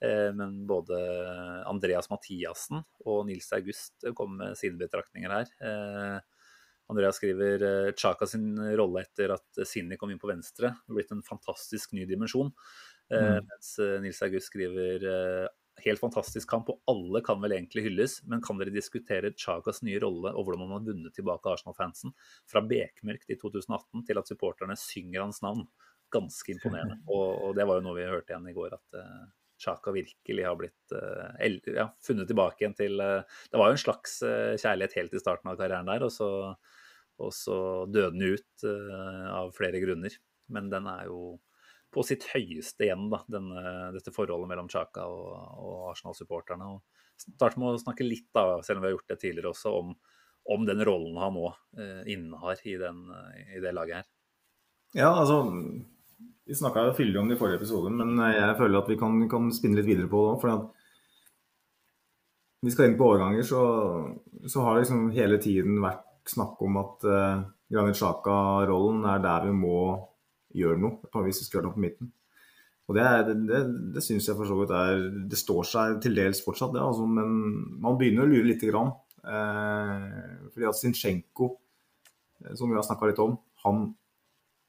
Eh, 0.00 0.30
men 0.38 0.62
både 0.70 1.00
Andreas 1.68 2.08
Mathiassen 2.12 2.84
og 3.04 3.26
Nils 3.28 3.50
August 3.52 4.06
kom 4.16 4.38
med 4.38 4.54
sine 4.60 4.78
betraktninger 4.80 5.34
her. 5.34 5.50
Eh, 5.60 6.20
Andreas 6.92 7.18
skriver 7.18 7.62
eh, 7.66 7.90
Chaka 7.98 8.26
sin 8.30 8.54
rolle 8.78 9.02
etter 9.04 9.34
at 9.34 9.62
Sinni 9.68 9.98
kom 10.00 10.10
inn 10.14 10.22
på 10.22 10.30
venstre. 10.30 10.72
Det 10.72 10.92
har 10.92 10.98
blitt 11.00 11.12
en 11.14 11.26
fantastisk 11.26 11.92
ny 11.98 12.06
dimensjon. 12.08 12.54
Eh, 13.10 13.18
Mm. 13.22 13.44
Mens 13.44 13.74
eh, 13.82 13.98
Nils 14.00 14.22
August 14.24 14.48
skriver 14.48 15.02
eh, 15.04 15.48
helt 15.86 16.00
fantastisk 16.00 16.48
kamp, 16.50 16.70
og 16.72 16.80
alle 16.90 17.22
kan 17.24 17.40
vel 17.42 17.54
egentlig 17.56 17.86
hylles, 17.86 18.18
men 18.28 18.42
kan 18.44 18.58
dere 18.60 18.74
diskutere 18.74 19.32
Chagas 19.38 19.82
nye 19.86 20.00
rolle 20.02 20.32
og 20.32 20.46
hvordan 20.46 20.64
han 20.66 20.74
har 20.76 20.86
vunnet 20.86 21.16
tilbake 21.16 21.52
Arsenal-fansen 21.52 22.14
fra 22.50 22.62
bekmørkt 22.66 23.32
i 23.32 23.38
2018 23.40 24.06
til 24.08 24.20
at 24.20 24.30
supporterne 24.30 24.76
synger 24.78 25.24
hans 25.24 25.42
navn? 25.44 25.66
Ganske 26.12 26.54
imponerende. 26.54 26.98
Og, 27.12 27.28
og 27.48 27.54
det 27.56 27.64
var 27.68 27.78
jo 27.78 27.86
noe 27.86 27.96
vi 27.96 28.04
hørte 28.04 28.34
igjen 28.34 28.50
i 28.50 28.56
går, 28.56 28.74
at 28.76 28.98
uh, 29.00 29.22
Chaka 29.62 29.94
virkelig 29.94 30.44
har 30.44 30.58
blitt 30.60 30.92
uh, 30.92 31.70
ja, 31.72 31.86
funnet 32.04 32.28
tilbake 32.28 32.60
igjen 32.60 32.76
til 32.76 33.00
uh, 33.00 33.22
Det 33.48 33.60
var 33.60 33.70
jo 33.70 33.78
en 33.78 33.80
slags 33.80 34.18
kjærlighet 34.20 34.98
helt 34.98 35.16
i 35.16 35.22
starten 35.22 35.48
av 35.48 35.56
karrieren 35.56 35.88
der, 35.88 36.04
og 36.04 36.12
så, 36.12 36.28
og 37.16 37.32
så 37.32 37.56
døde 37.88 38.12
den 38.12 38.36
ut 38.36 38.68
av 39.32 39.54
flere 39.56 39.80
grunner. 39.80 40.20
Men 40.52 40.68
den 40.68 40.90
er 40.90 41.08
jo 41.08 41.38
på 41.92 42.04
sitt 42.06 42.24
høyeste 42.32 42.86
igjen, 42.86 43.08
da, 43.12 43.20
denne, 43.30 43.92
dette 43.94 44.14
forholdet 44.14 44.48
mellom 44.50 44.70
Chaka 44.72 45.04
og, 45.10 45.28
og 45.60 45.90
Arsenal-supporterne. 45.92 46.70
Og 46.72 47.20
starte 47.20 47.60
med 47.60 47.74
å 47.74 47.82
snakke 47.82 48.06
litt, 48.06 48.30
da, 48.34 48.60
selv 48.64 48.80
om 48.80 48.86
vi 48.86 48.90
har 48.90 48.96
gjort 48.96 49.12
det 49.12 49.20
tidligere 49.22 49.52
også, 49.52 49.72
om, 49.82 49.94
om 50.56 50.66
den 50.68 50.82
rollen 50.88 51.20
han 51.20 51.36
nå 51.36 51.48
eh, 51.78 52.12
innehar 52.14 52.62
i, 52.64 52.76
den, 52.80 53.04
i 53.56 53.62
det 53.62 53.74
laget 53.76 54.00
her. 54.00 54.10
Ja, 54.92 55.10
altså 55.14 55.46
Vi 56.44 56.54
snakka 56.58 56.90
fyldig 56.96 57.20
om 57.20 57.28
det 57.30 57.36
i 57.36 57.40
forrige 57.40 57.60
episode, 57.62 57.92
men 57.94 58.16
jeg 58.32 58.56
føler 58.58 58.82
at 58.82 58.88
vi 58.90 58.98
kan, 59.00 59.20
kan 59.30 59.52
spinne 59.54 59.78
litt 59.78 59.88
videre 59.88 60.10
på 60.10 60.24
det 60.42 60.52
òg. 60.52 60.70
Vi 62.62 62.70
skal 62.70 62.88
inn 62.88 62.98
på 62.98 63.08
overganger, 63.10 63.42
så, 63.42 63.60
så 64.46 64.62
har 64.62 64.76
det 64.76 64.84
liksom 64.84 65.06
hele 65.16 65.38
tiden 65.42 65.80
vært 65.82 66.06
snakk 66.30 66.60
om 66.62 66.76
at 66.78 67.06
eh, 67.08 67.44
Granit 67.72 67.98
Xhaka-rollen 67.98 69.04
er 69.10 69.22
der 69.24 69.48
vi 69.48 69.54
må 69.56 69.78
gjøre 70.54 70.80
noe, 70.82 70.98
hvis 71.24 71.40
vi 71.42 71.46
skal 71.46 71.58
gjøre 71.60 71.68
noe 71.70 71.76
på 71.78 71.84
midten. 71.86 72.12
Og 72.90 72.96
Det, 72.98 73.02
er- 73.06 73.28
det, 73.32 73.60
det, 73.94 74.02
syns 74.04 74.26
jeg 74.28 74.36
for 74.36 74.48
så 74.48 74.56
vidt 74.58 74.72
er 74.74 75.04
Det 75.30 75.38
står 75.38 75.62
seg 75.64 76.00
til 76.02 76.16
dels 76.18 76.42
fortsatt, 76.44 76.72
det, 76.74 76.82
altså, 76.82 77.06
men 77.06 77.30
man 77.80 77.96
begynner 78.00 78.26
å 78.26 78.30
lure 78.32 78.48
lite 78.50 78.68
grann. 78.72 78.90
Eh, 79.22 80.48
fordi 80.50 80.66
at 80.68 80.78
Zinchenko, 80.80 81.52
eh, 82.44 82.54
som 82.58 82.68
vi 82.70 82.76
har 82.76 82.82
snakka 82.86 83.12
litt 83.12 83.22
om, 83.22 83.36
han 83.64 83.84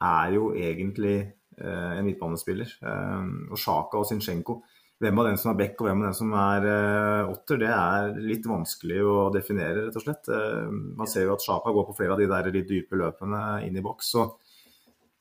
er 0.03 0.35
jo 0.37 0.51
egentlig 0.53 1.15
eh, 1.57 1.91
en 1.97 2.05
midtbanespiller. 2.05 2.77
Eh, 2.85 3.27
og 3.49 3.59
Sjaka 3.59 3.99
og 4.03 4.07
Zinchenko 4.09 4.61
Hvem 5.03 5.17
av 5.19 5.25
dem 5.27 5.37
som 5.41 5.49
er 5.51 5.57
back 5.59 5.81
og 5.81 5.87
hvem 5.89 5.99
av 6.03 6.05
dem 6.05 6.15
som 6.15 6.29
er 6.37 6.65
eh, 6.69 7.31
åtter, 7.33 7.57
det 7.59 7.71
er 7.75 8.13
litt 8.23 8.45
vanskelig 8.47 9.01
å 9.03 9.15
definere, 9.33 9.87
rett 9.89 9.97
og 9.99 10.03
slett. 10.05 10.29
Eh, 10.31 10.69
man 11.01 11.09
ser 11.11 11.25
jo 11.25 11.33
at 11.33 11.43
Sjaka 11.43 11.73
går 11.75 11.87
på 11.89 11.95
flere 11.97 12.15
av 12.15 12.21
de 12.21 12.27
der 12.31 12.47
litt 12.53 12.69
dype 12.69 12.95
løpene 13.01 13.41
inn 13.67 13.75
i 13.75 13.83
boks. 13.83 14.13
Så 14.13 14.23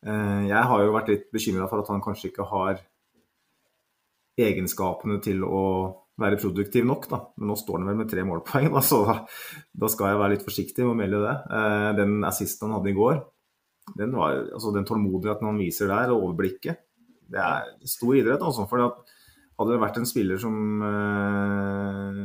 jeg 0.03 0.66
har 0.66 0.80
jo 0.82 0.94
vært 0.96 1.11
litt 1.12 1.28
bekymra 1.30 1.68
for 1.70 1.82
at 1.82 1.90
han 1.92 2.00
kanskje 2.03 2.32
ikke 2.32 2.46
har 2.50 2.80
egenskapene 4.40 5.20
til 5.22 5.44
å 5.46 5.62
være 6.20 6.38
produktiv 6.40 6.86
nok, 6.88 7.09
da. 7.11 7.20
Men 7.38 7.50
nå 7.50 7.57
står 7.59 7.80
han 7.80 7.90
vel 7.90 8.00
med 8.03 8.11
tre 8.11 8.24
målpoeng, 8.26 8.68
da, 8.74 8.82
så 8.84 9.03
da, 9.09 9.90
skal 9.90 10.12
jeg 10.12 10.20
være 10.20 10.36
litt 10.36 10.46
forsiktig 10.46 10.84
med 10.84 10.94
å 10.94 10.98
melde 10.98 11.22
det. 11.24 11.34
Eh, 11.59 11.88
den 11.98 12.18
assisten 12.28 12.68
han 12.68 12.78
hadde 12.78 12.92
i 12.92 12.98
går, 12.98 13.18
den, 13.98 14.14
var, 14.14 14.38
altså 14.55 14.72
den 14.74 14.86
tålmodigheten 14.88 15.48
han 15.48 15.61
viser 15.61 15.90
der, 15.90 16.12
og 16.14 16.28
overblikket, 16.28 16.84
det 17.32 17.40
er 17.42 17.72
stor 17.88 18.14
idrett. 18.18 18.44
Altså, 18.44 18.68
for 18.70 18.84
hadde 18.86 19.72
det 19.72 19.82
vært 19.82 20.00
en 20.00 20.09
spiller 20.09 20.40
som 20.40 20.86
eh, 20.86 22.22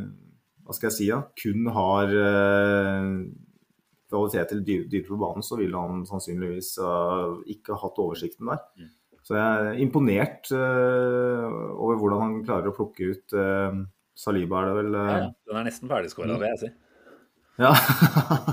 hva 0.68 0.76
skal 0.76 0.90
jeg 0.90 0.98
si, 0.98 1.10
ja, 1.10 1.22
kun 1.40 1.70
har 1.72 2.12
kvalitet 4.12 4.52
til 4.52 4.64
dy- 4.64 4.86
dypere 4.88 5.14
på 5.14 5.20
banen, 5.22 5.46
så 5.46 5.58
ville 5.60 5.84
han 5.84 6.06
sannsynligvis 6.08 6.74
eh, 6.84 7.36
ikke 7.58 7.78
hatt 7.82 8.02
oversikten 8.04 8.52
der. 8.52 8.64
Mm. 8.80 8.94
Så 9.28 9.36
jeg 9.36 9.44
er 9.68 9.80
imponert 9.84 10.48
uh, 10.56 11.48
over 11.76 11.98
hvordan 12.00 12.22
han 12.22 12.36
klarer 12.48 12.70
å 12.72 12.76
plukke 12.78 13.10
ut 13.12 13.34
uh, 13.36 13.82
Saliba, 14.16 14.62
er 14.62 14.70
det 14.70 14.76
vel? 14.78 14.94
Uh... 14.96 15.10
Ja. 15.12 15.26
Den 15.50 15.60
er 15.60 15.68
nesten 15.68 15.92
ferdigskåra, 15.92 16.38
vil 16.40 16.48
jeg 16.48 16.62
si. 16.62 16.70
Ja. 17.58 17.74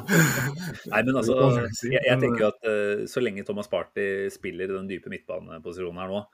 Nei, 0.90 1.05
men 1.05 1.20
altså, 1.20 1.36
jeg 1.92 2.00
jeg, 2.00 2.18
tenker 2.24 2.42
jo 2.42 2.50
at 2.50 2.66
så 3.12 3.22
lenge 3.22 3.47
Thomas 3.47 3.70
Party 3.70 4.26
spiller 4.35 4.66
i 4.66 4.74
den 4.74 4.90
dype 4.90 5.12
midtbaneposisjonen 5.12 6.02
her 6.02 6.10
nå, 6.10 6.24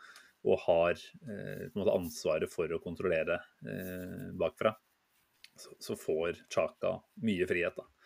og 0.48 0.64
har 0.64 1.04
måte 1.76 1.98
ansvaret 1.98 2.48
for 2.48 2.72
å 2.72 2.80
kontrollere 2.80 3.42
bakfra, 4.40 4.72
så, 5.52 5.76
så 5.84 5.98
får 6.00 6.46
Chaka 6.48 6.96
mye 7.26 7.50
frihet. 7.50 7.76
da. 7.76 7.99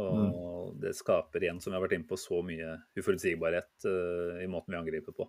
Og 0.00 0.74
det 0.82 0.94
skaper 0.98 1.44
igjen, 1.44 1.60
som 1.62 1.70
vi 1.70 1.78
har 1.78 1.84
vært 1.84 1.96
inne 1.98 2.08
på, 2.08 2.18
så 2.18 2.40
mye 2.46 2.72
uforutsigbarhet 2.98 3.86
uh, 3.86 4.40
i 4.42 4.48
måten 4.50 4.74
vi 4.74 4.80
angriper 4.80 5.14
på. 5.14 5.28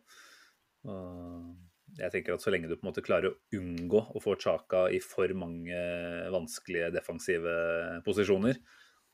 Og 0.89 1.99
jeg 1.99 2.11
tenker 2.11 2.35
at 2.35 2.43
Så 2.43 2.51
lenge 2.51 2.69
du 2.69 2.75
på 2.75 2.83
en 2.83 2.89
måte 2.89 3.03
klarer 3.05 3.31
å 3.31 3.59
unngå 3.59 4.01
å 4.17 4.21
få 4.23 4.35
Chaka 4.41 4.87
i 4.93 4.99
for 5.03 5.31
mange 5.37 5.77
vanskelige 6.33 6.91
defensive 6.95 7.53
posisjoner, 8.07 8.59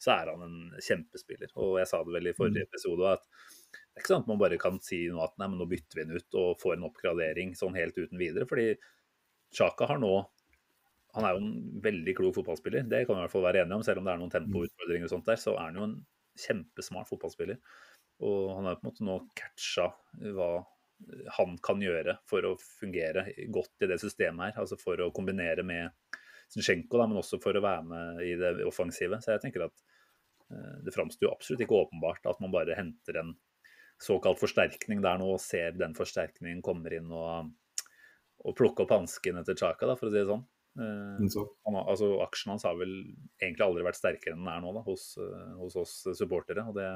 så 0.02 0.16
er 0.16 0.32
han 0.32 0.46
en 0.48 0.62
kjempespiller. 0.82 1.52
Og 1.62 1.78
jeg 1.82 1.90
sa 1.92 2.00
det 2.02 2.16
vel 2.16 2.32
i 2.32 2.38
forrige 2.38 2.66
episode 2.66 3.12
at 3.12 3.28
det 3.28 4.00
er 4.00 4.02
ikke 4.02 4.14
sånn 4.14 4.24
at 4.24 4.32
man 4.32 4.40
bare 4.42 4.58
kan 4.58 4.80
si 4.82 5.04
nå 5.12 5.20
at 5.22 5.36
nei, 5.38 5.50
men 5.52 5.60
nå 5.60 5.68
bytter 5.70 6.00
vi 6.00 6.06
den 6.08 6.18
ut 6.18 6.38
og 6.40 6.62
får 6.62 6.78
en 6.78 6.88
oppgradering 6.88 7.52
sånn 7.60 7.76
helt 7.78 7.98
uten 8.00 8.18
videre. 8.18 8.48
Fordi 8.50 8.72
Chaka 9.54 9.90
har 9.92 10.00
nå 10.02 10.14
Han 11.16 11.28
er 11.28 11.36
jo 11.36 11.42
en 11.44 11.54
veldig 11.84 12.14
klok 12.18 12.36
fotballspiller, 12.38 12.86
det 12.88 13.04
kan 13.06 13.18
vi 13.18 13.20
i 13.20 13.26
hvert 13.26 13.34
fall 13.34 13.48
være 13.48 13.64
enige 13.66 13.80
om. 13.80 13.86
Selv 13.86 14.02
om 14.02 14.08
det 14.08 14.14
er 14.14 14.22
noen 14.22 14.34
tempoutfordringer 14.34 15.08
og 15.10 15.14
sånt 15.14 15.28
der, 15.28 15.40
så 15.42 15.56
er 15.58 15.66
han 15.68 15.80
jo 15.80 15.88
en 15.88 15.98
kjempesmart 16.40 17.10
fotballspiller. 17.10 17.60
Og 18.28 18.54
han 18.56 18.70
har 18.70 18.78
på 18.80 18.86
en 18.86 18.92
måte 18.92 19.08
nå 19.08 19.18
catcha 19.38 19.90
hva 20.38 20.52
han 21.38 21.56
kan 21.66 21.82
gjøre 21.82 22.20
for 22.30 22.46
å 22.46 22.56
fungere 22.62 23.26
godt 23.54 23.86
i 23.86 23.90
det 23.90 23.98
systemet 24.02 24.52
her. 24.52 24.62
Altså 24.64 24.78
for 24.80 25.02
å 25.02 25.12
kombinere 25.16 25.66
med 25.66 25.90
Zinchenko, 26.52 27.00
da, 27.00 27.08
men 27.08 27.22
også 27.22 27.40
for 27.42 27.56
å 27.56 27.64
være 27.64 27.88
med 27.88 28.22
i 28.28 28.36
det 28.40 28.54
offensive. 28.68 29.22
Så 29.24 29.34
jeg 29.34 29.44
tenker 29.46 29.66
at 29.68 29.84
eh, 30.52 30.78
det 30.86 30.94
framstår 30.96 31.28
jo 31.28 31.34
absolutt 31.34 31.64
ikke 31.66 31.80
åpenbart 31.86 32.28
at 32.30 32.42
man 32.44 32.54
bare 32.54 32.78
henter 32.78 33.22
en 33.22 33.34
såkalt 34.02 34.42
forsterkning 34.42 35.02
der 35.04 35.20
nå 35.22 35.30
og 35.36 35.42
ser 35.42 35.78
den 35.78 35.94
forsterkningen 35.98 36.64
kommer 36.66 36.94
inn 36.98 37.12
og, 37.14 37.52
og 38.42 38.58
plukke 38.58 38.86
opp 38.86 38.96
hanskene 38.96 39.46
til 39.48 39.60
Chaka, 39.62 39.88
da, 39.88 39.98
for 39.98 40.10
å 40.10 40.14
si 40.14 40.20
det 40.20 40.30
sånn. 40.30 40.44
Eh, 40.80 41.40
han, 41.66 41.80
altså, 41.82 42.14
aksjen 42.24 42.54
hans 42.54 42.64
har 42.68 42.78
vel 42.80 42.94
egentlig 43.42 43.66
aldri 43.66 43.84
vært 43.88 44.00
sterkere 44.00 44.38
enn 44.38 44.46
den 44.46 44.54
er 44.54 44.62
nå 44.64 44.72
da, 44.78 44.86
hos, 44.86 45.12
eh, 45.20 45.50
hos 45.60 45.76
oss 45.82 45.98
supportere. 46.18 46.64
og 46.68 46.78
det, 46.78 46.88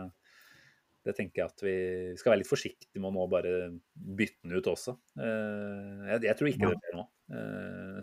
Det 1.05 1.15
tenker 1.17 1.43
jeg 1.43 1.51
at 1.51 1.65
vi 1.65 1.75
skal 2.17 2.33
være 2.33 2.43
litt 2.43 2.49
forsiktige 2.49 3.01
med 3.01 3.11
å 3.11 3.15
nå 3.17 3.27
bare 3.29 3.51
bytte 3.93 4.47
den 4.47 4.55
ut 4.55 4.71
også. 4.71 4.95
Eh, 5.19 6.07
jeg, 6.13 6.23
jeg 6.29 6.39
tror 6.39 6.51
ikke 6.51 6.71
det 6.71 6.79
skjer 6.79 6.97
nå. 7.01 7.05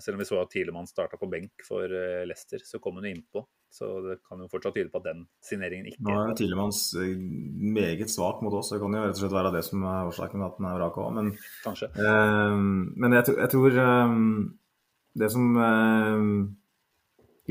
Selv 0.02 0.16
om 0.16 0.22
vi 0.22 0.26
så 0.26 0.38
at 0.42 0.50
Tilemann 0.50 0.88
starta 0.90 1.18
på 1.18 1.28
benk 1.30 1.62
for 1.62 1.86
Leicester, 2.26 2.62
så 2.66 2.80
kom 2.82 2.98
hun 2.98 3.06
innpå. 3.06 3.44
Så 3.72 3.88
det 4.04 4.18
kan 4.28 4.40
jo 4.42 4.50
fortsatt 4.52 4.74
tyde 4.76 4.90
på 4.92 5.00
at 5.00 5.06
den 5.06 5.22
signeringen 5.40 5.86
ikke 5.88 6.04
Nå 6.04 6.16
er 6.26 6.34
Tielemanns 6.36 6.80
eh, 7.00 7.14
meget 7.16 8.10
svak 8.12 8.42
mot 8.44 8.52
oss. 8.58 8.68
Det 8.74 8.80
kan 8.82 8.92
jo 8.92 9.04
rett 9.06 9.16
og 9.16 9.22
slett 9.22 9.36
være 9.38 9.52
det 9.54 9.62
som 9.64 9.86
er 9.88 10.10
årsaken 10.10 10.42
til 10.42 10.48
at 10.50 10.58
den 10.58 10.66
er 10.68 10.76
vrak 10.76 10.98
òg. 11.00 11.14
Men, 11.16 11.30
Kanskje. 11.64 11.88
eh, 11.96 12.58
men 12.60 13.16
jeg, 13.16 13.36
jeg 13.40 13.52
tror 13.54 13.78
eh, 13.86 14.18
det 15.18 15.28
som 15.32 15.56
eh, 15.60 16.24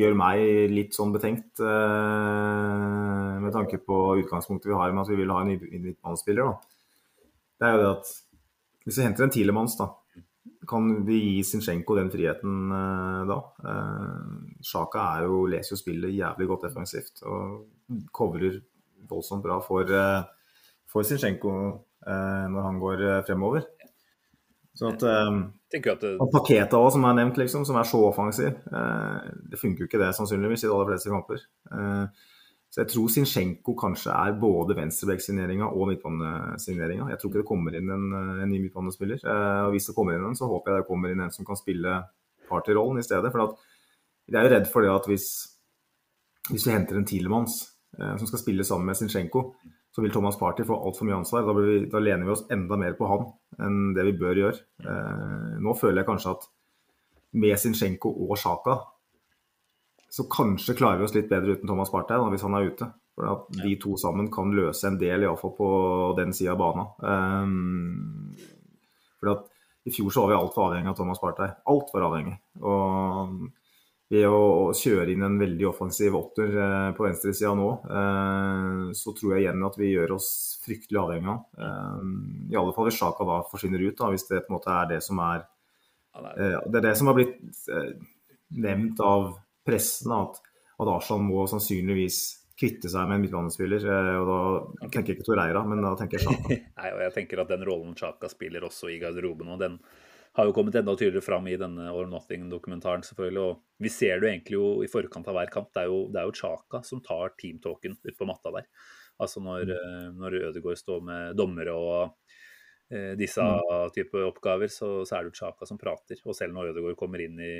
gjør 0.01 0.15
meg 0.17 0.41
litt 0.71 0.95
sånn 0.97 1.13
betenkt, 1.13 1.59
eh, 1.61 3.37
med 3.43 3.53
tanke 3.53 3.79
på 3.85 3.97
utgangspunktet 4.23 4.71
vi 4.71 4.77
har 4.77 4.93
med 4.93 5.03
at 5.03 5.11
vi 5.11 5.19
vil 5.21 5.33
ha 5.33 5.41
en 5.43 5.51
ny- 5.53 5.79
midtbanespiller, 5.87 6.55
det 7.61 7.67
er 7.67 7.75
jo 7.75 7.81
det 7.83 7.89
at 7.95 8.13
hvis 8.85 8.97
vi 8.97 9.05
henter 9.05 9.27
en 9.27 9.33
Tilemanns, 9.33 9.75
da, 9.77 9.91
kan 10.67 10.87
vi 11.05 11.19
gi 11.19 11.43
Zinchenko 11.45 11.95
den 11.99 12.09
friheten 12.13 12.71
eh, 12.73 13.21
da? 13.29 13.37
Eh, 13.61 14.25
Sjaka 14.65 15.03
er 15.17 15.27
jo, 15.27 15.43
leser 15.51 15.75
jo 15.75 15.81
spillet 15.81 16.15
jævlig 16.17 16.47
godt 16.49 16.65
defensivt 16.69 17.21
og 17.29 17.67
covrer 18.15 18.57
voldsomt 19.09 19.43
bra 19.45 19.59
for, 19.61 19.85
eh, 19.85 20.23
for 20.89 21.05
Zinchenko 21.05 21.53
eh, 22.07 22.45
når 22.49 22.67
han 22.67 22.81
går 22.81 23.05
eh, 23.09 23.21
fremover. 23.27 23.67
Så 24.77 24.87
at 24.87 25.03
eh, 25.03 25.31
tenker 25.71 25.95
at 25.95 26.03
det, 26.03 26.13
Paketa 26.31 26.79
også, 26.79 26.95
som 26.97 27.07
er 27.09 27.17
nevnt, 27.17 27.39
liksom, 27.41 27.65
som 27.67 27.79
er 27.79 27.87
så 27.87 28.01
offensiv. 28.07 28.53
Eh, 28.71 29.31
det 29.51 29.59
funker 29.59 29.83
jo 29.83 29.89
ikke 29.89 30.01
det 30.01 30.13
sannsynligvis 30.17 30.63
i 30.63 30.69
de 30.69 30.75
aller 30.75 30.93
fleste 30.93 31.11
kamper. 31.11 31.43
Eh, 31.71 32.29
så 32.71 32.85
jeg 32.85 32.91
tror 32.93 33.09
Zinchenko 33.11 33.73
kanskje 33.75 34.13
er 34.15 34.37
både 34.39 34.77
venstrebekksigneringa 34.77 35.67
og 35.75 35.89
midtbanesigneringa. 35.89 37.09
Jeg 37.11 37.19
tror 37.19 37.31
ikke 37.31 37.41
det 37.41 37.49
kommer 37.49 37.75
inn 37.75 37.91
en, 37.91 38.05
en 38.15 38.47
ny 38.47 38.61
midtbanespiller. 38.63 39.19
Eh, 39.27 39.63
og 39.65 39.75
hvis 39.75 39.89
det 39.89 39.95
kommer 39.97 40.15
inn 40.15 40.29
en, 40.29 40.37
så 40.39 40.47
håper 40.47 40.71
jeg 40.71 40.83
det 40.83 40.87
kommer 40.87 41.11
inn 41.11 41.25
en 41.25 41.35
som 41.35 41.47
kan 41.47 41.59
spille 41.59 41.97
partyrollen 42.47 43.01
i 43.01 43.03
stedet. 43.03 43.27
For 43.33 43.43
at, 43.43 43.67
jeg 44.31 44.39
er 44.39 44.47
jo 44.47 44.53
redd 44.55 44.71
for 44.71 44.87
det 44.87 44.93
at 44.93 45.11
hvis, 45.11 45.27
hvis 46.47 46.69
vi 46.69 46.71
henter 46.77 46.95
en 46.95 47.09
Tilemanns 47.11 47.59
eh, 47.99 48.15
som 48.15 48.31
skal 48.31 48.39
spille 48.39 48.67
sammen 48.67 48.87
med 48.87 49.01
Zinchenko, 49.01 49.49
så 49.91 50.01
vil 50.01 50.11
Thomas 50.11 50.39
Party 50.39 50.63
få 50.67 50.77
altfor 50.77 51.07
mye 51.07 51.19
ansvar. 51.19 51.43
Da, 51.43 51.55
blir 51.55 51.67
vi, 51.67 51.79
da 51.91 51.99
lener 51.99 52.27
vi 52.27 52.33
oss 52.35 52.45
enda 52.53 52.77
mer 52.79 52.95
på 52.95 53.09
han 53.11 53.27
enn 53.65 53.91
det 53.97 54.05
vi 54.07 54.15
bør 54.21 54.39
gjøre. 54.39 54.63
Eh, 54.87 55.51
nå 55.63 55.75
føler 55.77 56.01
jeg 56.01 56.07
kanskje 56.07 56.35
at 56.37 56.47
med 57.41 57.59
Zinchenko 57.59 58.11
og 58.25 58.33
Sjaka, 58.39 58.77
så 60.11 60.27
kanskje 60.31 60.75
klarer 60.79 60.99
vi 60.99 61.07
oss 61.07 61.15
litt 61.15 61.29
bedre 61.31 61.55
uten 61.55 61.69
Thomas 61.69 61.91
Partey 61.91 62.19
da, 62.19 62.31
hvis 62.31 62.43
han 62.47 62.55
er 62.55 62.71
ute. 62.71 62.87
For 63.15 63.27
at 63.27 63.47
de 63.59 63.75
to 63.79 63.97
sammen 63.99 64.29
kan 64.31 64.53
løse 64.55 64.87
en 64.87 64.99
del, 64.99 65.25
iallfall 65.25 65.53
på 65.57 65.69
den 66.19 66.31
sida 66.35 66.55
av 66.55 66.61
banen. 66.63 66.87
Eh, 67.11 67.47
for 69.19 69.35
at 69.35 69.47
i 69.87 69.91
fjor 69.93 70.13
så 70.13 70.23
var 70.23 70.31
vi 70.31 70.37
altfor 70.37 70.69
avhengig 70.69 70.91
av 70.91 70.97
Thomas 70.99 71.19
Partey. 71.19 71.51
Altfor 71.71 72.05
avhengig. 72.07 72.37
Og 72.61 73.49
ved 74.11 74.25
å 74.27 74.71
kjøre 74.75 75.13
inn 75.13 75.23
en 75.23 75.37
veldig 75.39 75.67
offensiv 75.69 76.15
åtter 76.19 76.51
eh, 76.51 76.89
på 76.97 77.05
venstresida 77.05 77.53
nå, 77.55 77.67
eh, 77.87 78.81
så 78.97 79.13
tror 79.15 79.37
jeg 79.37 79.45
igjen 79.45 79.63
at 79.63 79.77
vi 79.79 79.93
gjør 79.93 80.17
oss 80.17 80.27
fryktelig 80.65 80.99
avhengig 80.99 81.31
av. 81.31 81.45
Eh, 81.55 82.01
I 82.51 82.59
alle 82.59 82.75
fall 82.75 82.89
hvis 82.89 82.99
Sjaka 82.99 83.27
da 83.29 83.37
forsvinner 83.47 83.85
ut, 83.85 83.95
da, 84.01 84.09
hvis 84.11 84.27
det 84.27 84.41
på 84.43 84.51
en 84.51 84.57
måte 84.57 84.75
er 84.75 84.91
det 84.91 84.99
som 85.05 85.21
er 85.23 85.45
det 86.11 86.49
er- 86.75 86.81
Det 86.83 86.97
som 86.99 87.07
har 87.07 87.15
blitt 87.15 87.39
nevnt 88.51 88.99
av 88.99 89.29
pressen, 89.65 90.11
at, 90.11 90.41
at 90.75 90.87
Arsenal 90.91 91.23
må 91.23 91.45
sannsynligvis 91.47 92.19
kvitte 92.59 92.91
seg 92.91 93.07
med 93.07 93.15
en 93.15 93.23
midtbanespiller. 93.23 93.85
Og 94.19 94.27
da 94.27 94.89
tenker 94.91 95.13
jeg 95.13 95.21
ikke 95.21 95.29
Torreira, 95.31 95.63
men 95.65 95.81
da 95.81 95.95
tenker 95.95 96.19
jeg 96.19 96.27
Sjaka. 96.27 96.57
Nei, 96.81 96.91
og 96.91 96.99
jeg 97.07 97.13
tenker 97.15 97.45
at 97.45 97.53
den 97.55 97.63
rollen 97.63 97.95
Sjaka 97.95 98.27
spiller 98.29 98.67
også 98.67 98.91
i 98.91 98.99
garderoben, 98.99 99.53
og 99.55 99.63
den 99.63 99.79
har 100.33 100.47
jo 100.47 100.53
kommet 100.55 100.75
enda 100.75 100.93
tydeligere 100.95 101.25
fram 101.25 101.47
i 101.47 101.57
denne 101.59 101.89
Or 101.91 102.07
Nothing-dokumentaren, 102.07 103.03
selvfølgelig. 103.03 103.41
Og 103.43 103.83
vi 103.83 103.91
ser 103.91 104.19
det 104.19 104.27
jo 104.27 104.31
egentlig 104.31 104.57
jo 104.57 104.67
i 104.85 104.89
forkant 104.91 105.27
av 105.27 105.35
hver 105.35 105.51
kamp. 105.51 105.71
Det 105.75 105.83
er 105.83 105.91
jo, 105.91 106.05
det 106.11 106.21
er 106.21 106.29
jo 106.29 106.37
Chaka 106.39 106.81
som 106.87 107.01
tar 107.03 107.35
teamtalken 107.41 107.97
ut 107.99 108.17
på 108.17 108.27
matta 108.29 108.53
der. 108.55 108.69
Altså 109.21 109.43
når, 109.43 109.73
eh, 109.75 110.07
når 110.15 110.39
Ødegaard 110.47 110.79
står 110.79 111.03
med 111.05 111.35
dommere 111.37 111.75
og 111.75 112.15
eh, 112.93 113.11
disse 113.19 113.43
type 113.95 114.23
oppgaver, 114.29 114.71
så, 114.71 114.93
så 115.03 115.17
er 115.17 115.27
det 115.27 115.33
jo 115.33 115.39
Chaka 115.43 115.67
som 115.67 115.79
prater. 115.81 116.23
Og 116.23 116.37
selv 116.37 116.55
når 116.55 116.71
Ødegaard 116.71 116.99
kommer 117.03 117.23
inn 117.25 117.35
i, 117.43 117.53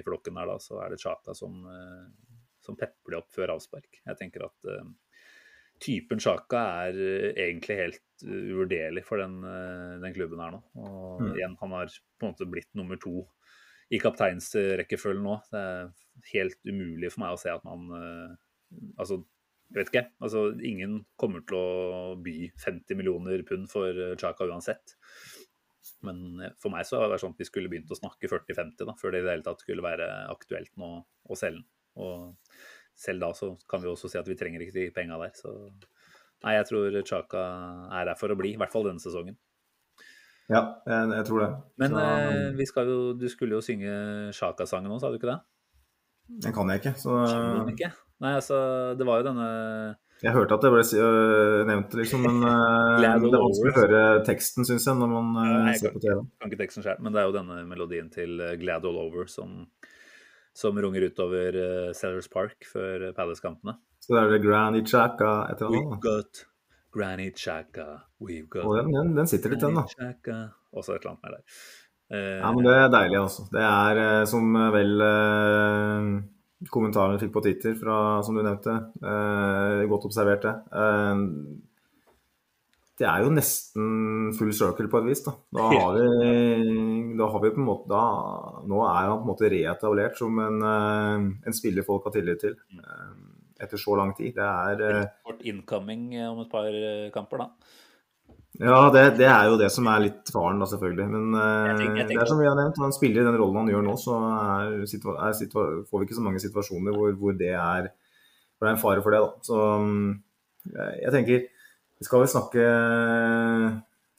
i 0.00 0.02
flokken 0.06 0.36
der, 0.40 0.50
da, 0.50 0.58
så 0.62 0.82
er 0.82 0.92
det 0.92 1.02
Chaka 1.04 1.36
som, 1.38 1.62
eh, 1.70 2.36
som 2.66 2.78
pepper 2.78 3.14
det 3.14 3.22
opp 3.22 3.30
før 3.38 3.54
avspark. 3.54 4.02
Jeg 4.02 4.18
tenker 4.18 4.48
at 4.50 4.72
eh, 4.74 4.82
typen 5.82 6.20
Sjaka 6.22 6.62
er 6.86 6.98
eh, 6.98 7.30
egentlig 7.46 7.76
helt 7.78 8.24
eh, 8.24 8.50
uvurderlig 8.52 9.04
for 9.06 9.20
den, 9.20 9.38
eh, 9.44 9.96
den 10.02 10.14
klubben 10.16 10.40
her 10.42 10.56
nå. 10.56 10.62
Og 10.80 11.22
Mm. 11.22 11.32
igjen, 11.36 11.56
han 11.60 11.70
har 11.76 11.86
på 12.20 12.26
en 12.26 12.32
måte 12.32 12.50
blitt 12.50 12.74
nummer 12.74 12.98
to 13.00 13.26
i 13.90 13.98
kapteinsrekkefølgen 14.02 15.22
nå. 15.24 15.36
Det 15.52 15.60
er 15.60 15.92
helt 16.32 16.60
umulig 16.66 17.12
for 17.12 17.20
meg 17.24 17.36
å 17.36 17.40
se 17.40 17.50
at 17.52 17.64
man 17.64 18.36
Altså, 18.98 19.20
jeg 19.70 19.76
vet 19.78 19.90
ikke. 19.92 20.08
Altså, 20.20 20.40
ingen 20.60 21.06
kommer 21.16 21.40
til 21.46 21.56
å 21.56 22.16
by 22.20 22.50
50 22.58 22.96
millioner 22.98 23.44
pund 23.46 23.68
for 23.70 24.16
Chaka 24.18 24.44
uansett. 24.44 24.96
Men 26.02 26.50
for 26.58 26.74
meg 26.74 26.84
så 26.84 26.98
har 26.98 27.08
det 27.12 27.20
sånn 27.22 27.36
at 27.36 27.38
vi 27.38 27.46
skulle 27.46 27.70
begynt 27.70 27.92
å 27.94 27.98
snakke 27.98 28.26
40-50 28.26 28.88
da, 28.88 28.96
før 28.98 29.14
det 29.14 29.20
i 29.22 29.22
det 29.22 29.36
hele 29.36 29.46
tatt 29.46 29.62
skulle 29.62 29.86
være 29.86 30.08
aktuelt 30.32 30.72
nå 30.76 30.90
å 31.30 31.38
selge 31.38 31.62
den. 31.62 31.68
Og 31.96 32.34
selv 32.96 33.26
da 33.26 33.32
så 33.36 33.52
kan 33.68 33.82
vi 33.82 33.90
også 33.90 34.10
si 34.10 34.20
at 34.20 34.28
vi 34.28 34.36
trenger 34.38 34.64
ikke 34.64 34.76
de 34.76 34.86
penga 34.94 35.18
der. 35.20 35.34
Så 35.36 35.52
nei, 36.44 36.56
jeg 36.56 36.68
tror 36.70 37.00
Chaka 37.08 37.42
er 38.00 38.12
her 38.12 38.16
for 38.18 38.32
å 38.32 38.38
bli, 38.38 38.54
i 38.54 38.60
hvert 38.60 38.72
fall 38.72 38.88
denne 38.88 39.02
sesongen. 39.02 39.36
Ja, 40.46 40.62
jeg, 40.86 41.10
jeg 41.10 41.26
tror 41.26 41.42
det. 41.42 41.50
Men 41.82 41.94
Så, 41.94 42.06
eh, 42.06 42.48
vi 42.54 42.66
skal 42.70 42.90
jo, 42.90 42.98
du 43.18 43.26
skulle 43.28 43.58
jo 43.58 43.64
synge 43.64 43.92
Chaka-sangen 44.36 44.90
nå, 44.92 45.00
sa 45.02 45.10
du 45.10 45.18
ikke 45.18 45.32
det? 45.32 45.40
den 46.42 46.54
kan 46.54 46.70
jeg 46.70 46.82
ikke. 46.82 46.96
Så 46.98 47.14
Kan 47.26 47.68
du 47.68 47.72
ikke? 47.74 47.92
Nei, 48.24 48.32
altså, 48.38 48.58
det 48.98 49.06
var 49.06 49.20
jo 49.20 49.28
denne 49.28 49.46
jeg 50.24 50.32
hørte 50.32 50.56
at 50.56 50.62
det 50.64 50.70
ble 50.72 50.80
øh, 50.80 51.62
nevnt, 51.68 51.94
liksom, 51.98 52.22
men 52.24 52.38
øh, 52.48 53.02
det 53.02 53.08
er 53.10 53.42
vanskelig 53.42 53.72
å 53.72 53.80
høre 53.82 53.98
teksten, 54.24 54.64
syns 54.64 54.86
jeg, 54.88 54.96
når 54.96 55.10
man 55.12 55.26
Nei, 55.36 55.74
jeg 55.74 55.82
ser 55.82 55.92
på 55.92 56.00
TV. 56.00 56.22
kan 56.40 56.52
ikke 56.52 56.60
teksten 56.62 56.86
selv, 56.86 57.02
men 57.04 57.12
det 57.12 57.20
er 57.20 57.28
jo 57.28 57.34
denne 57.34 57.58
melodien 57.68 58.08
til 58.12 58.40
eh, 58.40 58.54
Glad 58.56 58.88
All 58.88 58.96
Over 59.02 59.28
som, 59.28 59.66
som 60.56 60.78
runger 60.80 61.04
utover 61.10 61.56
uh, 61.60 61.90
Sellers 61.96 62.28
Park 62.32 62.64
før 62.70 63.10
eh, 63.10 63.14
Palace-kampene. 63.16 63.74
Så 64.00 64.14
det 64.14 64.20
er 64.22 64.30
det 64.32 64.42
Granny 64.46 64.80
Chaka 64.88 65.32
etter 65.52 65.68
We've 65.72 65.82
annet. 65.84 66.00
got 66.04 66.44
Granny 66.96 67.26
Chaka, 67.36 67.84
we've 68.24 68.46
got 68.48 68.64
Og 68.64 68.78
den, 68.78 68.94
den, 68.94 69.10
den 69.18 69.28
sitter 69.28 69.52
litt, 69.52 69.60
den, 69.60 69.76
da. 69.76 69.84
Chaka 69.92 70.38
Også 70.72 70.94
et 70.96 71.02
eller 71.04 71.12
annet 71.12 71.26
mer 71.26 71.34
der. 71.36 71.44
Uh, 72.06 72.38
Ja, 72.40 72.54
men 72.56 72.64
det 72.64 72.72
er 72.78 72.88
deilig, 72.94 73.18
altså. 73.20 73.44
Det 73.52 73.66
er 73.66 74.00
uh, 74.00 74.24
som 74.30 74.56
eh, 74.56 74.70
vel 74.78 75.04
eh, 75.04 76.08
kommentaren 76.72 77.16
vi 77.18 77.24
fikk 77.26 77.34
på 77.36 77.42
Twitter 77.44 77.74
fra, 77.76 77.96
som 78.24 78.36
du 78.38 78.40
nevnte, 78.46 78.78
eh, 79.04 79.82
godt 79.90 80.06
observert 80.08 80.46
det. 80.46 80.54
Eh, 80.72 81.24
det 82.96 83.06
er 83.06 83.24
jo 83.26 83.30
nesten 83.34 84.32
full 84.38 84.52
circle 84.56 84.88
på 84.88 85.00
et 85.02 85.08
vis, 85.10 85.20
da. 85.26 85.34
Da 85.52 85.66
har 85.68 85.96
vi, 85.98 87.14
da 87.18 87.26
har 87.32 87.42
vi 87.42 87.50
på 87.52 87.60
en 87.60 87.66
måte 87.68 87.90
da, 87.92 88.02
Nå 88.66 88.82
er 88.88 89.02
han 89.10 89.18
på 89.20 89.26
en 89.26 89.32
måte 89.34 89.50
reetablert 89.52 90.16
som 90.16 90.38
en, 90.40 90.60
eh, 90.64 91.26
en 91.46 91.56
spiller 91.56 91.84
folk 91.84 92.04
har 92.08 92.14
tillit 92.16 92.40
til. 92.40 92.54
eh, 92.78 93.16
etter 93.60 93.80
så 93.80 93.96
lang 93.96 94.10
tid. 94.16 94.34
Det 94.36 94.44
er 94.44 94.80
eh, 94.84 95.04
Kort 95.24 95.40
incoming 95.48 96.14
eh, 96.14 96.26
om 96.28 96.40
et 96.42 96.50
par 96.52 96.66
eh, 96.68 97.10
kamper, 97.14 97.38
da. 97.40 97.50
Ja, 98.60 98.88
det, 98.92 99.02
det 99.18 99.26
er 99.28 99.50
jo 99.50 99.56
det 99.60 99.68
som 99.72 99.86
er 99.92 100.00
litt 100.06 100.30
faren, 100.32 100.58
da, 100.60 100.66
selvfølgelig. 100.68 101.06
Men 101.12 101.34
eh, 101.36 101.66
Jeg 101.70 101.76
tenker- 101.80 102.00
jeg 102.02 102.08
det 102.10 102.18
er 102.20 102.30
som 102.32 102.38
vi 102.40 102.48
har 102.48 102.56
nevnt, 102.56 102.80
han 102.80 102.92
spiller 102.96 103.20
i 103.22 103.26
den 103.28 103.36
rollen 103.40 103.56
han 103.62 103.68
gjør 103.72 103.84
nå, 103.84 103.96
så 104.00 104.16
er, 104.16 104.76
er 104.84 105.84
får 105.88 106.00
vi 106.00 106.04
ikke 106.08 106.16
så 106.20 106.24
mange 106.24 106.40
situasjoner 106.40 106.96
hvor, 106.96 107.12
hvor 107.20 107.36
det 107.36 107.52
er 107.52 107.90
hvor 108.56 108.64
det 108.64 108.70
er 108.70 108.76
en 108.76 108.80
fare 108.80 109.02
for 109.04 109.12
det. 109.12 109.20
da. 109.20 109.32
Så 109.44 109.60
mm, 109.84 110.22
jeg 111.04 111.12
tenker 111.12 111.44
vi 111.98 112.04
skal 112.06 112.20
vel 112.22 112.28
snakke 112.28 112.62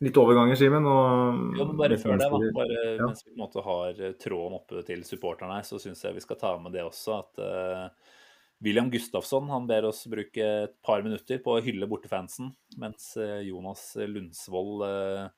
litt 0.01 0.17
overganger, 0.21 0.55
Simen. 0.59 0.85
og- 0.85 1.57
Ja, 1.57 1.65
bare 1.73 1.97
før 1.97 2.17
det, 2.17 2.29
da. 2.29 2.51
Bare 2.53 2.97
Ja. 2.97 3.05
mens 3.07 3.23
vi 3.25 3.31
på 3.31 3.37
en 3.37 3.47
måte 3.47 3.63
har 3.63 3.89
eh, 3.89 4.13
tråden 4.13 4.53
oppe 4.59 4.85
til 4.85 5.01
supporterne 5.03 5.55
her, 5.55 5.63
så 5.63 5.79
syns 5.79 6.01
jeg 6.03 6.13
vi 6.13 6.19
skal 6.21 6.35
ta 6.37 6.57
med 6.57 6.71
det 6.73 6.83
også 6.83 7.19
at 7.19 7.39
uh, 7.39 7.89
William 8.61 8.89
Gustafsson 8.89 9.47
han 9.49 9.67
ber 9.67 9.85
oss 9.85 10.05
bruke 10.07 10.37
et 10.63 10.75
par 10.83 11.01
minutter 11.03 11.37
på 11.39 11.57
å 11.57 11.61
hylle 11.63 11.87
bortefansen, 11.89 12.51
mens 12.77 13.15
eh, 13.17 13.41
Jonas 13.49 13.95
Lundsvold 13.95 14.83
eh, 14.87 15.29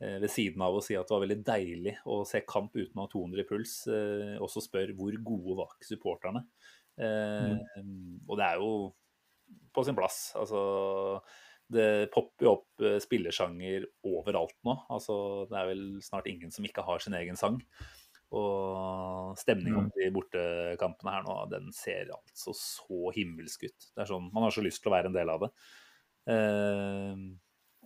eh, 0.00 0.18
ved 0.20 0.30
siden 0.30 0.60
av 0.62 0.74
å 0.74 0.82
si 0.82 0.94
at 0.94 1.06
det 1.08 1.14
var 1.14 1.26
veldig 1.26 1.44
deilig 1.44 1.96
å 2.06 2.24
se 2.26 2.40
kamp 2.46 2.72
uten 2.74 2.94
å 2.98 3.06
ha 3.06 3.08
200 3.08 3.40
i 3.40 3.44
puls, 3.48 3.86
eh, 3.88 4.38
også 4.38 4.62
spør 4.62 4.94
hvor 4.94 5.12
gode 5.24 5.56
var 5.56 5.68
ikke 5.74 5.96
supporterne. 5.96 6.44
Eh, 6.98 7.58
Og 8.28 8.36
det 8.38 8.44
er 8.46 8.56
jo 8.58 8.92
på 9.74 9.84
sin 9.84 9.94
plass. 9.96 10.32
Altså, 10.36 11.20
det 11.72 12.10
popper 12.12 12.44
jo 12.46 12.52
opp 12.58 12.84
spillersanger 13.02 13.86
overalt 14.04 14.56
nå. 14.66 14.74
Altså, 14.92 15.48
det 15.50 15.56
er 15.58 15.68
vel 15.72 15.84
snart 16.04 16.26
ingen 16.28 16.50
som 16.52 16.64
ikke 16.66 16.84
har 16.84 16.98
sin 17.00 17.14
egen 17.14 17.36
sang. 17.40 17.60
Og 18.34 19.36
stemninga 19.38 19.84
Mm. 19.84 19.90
i 20.02 20.10
bortekampene 20.10 21.12
her 21.14 21.22
nå, 21.22 21.36
den 21.50 21.70
ser 21.72 22.10
altså 22.10 22.52
så 22.56 23.12
himmelsk 23.14 23.64
ut. 23.68 23.88
Det 23.94 24.02
er 24.02 24.10
sånn, 24.10 24.30
Man 24.32 24.42
har 24.42 24.50
så 24.50 24.62
lyst 24.64 24.82
til 24.82 24.90
å 24.90 24.96
være 24.96 25.06
en 25.06 25.16
del 25.16 25.30
av 25.30 25.40
det. 25.40 25.50
Eh, 26.26 27.16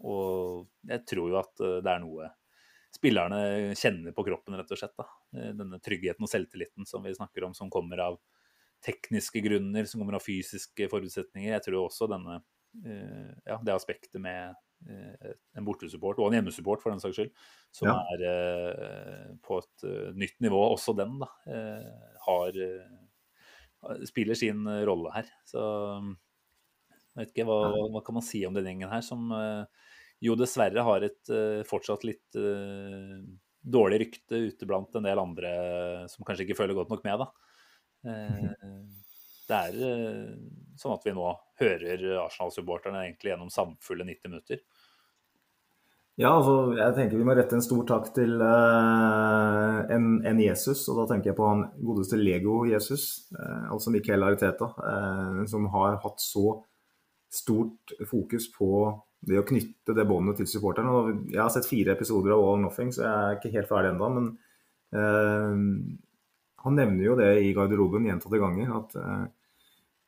og 0.06 0.68
jeg 0.88 1.04
tror 1.10 1.30
jo 1.32 1.38
at 1.40 1.60
eh, 1.64 1.78
det 1.84 1.92
er 1.92 2.02
noe 2.04 2.30
spillerne 2.94 3.40
kjenner 3.76 4.14
på 4.16 4.24
kroppen, 4.26 4.56
rett 4.58 4.72
og 4.72 4.78
slett. 4.80 4.96
da. 4.96 5.06
Eh, 5.36 5.52
Denne 5.58 5.80
tryggheten 5.84 6.24
og 6.24 6.30
selvtilliten 6.32 6.86
som 6.88 7.02
vi 7.04 7.14
snakker 7.14 7.44
om, 7.44 7.54
som 7.54 7.70
kommer 7.70 8.00
av 8.06 8.18
tekniske 8.84 9.42
grunner, 9.42 9.84
som 9.90 10.00
kommer 10.00 10.14
av 10.18 10.24
fysiske 10.24 10.88
forutsetninger. 10.88 11.50
Jeg 11.56 11.64
tror 11.66 11.88
også 11.88 12.08
denne, 12.08 12.36
eh, 12.38 12.46
ja, 12.76 13.56
det 13.64 13.74
aspektet 13.74 14.20
med 14.22 14.54
eh, 14.86 15.34
en 15.56 15.66
bortesupport, 15.66 16.20
og 16.20 16.28
en 16.28 16.38
hjemmesupport 16.38 16.82
for 16.82 16.94
den 16.94 17.02
saks 17.02 17.18
skyld, 17.18 17.32
som 17.74 17.90
Ja. 17.90 17.96
er 18.14 18.24
eh, 18.28 19.26
på 19.42 19.58
et 19.62 19.86
eh, 19.88 20.12
nytt 20.14 20.38
nivå, 20.44 20.60
også 20.74 20.94
den, 20.98 21.18
da, 21.22 21.30
eh, 21.50 22.14
har 22.26 22.60
eh, 22.64 24.04
spiller 24.08 24.38
sin 24.38 24.66
eh, 24.66 24.84
rolle 24.86 25.12
her. 25.14 25.30
Så 25.48 25.62
jeg 27.18 27.24
vet 27.24 27.34
ikke, 27.34 27.48
hva, 27.48 27.88
hva 27.90 28.04
kan 28.06 28.18
man 28.18 28.26
si 28.26 28.44
om 28.46 28.54
den 28.54 28.68
gjengen 28.68 28.92
her, 28.92 29.02
som 29.02 29.30
eh, 29.34 29.64
jo 30.22 30.34
dessverre 30.38 30.82
har 30.86 31.04
et 31.06 31.30
eh, 31.30 31.64
fortsatt 31.66 32.02
litt 32.06 32.38
uh, 32.38 33.22
dårlig 33.62 34.00
rykte 34.02 34.40
ute 34.48 34.66
blant 34.66 34.96
en 34.98 35.06
del 35.06 35.20
andre 35.20 35.50
som 36.10 36.26
kanskje 36.26 36.46
ikke 36.46 36.56
føler 36.58 36.74
godt 36.74 36.90
nok 36.90 37.04
med, 37.06 37.22
da. 37.22 37.28
Uh, 38.06 38.82
det 39.48 39.58
er 39.58 39.78
uh, 39.78 40.32
sånn 40.78 40.96
at 40.96 41.06
vi 41.06 41.14
nå 41.14 41.28
hører 41.60 42.04
Arsenal-supporterne 42.24 43.04
egentlig 43.06 43.32
gjennom 43.32 43.50
samfulle 43.52 44.06
90 44.08 44.30
minutter. 44.32 44.62
Ja, 46.18 46.32
altså, 46.34 46.72
jeg 46.74 46.94
tenker 46.96 47.20
vi 47.20 47.26
må 47.28 47.34
rette 47.38 47.54
en 47.54 47.62
stor 47.62 47.84
takk 47.86 48.08
til 48.16 48.40
uh, 48.42 49.84
en, 49.94 50.08
en 50.26 50.40
Jesus, 50.42 50.82
og 50.90 50.98
da 50.98 51.04
tenker 51.12 51.30
jeg 51.30 51.38
på 51.38 51.46
han 51.46 51.68
godeste 51.78 52.18
Lego-Jesus, 52.18 53.04
uh, 53.38 53.68
altså 53.70 53.92
Michael 53.94 54.26
Ariteta, 54.26 54.72
uh, 54.82 55.44
som 55.46 55.68
har 55.76 56.00
hatt 56.02 56.18
så 56.22 56.56
stort 57.30 57.94
fokus 58.08 58.48
på 58.50 58.88
det 59.28 59.38
å 59.40 59.46
knytte 59.46 59.94
det 59.96 60.06
båndet 60.08 60.40
til 60.40 60.48
supporterne. 60.50 61.14
Jeg 61.32 61.42
har 61.42 61.50
sett 61.52 61.68
fire 61.68 61.94
episoder 61.94 62.34
av 62.34 62.42
All 62.42 62.52
or 62.56 62.62
Nothing, 62.66 62.92
så 62.94 63.04
jeg 63.04 63.14
er 63.14 63.38
ikke 63.38 63.54
helt 63.56 63.70
ferdig 63.70 63.92
ennå, 63.92 64.10
men 64.14 64.28
eh, 64.94 65.56
han 66.64 66.78
nevner 66.78 67.04
jo 67.04 67.16
det 67.18 67.32
i 67.42 67.50
garderoben 67.56 68.06
gjentatte 68.08 68.40
ganger, 68.40 68.70
at 68.78 68.96
eh, 69.02 69.24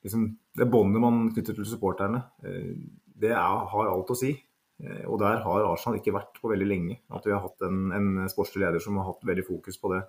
liksom, 0.05 0.29
det 0.57 0.71
båndet 0.71 1.03
man 1.03 1.27
knytter 1.35 1.57
til 1.59 1.69
supporterne, 1.69 2.23
eh, 2.45 2.73
det 3.21 3.35
er, 3.35 3.67
har 3.73 3.91
alt 3.91 4.15
å 4.15 4.17
si. 4.17 4.33
Eh, 4.81 5.05
Og 5.07 5.19
der 5.21 5.43
har 5.45 5.67
Arsenal 5.69 5.99
ikke 6.01 6.15
vært 6.17 6.41
på 6.41 6.51
veldig 6.53 6.69
lenge. 6.69 7.01
At 7.13 7.27
vi 7.27 7.35
har 7.35 7.45
hatt 7.45 7.61
en, 7.69 7.91
en 7.93 8.29
sportslig 8.33 8.65
leder 8.65 8.81
som 8.81 8.97
har 9.01 9.11
hatt 9.13 9.29
veldig 9.29 9.47
fokus 9.47 9.77
på 9.81 9.93
det. 9.93 10.03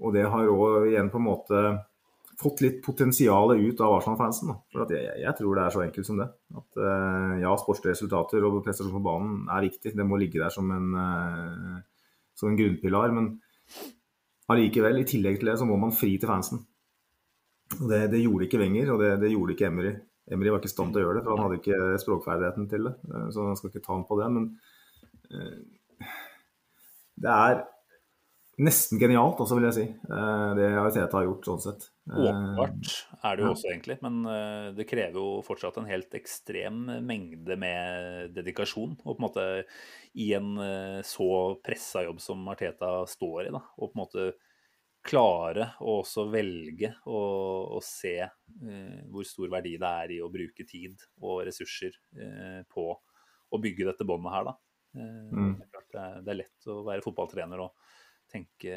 Og 0.00 0.14
det 0.16 0.24
har 0.32 0.48
òg 0.48 0.88
igjen 0.88 1.10
på 1.12 1.20
en 1.20 1.26
måte 1.28 1.62
fått 2.40 2.62
litt 2.64 2.78
potensialet 2.80 3.60
ut 3.60 3.80
av 3.84 3.98
Arsenal-fansen. 3.98 4.54
For 4.72 4.88
jeg, 4.88 5.12
jeg 5.20 5.36
tror 5.36 5.58
det 5.58 5.64
er 5.66 5.74
så 5.74 5.82
enkelt 5.84 6.08
som 6.08 6.20
det. 6.22 6.28
At 6.56 6.80
eh, 6.80 7.34
ja, 7.42 7.52
sportslige 7.60 7.92
resultater 7.92 8.46
og 8.48 8.62
prestasjon 8.64 8.96
på 8.96 9.04
banen 9.04 9.42
er 9.52 9.66
viktig. 9.66 9.92
Det 9.92 10.06
må 10.08 10.16
ligge 10.20 10.40
der 10.40 10.54
som 10.54 10.70
en, 10.72 10.88
eh, 10.96 12.14
som 12.32 12.48
en 12.48 12.56
grunnpilar. 12.56 13.12
Men 13.12 13.34
allikevel, 14.50 15.02
i 15.02 15.08
tillegg 15.12 15.36
til 15.42 15.52
det, 15.52 15.58
så 15.60 15.68
må 15.68 15.76
man 15.80 15.92
fri 15.92 16.14
til 16.16 16.32
fansen. 16.32 16.64
Det, 17.70 18.00
det 18.10 18.20
gjorde 18.24 18.46
ikke 18.48 18.60
Wenger, 18.60 18.94
og 18.94 19.02
det, 19.02 19.10
det 19.22 19.32
gjorde 19.32 19.54
ikke 19.54 19.68
Emery. 19.70 19.92
Emery 20.30 20.52
var 20.52 20.62
ikke 20.62 20.70
i 20.70 20.74
stand 20.74 20.94
til 20.94 21.02
å 21.02 21.08
gjøre 21.08 21.18
det, 21.18 21.26
for 21.26 21.34
han 21.34 21.44
hadde 21.46 21.58
ikke 21.60 21.98
språkferdigheten 22.04 22.70
til 22.70 22.88
det. 22.88 22.94
Eh, 23.10 23.28
Så 23.34 23.44
han 23.46 23.58
skal 23.58 23.72
ikke 23.72 23.84
ta 23.84 23.92
han 23.96 24.06
på 24.08 24.18
det. 24.20 24.30
Men 24.36 24.48
eh, 25.34 26.08
det 27.20 27.36
er 27.36 27.62
nesten 28.60 29.00
genialt, 29.00 29.40
også, 29.40 29.56
vil 29.56 29.68
jeg 29.70 29.76
si, 29.78 29.86
eh, 29.88 30.50
det 30.58 30.66
Ariteta 30.82 31.18
har 31.18 31.26
gjort 31.26 31.48
sånn 31.48 31.62
sett. 31.64 31.88
Åpenbart 32.10 32.92
er 33.22 33.38
det 33.38 33.46
jo 33.46 33.54
også, 33.54 33.70
egentlig. 33.70 33.96
Men 34.04 34.20
det 34.76 34.86
krever 34.90 35.18
jo 35.22 35.40
fortsatt 35.46 35.78
en 35.78 35.88
helt 35.88 36.14
ekstrem 36.18 36.82
mengde 37.06 37.56
med 37.60 38.34
dedikasjon. 38.34 38.96
Og 39.04 39.14
på 39.14 39.16
en 39.16 39.26
måte 39.28 39.48
i 40.18 40.32
en 40.34 40.52
så 41.06 41.30
pressa 41.62 42.02
jobb 42.02 42.18
som 42.22 42.42
Arteta 42.50 42.96
står 43.08 43.46
i, 43.46 43.52
da, 43.54 43.62
og 43.78 43.92
på 43.92 43.94
en 43.94 44.02
måte 44.02 44.26
klare 45.06 45.70
å 45.80 46.00
også 46.02 46.26
velge 46.32 46.92
å, 47.08 47.20
å 47.76 47.78
se 47.84 48.16
eh, 48.20 48.98
hvor 49.08 49.24
stor 49.28 49.50
verdi 49.52 49.76
det 49.80 49.92
er 50.04 50.12
i 50.16 50.20
å 50.22 50.28
bruke 50.32 50.66
tid 50.68 51.00
og 51.22 51.44
ressurser 51.48 51.96
eh, 52.16 52.60
på 52.68 52.84
å 53.50 53.58
bygge 53.62 53.88
dette 53.88 54.06
båndet 54.06 54.34
her, 54.36 54.50
da. 54.50 54.56
Eh, 54.96 55.16
Mm. 55.30 55.56
det, 55.58 55.64
er 55.64 55.70
klart 55.72 55.90
det, 55.94 56.04
er, 56.04 56.22
det 56.26 56.32
er 56.32 56.40
lett 56.42 56.70
å 56.70 56.80
være 56.86 57.04
fotballtrener 57.04 57.60
og 57.62 57.90
tenke 58.30 58.76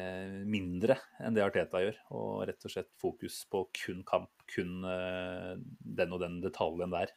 mindre 0.50 0.96
enn 1.22 1.34
det 1.36 1.44
Arteta 1.44 1.80
gjør. 1.82 1.98
Og 2.16 2.44
rett 2.48 2.64
og 2.66 2.72
slett 2.72 2.90
fokus 2.98 3.40
på 3.50 3.64
kun 3.84 4.02
kamp, 4.06 4.32
kun 4.50 4.84
eh, 4.88 5.54
den 6.00 6.14
og 6.14 6.22
den 6.24 6.40
detaljen 6.42 6.94
der. 6.94 7.12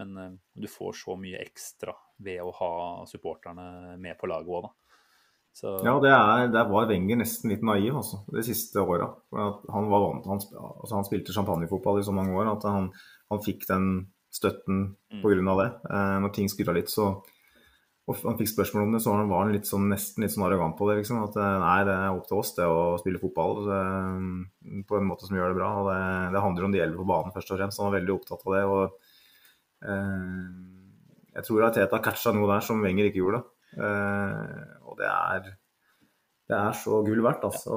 Men 0.00 0.16
eh, 0.22 0.32
du 0.54 0.66
får 0.70 0.96
så 1.04 1.14
mye 1.20 1.42
ekstra 1.44 1.94
ved 2.22 2.42
å 2.42 2.54
ha 2.58 2.72
supporterne 3.10 3.96
med 4.02 4.18
på 4.18 4.30
laget 4.30 4.50
òg, 4.50 4.66
da. 4.66 4.85
Så, 5.56 5.70
Ja, 5.86 5.94
det 6.04 6.10
er, 6.12 6.48
der 6.52 6.66
var 6.68 6.84
Wenger 6.90 7.16
nesten 7.16 7.48
litt 7.48 7.62
naiv 7.64 7.94
altså, 7.96 8.18
de 8.28 8.42
siste 8.44 8.76
åra. 8.82 9.06
Han, 9.32 9.86
var 9.88 10.02
vant- 10.04 10.26
han, 10.28 10.42
altså, 10.42 10.92
han 10.98 11.06
spilte 11.08 11.32
champagnefotball 11.32 12.02
i 12.02 12.04
så 12.04 12.12
mange 12.12 12.34
år 12.36 12.50
at 12.52 12.66
han, 12.68 12.90
han 13.32 13.40
fikk 13.46 13.64
den 13.70 13.86
støtten 14.36 14.82
Mm. 15.16 15.22
pga. 15.22 15.54
det. 15.62 15.70
Eh, 15.88 16.16
når 16.20 16.32
ting 16.36 16.48
skurra 16.52 16.74
litt, 16.76 16.90
så 16.92 17.22
og 18.06 18.20
han 18.22 18.36
fikk 18.38 18.52
spørsmål 18.52 18.84
om 18.84 18.92
det, 18.94 19.00
så 19.02 19.14
var 19.26 19.40
han 19.46 19.52
litt 19.54 19.66
sånn, 19.66 19.88
nesten 19.90 20.22
litt 20.22 20.30
sånn 20.30 20.44
arrogant 20.46 20.76
på 20.78 20.86
det. 20.90 20.98
liksom, 21.00 21.24
At 21.24 21.34
eh, 21.40 21.56
nei, 21.58 21.80
det 21.88 21.94
er 21.96 22.12
opp 22.14 22.28
til 22.28 22.38
oss 22.38 22.52
det 22.54 22.66
å 22.68 22.98
spille 23.00 23.18
fotball 23.18 23.64
det, 23.66 24.84
på 24.86 24.98
en 25.00 25.08
måte 25.08 25.26
som 25.26 25.34
gjør 25.34 25.50
det 25.50 25.58
bra. 25.58 25.70
og 25.80 25.88
Det, 25.88 25.96
det 26.36 26.42
handler 26.44 26.64
om 26.68 26.72
de 26.76 26.82
elleve 26.84 27.00
på 27.02 27.08
banen, 27.08 27.32
først 27.34 27.50
og 27.50 27.58
fremst. 27.58 27.80
Han 27.80 27.88
var 27.90 27.96
veldig 27.98 28.14
opptatt 28.14 28.44
av 28.46 28.54
det. 28.54 28.62
og 28.76 28.84
eh, 29.90 30.46
Jeg 31.34 31.44
tror 31.48 31.66
Arteta 31.66 31.98
catcha 32.04 32.32
noe 32.36 32.46
der 32.52 32.62
som 32.64 32.82
Wenger 32.84 33.08
ikke 33.10 33.22
gjorde. 33.24 33.42
Eh, 33.76 34.66
og 34.86 34.98
det 35.00 35.08
er 35.12 35.54
det 36.46 36.54
er 36.54 36.74
så 36.78 37.00
gull 37.02 37.22
verdt, 37.24 37.42
altså. 37.48 37.76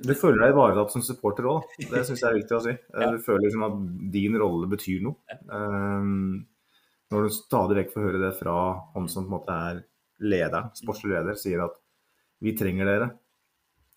Du 0.00 0.14
føler 0.16 0.40
deg 0.40 0.54
ivaretatt 0.54 0.94
som 0.94 1.02
supporter 1.04 1.48
òg, 1.50 1.66
det 1.90 2.00
syns 2.08 2.22
jeg 2.22 2.30
er 2.30 2.38
viktig 2.38 2.56
å 2.56 2.62
si. 2.64 2.72
Eh, 2.96 3.10
Du 3.12 3.18
føler 3.24 3.44
liksom 3.44 3.66
at 3.66 3.74
din 4.14 4.38
rolle 4.40 4.70
betyr 4.70 5.02
noe. 5.04 5.20
Eh, 5.36 6.06
når 7.12 7.26
du 7.26 7.34
stadig 7.34 7.76
vekk 7.82 7.92
får 7.92 8.06
høre 8.06 8.22
det 8.22 8.34
fra 8.38 8.54
han 8.94 9.08
som 9.12 9.26
på 9.26 9.28
en 9.28 9.34
måte 9.36 9.56
er 9.68 9.82
lederen, 10.24 10.70
sportslig 10.80 11.12
leder, 11.12 11.36
sier 11.40 11.66
at 11.66 11.76
vi 12.44 12.54
trenger 12.56 12.88
dere. 12.88 13.10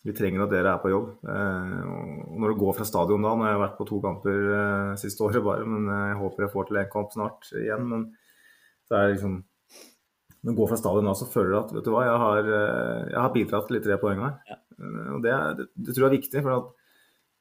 Vi 0.04 0.16
trenger 0.18 0.44
at 0.44 0.52
dere 0.52 0.74
er 0.74 0.84
på 0.84 0.92
jobb. 0.92 1.08
Eh, 1.32 1.80
og 2.28 2.44
når 2.44 2.52
du 2.52 2.62
går 2.66 2.76
fra 2.76 2.90
stadion 2.92 3.24
da, 3.24 3.32
nå 3.38 3.48
har 3.48 3.54
jeg 3.56 3.64
vært 3.64 3.80
på 3.80 3.88
to 3.88 4.02
kamper 4.04 4.52
siste 5.00 5.24
året 5.30 5.48
bare, 5.48 5.64
men 5.70 5.88
jeg 5.88 6.20
håper 6.26 6.48
jeg 6.48 6.54
får 6.58 6.68
til 6.72 6.82
en 6.84 6.92
kamp 6.92 7.16
snart 7.16 7.52
igjen. 7.56 7.88
Men 7.88 8.06
så 8.84 8.98
er 9.00 9.08
det 9.08 9.16
liksom 9.16 9.40
Når 10.42 10.54
du 10.54 10.58
går 10.62 10.70
fra 10.72 10.78
stadion 10.82 11.06
nå, 11.06 11.16
så 11.18 11.28
føler 11.30 11.52
du 11.54 11.58
at 11.60 11.74
vet 11.76 11.86
du 11.86 11.92
hva, 11.94 12.04
jeg 12.08 12.22
har, 12.26 12.52
eh, 12.60 13.10
jeg 13.12 13.20
har 13.22 13.34
bidratt 13.36 13.68
til 13.70 13.78
de 13.78 13.84
tre 13.86 13.98
poengene 14.02 14.30
her. 14.30 14.62
Eh, 14.78 15.10
og 15.16 15.20
det, 15.26 15.34
det, 15.60 15.68
det 15.78 15.94
tror 15.96 16.08
jeg 16.08 16.12
er 16.12 16.18
viktig. 16.20 16.42
for 16.46 16.56
at 16.58 16.72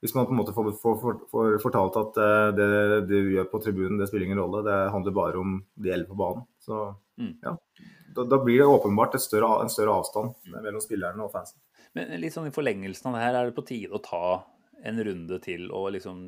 hvis 0.01 0.15
man 0.17 0.25
på 0.29 0.33
en 0.33 0.39
måte 0.41 0.55
får, 0.57 0.69
får, 0.81 0.95
får, 1.01 1.17
får 1.33 1.57
fortalt 1.61 1.97
at 2.01 2.21
eh, 2.25 2.51
det, 2.57 2.69
det 2.81 3.01
du 3.11 3.33
gjør 3.35 3.49
på 3.53 3.61
tribunen, 3.65 3.99
det 4.01 4.09
spiller 4.09 4.29
ingen 4.29 4.41
rolle, 4.41 4.63
det 4.65 4.79
handler 4.95 5.17
bare 5.17 5.41
om 5.41 5.59
de 5.77 5.93
elleve 5.93 6.13
på 6.13 6.21
banen, 6.25 6.45
så 6.65 6.91
Mm. 7.21 7.35
ja. 7.43 7.51
Da, 8.17 8.25
da 8.25 8.39
blir 8.41 8.63
det 8.63 8.67
åpenbart 8.67 9.15
et 9.15 9.21
større, 9.21 9.61
en 9.61 9.69
større 9.69 9.93
avstand 10.01 10.31
mellom 10.55 10.81
spillerne 10.81 11.21
og 11.21 11.29
fansen. 11.35 11.59
Men 11.93 12.15
litt 12.23 12.33
sånn 12.33 12.47
i 12.49 12.55
forlengelsen 12.55 13.11
av 13.11 13.17
det 13.19 13.25
her, 13.27 13.37
er 13.37 13.51
det 13.51 13.57
på 13.59 13.65
tide 13.69 13.93
å 13.93 14.01
ta 14.01 14.31
en 14.89 15.03
runde 15.05 15.37
til 15.45 15.67
og 15.69 15.91
liksom 15.99 16.23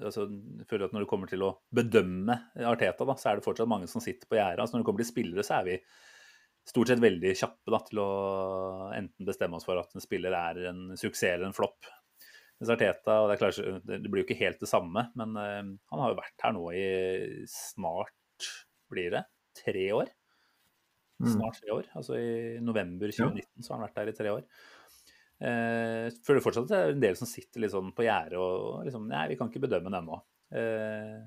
altså, 0.00 0.26
jeg 0.60 0.66
føler 0.70 0.86
at 0.86 0.94
Når 0.94 1.04
det 1.04 1.10
kommer 1.10 1.30
til 1.30 1.44
å 1.46 1.52
bedømme 1.74 2.36
Arteta, 2.68 3.06
da, 3.08 3.16
så 3.18 3.30
er 3.30 3.38
det 3.38 3.46
fortsatt 3.46 3.70
mange 3.70 3.88
som 3.90 4.04
sitter 4.04 4.28
på 4.28 4.38
gjerdet. 4.38 4.62
Altså, 4.62 4.76
når 4.76 4.84
det 4.84 4.88
kommer 4.90 5.04
til 5.04 5.10
spillere, 5.10 5.44
så 5.46 5.58
er 5.58 5.68
vi 5.70 5.78
stort 6.66 6.90
sett 6.90 7.02
veldig 7.02 7.34
kjappe 7.38 7.74
da, 7.74 7.80
til 7.86 8.02
å 8.02 8.10
enten 8.96 9.28
bestemme 9.28 9.58
oss 9.58 9.66
for 9.68 9.78
at 9.78 9.94
en 9.94 10.02
spiller 10.02 10.34
er 10.34 10.64
en 10.72 10.82
suksess 10.98 11.36
eller 11.36 11.48
en 11.50 11.56
flopp. 11.56 11.88
Mens 12.56 12.72
Arteta, 12.72 13.18
og 13.20 13.28
det, 13.28 13.36
er 13.36 13.42
klart, 13.42 13.82
det 13.86 14.10
blir 14.10 14.22
jo 14.22 14.26
ikke 14.26 14.40
helt 14.40 14.62
det 14.62 14.70
samme, 14.70 15.08
men 15.18 15.36
uh, 15.36 15.72
han 15.92 16.02
har 16.02 16.12
jo 16.12 16.20
vært 16.22 16.46
her 16.46 16.54
nå 16.56 16.62
i 16.72 16.86
snart 17.52 18.48
blir 18.92 19.12
det 19.12 19.26
tre 19.60 19.90
år. 19.96 20.08
Snart 21.24 21.60
tre 21.62 21.72
år. 21.72 21.86
Altså 21.96 22.18
i 22.20 22.32
november 22.60 23.08
2019 23.08 23.64
så 23.64 23.72
har 23.72 23.78
han 23.78 23.86
vært 23.86 24.00
der 24.00 24.10
i 24.10 24.16
tre 24.16 24.32
år. 24.34 24.42
Eh, 25.36 26.06
føler 26.24 26.40
fortsatt 26.40 26.64
at 26.64 26.70
det 26.70 26.78
er 26.80 26.94
en 26.94 27.02
del 27.02 27.16
som 27.18 27.28
sitter 27.28 27.60
litt 27.60 27.74
sånn 27.74 27.90
på 27.96 28.06
gjerdet 28.06 28.38
og 28.40 28.86
liksom 28.86 29.04
Nei, 29.10 29.26
vi 29.28 29.36
kan 29.36 29.50
ikke 29.50 29.66
bedømme 29.66 29.90
den 29.90 29.98
ennå. 30.00 30.20
Eh, 30.56 31.18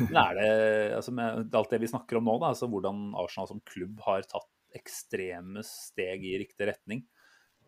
men 0.00 0.18
er 0.20 0.38
det 0.38 0.50
altså 0.98 1.14
med 1.16 1.56
alt 1.56 1.72
det 1.72 1.80
vi 1.84 1.90
snakker 1.92 2.20
om 2.20 2.28
nå, 2.28 2.36
da, 2.42 2.52
altså 2.52 2.68
hvordan 2.72 3.06
Arsenal 3.20 3.50
som 3.50 3.62
klubb 3.68 4.02
har 4.04 4.26
tatt 4.28 4.50
ekstreme 4.74 5.62
steg 5.64 6.24
i 6.26 6.38
riktig 6.42 6.68
retning. 6.68 7.04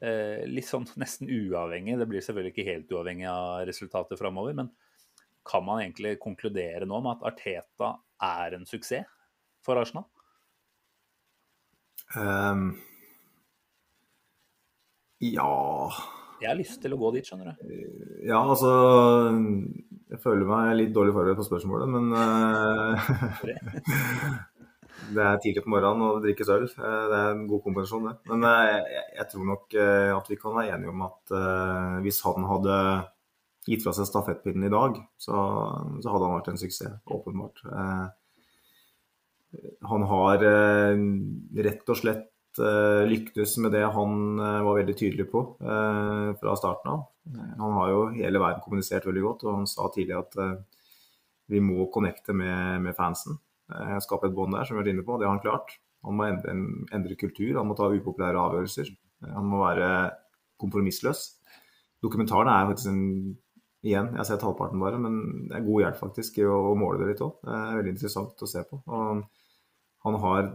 Eh, 0.05 0.45
litt 0.49 0.69
sånn 0.69 0.89
nesten 1.03 1.31
uavhengig, 1.33 1.97
det 2.01 2.09
blir 2.11 2.25
selvfølgelig 2.25 2.55
ikke 2.55 2.69
helt 2.71 2.93
uavhengig 2.93 3.31
av 3.31 3.63
resultatet 3.69 4.21
framover, 4.21 4.57
men 4.59 4.73
kan 5.47 5.63
man 5.63 5.81
egentlig 5.85 6.17
konkludere 6.19 6.89
nå 6.89 6.99
med 7.05 7.17
at 7.17 7.29
Arteta 7.31 7.93
er 8.27 8.57
en 8.57 8.67
suksess 8.67 9.07
for 9.65 9.79
Arsenal? 9.79 10.09
Ehm, 12.19 12.77
ja 15.25 15.89
Jeg 16.43 16.51
har 16.51 16.59
lyst 16.59 16.83
til 16.83 16.93
å 16.93 16.99
gå 17.01 17.13
dit, 17.15 17.25
skjønner 17.25 17.55
du. 17.55 17.71
Ja, 18.27 18.43
altså 18.43 18.73
Jeg 20.11 20.21
føler 20.23 20.45
meg 20.51 20.75
litt 20.77 20.93
dårlig 20.97 21.15
forberedt 21.17 21.41
på 21.41 21.49
spørsmålet, 21.49 21.89
men 21.95 22.05
uh, 22.13 22.93
Det 25.07 25.23
er 25.23 25.39
tidlig 25.39 25.63
på 25.63 25.71
morgenen 25.71 26.03
og 26.03 26.17
det 26.19 26.33
drikkes 26.33 26.49
øl. 26.51 26.65
Uh, 26.77 27.05
det 27.13 27.17
er 27.17 27.29
en 27.31 27.45
god 27.49 27.63
kombinasjon, 27.65 28.09
det. 28.11 28.15
Men 28.33 28.47
jeg, 28.49 29.03
jeg, 29.21 29.27
tror 29.33 29.45
nok 29.53 29.77
at 30.17 30.31
vi 30.33 30.39
kan 30.41 30.57
være 30.57 30.77
enige 30.77 30.93
om 30.93 31.05
at 31.07 31.35
hvis 32.05 32.21
han 32.27 32.49
hadde 32.51 32.79
gitt 33.67 33.85
fra 33.85 33.93
seg 33.95 34.09
stafettpinnen 34.09 34.67
i 34.67 34.73
dag, 34.73 34.99
så, 35.19 35.35
så, 36.01 36.11
hadde 36.11 36.27
han 36.27 36.37
vært 36.37 36.51
en 36.53 36.61
suksess, 36.61 36.99
åpenbart. 37.07 37.63
han 39.91 40.07
har 40.11 40.47
rett 41.67 41.93
og 41.95 42.01
slett 42.01 42.36
lyktes 42.59 43.57
med 43.63 43.75
det 43.77 43.85
han 43.95 44.39
var 44.39 44.79
veldig 44.79 44.95
tydelig 44.97 45.27
på 45.33 45.43
fra 45.61 46.55
starten 46.59 46.93
av. 46.93 47.05
Han 47.61 47.75
har 47.77 47.91
jo 47.93 48.01
hele 48.17 48.41
verden 48.43 48.63
kommunisert 48.65 49.07
veldig 49.09 49.25
godt, 49.25 49.45
og 49.47 49.59
han 49.61 49.69
sa 49.71 49.89
tidlig 49.95 50.17
at 50.19 50.37
vi 51.53 51.63
må 51.63 51.87
connecte 51.95 52.35
med, 52.35 52.83
med 52.83 52.97
fansen. 52.99 53.39
Skape 54.03 54.31
et 54.31 54.37
bånd 54.37 54.55
der, 54.55 54.67
som 54.67 54.77
vi 54.77 54.81
har 54.81 54.85
vært 54.85 54.95
inne 54.95 55.07
på. 55.07 55.19
Det 55.19 55.29
har 55.29 55.35
han 55.35 55.43
klart. 55.43 55.75
Han 56.07 56.19
må 56.19 56.29
endre, 56.29 56.55
endre 56.95 57.19
kultur, 57.19 57.57
han 57.59 57.67
må 57.69 57.75
ta 57.79 57.89
upopulære 57.91 58.39
avgjørelser. 58.39 58.93
Han 59.33 59.49
må 59.51 59.63
være 59.65 59.91
kompromissløs. 60.61 61.27
Dokumentaren 62.05 62.53
er 62.53 62.71
faktisk 62.71 62.93
en 62.93 63.03
Igjen, 63.87 64.09
jeg 64.11 64.19
har 64.19 64.27
sett 64.27 64.43
halvparten 64.43 64.81
bare, 64.83 64.99
men 64.99 65.19
det 65.47 65.59
er 65.61 65.67
god 65.67 65.83
hjelp 65.85 65.99
faktisk 66.01 66.41
i 66.41 66.47
å, 66.49 66.55
å 66.73 66.79
måle 66.79 66.99
det 66.99 67.13
litt 67.13 67.21
òg. 67.23 67.37
Det 67.45 67.53
er 67.55 67.77
veldig 67.77 67.93
interessant 67.93 68.43
å 68.43 68.49
se 68.51 68.63
på. 68.67 68.81
Og 68.83 69.21
han 70.07 70.17
har 70.25 70.49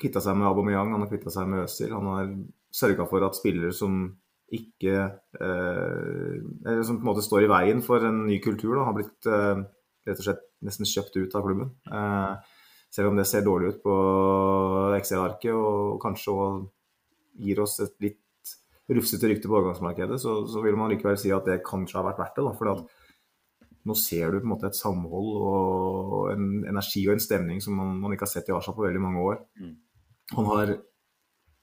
kvitta 0.00 0.22
seg 0.22 0.36
med 0.38 0.48
Aubameyang, 0.48 0.92
han 0.94 1.04
har 1.04 1.10
kvitta 1.10 1.32
seg 1.32 1.48
med 1.50 1.64
Øzil. 1.66 1.92
Han 1.94 2.10
har 2.10 2.32
sørga 2.72 3.06
for 3.10 3.24
at 3.26 3.38
spillere 3.38 3.72
som 3.76 4.06
ikke 4.52 4.96
eh, 5.40 6.80
som 6.84 6.98
på 6.98 7.02
en 7.02 7.08
måte 7.08 7.24
står 7.24 7.46
i 7.46 7.52
veien 7.52 7.80
for 7.84 8.04
en 8.04 8.24
ny 8.26 8.38
kultur, 8.44 8.74
da, 8.76 8.86
har 8.88 8.96
blitt 8.96 9.28
eh, 9.28 9.62
rett 10.08 10.18
og 10.20 10.26
slett 10.26 10.42
nesten 10.66 10.88
kjøpt 10.88 11.16
ut 11.18 11.36
av 11.38 11.46
klubben. 11.46 11.70
Eh, 11.88 12.58
selv 12.92 13.08
om 13.08 13.16
det 13.16 13.24
ser 13.28 13.44
dårlig 13.46 13.72
ut 13.72 13.84
på 13.86 13.94
Excel-arket 14.98 15.56
og 15.56 15.96
kanskje 16.02 16.34
gir 17.40 17.62
oss 17.64 17.78
et 17.80 17.94
litt 18.04 18.18
rufsete 18.92 19.30
rykte 19.30 19.48
på 19.48 19.56
overgangsmarkedet, 19.56 20.18
så, 20.20 20.42
så, 20.50 20.60
vil 20.64 20.76
man 20.76 20.92
likevel 20.92 21.16
si 21.20 21.32
at 21.32 21.46
det 21.48 21.62
kanskje 21.64 21.96
har 22.00 22.10
vært 22.10 22.20
verdt 22.20 22.36
det. 22.36 22.44
Da, 22.44 22.52
for 22.58 22.72
at 22.74 23.01
nå 23.88 23.96
ser 23.98 24.30
du 24.30 24.38
på 24.38 24.46
en 24.46 24.52
måte 24.52 24.68
et 24.68 24.78
samhold 24.78 25.30
og 25.42 26.30
en 26.32 26.48
energi 26.70 27.02
og 27.08 27.16
en 27.16 27.24
stemning 27.24 27.62
som 27.64 27.74
man, 27.78 27.96
man 27.98 28.14
ikke 28.14 28.28
har 28.28 28.34
sett 28.36 28.50
i 28.50 28.54
Arsenal 28.54 28.76
på 28.78 28.86
veldig 28.86 29.02
mange 29.02 29.24
år. 29.26 29.40
Mm. 29.58 29.72
Han 30.36 30.50
har 30.52 30.74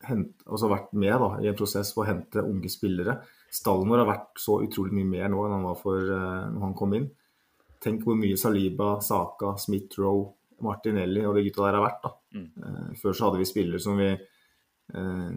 hent, 0.07 0.33
altså 0.47 0.69
vært 0.71 0.91
med 0.99 1.15
da, 1.23 1.29
i 1.43 1.49
en 1.51 1.57
prosess 1.59 1.91
på 1.95 2.03
å 2.03 2.09
hente 2.09 2.43
unge 2.43 2.71
spillere. 2.71 3.19
Stallen 3.51 3.89
vår 3.89 4.03
har 4.03 4.11
vært 4.11 4.41
så 4.41 4.59
utrolig 4.65 4.95
mye 4.97 5.09
mer 5.09 5.31
nå 5.31 5.45
enn 5.45 5.55
han 5.57 5.69
var 5.69 5.79
for 5.79 6.11
uh, 6.11 6.49
når 6.51 6.65
han 6.67 6.75
kom 6.77 6.97
inn. 6.97 7.07
Tenk 7.79 8.03
hvor 8.03 8.19
mye 8.19 8.37
Saliba, 8.39 8.97
Saka, 9.03 9.55
Smith-Roe, 9.59 10.27
Martinelli 10.65 11.23
og 11.23 11.37
de 11.37 11.45
gutta 11.47 11.65
der 11.65 11.79
har 11.79 11.87
vært. 11.87 12.03
da. 12.03 12.13
Mm. 12.35 12.49
Uh, 12.59 12.91
før 12.99 13.15
så 13.15 13.29
hadde 13.29 13.41
vi 13.41 13.49
spillere 13.49 13.81
som 13.83 13.99
vi 13.99 14.11
uh, 14.11 15.31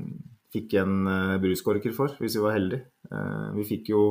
fikk 0.53 0.77
en 0.83 0.99
uh, 1.07 1.39
bruskorker 1.43 1.95
for, 1.97 2.19
hvis 2.19 2.37
vi 2.39 2.45
var 2.45 2.59
heldige. 2.59 2.89
Vi 3.53 3.65
fikk 3.69 3.91
jo 3.93 4.03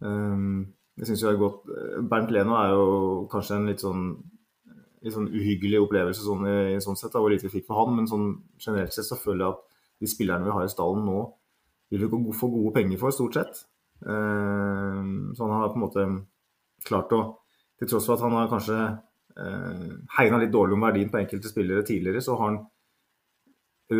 um, 0.00 0.62
Jeg 1.00 1.08
syns 1.08 1.22
det 1.24 1.30
er 1.30 1.40
godt 1.40 1.68
Bernt 2.10 2.32
Leno 2.34 2.58
er 2.60 2.74
jo 2.74 2.86
kanskje 3.32 3.56
en 3.56 3.68
litt 3.70 3.80
sånn, 3.80 4.04
litt 5.00 5.14
sånn 5.14 5.30
uhyggelig 5.32 5.80
opplevelse 5.80 6.26
sånn 6.26 6.44
i, 6.44 6.80
sånn 6.84 6.98
sett, 7.00 7.14
da, 7.14 7.22
hvor 7.22 7.32
lite 7.32 7.46
vi 7.48 7.54
fikk 7.54 7.70
for 7.70 7.80
han. 7.80 7.94
Men 7.96 8.08
sånn 8.10 8.26
generelt 8.60 8.92
sett 8.92 9.08
så 9.08 9.16
føler 9.16 9.46
jeg 9.46 9.54
at 9.54 9.78
de 10.00 10.10
spillerne 10.12 10.44
vi 10.44 10.56
har 10.56 10.66
i 10.66 10.72
stallen 10.72 11.06
nå, 11.08 11.22
vil 11.92 12.04
vi 12.04 12.34
få 12.36 12.50
gode 12.52 12.74
penger 12.76 13.00
for, 13.00 13.16
stort 13.16 13.38
sett. 13.38 13.62
Uh, 14.04 15.32
så 15.36 15.46
han 15.46 15.56
har 15.56 15.72
på 15.72 15.80
en 15.80 15.86
måte 15.86 16.08
klart 16.88 17.12
å 17.12 17.22
Til 17.80 17.88
tross 17.88 18.06
for 18.08 18.16
at 18.16 18.22
han 18.24 18.34
har 18.36 18.48
kanskje 18.48 18.76
uh, 18.76 19.92
hegna 20.18 20.36
litt 20.40 20.50
dårlig 20.52 20.74
om 20.76 20.82
verdien 20.84 21.08
på 21.08 21.16
enkelte 21.16 21.48
spillere 21.48 21.84
tidligere, 21.88 22.20
så 22.20 22.34
har 22.36 22.50
han 22.50 22.58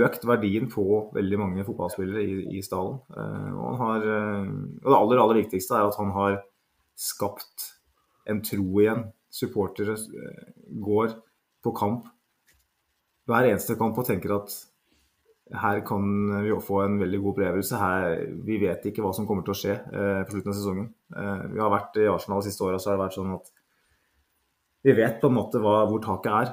økt 0.05 0.27
verdien 0.29 0.69
på 0.69 0.85
veldig 1.15 1.39
mange 1.41 1.65
fotballspillere 1.65 2.21
i, 2.21 2.35
i 2.59 2.61
stallen. 2.61 2.99
Uh, 3.09 3.55
og, 3.57 3.79
har, 3.81 4.05
og, 4.05 4.85
det 4.85 4.99
aller, 4.99 5.23
aller 5.23 5.41
viktigste 5.41 5.79
er 5.79 5.89
at 5.89 5.97
han 5.97 6.13
har 6.13 6.37
skapt 7.01 7.71
en 8.31 8.43
tro 8.45 8.67
igjen. 8.83 9.07
Supportere 9.31 9.95
uh, 9.95 10.49
går 10.83 11.15
på 11.65 11.73
kamp 11.77 12.09
hver 13.31 13.47
eneste 13.47 13.77
kamp 13.79 13.99
og 14.01 14.07
tenker 14.09 14.33
at 14.35 14.55
her 15.61 15.81
kan 15.87 16.03
vi 16.45 16.55
få 16.63 16.81
en 16.85 16.97
veldig 17.01 17.19
god 17.23 17.33
opplevelse. 17.33 17.79
Her, 17.79 18.17
vi 18.47 18.59
vet 18.63 18.85
ikke 18.87 19.03
hva 19.05 19.13
som 19.15 19.27
kommer 19.27 19.47
til 19.47 19.55
å 19.55 19.59
skje 19.59 19.77
på 19.83 20.35
slutten 20.35 20.53
av 20.53 20.57
sesongen. 20.57 20.89
vi 21.51 21.59
har 21.59 21.73
vært 21.73 21.99
i 21.99 22.07
Arsenal 22.11 22.43
de 22.43 22.51
siste 22.51 22.63
åra, 22.67 22.79
så 22.79 22.91
har 22.91 22.99
det 22.99 23.03
vært 23.03 23.17
sånn 23.19 23.33
at 23.35 23.51
vi 24.87 24.95
vet 24.97 25.19
på 25.21 25.29
en 25.29 25.37
måte 25.37 25.61
hva, 25.61 25.81
hvor 25.91 26.03
taket 26.05 26.31
er. 26.33 26.53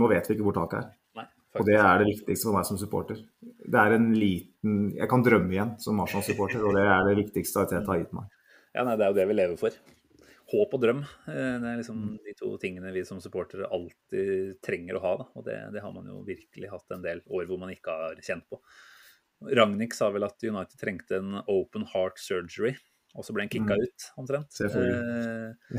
Nå 0.00 0.08
vet 0.10 0.28
vi 0.28 0.36
ikke 0.36 0.46
hvor 0.48 0.56
taket 0.56 0.80
er. 0.80 1.26
Og 1.56 1.68
det 1.68 1.76
er 1.80 2.00
det 2.00 2.08
viktigste 2.10 2.48
for 2.48 2.56
meg 2.58 2.66
som 2.68 2.80
supporter. 2.80 3.20
Det 3.40 3.80
er 3.80 3.94
en 3.96 4.10
liten 4.12 4.74
Jeg 4.96 5.08
kan 5.08 5.22
drømme 5.24 5.54
igjen 5.54 5.76
som 5.80 6.00
Arsenal-supporter, 6.02 6.64
og 6.64 6.76
det 6.76 6.84
er 6.84 7.06
det 7.06 7.20
viktigste 7.20 7.62
Arteta 7.62 7.92
har 7.92 8.02
gitt 8.02 8.16
meg. 8.16 8.26
Ja, 8.76 8.84
nei, 8.84 8.96
Det 8.98 9.06
er 9.06 9.12
jo 9.12 9.16
det 9.16 9.28
vi 9.30 9.36
lever 9.38 9.60
for. 9.60 9.76
Håp 10.52 10.74
og 10.76 10.82
drøm. 10.82 11.00
Eh, 11.32 11.54
det 11.62 11.70
er 11.70 11.78
liksom 11.80 12.02
de 12.22 12.34
to 12.38 12.50
tingene 12.62 12.92
vi 12.94 13.02
som 13.08 13.22
supportere 13.22 13.70
alltid 13.72 14.60
trenger 14.62 14.98
å 14.98 15.02
ha. 15.02 15.14
Da. 15.22 15.26
Og 15.34 15.46
det, 15.48 15.56
det, 15.74 15.82
har 15.82 15.94
man 15.94 16.10
jo 16.10 16.20
virkelig 16.26 16.70
hatt 16.70 16.94
en 16.94 17.06
del 17.06 17.22
år 17.26 17.48
hvor 17.48 17.62
man 17.62 17.72
ikke 17.72 17.94
har 18.02 18.20
kjent 18.22 18.46
på. 18.52 18.60
Ragnhild 19.56 19.96
sa 19.96 20.10
vel 20.12 20.24
at 20.28 20.44
United 20.44 20.76
trengte 20.80 21.18
en 21.18 21.40
open 21.42 21.88
heart 21.92 22.20
surgery, 22.20 22.76
og 23.16 23.24
så 23.26 23.34
ble 23.36 23.44
han 23.44 23.52
kicka 23.52 23.76
mm. 23.76 23.82
ut, 23.82 24.06
omtrent. 24.22 24.60
Eh, 24.64 25.74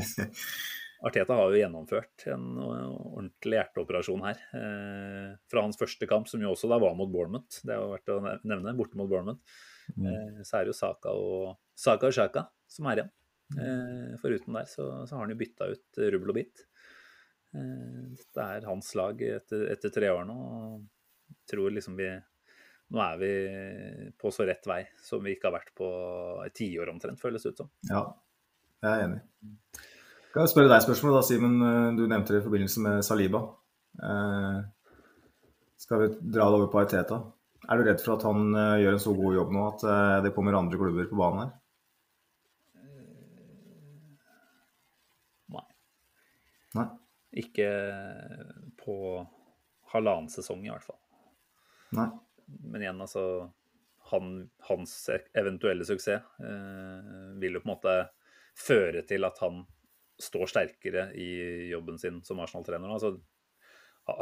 Arteta 1.08 1.38
har 1.38 1.54
jo 1.54 1.58
gjennomført 1.60 2.26
en 2.34 2.46
ordentlig 2.58 3.60
hjerteoperasjon 3.60 4.22
her. 4.26 4.44
Eh, 4.58 5.32
fra 5.50 5.64
hans 5.64 5.78
første 5.78 6.10
kamp, 6.10 6.30
som 6.30 6.42
jo 6.42 6.52
også 6.52 6.70
da 6.70 6.80
var 6.82 6.98
mot 6.98 7.10
Bournemouth, 7.10 7.62
det 7.62 7.78
har 7.78 7.88
vært 7.94 8.14
å 8.14 8.20
nevne, 8.26 8.76
borte 8.78 8.98
mot 8.98 9.10
Bournemouth, 9.10 9.58
mm. 9.94 10.06
eh, 10.06 10.38
så 10.42 10.58
er 10.60 10.66
det 10.66 10.74
jo 10.74 10.78
Saka 10.82 11.14
og 11.14 11.58
Saka 11.78 12.10
og 12.10 12.18
Shaka 12.18 12.48
som 12.68 12.88
er 12.88 13.00
igjen. 13.00 13.12
Eh, 13.58 14.14
Foruten 14.20 14.58
der 14.58 14.68
så, 14.68 14.88
så, 15.08 15.16
har 15.16 15.24
han 15.24 15.32
jo 15.32 15.40
bytta 15.40 15.70
ut 15.72 16.00
rubbel 16.14 16.32
og 16.34 16.38
bit. 16.38 16.64
Eh, 17.56 18.00
dette 18.18 18.48
er 18.56 18.68
hans 18.68 18.90
lag 18.98 19.22
etter, 19.24 19.68
etter 19.72 19.94
tre 19.94 20.10
år 20.14 20.26
nå. 20.28 20.38
og 20.38 21.38
tror 21.48 21.72
liksom 21.74 21.96
vi 21.98 22.08
nå 22.88 23.00
er 23.04 23.18
vi 23.20 23.32
på 24.16 24.30
så 24.32 24.46
rett 24.48 24.64
vei 24.64 24.80
som 25.04 25.20
vi 25.20 25.34
ikke 25.34 25.50
har 25.50 25.58
vært 25.58 25.74
på 25.76 25.88
et 26.46 26.54
tiår 26.56 26.88
omtrent, 26.88 27.20
føles 27.20 27.44
det 27.44 27.52
ut 27.52 27.60
som. 27.60 27.68
Ja, 27.90 28.02
jeg 28.80 28.90
er 28.94 29.04
enig. 29.04 29.20
Kan 30.32 30.44
jeg 30.44 30.52
spørre 30.54 30.70
deg 30.72 30.84
spørsmål 30.84 31.18
da, 31.18 31.22
Simen. 31.24 31.56
Eh, 31.64 31.88
du 31.98 32.04
nevnte 32.06 32.36
det 32.36 32.42
i 32.42 32.46
forbindelse 32.46 32.84
med 32.84 33.04
Saliba. 33.04 33.42
Eh, 33.98 34.60
skal 35.78 36.02
vi 36.04 36.08
dra 36.20 36.48
det 36.48 36.60
over 36.60 36.70
på 36.72 36.80
Ariteta? 36.80 37.20
Er 37.68 37.78
du 37.78 37.88
redd 37.88 38.02
for 38.02 38.16
at 38.16 38.26
han 38.28 38.52
eh, 38.56 38.80
gjør 38.82 38.96
en 38.96 39.02
så 39.02 39.14
god 39.16 39.34
jobb 39.36 39.54
nå 39.54 39.64
at 39.68 39.82
eh, 39.88 40.18
det 40.24 40.34
kommer 40.36 40.56
andre 40.58 40.78
klubber 40.80 41.08
på 41.10 41.18
banen 41.18 41.42
her? 41.42 41.50
Nei. 45.56 45.64
Nei. 46.76 46.88
Ikke 47.40 47.68
på 48.80 48.96
halvannen 49.92 50.28
sesong, 50.32 50.64
i 50.66 50.72
hvert 50.72 50.84
fall. 50.84 51.00
Nei. 51.96 52.08
Men 52.68 52.84
igjen, 52.84 53.00
altså 53.04 53.22
han, 54.10 54.48
Hans 54.68 54.94
eventuelle 55.36 55.84
suksess 55.84 56.24
eh, 56.40 57.08
vil 57.40 57.58
jo 57.58 57.62
på 57.64 57.68
en 57.68 57.74
måte 57.74 57.96
føre 58.58 59.04
til 59.08 59.26
at 59.28 59.40
han 59.44 59.62
står 60.18 60.50
sterkere 60.50 61.10
i 61.14 61.68
jobben 61.70 61.98
sin 62.00 62.22
som 62.26 62.40
Arsenal-trener. 62.42 62.90
Altså, 62.90 63.14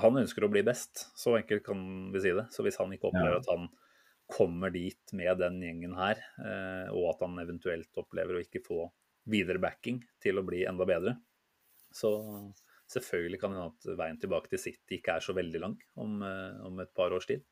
han 0.02 0.18
ønsker 0.20 0.44
å 0.44 0.50
bli 0.52 0.64
best, 0.66 1.06
så 1.16 1.36
enkelt 1.38 1.64
kan 1.64 1.80
vi 2.12 2.22
si 2.24 2.34
det. 2.36 2.48
Så 2.52 2.66
hvis 2.66 2.78
han 2.82 2.92
ikke 2.92 3.08
opplever 3.10 3.38
ja. 3.38 3.42
at 3.42 3.50
han 3.52 3.68
kommer 4.26 4.74
dit 4.74 5.14
med 5.14 5.38
den 5.38 5.60
gjengen 5.62 5.94
her, 5.96 6.20
eh, 6.42 6.90
og 6.90 7.12
at 7.14 7.22
han 7.24 7.38
eventuelt 7.40 8.02
opplever 8.02 8.36
å 8.36 8.42
ikke 8.42 8.64
få 8.66 8.88
videre 9.30 9.62
backing 9.62 10.02
til 10.22 10.38
å 10.38 10.44
bli 10.46 10.64
enda 10.66 10.86
bedre, 10.88 11.16
så 11.96 12.12
selvfølgelig 12.92 13.40
kan 13.42 13.54
det 13.54 13.60
hende 13.60 13.72
at 13.72 13.98
veien 13.98 14.20
tilbake 14.22 14.52
til 14.52 14.62
City 14.62 14.98
ikke 14.98 15.16
er 15.16 15.24
så 15.24 15.34
veldig 15.36 15.62
lang 15.62 15.78
om, 16.02 16.20
eh, 16.22 16.60
om 16.68 16.82
et 16.84 16.92
par 16.96 17.14
års 17.16 17.26
tid. 17.28 17.42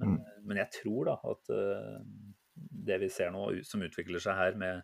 Men, 0.00 0.16
mm. 0.16 0.40
men, 0.48 0.60
jeg 0.60 0.72
tror 0.80 1.08
da 1.08 1.18
at 1.24 1.52
uh, 1.56 2.00
det 2.56 2.98
vi 3.00 3.12
ser 3.12 3.30
nå 3.32 3.46
som 3.64 3.84
utvikler 3.84 4.20
seg 4.22 4.36
her 4.36 4.58
med 4.60 4.82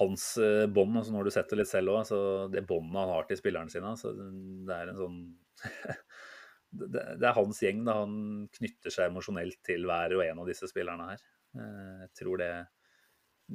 hans 0.00 0.24
eh, 0.42 0.64
bånd, 0.66 0.96
altså 0.98 1.14
når 1.14 1.28
du 1.28 1.32
setter 1.34 1.60
litt 1.60 1.70
selv 1.70 1.92
òg, 1.92 2.00
altså 2.02 2.20
det 2.50 2.64
båndet 2.66 2.98
han 2.98 3.12
har 3.14 3.28
til 3.28 3.38
spillerne 3.38 3.70
sine, 3.70 3.92
altså 3.92 4.10
det 4.14 4.74
er 4.74 4.90
en 4.90 4.98
sånn 4.98 5.20
det, 6.94 7.04
er 7.20 7.36
hans 7.36 7.60
gjeng. 7.62 7.84
da 7.86 8.00
Han 8.00 8.16
knytter 8.58 8.94
seg 8.94 9.12
emosjonelt 9.12 9.60
til 9.66 9.86
hver 9.86 10.16
og 10.16 10.24
en 10.24 10.42
av 10.42 10.50
disse 10.50 10.66
spillerne 10.70 11.12
her. 11.12 11.22
Eh, 11.54 12.00
jeg 12.06 12.10
tror 12.22 12.42
det 12.42 12.50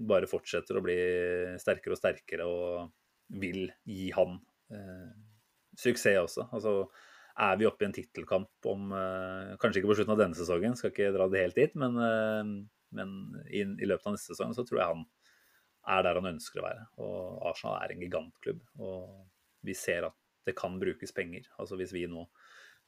bare 0.09 0.29
fortsetter 0.29 0.79
å 0.79 0.85
bli 0.85 0.97
sterkere 1.59 1.97
og 1.97 1.99
sterkere 1.99 2.47
og 2.47 2.95
vil 3.29 3.69
gi 3.87 4.09
han 4.15 4.39
eh, 4.73 5.11
suksess 5.77 6.19
også. 6.23 6.47
Altså, 6.55 6.73
er 7.39 7.59
vi 7.59 7.67
oppe 7.69 7.85
i 7.85 7.89
en 7.89 7.95
tittelkamp 7.95 8.67
om 8.67 8.91
eh, 8.95 9.55
Kanskje 9.61 9.81
ikke 9.81 9.91
på 9.93 9.99
slutten 9.99 10.15
av 10.15 10.21
denne 10.23 10.37
sesongen, 10.37 10.75
skal 10.79 10.91
ikke 10.93 11.13
dra 11.15 11.29
det 11.31 11.45
helt 11.45 11.59
dit, 11.59 11.77
men, 11.79 11.95
eh, 12.03 12.53
men 12.97 13.15
i, 13.47 13.63
i, 13.63 13.87
løpet 13.87 14.09
av 14.09 14.17
neste 14.17 14.33
sesong 14.33 14.55
så 14.57 14.65
tror 14.67 14.81
jeg 14.81 14.93
han 14.93 15.05
er 15.89 16.05
der 16.05 16.19
han 16.19 16.31
ønsker 16.33 16.61
å 16.61 16.65
være. 16.65 16.87
Og 17.01 17.45
Arsenal 17.49 17.79
er 17.79 17.93
en 17.93 18.03
gigantklubb. 18.03 18.59
Og 18.83 19.65
vi 19.65 19.75
ser 19.77 20.09
at 20.09 20.17
det 20.45 20.57
kan 20.57 20.75
brukes 20.81 21.13
penger. 21.15 21.47
Altså 21.61 21.77
hvis 21.79 21.93
vi 21.95 22.05
nå 22.09 22.25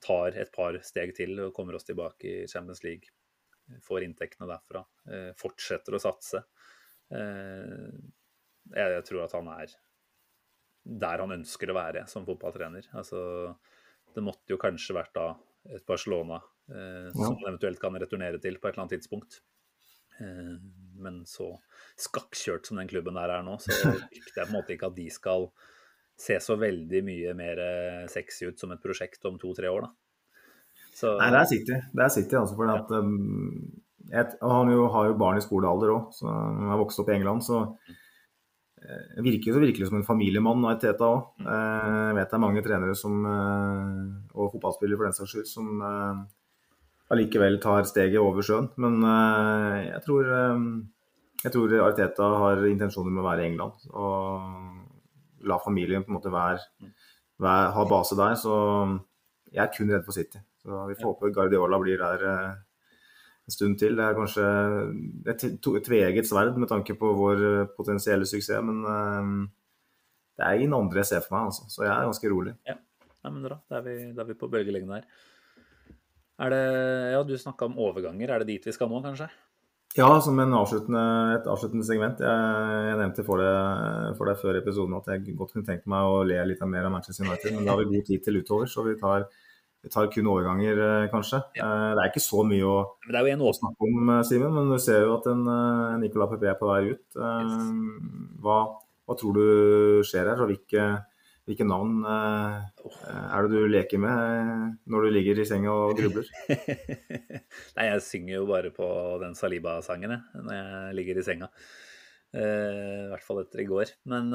tar 0.03 0.35
et 0.39 0.51
par 0.53 0.77
steg 0.85 1.13
til 1.17 1.39
og 1.45 1.53
kommer 1.55 1.77
oss 1.77 1.87
tilbake 1.87 2.27
i 2.27 2.49
Champions 2.51 2.83
League, 2.85 3.13
får 3.85 4.05
inntektene 4.05 4.49
derfra, 4.49 4.83
eh, 5.07 5.31
fortsetter 5.39 5.95
å 5.95 6.01
satse. 6.01 6.43
Eh, 7.11 7.87
jeg 8.75 9.05
tror 9.07 9.25
at 9.25 9.35
han 9.37 9.47
er 9.53 9.73
der 10.83 11.21
han 11.23 11.35
ønsker 11.37 11.71
å 11.71 11.77
være 11.77 12.05
som 12.09 12.25
fotballtrener. 12.27 12.87
Altså, 12.97 13.21
det 14.15 14.23
måtte 14.25 14.53
jo 14.53 14.59
kanskje 14.61 14.97
vært 14.97 15.13
da 15.17 15.27
et 15.71 15.85
Barcelona 15.87 16.39
eh, 16.71 17.09
som 17.13 17.37
ja. 17.37 17.49
eventuelt 17.51 17.81
kan 17.81 17.97
returnere 18.01 18.41
til 18.41 18.57
på 18.57 18.67
et 18.67 18.73
eller 18.73 18.85
annet 18.85 18.97
tidspunkt. 18.97 19.41
Eh, 20.19 20.55
men 21.01 21.21
så 21.29 21.53
skakkjørt 22.01 22.69
som 22.69 22.81
den 22.81 22.89
klubben 22.89 23.17
der 23.19 23.37
er 23.37 23.45
nå, 23.45 23.57
så 23.61 23.73
frykter 24.09 24.43
jeg 24.43 24.47
på 24.47 24.49
en 24.49 24.57
måte 24.57 24.75
ikke 24.75 24.91
at 24.91 24.97
de 24.97 25.07
skal 25.13 25.49
se 26.21 26.37
så 26.43 26.57
veldig 26.59 27.01
mye 27.05 27.33
mer 27.37 27.61
eh, 27.61 28.03
sexy 28.11 28.51
ut 28.51 28.61
som 28.61 28.73
et 28.73 28.83
prosjekt 28.83 29.25
om 29.29 29.39
to-tre 29.41 29.71
år, 29.71 29.87
da. 29.87 29.93
Så, 30.91 31.15
Nei, 31.17 31.31
det 31.31 31.39
er 31.39 31.49
City. 31.49 31.77
Det 31.95 32.03
er 32.03 32.11
City, 32.13 32.35
altså. 32.37 32.57
For 32.59 32.67
ja. 32.67 32.77
at, 32.81 32.91
um, 32.99 33.81
et, 34.11 34.33
han 34.43 34.71
jo, 34.73 34.85
har 34.91 35.07
jo 35.07 35.17
barn 35.17 35.39
i 35.39 35.43
skolealder 35.43 35.93
òg, 35.93 36.09
så 36.13 36.27
han 36.29 36.71
har 36.73 36.81
vokst 36.81 36.99
opp 37.01 37.09
i 37.09 37.15
England. 37.15 37.45
Så 37.47 37.61
eh, 37.63 38.01
virker 39.21 39.53
så 39.53 39.61
virkelig 39.61 39.87
som 39.87 39.97
en 39.99 40.05
familiemann 40.07 40.65
av 40.65 40.79
Teta 40.81 41.07
òg. 41.07 41.25
Mm. 41.41 41.47
Eh, 41.47 41.97
jeg 42.09 42.15
vet 42.17 42.31
det 42.31 42.37
er 42.37 42.43
mange 42.45 42.63
trenere 42.65 42.95
som, 42.97 43.25
eh, 43.25 44.05
og 44.33 44.53
fotballspillere 44.55 44.97
for 44.97 45.09
den 45.09 45.17
saks 45.17 45.35
skyld 45.35 45.49
som 45.49 45.83
eh, 45.85 46.23
allikevel 47.13 47.59
tar 47.61 47.85
steget 47.89 48.19
over 48.21 48.45
sjøen. 48.45 48.71
Men 48.81 49.01
eh, 49.03 49.91
jeg 49.91 50.01
tror, 50.07 50.31
eh, 50.37 50.65
jeg 51.43 51.55
tror 51.55 51.77
Arteta 51.85 52.31
har 52.45 52.65
intensjoner 52.69 53.11
med 53.11 53.23
å 53.23 53.29
være 53.29 53.45
i 53.45 53.51
England. 53.51 53.87
Og 53.93 55.47
la 55.47 55.57
familien 55.61 56.03
på 56.05 56.13
en 56.13 56.19
måte 56.19 56.33
være, 56.33 56.59
være, 57.41 57.71
ha 57.75 57.85
base 57.89 58.17
der. 58.17 58.35
Så 58.39 58.55
jeg 59.51 59.63
er 59.65 59.73
kun 59.75 59.93
redd 59.93 60.05
for 60.07 60.15
City. 60.15 60.41
Så 60.61 60.83
vi 60.89 60.97
får 60.97 61.13
håpe 61.13 61.33
Guardiola 61.33 61.79
blir 61.81 62.01
der 62.01 62.27
eh, 62.29 62.51
en 63.51 63.57
stund 63.57 63.79
til. 63.81 63.97
Det 63.99 64.05
er 64.07 64.17
kanskje 64.17 64.45
et 65.33 65.43
tveegget 65.85 66.29
sverd 66.29 66.55
med 66.57 66.71
tanke 66.71 66.95
på 66.97 67.11
vår 67.17 67.43
potensielle 67.75 68.25
suksess, 68.29 68.63
men 68.63 68.81
det 70.39 70.47
er 70.47 70.61
ingen 70.61 70.79
andre 70.79 71.03
jeg 71.03 71.11
ser 71.11 71.27
for 71.27 71.37
meg, 71.37 71.51
altså. 71.51 71.67
Så 71.69 71.83
jeg 71.85 71.93
er 71.93 72.07
ganske 72.07 72.31
rolig. 72.31 72.55
Ja, 72.69 72.79
Nei, 73.21 73.29
men 73.35 73.45
bra. 73.45 73.59
Da 73.69 73.77
er 73.77 73.85
vi, 73.85 73.95
da 74.15 74.23
er 74.23 74.31
vi 74.31 74.37
på 74.39 74.49
bølgelengden 74.49 74.95
her. 74.97 75.05
Er 76.41 76.53
det, 76.53 76.65
ja, 77.13 77.21
Du 77.27 77.35
snakka 77.37 77.67
om 77.69 77.77
overganger. 77.77 78.33
Er 78.33 78.41
det 78.41 78.55
dit 78.55 78.65
vi 78.65 78.73
skal 78.73 78.89
nå, 78.89 79.01
kanskje? 79.03 79.29
Ja, 79.97 80.07
som 80.23 80.39
avsluttende, 80.39 81.03
et 81.35 81.47
avsluttende 81.51 81.85
segment. 81.85 82.21
Jeg, 82.23 82.87
jeg 82.87 82.97
nevnte 83.01 83.25
for 83.27 83.43
deg, 83.43 84.15
for 84.17 84.31
deg 84.31 84.39
før 84.39 84.59
episoden 84.61 84.95
at 84.97 85.09
jeg 85.11 85.35
godt 85.35 85.51
kunne 85.53 85.67
tenkt 85.67 85.89
meg 85.91 86.07
å 86.07 86.21
le 86.23 86.39
litt 86.47 86.63
mer 86.63 86.87
av 86.87 86.93
Manchester 86.95 87.27
United, 87.27 87.57
men 87.57 87.67
da 87.67 87.75
har 87.75 87.81
vi 87.83 87.89
god 87.91 88.07
tid 88.07 88.23
til 88.23 88.39
utover, 88.39 88.71
så 88.71 88.85
vi 88.87 88.95
tar, 89.01 89.27
vi 89.81 89.89
tar 89.89 90.11
kun 90.13 90.29
overganger, 90.29 90.77
eh, 90.77 91.09
kanskje. 91.09 91.41
Ja. 91.57 91.65
Eh, 91.65 91.93
det 91.95 92.03
er 92.03 92.11
ikke 92.11 92.21
så 92.21 92.43
mye 92.45 92.65
å, 92.69 92.77
å 92.85 93.53
snakke 93.57 93.87
om, 93.87 94.09
eh, 94.13 94.23
Simen, 94.29 94.53
men 94.53 94.69
du 94.69 94.77
ser 94.81 95.07
jo 95.07 95.15
at 95.17 95.29
en 95.31 95.41
Nicolas 96.01 96.29
Pepe 96.29 96.51
er 96.51 96.59
på 96.59 96.69
vei 96.69 96.91
ut. 96.93 97.05
Hva, 97.17 98.59
hva 99.07 99.17
tror 99.17 99.39
du 99.39 100.03
skjer 100.05 100.29
her, 100.29 100.43
og 100.43 100.53
hvilke 100.53 100.91
hvilke 101.49 101.65
navn 101.65 102.05
er 102.05 103.47
det 103.49 103.49
du 103.49 103.65
leker 103.67 103.99
med 103.99 104.77
når 104.87 105.07
du 105.07 105.09
ligger 105.09 105.39
i 105.41 105.45
senga 105.49 105.73
og 105.73 105.97
grubler? 105.97 106.29
Nei, 107.75 107.87
jeg 107.89 108.03
synger 108.05 108.35
jo 108.35 108.45
bare 108.47 108.69
på 108.71 108.87
den 109.19 109.33
Saliba-sangen 109.35 110.13
når 110.37 110.53
jeg 110.53 110.95
ligger 110.99 111.17
i 111.17 111.25
senga. 111.25 111.49
I 112.37 113.09
hvert 113.09 113.25
fall 113.25 113.41
etter 113.41 113.65
i 113.65 113.67
går. 113.67 113.91
Men 114.13 114.29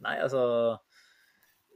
Nei, 0.00 0.16
altså 0.18 0.42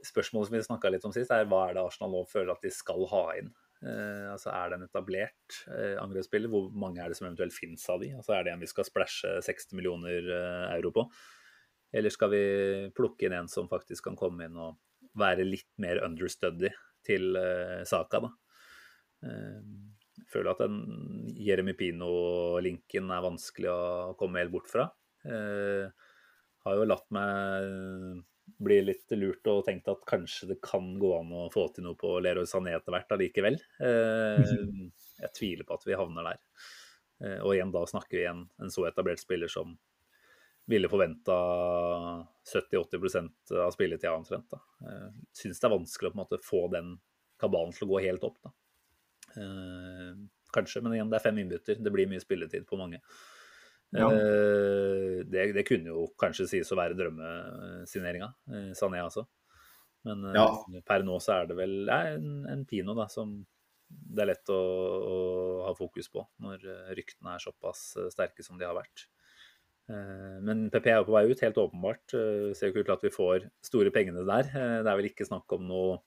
Spørsmålet 0.05 0.49
som 0.49 0.57
vi 0.57 0.65
snakka 0.67 0.91
litt 0.91 1.05
om 1.07 1.13
sist, 1.15 1.31
er 1.33 1.47
hva 1.49 1.67
er 1.69 1.77
det 1.77 1.85
Arsenal 1.85 2.13
nå 2.13 2.25
føler 2.29 2.53
at 2.53 2.65
de 2.65 2.71
skal 2.73 3.07
ha 3.11 3.23
inn? 3.39 3.53
Eh, 3.85 4.27
altså 4.31 4.51
Er 4.53 4.69
det 4.71 4.77
en 4.77 4.87
etablert 4.87 5.57
eh, 5.69 5.95
angrepsspiller? 6.01 6.51
Hvor 6.51 6.69
mange 6.73 7.01
er 7.03 7.11
det 7.11 7.17
som 7.19 7.27
eventuelt 7.27 7.55
finnes 7.55 7.83
av 7.91 8.01
de? 8.01 8.13
Altså 8.17 8.35
Er 8.35 8.45
det 8.45 8.53
en 8.53 8.63
vi 8.63 8.69
skal 8.71 8.87
splæsje 8.87 9.35
60 9.45 9.75
millioner 9.77 10.29
eh, 10.37 10.75
euro 10.77 10.93
på? 10.95 11.05
Eller 11.95 12.11
skal 12.11 12.31
vi 12.33 12.45
plukke 12.95 13.27
inn 13.27 13.35
en 13.37 13.51
som 13.51 13.69
faktisk 13.71 14.09
kan 14.09 14.17
komme 14.19 14.47
inn 14.47 14.57
og 14.59 14.79
være 15.15 15.45
litt 15.47 15.69
mer 15.79 16.01
understudy 16.03 16.67
til 17.07 17.37
uh, 17.37 17.85
saka, 17.87 18.19
da? 18.19 18.31
Jeg 19.23 20.25
føler 20.27 20.49
at 20.51 20.63
den 20.65 21.29
Jeremy 21.39 21.71
Pino-linken 21.79 23.13
er 23.15 23.23
vanskelig 23.23 23.69
å 23.71 24.15
komme 24.19 24.41
helt 24.41 24.51
bort 24.51 24.67
fra. 24.67 24.89
Uh, 25.23 25.87
har 26.65 26.75
jo 26.81 26.89
latt 26.89 27.07
meg 27.15 28.25
bli 28.65 28.77
litt 28.85 29.11
lurt 29.17 29.47
og 29.51 29.63
tenkt 29.67 29.89
at 29.91 30.05
kanskje 30.07 30.51
det 30.53 30.59
kan 30.63 30.93
gå 31.01 31.11
an 31.17 31.33
å 31.35 31.47
få 31.53 31.67
til 31.73 31.87
noe 31.87 31.97
på 31.99 32.13
Leroy 32.23 32.47
Sané 32.49 32.75
etter 32.77 32.95
hvert 32.95 33.15
allikevel. 33.15 33.57
Uh, 33.81 34.89
jeg 35.23 35.33
tviler 35.37 35.67
på 35.67 35.77
at 35.77 35.87
vi 35.87 35.97
havner 35.97 36.31
der. 36.31 36.41
og 37.41 37.53
igjen 37.55 37.71
da 37.71 37.85
snakker 37.87 38.17
vi 38.17 38.23
igjen 38.25 38.41
en 38.61 38.71
så 38.71 38.83
etablert 38.89 39.21
spiller 39.23 39.51
som 39.51 39.77
ville 40.65 40.89
forventa 40.89 41.35
70-80 42.53 43.57
av 43.61 43.71
spilletida 43.71 44.13
omtrent. 44.13 44.49
da. 44.49 44.61
Eh, 44.81 45.09
Syns 45.33 45.59
det 45.59 45.67
er 45.67 45.75
vanskelig 45.77 46.09
å 46.09 46.13
på 46.13 46.17
en 46.17 46.23
måte 46.23 46.41
få 46.43 46.61
den 46.73 46.95
kabalen 47.41 47.73
til 47.75 47.87
å 47.87 47.93
gå 47.93 48.01
helt 48.07 48.25
opp. 48.25 48.39
da. 48.43 48.53
Eh, 49.35 50.15
kanskje, 50.53 50.81
men 50.81 50.93
igjen, 50.97 51.09
det 51.09 51.19
er 51.19 51.27
fem 51.27 51.37
innbytter. 51.37 51.81
Det 51.83 51.93
blir 51.93 52.09
mye 52.09 52.23
spilletid 52.23 52.65
på 52.65 52.77
mange. 52.77 53.01
Ja. 53.95 54.11
Eh, 54.11 55.23
det, 55.25 55.47
det, 55.55 55.65
kunne 55.67 55.93
jo 55.93 56.05
kanskje 56.19 56.47
sies 56.51 56.71
å 56.71 56.77
være 56.79 56.97
drømmesigneringa, 56.99 58.29
Sané 58.77 59.01
altså. 59.01 59.25
Men 60.05 60.21
ja. 60.35 60.45
per 60.85 61.01
nå 61.05 61.17
så 61.23 61.39
er 61.39 61.49
det 61.49 61.57
vel 61.57 61.89
en, 61.89 62.31
en, 62.51 62.61
Pino 62.69 62.93
da, 62.93 63.07
som 63.09 63.39
det 63.89 64.21
er 64.21 64.29
lett 64.29 64.51
å, 64.53 64.59
å, 64.59 65.15
ha 65.65 65.71
fokus 65.77 66.11
på 66.13 66.21
når 66.43 66.61
ryktene 66.97 67.33
er 67.33 67.41
såpass 67.41 67.87
sterke 68.13 68.45
som 68.45 68.59
de 68.59 68.67
har 68.67 68.77
vært. 68.77 69.07
Eh, 69.85 70.37
men 70.41 70.65
PP 70.73 70.89
er 70.89 70.99
jo 70.99 71.07
på 71.09 71.13
vei 71.15 71.25
ut, 71.29 71.43
helt 71.45 71.61
åpenbart. 71.61 72.15
Eh, 72.17 72.51
ser 72.57 72.69
jo 72.69 72.73
ikke 72.73 72.83
ut 72.83 72.89
til 72.89 72.95
at 72.95 73.05
vi 73.05 73.13
får 73.13 73.47
store 73.65 73.93
pengene 73.93 74.25
der. 74.27 74.49
Eh, 74.49 74.77
det 74.81 74.91
er 74.91 74.99
vel 74.99 75.09
ikke 75.11 75.27
snakk 75.27 75.57
om 75.57 75.67
noe 75.69 75.99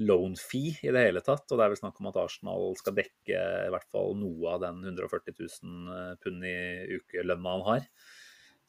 loan 0.00 0.34
fee 0.40 0.74
i 0.82 0.92
det 0.94 1.04
hele 1.06 1.22
tatt. 1.24 1.44
Og 1.50 1.58
det 1.58 1.64
er 1.64 1.72
vel 1.74 1.80
snakk 1.80 2.00
om 2.00 2.08
at 2.10 2.18
Arsenal 2.22 2.72
skal 2.80 2.96
dekke 2.96 3.44
i 3.66 3.70
hvert 3.74 3.88
fall 3.92 4.16
noe 4.18 4.54
av 4.54 4.64
den 4.64 4.82
140 4.84 5.36
000 5.36 6.18
pund 6.22 6.48
i 6.48 6.56
ukelønna 6.96 7.56
han 7.56 7.66
har. 7.68 7.86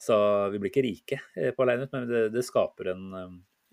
Så 0.04 0.16
vi 0.52 0.60
blir 0.60 0.72
ikke 0.72 0.84
rike 0.84 1.20
på 1.56 1.64
alene 1.64 1.86
ut, 1.86 1.94
men 1.94 2.08
det, 2.10 2.22
det 2.34 2.44
skaper 2.44 2.92
en, 2.92 3.04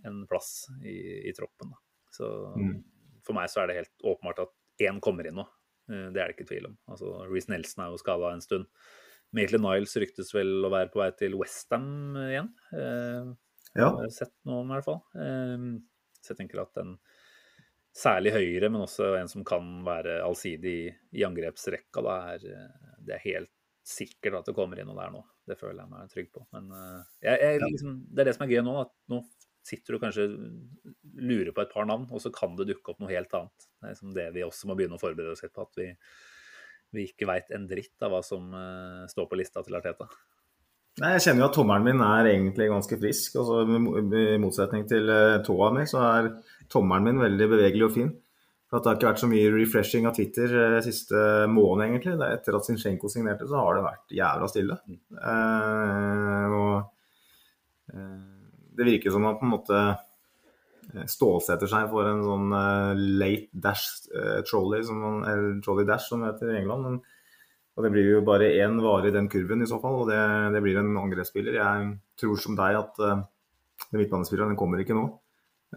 en 0.07 0.23
plass 0.30 0.69
i, 0.86 1.28
i 1.28 1.34
troppen. 1.36 1.73
Da. 1.73 1.82
Så 2.15 2.30
mm. 2.56 2.76
for 3.28 3.36
meg 3.36 3.52
så 3.52 3.64
er 3.64 3.72
det 3.72 3.80
helt 3.82 4.07
åpenbart 4.14 4.45
at 4.45 4.86
én 4.88 5.02
kommer 5.03 5.28
inn 5.28 5.40
nå. 5.41 5.48
Det 5.91 6.22
er 6.22 6.30
det 6.30 6.38
ikke 6.38 6.48
tvil 6.53 6.69
om. 6.69 6.76
Altså, 6.88 7.11
Reece 7.28 7.52
Nelson 7.52 7.84
er 7.84 7.91
jo 7.91 7.99
skada 7.99 8.32
en 8.32 8.44
stund. 8.44 8.69
Maitland 9.36 9.64
Niles 9.64 9.95
ryktes 9.99 10.34
vel 10.36 10.65
å 10.65 10.72
være 10.72 10.91
på 10.91 10.99
vei 10.99 11.10
til 11.19 11.38
Westham 11.40 12.18
igjen. 12.19 12.49
Eh, 12.76 13.32
ja. 13.80 13.88
Har 13.88 14.11
sett 14.11 14.34
noe 14.48 14.61
om, 14.64 14.72
i 14.72 14.76
hvert 14.76 14.88
fall. 14.88 14.99
Eh, 15.15 15.68
så 16.19 16.34
jeg 16.34 16.41
tenker 16.41 16.64
at 16.64 16.73
den 16.78 16.98
særlig 17.95 18.31
høyre, 18.35 18.69
men 18.72 18.85
også 18.85 19.15
en 19.19 19.31
som 19.31 19.43
kan 19.47 19.65
være 19.85 20.22
allsidig 20.23 20.76
i, 20.85 20.91
i 21.19 21.26
angrepsrekka, 21.27 22.03
da 22.05 22.18
er 22.34 22.45
det 23.01 23.18
er 23.18 23.26
helt 23.26 23.51
sikkert 23.88 24.39
at 24.39 24.49
det 24.49 24.55
kommer 24.55 24.80
inn 24.80 24.89
noe 24.89 24.99
der 24.99 25.13
nå. 25.13 25.22
Det 25.47 25.57
føler 25.59 25.81
jeg 25.81 25.91
meg 25.91 26.11
trygg 26.11 26.27
på. 26.34 26.43
Men 26.55 26.68
uh, 26.73 26.99
jeg, 27.23 27.38
jeg, 27.41 27.61
liksom, 27.65 27.95
det 28.09 28.23
er 28.23 28.30
det 28.30 28.35
som 28.38 28.45
er 28.45 28.53
gøy 28.53 28.65
nå. 28.65 28.76
at 28.85 28.91
Nå 29.11 29.22
sitter 29.65 29.93
du 29.93 30.01
kanskje 30.01 30.27
lurer 31.22 31.51
på 31.53 31.63
et 31.63 31.73
par 31.73 31.85
navn, 31.89 32.07
og 32.09 32.22
så 32.23 32.31
kan 32.34 32.55
det 32.57 32.69
dukke 32.72 32.93
opp 32.93 33.01
noe 33.01 33.11
helt 33.11 33.34
annet. 33.38 33.68
Det 33.77 33.88
er 33.88 33.95
liksom 33.95 34.13
det 34.15 34.27
vi 34.38 34.45
også 34.45 34.69
må 34.69 34.77
begynne 34.77 34.97
å 34.97 35.01
forberede 35.01 35.35
oss 35.35 35.43
litt 35.45 35.53
på. 35.57 35.65
At 35.65 35.81
vi, 35.81 35.89
vi 36.97 37.07
ikke 37.09 37.30
veit 37.30 37.51
en 37.55 37.68
dritt 37.69 38.05
av 38.05 38.13
hva 38.13 38.22
som 38.26 38.53
uh, 38.53 39.09
står 39.11 39.30
på 39.30 39.41
lista 39.41 39.65
til 39.65 39.77
Arteta. 39.77 40.09
Nei, 41.01 41.13
Jeg 41.15 41.23
kjenner 41.23 41.45
jo 41.45 41.49
at 41.49 41.55
tommelen 41.55 41.85
min 41.88 42.01
er 42.03 42.34
egentlig 42.34 42.68
ganske 42.68 42.97
frisk. 42.99 43.38
altså 43.41 43.61
I 43.63 44.39
motsetning 44.43 44.88
til 44.89 45.09
uh, 45.09 45.41
tåa 45.45 45.72
mi, 45.77 45.85
så 45.89 46.01
er 46.05 46.34
tommelen 46.72 47.10
min 47.10 47.23
veldig 47.23 47.48
bevegelig 47.56 47.88
og 47.88 47.95
fin. 47.95 48.11
For 48.72 48.80
at 48.80 48.85
Det 48.85 48.89
har 48.89 48.99
ikke 48.99 49.10
vært 49.10 49.23
så 49.23 49.31
mye 49.31 49.52
refreshing 49.52 50.06
av 50.07 50.15
Twitter 50.15 50.53
eh, 50.56 50.77
siste 50.85 51.23
måned, 51.52 51.85
egentlig. 51.88 52.15
Det 52.19 52.30
etter 52.38 52.57
at 52.57 52.68
Zinchenko 52.68 53.11
signerte, 53.11 53.49
så 53.49 53.60
har 53.60 53.76
det 53.76 53.88
vært 53.88 54.15
jævla 54.22 54.48
stille. 54.52 54.80
Eh, 55.31 56.56
og 56.61 56.73
Det 58.72 58.88
virker 58.88 59.11
som 59.11 59.27
at 59.27 59.41
på 59.41 59.45
en 59.45 59.56
måte 59.57 59.81
Eh, 60.91 61.07
stålsetter 61.07 61.69
seg 61.72 61.88
for 61.91 62.07
en 62.10 62.22
sånn 62.26 62.52
uh, 62.52 62.91
late 62.98 63.48
dash 63.64 64.10
trolley, 64.49 64.84
som 64.84 64.99
man, 64.99 65.22
eller 65.30 65.60
trolley 65.64 65.88
dash 65.88 66.10
som 66.10 66.23
det 66.23 66.34
heter 66.34 66.52
i 66.52 66.60
England. 66.61 66.88
Men, 66.88 66.98
og 67.77 67.85
Det 67.85 67.91
blir 67.93 68.10
jo 68.10 68.23
bare 68.27 68.52
én 68.60 68.80
vare 68.84 69.07
i 69.07 69.15
den 69.15 69.30
kurven 69.31 69.64
i 69.64 69.69
så 69.69 69.80
fall, 69.84 70.02
og 70.02 70.11
det, 70.11 70.19
det 70.56 70.64
blir 70.64 70.80
en 70.81 70.91
angrepsspiller. 70.99 71.60
Jeg 71.61 71.93
tror 72.19 72.41
som 72.43 72.57
deg 72.60 72.80
at 72.81 73.03
uh, 73.03 73.22
den 73.88 74.03
midtbanespilleren 74.03 74.60
kommer 74.60 74.84
ikke 74.84 74.98
nå. 74.98 75.07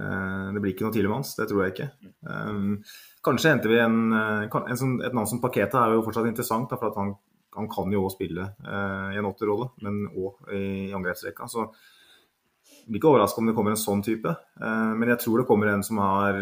Uh, 0.00 0.50
det 0.54 0.60
blir 0.62 0.74
ikke 0.74 0.88
noe 0.88 0.94
Tilemanns, 0.94 1.36
det 1.38 1.46
tror 1.50 1.64
jeg 1.64 1.74
ikke. 1.74 1.90
Um, 2.26 2.80
kanskje 3.24 3.52
henter 3.52 3.70
vi 3.70 3.78
en, 3.78 4.00
en 4.12 4.80
sånn, 4.80 4.98
Et 5.06 5.14
navn 5.14 5.28
som 5.30 5.40
Paketa 5.42 5.84
er 5.84 5.94
jo 5.94 6.02
fortsatt 6.06 6.26
interessant, 6.30 6.72
for 6.74 6.90
at 6.90 6.98
han 6.98 7.14
han 7.54 7.68
kan 7.70 7.92
jo 7.92 8.04
òg 8.06 8.14
spille 8.14 8.48
eh, 8.66 9.10
i 9.14 9.18
en 9.20 9.28
åtterrolle, 9.28 9.70
men 9.84 10.08
òg 10.10 10.48
i 10.54 10.92
angrepsrekka. 10.94 11.46
Så 11.50 11.68
jeg 11.68 12.88
blir 12.88 13.00
ikke 13.00 13.12
overraska 13.12 13.40
om 13.40 13.50
det 13.50 13.54
kommer 13.56 13.74
en 13.74 13.80
sånn 13.80 14.02
type. 14.04 14.32
Eh, 14.58 14.92
men 14.98 15.12
jeg 15.12 15.22
tror 15.22 15.40
det 15.40 15.48
kommer 15.48 15.70
en 15.70 15.84
som 15.86 16.00
har 16.02 16.40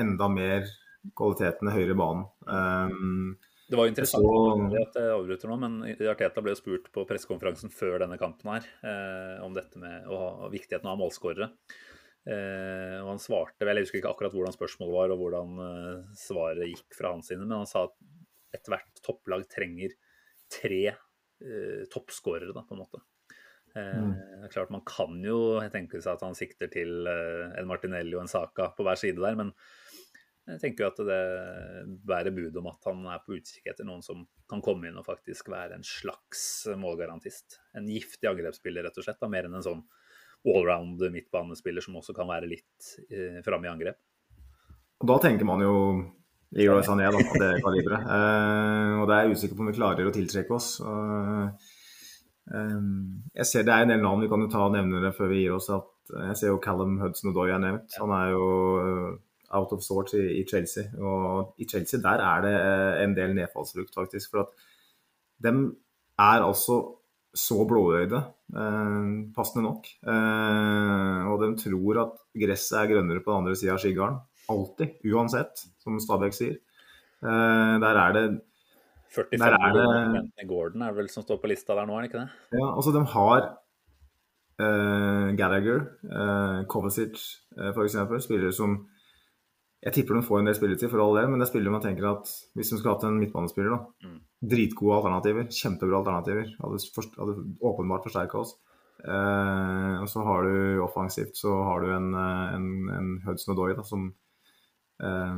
enda 0.00 0.28
mer 0.32 0.66
kvalitetene 1.16 1.74
høyere 1.74 1.94
i 1.94 2.00
banen. 2.02 2.26
Eh, 2.42 3.46
Det 3.70 3.78
var 3.78 3.86
jo 3.86 3.92
interessant 3.92 4.24
Så- 4.26 4.80
at 4.82 4.98
jeg 4.98 5.14
avbryter 5.14 5.46
nå, 5.48 5.58
men 5.60 5.82
Arteta 6.10 6.42
ble 6.42 6.56
jo 6.56 6.58
spurt 6.58 6.90
på 6.90 7.06
pressekonferansen 7.06 7.70
før 7.70 8.00
denne 8.00 8.18
kampen 8.18 8.50
her 8.50 8.66
eh, 8.82 9.44
om 9.44 9.54
dette 9.54 9.78
med 9.78 10.08
å 10.10 10.18
ha 10.18 10.48
viktigheten 10.50 10.90
av 10.90 10.98
målskårere. 10.98 11.52
Eh, 12.28 12.96
og 13.00 13.14
han 13.14 13.22
svarte 13.22 13.64
vel, 13.64 13.78
Jeg 13.80 13.86
husker 13.86 14.00
ikke 14.02 14.10
akkurat 14.12 14.34
hvordan 14.36 14.52
spørsmålet 14.52 14.92
var 14.92 15.12
og 15.14 15.22
hvordan 15.22 15.60
eh, 15.64 16.16
svaret 16.20 16.68
gikk 16.68 16.98
fra 16.98 17.14
hans 17.14 17.30
side, 17.30 17.40
men 17.46 17.62
han 17.62 17.70
sa 17.70 17.86
at 17.88 18.58
ethvert 18.58 19.00
topplag 19.06 19.46
trenger 19.48 19.94
tre 20.52 20.82
eh, 20.90 21.86
toppskårere, 21.92 22.52
da, 22.52 22.64
på 22.66 22.76
en 22.76 22.82
måte. 22.82 23.00
Eh, 23.72 24.10
det 24.36 24.50
er 24.50 24.52
klart 24.52 24.72
Man 24.74 24.84
kan 24.84 25.16
jo 25.24 25.60
tenke 25.72 26.02
seg 26.02 26.18
at 26.18 26.26
han 26.26 26.36
sikter 26.36 26.72
til 26.72 27.06
en 27.08 27.70
Martinelli 27.70 28.18
og 28.18 28.26
en 28.26 28.32
Saka 28.32 28.72
på 28.76 28.84
hver 28.84 29.00
side 29.00 29.22
der, 29.22 29.38
men 29.38 29.54
jeg 30.50 30.60
tenker 30.64 30.84
jo 30.84 30.90
at 30.90 31.00
det 31.06 31.24
bærer 32.10 32.34
bud 32.34 32.56
om 32.58 32.68
at 32.72 32.86
han 32.88 33.04
er 33.12 33.20
på 33.22 33.36
utkikk 33.36 33.70
etter 33.70 33.86
noen 33.86 34.02
som 34.02 34.24
kan 34.50 34.62
komme 34.64 34.88
inn 34.88 34.98
og 34.98 35.06
faktisk 35.06 35.50
være 35.52 35.76
en 35.78 35.86
slags 35.86 36.42
målgarantist. 36.80 37.60
En 37.78 37.86
giftig 37.86 38.26
angrepsspiller, 38.26 38.82
rett 38.82 38.98
og 38.98 39.06
slett. 39.06 39.20
Da, 39.20 39.28
mer 39.30 39.46
enn 39.46 39.54
en 39.60 39.66
sånn 39.66 39.84
allround 40.48 41.02
midtbanespiller 41.12 41.84
som 41.84 41.98
også 42.00 42.14
kan 42.16 42.28
være 42.30 42.48
litt 42.48 42.94
eh, 43.10 43.40
framme 43.44 43.68
i 43.68 43.72
angrep. 43.72 43.98
Og 45.00 45.08
da 45.08 45.16
tenker 45.24 45.48
man 45.48 45.62
jo 45.64 45.74
Leroy 46.56 46.82
Sané, 46.82 47.06
da, 47.06 47.20
av 47.20 47.42
det 47.42 47.50
kaliberet. 47.64 48.06
Eh, 48.16 48.94
og 49.00 49.06
det 49.08 49.16
er 49.16 49.26
jeg 49.26 49.36
usikker 49.36 49.56
på 49.56 49.64
om 49.64 49.70
vi 49.70 49.76
klarer 49.76 50.08
å 50.08 50.14
tiltrekke 50.14 50.56
oss. 50.56 50.72
Og, 50.82 51.70
eh, 52.50 52.88
jeg 53.38 53.46
ser 53.46 53.64
Det 53.64 53.74
er 53.74 53.86
en 53.86 53.92
del 53.94 54.02
navn 54.02 54.24
vi 54.24 54.28
kan 54.28 54.42
jo 54.42 54.50
ta 54.50 54.66
og 54.66 54.74
nevne 54.74 55.02
det 55.04 55.14
før 55.16 55.30
vi 55.32 55.44
gir 55.44 55.56
oss. 55.56 55.70
at 55.70 55.88
Jeg 56.10 56.36
ser 56.36 56.52
jo 56.52 56.62
Callum 56.62 56.98
Hudson-Odoi 57.00 57.50
er 57.54 57.62
nevnt. 57.62 57.94
Han 58.02 58.14
er 58.16 58.32
jo 58.34 58.46
eh, 58.82 59.18
out 59.56 59.72
of 59.72 59.82
sorts 59.82 60.14
i, 60.14 60.24
i 60.40 60.44
Chelsea. 60.46 60.90
Og 60.98 61.54
i 61.58 61.68
Chelsea 61.70 62.00
der 62.02 62.22
er 62.24 62.44
det 62.44 62.54
eh, 62.56 63.04
en 63.04 63.14
del 63.16 63.34
nedfallsfrukt, 63.38 63.94
faktisk. 63.94 64.34
For 64.34 64.44
at 64.44 64.66
dem 65.42 65.76
er 66.18 66.44
altså 66.44 66.82
så 67.34 67.64
blåøyde, 67.68 68.20
eh, 68.54 69.10
passende 69.36 69.62
nok. 69.66 69.86
Eh, 70.02 71.28
og 71.30 71.40
de 71.44 71.50
tror 71.62 72.00
at 72.02 72.16
gresset 72.42 72.78
er 72.80 72.90
grønnere 72.94 73.22
på 73.22 73.30
den 73.30 73.44
andre 73.44 73.54
sida 73.56 73.74
av 73.76 73.78
skiggarden. 73.84 74.20
Alltid. 74.50 74.96
Uansett, 75.06 75.62
som 75.78 75.98
Stabæk 76.02 76.34
sier. 76.34 76.56
Eh, 77.22 77.74
der 77.78 77.96
er 78.02 78.12
det 78.16 78.24
45 79.10 79.38
Der 79.38 79.52
er 79.52 79.72
det- 80.12 80.48
Gordon 80.48 80.82
er 80.82 80.92
vel 80.92 81.08
som 81.08 81.22
står 81.22 81.40
på 81.40 81.48
lista 81.48 81.74
der 81.74 81.86
nå, 81.86 81.96
er 81.98 82.02
det 82.02 82.10
ikke 82.12 82.20
det? 82.24 82.30
Ja, 82.58 82.74
altså 82.76 82.92
de 82.92 83.04
har 83.04 83.56
eh, 84.60 85.36
Gallagher, 85.36 85.80
eh, 86.04 86.64
Kovacic 86.66 87.38
eh, 87.58 87.72
f.eks. 87.72 88.24
Spillere 88.24 88.52
som 88.52 88.86
Jeg 89.82 89.94
tipper 89.94 90.14
de 90.14 90.22
får 90.26 90.40
en 90.40 90.44
del 90.44 90.54
spilletid, 90.54 90.90
for 90.90 91.00
all 91.00 91.14
del, 91.16 91.28
men 91.30 91.38
det 91.40 91.46
er 91.48 91.52
spillere 91.54 91.72
man 91.72 91.80
tenker 91.80 92.04
at 92.10 92.28
hvis 92.54 92.68
de 92.68 92.76
skulle 92.76 92.92
hatt 92.92 93.04
en 93.08 93.18
midtbanespiller, 93.18 93.70
da. 93.70 94.08
Mm. 94.08 94.20
Dritgode 94.40 94.96
alternativer. 95.00 95.44
Kjempebra 95.52 95.98
alternativer. 96.00 96.46
Hadde, 96.62 96.78
forst- 96.94 97.18
hadde 97.20 97.34
åpenbart 97.60 98.06
forsterka 98.08 98.38
oss. 98.40 98.54
Eh, 99.04 99.94
og 100.00 100.08
så 100.12 100.22
har 100.24 100.42
du 100.44 100.80
offensivt 100.84 101.36
så 101.40 101.52
har 101.64 101.80
du 101.80 101.88
en, 101.96 102.08
eh, 102.14 102.54
en, 102.56 102.66
en 102.96 103.10
Hudson 103.26 103.54
Odoi 103.56 103.76
som 103.84 104.12
eh, 105.00 105.36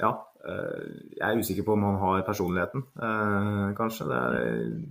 Ja. 0.00 0.10
eh, 0.44 0.80
jeg 1.16 1.30
er 1.30 1.38
usikker 1.40 1.64
på 1.64 1.72
om 1.76 1.82
han 1.84 1.96
har 2.00 2.22
personligheten, 2.24 2.82
eh, 2.96 3.72
kanskje. 3.76 4.08
Det 4.08 4.16
er 4.16 4.36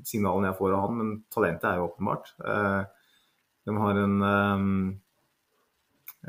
signalene 0.06 0.48
jeg 0.52 0.58
får 0.62 0.74
av 0.78 0.82
han, 0.88 0.98
men 0.98 1.24
talentet 1.34 1.66
er 1.70 1.78
jo 1.82 1.88
åpenbart. 1.90 2.34
Eh, 2.46 2.84
de 3.70 3.76
har 3.78 3.96
en 4.04 4.22
eh, 4.34 4.60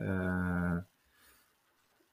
eh, 0.05 0.79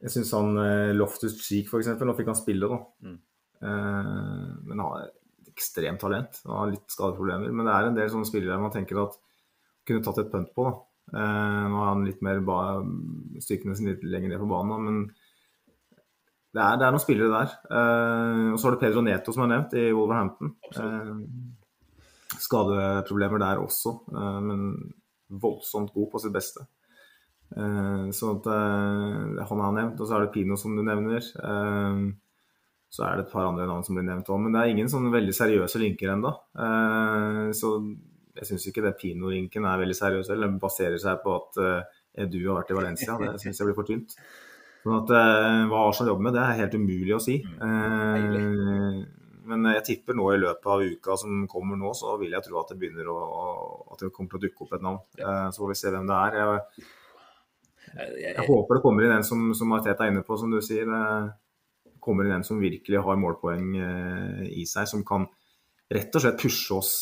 Jeg 0.04 0.14
syns 0.14 0.32
han 0.38 0.58
eh, 0.62 0.92
Loftus 0.96 1.38
Cheek, 1.42 1.70
f.eks., 1.72 1.90
nå 2.00 2.14
fikk 2.18 2.30
han 2.32 2.38
spille, 2.40 2.70
da. 2.70 2.80
Mm. 3.08 3.18
Eh, 3.62 4.50
men 4.68 4.84
har 4.84 5.08
ekstremt 5.52 6.02
talent. 6.02 6.42
Han 6.46 6.60
har 6.62 6.74
litt 6.74 6.94
skadeproblemer. 6.94 7.54
Men 7.54 7.70
det 7.70 7.76
er 7.76 7.88
en 7.88 7.98
del 7.98 8.12
sånne 8.14 8.30
spillere 8.30 8.60
man 8.62 8.74
tenker 8.74 9.00
at 9.04 9.18
kunne 9.88 10.04
tatt 10.06 10.22
et 10.22 10.32
punt 10.34 10.52
på. 10.56 10.68
da. 10.68 10.76
Eh, 11.18 11.64
nå 11.72 11.80
har 11.82 11.94
han 11.94 12.06
litt 12.06 12.22
mer 12.26 12.44
ba 12.46 12.60
styrkene 13.44 13.78
sine 13.78 13.96
litt 13.96 14.06
lenger 14.06 14.34
ned 14.34 14.44
på 14.44 14.50
banen, 14.52 14.74
da, 14.74 14.78
men 14.84 15.06
det 16.56 16.64
er, 16.64 16.78
det 16.80 16.88
er 16.88 16.94
noen 16.96 17.04
spillere 17.04 17.34
der. 17.34 17.52
Uh, 17.70 18.54
og 18.54 18.58
så 18.58 18.66
har 18.66 18.74
du 18.74 18.80
Pedro 18.82 19.02
Neto, 19.06 19.34
som 19.36 19.44
er 19.44 19.50
nevnt, 19.52 19.76
i 19.78 19.92
Wolverhampton. 19.94 20.56
Uh, 20.74 21.20
skadeproblemer 22.42 23.44
der 23.44 23.62
også, 23.62 23.94
uh, 24.16 24.40
men 24.42 24.64
voldsomt 25.44 25.94
god 25.94 26.08
på 26.14 26.22
sitt 26.24 26.34
beste. 26.34 26.66
Så 27.48 28.30
at, 28.36 28.48
eh, 28.52 29.46
han 29.50 29.62
er 29.64 29.76
nevnt. 29.76 30.02
Og 30.02 30.08
så 30.08 30.16
er 30.16 30.26
det 30.26 30.34
Pino, 30.34 30.56
som 30.60 30.76
du 30.76 30.84
nevner. 30.84 31.24
Eh, 31.24 32.02
så 32.90 33.04
er 33.06 33.18
det 33.18 33.28
et 33.28 33.34
par 33.34 33.50
andre 33.50 33.68
navn 33.68 33.84
som 33.86 33.98
blir 33.98 34.08
nevnt 34.08 34.30
òg. 34.32 34.42
Men 34.44 34.56
det 34.56 34.64
er 34.64 34.74
ingen 34.74 34.92
sånne 34.92 35.12
veldig 35.14 35.36
seriøse 35.36 35.82
linker 35.84 36.14
ennå. 36.16 36.34
Eh, 36.64 37.46
så 37.58 37.76
jeg 38.38 38.52
syns 38.52 38.68
ikke 38.70 38.86
det 38.86 38.98
Pino-linken 39.02 39.66
er 39.68 39.82
veldig 39.82 39.98
seriøs. 39.98 40.34
Eller 40.34 40.60
baserer 40.62 41.00
seg 41.02 41.24
på 41.24 41.36
at 41.36 41.62
Edu 42.18 42.40
du 42.40 42.50
har 42.50 42.62
vært 42.62 42.74
i 42.74 42.78
Valencia. 42.78 43.18
Det 43.22 43.40
syns 43.42 43.60
jeg 43.60 43.70
blir 43.70 43.78
for 43.78 43.88
tynt. 43.88 44.18
Sånn 44.84 44.98
at 45.02 45.14
eh, 45.14 45.62
Hva 45.70 45.86
Arsenal 45.90 46.14
jobber 46.14 46.28
med, 46.28 46.36
det 46.38 46.44
er 46.44 46.60
helt 46.62 46.76
umulig 46.80 47.16
å 47.16 47.22
si. 47.22 47.38
Eh, 47.44 49.00
men 49.48 49.72
jeg 49.78 49.86
tipper 49.88 50.18
nå 50.18 50.28
i 50.34 50.40
løpet 50.42 50.70
av 50.74 50.84
uka 50.84 51.18
som 51.20 51.46
kommer 51.52 51.80
nå, 51.80 51.94
så 51.96 52.18
vil 52.20 52.34
jeg 52.36 52.46
tro 52.46 52.60
at 52.60 52.74
det 52.74 52.80
begynner 52.82 53.10
å, 53.12 53.18
at 53.94 54.04
det 54.04 54.12
kommer 54.16 54.34
til 54.34 54.40
å 54.40 54.46
dukke 54.46 54.66
opp 54.66 54.78
et 54.78 54.86
navn. 54.86 55.02
Eh, 55.20 55.50
så 55.54 55.64
får 55.64 55.74
vi 55.74 55.80
se 55.82 55.94
hvem 55.94 56.08
det 56.10 56.22
er. 56.22 56.40
Jeg, 57.88 58.08
jeg 58.24 58.48
håper 58.48 58.78
det 58.78 58.84
kommer 58.84 59.08
inn 59.08 59.18
en 59.18 59.28
som, 59.28 59.46
som 59.58 59.76
Arteta 59.78 60.06
er 60.06 60.14
inne 60.14 60.26
på, 60.28 60.40
som 60.40 60.52
du 60.52 60.60
sier. 60.64 60.90
Kommer 62.08 62.28
inn 62.28 62.38
en 62.40 62.48
som 62.48 62.62
virkelig 62.62 63.04
har 63.04 63.20
målpoeng 63.20 63.70
eh, 63.76 64.42
i 64.62 64.66
seg, 64.70 64.88
som 64.90 65.04
kan 65.08 65.28
rett 65.94 66.16
og 66.16 66.24
slett 66.24 66.42
pushe 66.42 66.76
oss 66.76 66.94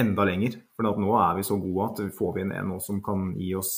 enda 0.00 0.26
lenger. 0.28 0.58
For 0.76 0.88
nå 0.88 1.16
er 1.20 1.38
vi 1.38 1.46
så 1.46 1.58
gode 1.60 1.88
at 1.90 2.02
får 2.16 2.36
vi 2.36 2.44
inn 2.44 2.54
en 2.56 2.72
nå 2.72 2.80
som 2.84 3.00
kan 3.04 3.32
gi 3.38 3.52
oss 3.58 3.74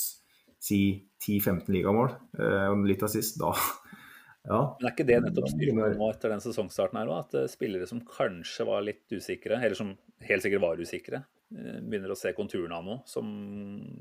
si 0.63 0.83
10-15 1.25 1.73
ligamål, 1.75 2.13
eh, 2.39 2.69
og 2.71 2.87
litt 2.87 3.03
assist, 3.03 3.41
da 3.43 3.51
ja. 4.51 4.61
Men 4.79 4.87
er 4.87 4.93
ikke 4.93 5.09
det 5.09 5.19
nettopp 5.25 5.51
styrken 5.51 5.81
nå 5.99 6.11
etter 6.13 6.35
den 6.35 6.45
sesongstarten 6.45 7.01
her 7.01 7.11
òg? 7.11 7.27
At 7.27 7.39
eh, 7.41 7.51
spillere 7.51 7.89
som 7.91 8.05
kanskje 8.07 8.67
var 8.69 8.87
litt 8.87 9.11
usikre, 9.11 9.59
eller 9.59 9.79
som 9.79 9.97
helt 10.23 10.47
sikkert 10.47 10.63
var 10.63 10.83
usikre, 10.83 11.25
begynner 11.53 12.15
å 12.15 12.17
se 12.17 12.31
konturene 12.33 12.79
av 12.79 12.87
noe 12.87 13.03
som 13.05 13.27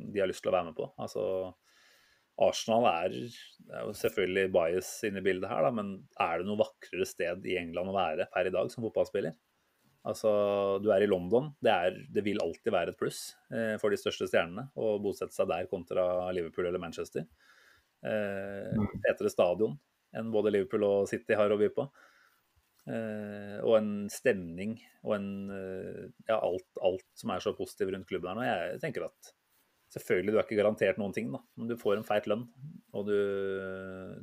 de 0.07 0.21
har 0.21 0.29
lyst 0.29 0.39
til 0.45 0.53
å 0.53 0.55
være 0.55 0.69
med 0.69 0.77
på. 0.77 0.85
Altså, 1.03 1.23
Arsenal 2.41 2.87
er, 2.89 3.15
er 3.69 3.85
jo 3.85 3.93
selvfølgelig 3.97 4.51
bias 4.55 4.89
inne 5.07 5.21
i 5.21 5.25
bildet 5.25 5.49
her, 5.51 5.63
da, 5.65 5.71
men 5.75 5.93
er 6.21 6.41
det 6.41 6.47
noe 6.49 6.59
vakrere 6.61 7.07
sted 7.07 7.47
i 7.49 7.57
England 7.61 7.91
å 7.91 7.95
være 7.95 8.27
per 8.33 8.49
i 8.49 8.53
dag 8.53 8.71
som 8.73 8.85
fotballspiller? 8.87 9.35
Altså, 10.09 10.31
Du 10.81 10.89
er 10.89 11.03
i 11.05 11.09
London. 11.09 11.51
Det, 11.61 11.71
er, 11.71 11.97
det 12.09 12.23
vil 12.25 12.41
alltid 12.41 12.73
være 12.73 12.93
et 12.93 12.99
pluss 12.99 13.35
eh, 13.53 13.75
for 13.81 13.93
de 13.93 13.99
største 14.01 14.27
stjernene 14.29 14.67
å 14.73 14.95
bosette 15.03 15.35
seg 15.35 15.49
der 15.51 15.69
kontra 15.69 16.05
Liverpool 16.33 16.69
eller 16.69 16.81
Manchester. 16.81 17.27
Eh, 18.01 18.87
Petere 19.03 19.29
stadion 19.29 19.77
enn 20.17 20.31
både 20.33 20.51
Liverpool 20.55 20.87
og 20.87 21.09
City 21.09 21.37
har 21.37 21.53
å 21.53 21.59
by 21.59 21.69
på. 21.75 21.85
Eh, 22.89 23.59
og 23.61 23.75
en 23.77 23.91
stemning 24.09 24.73
og 25.05 25.13
en 25.19 25.27
eh, 25.53 26.07
Ja, 26.25 26.39
alt, 26.39 26.65
alt 26.81 27.05
som 27.13 27.29
er 27.29 27.43
så 27.43 27.53
positivt 27.53 27.93
rundt 27.93 28.09
klubben 28.09 28.31
her 28.31 28.39
nå. 28.39 28.47
Jeg 28.47 28.81
tenker 28.81 29.05
at 29.05 29.35
selvfølgelig, 29.91 30.31
du 30.33 30.37
er 30.39 30.45
ikke 30.45 30.57
garantert 30.61 30.97
noen 31.01 31.13
ting, 31.15 31.31
da, 31.33 31.39
men 31.59 31.67
du 31.67 31.75
får 31.79 31.97
en 31.97 32.05
feit 32.07 32.27
lønn. 32.31 32.45
Og 32.95 33.05
du, 33.07 33.15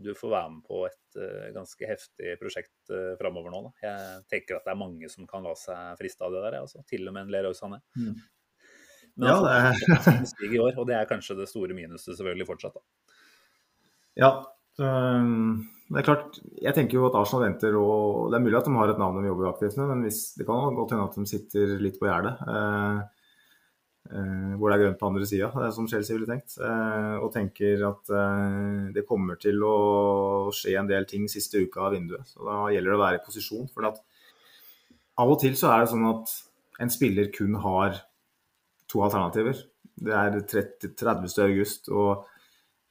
du 0.04 0.10
får 0.16 0.32
være 0.32 0.50
med 0.54 0.64
på 0.68 0.82
et 0.88 1.18
uh, 1.20 1.46
ganske 1.54 1.88
heftig 1.88 2.34
prosjekt 2.40 2.92
uh, 2.92 3.14
framover 3.20 3.52
nå. 3.54 3.62
Da. 3.68 3.72
Jeg 3.86 4.24
tenker 4.34 4.58
at 4.58 4.66
det 4.68 4.74
er 4.74 4.80
mange 4.80 5.08
som 5.12 5.28
kan 5.28 5.44
la 5.46 5.54
seg 5.56 5.96
friste 6.00 6.24
av 6.26 6.34
det 6.36 6.42
der, 6.46 6.58
altså. 6.62 6.82
til 6.88 7.06
og 7.08 7.14
med 7.16 7.26
en 7.26 7.32
Leroy 7.32 7.56
Sané. 7.56 7.80
Mm. 7.96 8.12
Men 9.18 9.28
Ja, 9.28 9.34
altså, 9.34 9.48
det 9.48 10.12
er- 10.12 10.36
det 10.38 10.46
er 10.48 10.54
i 10.54 10.60
år, 10.62 10.76
og 10.78 10.86
det 10.86 10.94
er 10.98 11.08
kanskje 11.10 11.36
det 11.40 11.48
store 11.50 11.74
minuset 11.74 12.12
selvfølgelig 12.16 12.46
fortsatt. 12.46 12.76
da. 12.76 13.16
Ja. 14.20 14.30
øhm, 14.80 15.66
det 15.88 15.98
er 16.02 16.06
klart, 16.06 16.38
jeg 16.62 16.74
tenker 16.76 16.98
jo 16.98 17.06
at 17.08 17.16
Arsenal 17.16 17.46
venter, 17.48 17.74
og 17.80 18.28
det 18.30 18.36
er 18.38 18.44
mulig 18.44 18.58
at 18.60 18.66
de 18.68 18.76
har 18.76 18.90
et 18.92 18.98
navn 19.00 19.16
de 19.22 19.28
jobber 19.30 19.48
aktivt 19.48 19.76
med, 19.80 19.88
men 19.88 20.02
hvis, 20.04 20.34
det 20.36 20.46
kan 20.46 20.76
godt 20.76 20.92
hende 20.92 21.08
at 21.08 21.16
de 21.16 21.26
sitter 21.26 21.78
litt 21.80 21.96
på 21.98 22.06
gjerdet. 22.06 22.34
eh, 22.44 23.00
hvor 24.08 24.70
det 24.70 24.76
er 24.76 24.82
grønt 24.84 25.00
på 25.00 25.08
andre 25.10 25.26
sida, 25.28 25.50
som 25.74 25.88
Chelsea 25.90 26.16
ville 26.16 26.28
tenkt. 26.28 26.56
eh, 26.56 27.16
og 27.20 27.32
tenker 27.34 27.82
at 27.90 28.12
eh, 28.14 28.92
det 28.94 29.06
kommer 29.08 29.36
til 29.40 29.60
å 29.64 30.52
skje 30.54 30.78
en 30.80 30.88
del 30.88 31.04
ting 31.08 31.28
siste 31.28 31.60
uka 31.60 31.86
av 31.86 31.92
vinduet. 31.96 32.24
Så 32.28 32.44
da 32.46 32.60
gjelder 32.72 32.94
det 32.94 32.98
å 32.98 33.02
være 33.04 33.20
i 33.20 33.24
posisjon. 33.26 33.68
For 33.74 33.88
av 33.88 35.34
og 35.34 35.40
til 35.42 35.58
så 35.58 35.72
er 35.74 35.84
det 35.84 35.92
sånn 35.92 36.08
at 36.08 36.34
en 36.80 36.94
spiller 36.94 37.28
kun 37.34 37.58
har 37.60 38.00
to 38.88 39.04
alternativer. 39.04 39.60
Det 39.98 40.14
er 40.14 40.40
30. 40.40 40.94
30. 40.96 41.38
august. 41.44 41.88
og 41.92 42.26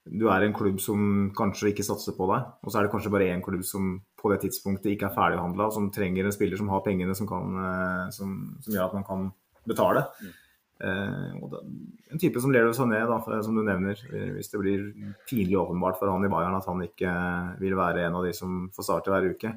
du 0.07 0.30
er 0.31 0.45
en 0.45 0.56
klubb 0.56 0.80
som 0.80 1.31
kanskje 1.35 1.73
ikke 1.73 1.84
satser 1.84 2.15
på 2.15 2.27
deg, 2.30 2.45
og 2.64 2.72
så 2.72 2.80
er 2.80 2.85
det 2.85 2.91
kanskje 2.94 3.11
bare 3.11 3.27
én 3.34 3.44
klubb 3.44 3.65
som 3.68 3.98
på 4.18 4.31
det 4.31 4.39
tidspunktet 4.45 4.94
ikke 4.94 5.10
er 5.10 5.15
ferdighandla, 5.15 5.69
som 5.73 5.89
trenger 5.94 6.27
en 6.27 6.35
spiller 6.35 6.60
som 6.60 6.69
har 6.72 6.84
pengene 6.85 7.15
som, 7.18 7.27
kan, 7.27 7.57
eh, 7.64 8.03
som, 8.15 8.35
som 8.64 8.76
gjør 8.76 8.88
at 8.88 8.95
man 8.95 9.07
kan 9.07 9.26
betale. 9.68 10.06
Eh, 10.23 10.27
det, 10.27 10.47
en 10.85 12.19
type 12.21 12.41
som 12.41 12.51
Leroy 12.53 12.73
Sané, 12.73 12.99
da, 13.09 13.17
som 13.43 13.55
du 13.55 13.63
nevner, 13.65 13.97
eh, 14.13 14.29
hvis 14.35 14.51
det 14.51 14.61
blir 14.61 14.83
pinlig 15.29 15.57
åpenbart 15.57 15.97
for 15.99 16.11
han 16.11 16.25
i 16.25 16.29
Bayern 16.31 16.57
at 16.57 16.67
han 16.69 16.83
ikke 16.85 17.13
vil 17.61 17.75
være 17.77 18.05
en 18.05 18.19
av 18.19 18.27
de 18.27 18.33
som 18.37 18.67
får 18.75 18.89
starte 18.89 19.13
hver 19.13 19.31
uke. 19.33 19.53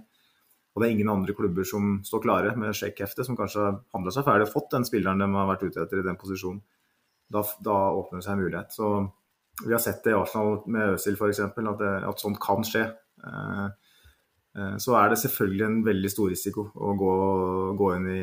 Og 0.71 0.81
det 0.81 0.89
er 0.89 0.95
ingen 0.95 1.11
andre 1.13 1.35
klubber 1.35 1.67
som 1.67 1.99
står 2.07 2.23
klare 2.25 2.57
med 2.57 2.77
sjekkhefte, 2.79 3.27
som 3.27 3.37
kanskje 3.37 3.65
har 3.65 3.81
handla 3.93 4.15
seg 4.15 4.27
ferdig 4.27 4.47
og 4.47 4.55
fått 4.55 4.71
den 4.73 4.87
spilleren 4.87 5.21
de 5.21 5.29
har 5.35 5.49
vært 5.51 5.67
ute 5.67 5.83
etter 5.83 6.01
i 6.01 6.07
den 6.07 6.19
posisjonen. 6.21 6.63
Da, 7.31 7.43
da 7.63 7.77
åpner 7.95 8.21
det 8.21 8.27
seg 8.27 8.37
en 8.37 8.45
mulighet. 8.45 8.75
Så 8.75 8.87
vi 9.67 9.75
har 9.75 9.83
sett 9.83 10.03
det 10.05 10.15
i 10.15 10.19
Arsenal 10.19 10.63
med 10.71 10.97
Øzil 10.97 11.19
f.eks., 11.19 11.43
at, 11.43 11.85
at 12.09 12.23
sånt 12.23 12.41
kan 12.43 12.65
skje. 12.67 12.87
Eh, 13.27 13.65
eh, 13.67 13.90
Så 14.83 14.97
er 14.99 15.13
det 15.13 15.19
selvfølgelig 15.23 15.63
en 15.67 15.81
veldig 15.87 16.11
stor 16.11 16.31
risiko 16.33 16.65
å 16.75 16.93
gå, 16.99 17.11
gå 17.79 17.91
inn 17.97 18.07
i, 18.11 18.23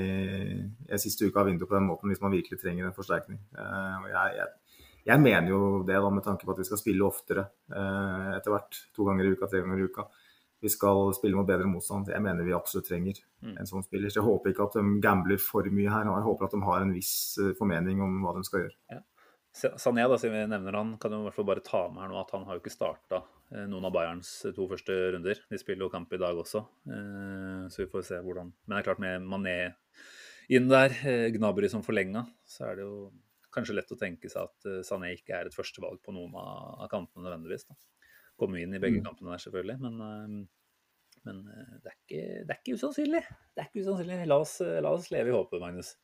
i 0.92 1.00
siste 1.00 1.24
uka 1.30 1.40
av 1.40 1.48
vinduet 1.48 1.70
på 1.70 1.78
den 1.78 1.86
måten 1.88 2.12
hvis 2.12 2.20
man 2.24 2.34
virkelig 2.36 2.60
trenger 2.60 2.90
en 2.90 2.96
forsterkning. 2.98 3.40
Eh, 3.56 4.08
jeg, 4.12 4.34
jeg, 4.42 4.84
jeg 5.08 5.24
mener 5.24 5.48
jo 5.54 5.60
det 5.88 5.96
da 6.04 6.10
med 6.12 6.26
tanke 6.28 6.44
på 6.44 6.52
at 6.52 6.60
vi 6.60 6.68
skal 6.68 6.82
spille 6.82 7.08
oftere 7.08 7.46
eh, 7.72 8.32
etter 8.38 8.52
hvert. 8.52 8.82
To 8.98 9.08
ganger 9.08 9.24
i 9.30 9.32
uka, 9.38 9.48
tre 9.48 9.64
ganger 9.64 9.80
i 9.80 9.88
uka. 9.88 10.08
Vi 10.60 10.72
skal 10.74 11.14
spille 11.16 11.38
mot 11.38 11.48
bedre 11.48 11.68
motstand. 11.70 12.08
Jeg 12.12 12.24
mener 12.26 12.44
vi 12.44 12.56
absolutt 12.58 12.88
trenger 12.90 13.20
en 13.62 13.68
sånn 13.70 13.84
spiller. 13.86 14.10
Så 14.12 14.20
jeg 14.20 14.28
håper 14.28 14.52
ikke 14.52 14.66
at 14.68 14.76
de 14.80 15.00
gambler 15.04 15.38
for 15.40 15.64
mye 15.70 15.92
her. 15.94 16.10
Jeg 16.10 16.26
håper 16.28 16.48
at 16.50 16.56
de 16.58 16.64
har 16.66 16.82
en 16.84 16.96
viss 16.96 17.14
eh, 17.40 17.54
formening 17.60 18.02
om 18.04 18.20
hva 18.26 18.34
de 18.36 18.44
skal 18.48 18.66
gjøre. 18.66 18.76
Sa- 18.98 19.04
Sané, 19.58 20.06
da, 20.06 20.18
siden 20.22 20.36
vi 20.36 20.44
nevner 20.52 20.78
han, 20.78 20.94
kan 21.02 21.14
jo 21.14 21.24
i 21.24 21.28
hvert 21.28 21.38
fall 21.38 21.48
bare 21.50 21.66
ta 21.66 21.88
med 21.90 22.04
her 22.04 22.12
nå 22.12 22.20
at 22.22 22.34
han 22.36 22.46
har 22.46 22.58
jo 22.58 22.62
ikke 22.62 22.74
starta 22.74 23.24
noen 23.72 23.88
av 23.88 23.94
Bayerns 23.96 24.30
to 24.54 24.66
første 24.68 24.96
runder. 25.16 25.40
De 25.50 25.60
spiller 25.60 25.86
jo 25.86 25.92
kamp 25.94 26.12
i 26.14 26.20
dag 26.20 26.38
også, 26.38 26.62
eh, 26.92 27.62
så 27.72 27.82
vi 27.82 27.88
får 27.90 28.04
se 28.10 28.18
hvordan 28.20 28.52
Men 28.52 28.76
det 28.76 28.82
er 28.82 28.88
klart, 28.90 29.00
med 29.02 29.24
Mané 29.24 29.56
inn 30.54 30.68
der, 30.72 30.92
eh, 31.04 31.30
Gnabry 31.36 31.70
som 31.72 31.84
forlenga, 31.84 32.26
så 32.48 32.70
er 32.70 32.76
det 32.78 32.86
jo 32.86 32.98
kanskje 33.54 33.76
lett 33.78 33.92
å 33.92 34.00
tenke 34.00 34.30
seg 34.32 34.48
at 34.48 34.70
eh, 34.70 34.84
Sané 34.86 35.14
ikke 35.16 35.36
er 35.36 35.50
et 35.50 35.56
førstevalg 35.56 36.00
på 36.04 36.14
noen 36.16 36.36
av 36.40 36.88
kampene 36.92 37.26
nødvendigvis. 37.26 37.68
da. 37.68 37.78
Kommer 38.38 38.62
inn 38.62 38.76
i 38.78 38.82
begge 38.82 39.02
kampene 39.02 39.34
der, 39.34 39.44
selvfølgelig, 39.44 39.78
men, 39.82 40.00
eh, 40.06 41.22
men 41.28 41.44
eh, 41.54 41.76
det, 41.84 41.92
er 41.92 41.98
ikke, 41.98 42.24
det 42.46 42.54
er 42.54 42.62
ikke 42.62 42.78
usannsynlig. 42.80 43.24
Det 43.56 43.64
er 43.64 43.72
ikke 43.72 43.86
usannsynlig. 43.86 44.20
La 44.30 44.40
oss, 44.44 44.60
eh, 44.62 44.80
la 44.84 44.94
oss 44.94 45.10
leve 45.14 45.34
i 45.34 45.36
håpet, 45.36 45.60
Magnus. 45.64 45.96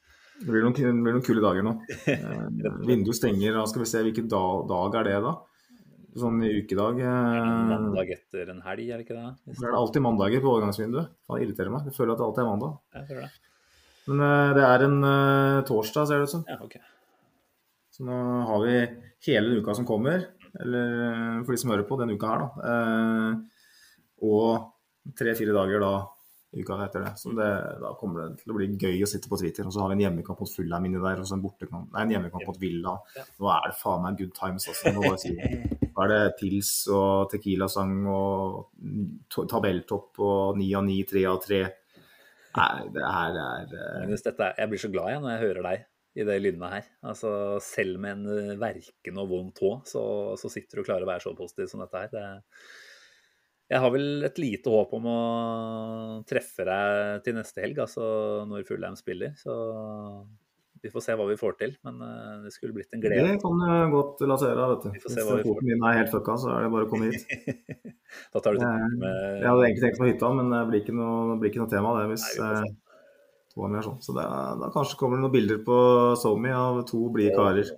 Det 0.42 0.50
blir 0.50 0.64
noen, 0.66 0.74
det 0.76 0.92
blir 1.06 1.14
noen 1.18 1.26
kule 1.26 1.44
dager 1.44 1.66
nå. 1.66 1.74
Eh, 2.14 2.78
Vinduet 2.88 3.16
stenger, 3.20 3.54
da 3.60 3.66
skal 3.70 3.84
vi 3.86 3.90
se 3.92 4.02
hvilken 4.08 4.30
dag, 4.32 4.64
dag 4.70 4.98
er 5.02 5.10
det 5.12 5.18
da? 5.26 5.34
Sånn 6.20 6.42
i 6.46 6.52
ukedag. 6.62 7.00
eh, 7.02 7.70
Mandag 7.72 8.12
etter 8.18 8.52
en 8.54 8.62
helg, 8.66 8.90
er 8.90 9.00
det 9.02 9.06
ikke 9.08 9.18
det? 9.18 9.56
Det 9.58 9.66
er 9.70 9.78
alltid 9.80 10.04
mandager 10.06 10.44
på 10.44 10.52
overgangsvinduet. 10.56 11.10
Det 11.30 11.40
irriterer 11.46 11.74
meg. 11.74 11.88
Jeg 11.90 11.96
føler 11.98 12.14
at 12.14 12.22
det 12.22 12.28
alltid 12.28 12.44
er 12.44 12.50
mandag. 12.52 12.76
Jeg 13.00 13.08
føler 13.10 13.26
det. 13.26 13.50
Men 14.10 14.22
eh, 14.28 14.52
det 14.60 14.66
er 14.68 14.86
en 14.90 14.98
eh, 15.10 15.62
torsdag, 15.70 16.10
ser 16.10 16.22
det 16.22 16.28
ut 16.30 16.34
som. 16.36 16.44
Ja, 16.50 16.60
okay. 16.66 16.84
Så 17.94 18.06
nå 18.06 18.18
har 18.50 18.62
vi 18.66 18.76
hele 19.30 19.50
den 19.54 19.62
uka 19.64 19.76
som 19.78 19.86
kommer, 19.90 20.28
eller 20.60 20.94
eh, 21.08 21.42
for 21.46 21.54
de 21.56 21.62
som 21.62 21.72
hører 21.74 21.86
på, 21.90 21.98
den 22.02 22.14
uka 22.18 22.30
her, 22.34 22.44
da. 22.44 22.74
Eh, 22.74 23.82
og 24.30 25.14
tre-fire 25.20 25.54
dager 25.56 25.82
da 25.84 25.94
uka 26.54 26.78
etter 26.86 27.06
det. 27.06 27.12
Så 27.18 27.34
det, 27.38 27.50
da 27.82 27.92
kommer 28.00 28.24
det 28.24 28.44
til 28.44 28.54
å 28.54 28.58
bli 28.58 28.68
gøy 28.78 29.04
å 29.04 29.10
sitte 29.10 29.30
på 29.32 29.40
Twitter. 29.42 29.68
Og 29.68 29.74
så 29.76 29.84
har 29.84 29.92
vi 29.92 29.98
en 29.98 30.04
hjemmekamp 30.06 30.42
mot 30.44 30.52
Fullheim 30.54 30.88
inni 30.90 31.02
der, 31.02 31.22
og 31.22 31.30
så 31.30 31.38
en 31.38 31.44
bortekamp 31.44 31.94
Nei, 31.94 32.04
en 32.06 32.14
hjemmekamp 32.16 32.46
mot 32.50 32.60
Villa. 32.62 32.98
Nå 33.42 33.54
er 33.54 33.72
det 33.72 33.80
faen 33.80 34.04
meg 34.06 34.20
good 34.22 34.36
times, 34.38 34.68
altså. 34.72 34.94
Nå, 34.96 35.14
si. 35.22 35.34
Nå 35.84 36.04
er 36.06 36.14
det 36.14 36.20
pils 36.40 36.74
og 36.94 37.32
Tequila-sang 37.34 37.96
og 38.10 38.60
to- 39.34 39.48
tabelltopp 39.50 40.22
og 40.26 40.60
ni 40.60 40.70
av 40.78 40.86
ni, 40.86 41.00
tre 41.10 41.26
av 41.30 41.42
tre. 41.44 41.64
Nei, 42.54 42.86
det 42.94 43.02
her 43.02 43.42
er 43.42 43.74
uh... 43.74 44.14
Er, 44.14 44.54
jeg 44.60 44.70
blir 44.70 44.82
så 44.82 44.94
glad 44.94 45.10
jeg 45.10 45.22
når 45.24 45.32
jeg 45.34 45.44
hører 45.48 45.68
deg 45.72 45.90
i 46.14 46.26
det 46.28 46.36
lynnet 46.44 46.70
her. 46.70 46.90
Altså, 47.10 47.30
selv 47.66 47.98
med 48.02 48.28
en 48.28 48.60
verken 48.62 49.16
og 49.18 49.32
vond 49.32 49.50
tå, 49.58 49.72
så, 49.90 50.04
så 50.38 50.52
sitter 50.54 50.78
du 50.78 50.84
og 50.84 50.90
klarer 50.92 51.08
å 51.08 51.10
være 51.10 51.24
så 51.26 51.34
positiv 51.34 51.72
som 51.72 51.82
dette 51.82 52.04
her. 52.04 52.12
Det, 52.14 52.26
jeg 53.72 53.80
har 53.80 53.92
vel 53.94 54.26
et 54.28 54.40
lite 54.42 54.72
håp 54.72 54.92
om 54.98 55.06
å 55.10 55.20
treffe 56.30 56.66
deg 56.68 57.24
til 57.26 57.38
neste 57.38 57.64
helg, 57.64 57.80
altså 57.86 58.06
når 58.50 58.66
Fullheim 58.68 58.98
spiller. 59.00 59.34
Så 59.40 59.54
vi 60.84 60.92
får 60.92 61.06
se 61.06 61.16
hva 61.16 61.26
vi 61.30 61.38
får 61.40 61.56
til. 61.62 61.74
Men 61.88 62.02
eh, 62.04 62.32
det 62.44 62.52
skulle 62.52 62.76
blitt 62.76 62.92
en 62.96 63.02
glede. 63.04 63.24
Det 63.32 63.40
kan 63.42 63.62
eh, 63.70 63.86
godt 63.94 64.24
gjøre, 64.28 64.68
vet 64.74 64.84
du. 64.84 64.90
Hvis 65.00 65.20
foten 65.48 65.70
min 65.70 65.86
er 65.88 66.02
helt 66.02 66.12
fucka, 66.12 66.36
så 66.42 66.52
er 66.52 66.66
det 66.66 66.74
bare 66.76 66.88
å 66.88 66.92
komme 66.92 67.12
hit. 67.12 67.24
Da 68.34 68.44
tar 68.44 68.54
du 68.54 68.60
til 68.62 68.68
Eh, 68.68 68.90
med 69.00 69.40
Jeg 69.40 69.48
hadde 69.48 69.64
egentlig 69.66 69.84
tenkt 69.88 70.02
på 70.02 70.10
hytta, 70.10 70.34
men 70.38 70.52
det 70.54 70.60
blir 70.70 70.84
ikke 70.84 70.94
noe, 70.98 71.38
blir 71.40 71.50
ikke 71.50 71.64
noe 71.64 71.72
tema 71.72 71.96
det 71.98 72.04
hvis 72.12 72.28
eh, 72.36 72.68
ganger 73.56 73.80
er 73.80 73.88
sånn. 73.88 74.04
Så 74.04 74.14
det, 74.18 74.28
da 74.60 74.70
kanskje 74.76 75.00
kommer 75.00 75.18
det 75.18 75.24
noen 75.24 75.34
bilder 75.34 75.64
på 75.66 75.80
SoMe 76.20 76.52
av 76.58 76.84
to 76.90 77.08
blide 77.16 77.34
karer. 77.40 77.72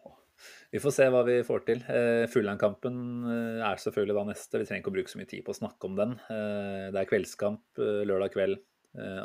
Vi 0.73 0.81
får 0.81 0.93
se 0.95 1.07
hva 1.13 1.21
vi 1.27 1.37
får 1.45 1.65
til. 1.67 1.83
Eh, 1.91 2.25
Fullheim-kampen 2.31 2.95
eh, 3.31 3.61
er 3.67 3.81
selvfølgelig 3.81 4.17
da 4.17 4.23
neste. 4.31 4.59
Vi 4.61 4.67
trenger 4.67 4.83
ikke 4.83 4.91
å 4.91 4.95
bruke 4.97 5.11
så 5.11 5.19
mye 5.19 5.29
tid 5.29 5.43
på 5.45 5.53
å 5.53 5.59
snakke 5.59 5.89
om 5.89 5.99
den. 5.99 6.15
Eh, 6.33 6.87
det 6.95 7.01
er 7.01 7.09
kveldskamp 7.11 7.83
lørdag 8.09 8.33
kveld. 8.35 8.63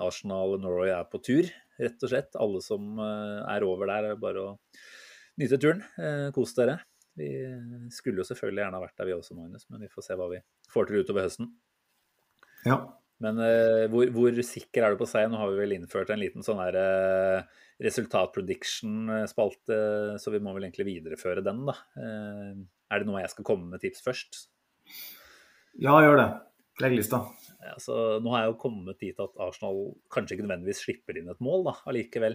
Arsenal 0.03 0.57
Norway 0.59 0.91
er 0.91 1.05
på 1.07 1.21
tur, 1.23 1.47
rett 1.79 2.03
og 2.03 2.11
slett. 2.11 2.35
Alle 2.43 2.59
som 2.65 2.99
er 2.99 3.63
over 3.63 3.87
der, 3.87 4.09
er 4.09 4.17
bare 4.19 4.43
å 4.43 4.49
nyte 5.39 5.61
turen. 5.63 5.85
Kos 6.35 6.57
dere. 6.57 6.81
Vi 7.15 7.29
skulle 7.95 8.19
jo 8.19 8.27
selvfølgelig 8.27 8.65
gjerne 8.65 8.81
ha 8.81 8.83
vært 8.83 8.97
der, 8.99 9.07
vi 9.07 9.15
også, 9.15 9.37
Magnus, 9.39 9.69
men 9.71 9.85
vi 9.87 9.93
får 9.93 10.09
se 10.09 10.17
hva 10.19 10.27
vi 10.33 10.41
får 10.75 10.91
til 10.91 11.05
utover 11.05 11.29
høsten. 11.29 11.53
Ja. 12.67 12.81
Men 13.21 13.37
uh, 13.41 13.85
hvor, 13.93 14.09
hvor 14.15 14.43
sikker 14.47 14.85
er 14.85 14.91
du 14.95 14.99
på 15.01 15.09
seg? 15.09 15.29
Nå 15.29 15.37
har 15.41 15.49
vi 15.53 15.61
vel 15.61 15.75
innført 15.77 16.11
en 16.13 16.23
liten 16.23 16.43
sånn 16.45 16.61
her 16.63 16.75
eh, 16.81 17.41
resultat-prediction-spalte, 17.85 19.79
så 20.21 20.33
vi 20.33 20.41
må 20.43 20.51
vel 20.57 20.65
egentlig 20.67 20.89
videreføre 20.89 21.45
den, 21.45 21.61
da. 21.69 21.75
Uh, 22.01 22.53
er 22.91 22.97
det 23.01 23.07
noe 23.09 23.23
jeg 23.23 23.33
skal 23.35 23.47
komme 23.47 23.67
med 23.71 23.81
tips 23.85 24.01
først? 24.07 24.31
ja, 25.79 25.95
gjør 26.03 26.17
det. 26.19 26.31
Legg 26.81 26.97
lista. 26.97 27.19
Altså, 27.75 27.95
nå 28.25 28.29
har 28.33 28.41
jeg 28.43 28.51
jo 28.55 28.63
kommet 28.63 29.03
dit 29.03 29.19
at 29.21 29.33
Arsenal 29.45 29.79
kanskje 30.13 30.35
ikke 30.37 30.47
nødvendigvis 30.47 30.83
slipper 30.87 31.15
inn 31.21 31.29
et 31.31 31.45
mål, 31.45 31.61
da, 31.69 31.75
allikevel. 31.93 32.35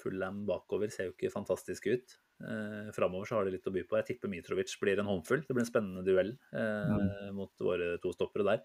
Full 0.00 0.16
Fulham 0.16 0.38
bakover 0.48 0.88
ser 0.92 1.04
jo 1.10 1.14
ikke 1.14 1.32
fantastisk 1.36 1.82
ut. 1.92 2.16
Eh, 2.44 2.88
Framover 2.96 3.28
så 3.28 3.38
har 3.38 3.46
de 3.48 3.54
litt 3.56 3.68
å 3.68 3.72
by 3.74 3.84
på. 3.88 3.98
Jeg 4.00 4.08
tipper 4.12 4.32
Mitrovic 4.32 4.74
blir 4.82 5.00
en 5.00 5.10
håndfull. 5.10 5.44
Det 5.46 5.54
blir 5.56 5.64
en 5.64 5.70
spennende 5.70 6.04
duell 6.06 6.34
eh, 6.52 7.30
mot 7.36 7.64
våre 7.64 7.94
to 8.02 8.12
stoppere 8.14 8.46
der. 8.50 8.64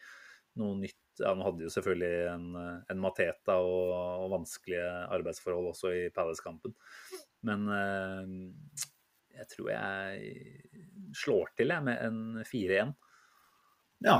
Noe 0.59 0.75
nytt 0.79 0.97
Ja, 1.19 1.33
nå 1.35 1.43
hadde 1.43 1.59
de 1.59 1.65
jo 1.67 1.73
selvfølgelig 1.73 2.13
en, 2.31 2.45
en 2.89 3.01
Mateta 3.03 3.57
og, 3.59 3.89
og 4.23 4.29
vanskelige 4.37 4.87
arbeidsforhold 5.17 5.73
også 5.73 5.91
i 5.91 6.05
Palace-kampen. 6.15 6.75
Men 7.47 7.67
eh, 7.75 8.31
jeg 9.39 9.49
tror 9.53 9.71
jeg 9.71 11.15
slår 11.15 11.51
til 11.59 11.73
jeg 11.73 11.85
med 11.85 12.03
en 12.05 12.43
4-1. 12.47 12.93
Ja. 14.05 14.19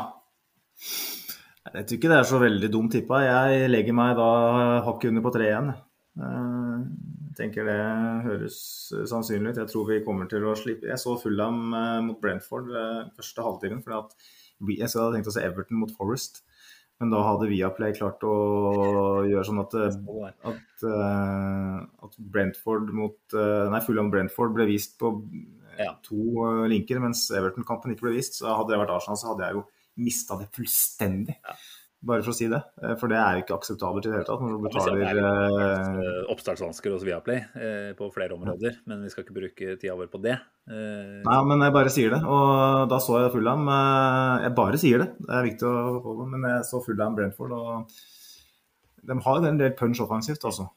Jeg 1.69 1.85
tror 1.85 1.97
ikke 1.99 2.11
det 2.11 2.19
er 2.19 2.27
så 2.27 2.39
veldig 2.41 2.69
dumt 2.71 2.93
tippa. 2.95 3.21
Jeg 3.25 3.69
legger 3.69 3.95
meg 3.95 4.15
da 4.19 4.29
hakket 4.87 5.11
under 5.11 5.25
på 5.25 5.33
3 5.35 5.47
igjen. 5.49 5.71
Eh, 6.19 6.77
Jeg 6.79 7.18
tenker 7.39 7.67
det 7.67 7.79
høres 8.25 8.59
sannsynlig 9.09 9.53
ut. 9.53 9.61
Jeg 9.63 9.71
tror 9.71 9.87
vi 9.89 10.01
kommer 10.05 10.29
til 10.29 10.45
å 10.47 10.57
slippe 10.57 10.89
Jeg 10.89 11.01
så 11.01 11.15
Fulham 11.21 11.73
eh, 11.75 11.97
mot 12.05 12.19
Brentford 12.21 12.69
eh, 12.75 13.07
første 13.17 13.45
halvtimen. 13.45 13.81
fordi 13.85 13.99
at 13.99 14.29
Jeg 14.83 14.91
hadde 14.91 15.15
tenkt 15.17 15.31
å 15.31 15.35
se 15.35 15.45
Everton 15.45 15.79
mot 15.81 15.93
Forest, 15.95 16.43
men 16.99 17.13
da 17.13 17.21
hadde 17.23 17.47
Viaplay 17.47 17.95
klart 17.95 18.25
å 18.27 18.33
gjøre 19.27 19.45
sånn 19.47 19.63
at 19.63 19.77
eh, 19.79 19.99
at, 20.51 20.85
at 22.05 22.19
Brentford 22.19 22.91
mot 22.95 23.39
Nei, 23.39 23.81
Fulham 23.85 24.11
Brentford 24.13 24.55
ble 24.57 24.67
vist 24.69 24.99
på 24.99 25.15
to 26.03 26.47
linker, 26.67 26.99
mens 26.99 27.29
Everton-kampen 27.31 27.93
ikke 27.93 28.09
ble 28.09 28.17
vist. 28.17 28.41
Så 28.41 28.51
hadde 28.51 28.73
det 28.73 28.81
vært 28.81 28.97
Arsenal, 28.97 29.19
så 29.19 29.31
hadde 29.31 29.47
jeg 29.47 29.61
jo 29.61 29.67
mista 29.99 30.35
det 30.39 30.49
fullstendig. 30.55 31.37
Bare 32.01 32.23
for 32.23 32.31
å 32.31 32.35
si 32.37 32.45
det. 32.47 32.61
Eh, 32.81 32.93
For 32.95 33.11
det 33.11 33.17
er 33.19 33.41
ikke 33.41 33.57
akseptabelt 33.57 34.05
i 34.05 34.11
det 34.11 34.15
hele 34.21 34.27
tatt 34.29 34.39
når 34.39 34.53
du 34.55 34.61
betaler 34.63 35.01
er 35.03 35.17
eh, 35.19 36.19
oppstartsvansker 36.31 36.93
hos 36.95 37.03
Viaplay 37.03 37.41
eh, 37.59 37.89
på 37.97 38.07
flere 38.15 38.37
områder, 38.37 38.77
men 38.87 39.01
vi 39.03 39.09
skal 39.11 39.25
ikke 39.25 39.35
bruke 39.35 39.73
tida 39.81 39.97
vår 39.99 40.07
på 40.13 40.21
det. 40.23 40.37
Eh, 40.71 41.17
Nei, 41.27 41.39
men 41.49 41.65
jeg 41.65 41.75
bare 41.75 41.91
sier 41.91 42.15
det. 42.15 42.21
Og 42.23 42.85
da 42.93 43.01
så 43.03 43.19
jeg 43.25 43.33
Fulham. 43.35 43.67
eh, 43.67 44.45
Jeg 44.47 44.55
bare 44.61 44.79
sier 44.79 45.03
det. 45.03 45.09
Det 45.27 45.35
er 45.41 45.49
viktig 45.49 45.67
å 45.67 45.99
få 46.07 46.15
det. 46.21 46.29
Men 46.37 46.47
jeg 46.53 46.63
så 46.71 46.79
Fulham 46.87 47.19
Brentford, 47.19 47.51
og 47.59 47.99
de 49.09 49.19
har 49.27 49.45
en 49.51 49.57
del 49.59 49.75
punch 49.79 49.99
offensivt, 50.03 50.43
altså. 50.47 50.69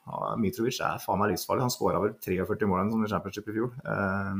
Mitrovic 0.42 0.78
er 0.82 0.98
faen 1.02 1.18
meg 1.22 1.32
livsfarlig. 1.36 1.62
Han 1.68 1.74
skåra 1.74 2.02
vel 2.02 2.14
43 2.22 2.66
mål 2.70 2.82
eller 2.88 3.06
i 3.06 3.10
Championship 3.14 3.46
i 3.50 3.56
fjor. 3.60 3.72
Eh, 3.86 4.34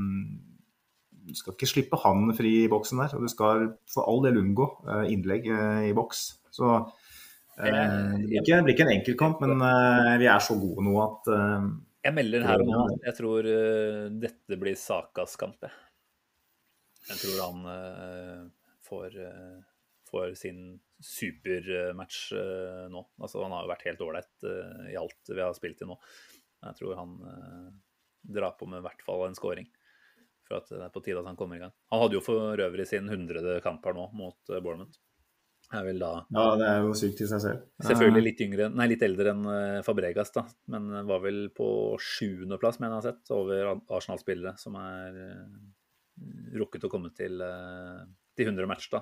Du 1.23 1.35
skal 1.39 1.55
ikke 1.55 1.71
slippe 1.71 1.99
han 2.03 2.33
fri 2.35 2.65
i 2.65 2.69
boksen 2.71 2.99
der, 2.99 3.13
og 3.15 3.23
du 3.23 3.29
skal 3.31 3.69
for 3.87 4.03
all 4.11 4.23
del 4.27 4.41
unngå 4.43 4.67
eh, 4.91 5.13
innlegg 5.15 5.47
eh, 5.47 5.91
i 5.93 5.93
boks. 5.95 6.23
Så 6.53 6.69
eh, 6.69 7.65
det 7.65 8.27
blir 8.27 8.43
ikke, 8.43 8.59
det 8.59 8.67
blir 8.67 8.77
ikke 8.77 8.87
en 8.87 8.95
enkeltkamp, 8.99 9.43
men 9.45 9.65
eh, 9.65 10.13
vi 10.21 10.29
er 10.29 10.45
så 10.45 10.57
gode 10.61 10.85
nå 10.85 10.93
at 11.01 11.31
eh, 11.33 11.69
Jeg 12.09 12.17
melder 12.19 12.45
her 12.49 12.65
og 12.65 12.69
nå 12.69 12.83
at 12.91 13.09
jeg 13.09 13.19
tror 13.21 13.49
uh, 13.49 14.07
dette 14.21 14.59
blir 14.61 14.77
Sakas 14.79 15.39
kamp. 15.41 15.65
Jeg, 15.65 15.73
jeg 17.09 17.21
tror 17.23 17.39
han 17.47 17.69
uh, 17.71 18.43
får, 18.85 19.17
uh, 19.17 19.61
får 20.11 20.35
sin 20.41 20.75
supermatch 21.03 22.19
nå. 22.93 23.01
Altså, 23.19 23.41
han 23.43 23.55
har 23.57 23.65
jo 23.65 23.71
vært 23.73 23.87
helt 23.89 24.03
ålreit 24.05 24.45
i 24.93 24.99
alt 25.01 25.31
vi 25.33 25.41
har 25.43 25.57
spilt 25.57 25.81
i 25.83 25.89
nå. 25.89 25.97
Jeg 26.63 26.79
tror 26.79 26.93
han 26.95 27.17
drar 28.23 28.55
på 28.55 28.69
med 28.71 28.79
i 28.79 28.85
hvert 28.85 29.03
fall 29.03 29.25
en 29.27 29.35
scoring. 29.35 29.67
For 30.47 30.61
at 30.61 30.71
det 30.71 30.79
er 30.85 30.93
på 30.95 31.03
tide 31.03 31.19
at 31.19 31.27
han 31.27 31.41
kommer 31.41 31.59
i 31.59 31.65
gang. 31.65 31.75
Han 31.91 32.05
hadde 32.05 32.21
jo 32.21 32.23
for 32.23 32.63
øvrig 32.69 32.87
sin 32.87 33.11
hundrede 33.11 33.57
kamp 33.67 33.83
her 33.89 33.99
nå 33.99 34.05
mot 34.15 34.39
Bournemouth. 34.53 34.95
Er 35.73 35.85
vel 35.87 35.99
da 36.03 36.11
Ja, 36.37 36.47
det 36.61 36.67
er 36.69 36.83
jo 36.85 36.93
sykt 36.99 37.21
i 37.25 37.27
seg 37.31 37.41
selv. 37.41 37.61
Selvfølgelig 37.81 38.23
litt, 38.27 38.41
yngre, 38.45 38.67
nei, 38.77 38.87
litt 38.93 39.03
eldre 39.07 39.31
enn 39.33 39.47
eh, 39.49 39.79
Fabregas, 39.87 40.33
da. 40.35 40.43
Men 40.75 40.91
var 41.09 41.23
vel 41.25 41.47
på 41.57 41.69
sjuendeplass, 42.01 42.79
mener 42.83 42.99
jeg 42.99 43.01
har 43.01 43.07
sett, 43.15 43.31
over 43.33 43.71
Arsenal-spillere 43.97 44.53
som 44.61 44.77
er 44.81 45.17
eh, 45.23 46.59
rukket 46.61 46.85
å 46.85 46.91
komme 46.93 47.09
til, 47.17 47.39
De 47.41 48.45
til 48.45 48.49
100 48.53 48.69
match, 48.69 48.91
da. 48.93 49.01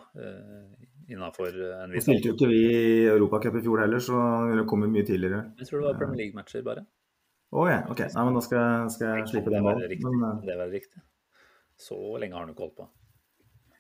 Innafor 1.11 1.51
en 1.83 1.91
viss 1.95 2.07
spilte 2.07 2.31
jo 2.31 2.37
ikke 2.37 2.49
vi 2.51 2.61
i 2.71 3.09
Europacup 3.11 3.57
i 3.59 3.63
fjor 3.65 3.83
heller, 3.83 3.99
så 4.03 4.21
det 4.55 4.65
kommet 4.71 4.91
mye 4.95 5.07
tidligere. 5.07 5.41
Jeg 5.59 5.67
tror 5.69 5.83
det 5.83 5.89
var 5.91 5.99
Premier 5.99 6.21
League-matcher, 6.23 6.63
bare. 6.67 6.87
Å 7.51 7.65
ja, 7.67 7.81
ok. 7.91 8.05
Nei, 8.15 8.25
men 8.29 8.37
da 8.39 8.43
skal, 8.47 8.59
jeg- 8.63 8.91
skal 8.95 9.09
jeg 9.19 9.29
slippe 9.33 9.51
det 9.51 9.57
den 9.59 9.65
var 9.67 9.75
ballen. 9.75 9.91
riktig. 9.91 10.07
Men 10.15 10.29
eh, 10.31 10.47
Det 10.47 10.57
var 10.61 10.71
riktig. 10.71 11.03
Så 11.81 11.99
lenge 12.23 12.35
har 12.39 12.45
han 12.47 12.53
ikke 12.55 12.63
holdt 12.69 12.77
på. 12.79 12.87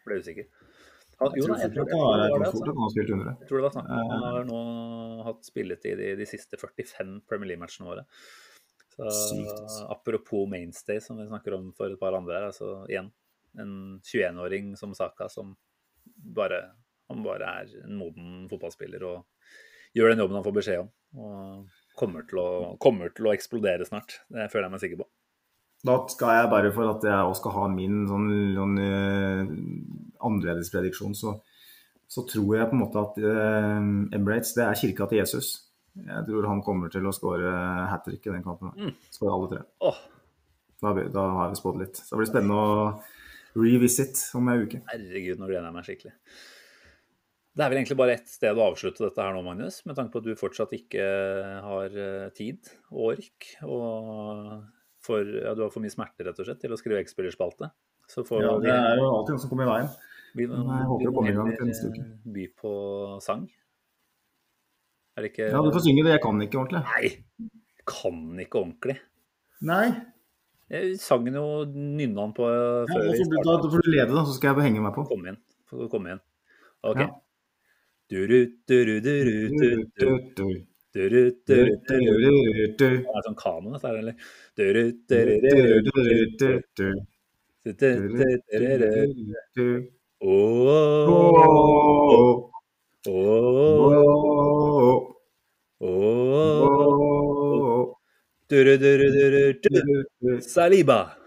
Ble 0.08 0.18
usikker. 0.24 0.46
Han, 1.20 1.34
jo, 1.36 1.46
jeg 1.52 1.72
tror 1.74 1.84
det, 1.84 1.96
jeg 1.96 2.28
jeg 2.32 2.40
var 2.40 2.46
fort 2.48 2.54
altså. 2.54 2.62
at 2.64 2.68
han 2.70 2.84
har 2.84 2.92
spilt 2.94 3.10
100. 3.12 3.32
Jeg 3.42 3.48
tror 3.48 3.58
det 3.58 3.64
var 3.66 3.74
snakk 3.74 3.88
om 3.92 4.12
Han 4.12 4.22
har 4.24 4.46
nå 4.48 4.60
hatt 5.26 5.48
spilletid 5.50 6.00
i 6.00 6.12
de 6.16 6.26
siste 6.28 6.56
45 6.60 7.10
Premier 7.28 7.52
League-matchene 7.52 7.88
våre. 7.90 8.04
Så 8.94 9.04
altså. 9.04 9.82
Apropos 9.92 10.48
mainstay, 10.48 11.00
som 11.04 11.20
vi 11.20 11.28
snakker 11.28 11.58
om 11.58 11.70
for 11.76 11.92
et 11.92 12.00
par 12.00 12.16
andre 12.16 12.38
her. 12.38 12.48
Altså 12.48 12.70
igjen, 12.88 13.12
en 13.60 13.74
21-åring 14.00 14.72
som 14.80 14.96
Saka 14.96 15.28
som 15.28 15.56
bare 16.36 16.62
Han 17.10 17.24
bare 17.26 17.52
er 17.60 17.70
en 17.84 17.96
moden 17.98 18.44
fotballspiller 18.48 19.02
og 19.02 19.24
gjør 19.98 20.12
den 20.12 20.20
jobben 20.22 20.36
han 20.38 20.44
får 20.46 20.58
beskjed 20.60 20.82
om. 20.84 20.90
Og 21.18 21.96
kommer 21.98 22.26
til 22.30 22.38
å, 22.38 22.50
kommer 22.80 23.10
til 23.12 23.26
å 23.26 23.32
eksplodere 23.34 23.86
snart. 23.88 24.20
Det 24.30 24.46
føler 24.52 24.68
jeg 24.68 24.74
meg 24.76 24.82
sikker 24.84 25.00
på. 25.02 25.08
Da 25.86 25.96
skal 26.12 26.36
jeg 26.36 26.50
bare 26.52 26.72
for 26.76 26.92
at 26.92 27.04
jeg 27.08 27.30
også 27.30 27.40
skal 27.40 27.54
ha 27.56 27.64
min 27.72 28.02
sånn, 28.08 28.28
sånn 28.56 28.76
uh, 28.84 29.52
annerledesprediksjon, 30.28 31.16
så, 31.16 31.38
så 32.04 32.24
tror 32.28 32.56
jeg 32.58 32.68
på 32.68 32.76
en 32.76 32.82
måte 32.82 33.00
at 33.00 33.20
uh, 33.24 33.80
Emirates 34.16 34.52
det 34.58 34.66
er 34.66 34.80
kirka 34.82 35.08
til 35.08 35.22
Jesus. 35.22 35.54
Jeg 35.96 36.26
tror 36.28 36.48
han 36.50 36.60
kommer 36.64 36.92
til 36.92 37.08
å 37.08 37.14
skåre 37.16 37.50
hat 37.90 38.04
trick 38.06 38.28
i 38.28 38.34
den 38.34 38.44
kampen. 38.44 38.74
Mm. 38.76 38.92
Skåre 39.12 39.34
alle 39.34 39.50
tre. 39.54 39.62
Oh. 39.88 39.98
Da, 40.80 40.94
da 41.12 41.24
har 41.40 41.50
vi 41.52 41.58
spådd 41.58 41.80
litt. 41.80 41.98
Så 41.98 42.14
det 42.14 42.20
blir 42.20 42.30
spennende 42.30 42.60
å 42.60 43.60
revisit 43.60 44.20
om 44.38 44.48
ei 44.52 44.62
uke. 44.62 44.80
herregud, 44.92 45.40
nå 45.40 45.48
gleder 45.48 45.68
jeg 45.68 45.76
meg 45.76 45.88
skikkelig. 45.88 46.14
Det 47.50 47.64
er 47.64 47.72
vel 47.72 47.80
egentlig 47.80 47.98
bare 47.98 48.14
ett 48.14 48.30
sted 48.30 48.56
å 48.56 48.68
avslutte 48.70 49.02
dette 49.02 49.24
her 49.24 49.34
nå, 49.34 49.40
Magnus. 49.44 49.80
Med 49.88 49.96
tanke 49.98 50.14
på 50.14 50.22
at 50.22 50.28
du 50.28 50.38
fortsatt 50.38 50.70
ikke 50.76 51.06
har 51.64 51.96
eh, 51.98 52.28
tid 52.36 52.70
og 52.92 53.08
ork. 53.10 53.48
Og 53.66 54.52
for, 55.10 55.32
ja, 55.42 55.54
du 55.58 55.64
har 55.66 55.72
for 55.74 55.84
mye 55.84 55.92
smerte, 55.92 56.24
rett 56.26 56.38
og 56.38 56.46
slett, 56.46 56.60
til 56.62 56.74
å 56.74 56.78
skrive 56.80 57.02
X-spillerspalte. 57.04 57.70
Ja, 58.10 58.54
det 58.62 58.72
er 58.74 58.98
jo 58.98 59.10
alltid 59.10 59.36
noe 59.36 59.42
som 59.42 59.52
kommer 59.52 59.68
i 59.68 59.70
veien. 59.70 59.90
vi, 60.38 60.46
må 60.50 61.24
heller, 61.26 61.58
eh, 61.60 62.06
By 62.34 62.46
på 62.58 62.72
sang. 63.22 63.44
Er 65.18 65.26
det 65.26 65.32
ikke 65.32 65.50
Ja, 65.50 65.60
du 65.62 65.70
får 65.74 65.84
synge 65.86 66.06
det. 66.06 66.14
Jeg 66.16 66.22
kan 66.24 66.42
ikke 66.42 66.62
ordentlig. 66.62 66.82
Nei! 66.86 67.50
Kan 67.90 68.40
ikke 68.42 68.62
ordentlig. 68.62 68.96
Nei. 69.66 69.84
Jeg 70.70 70.98
sang 71.02 71.26
jo 71.26 71.46
nynna 71.66 72.28
på 72.34 72.46
før 72.46 73.08
ja, 73.08 73.14
vi 73.18 73.40
da 73.42 73.56
får 73.64 73.82
du 73.82 73.90
lede, 73.90 74.12
da, 74.14 74.22
så 74.22 74.36
skal 74.36 74.52
jeg 74.52 74.58
bare 74.60 74.68
henge 74.68 74.84
meg 74.84 74.94
på. 74.94 75.02
Kom 75.10 75.26
igjen. 75.26 75.40
Kom 75.90 76.06
igjen. 76.06 76.22
OK. 76.86 77.02
Ja. 77.02 77.08
Du, 78.10 78.26
du, 78.26 78.38
du, 78.66 80.46
Det 80.92 81.04
er 81.06 81.30
sånn 83.22 83.36
kano, 83.38 83.70
dette 83.76 83.86
her, 83.86 83.96
eller? 84.00 84.14
Saliba. 100.40 101.19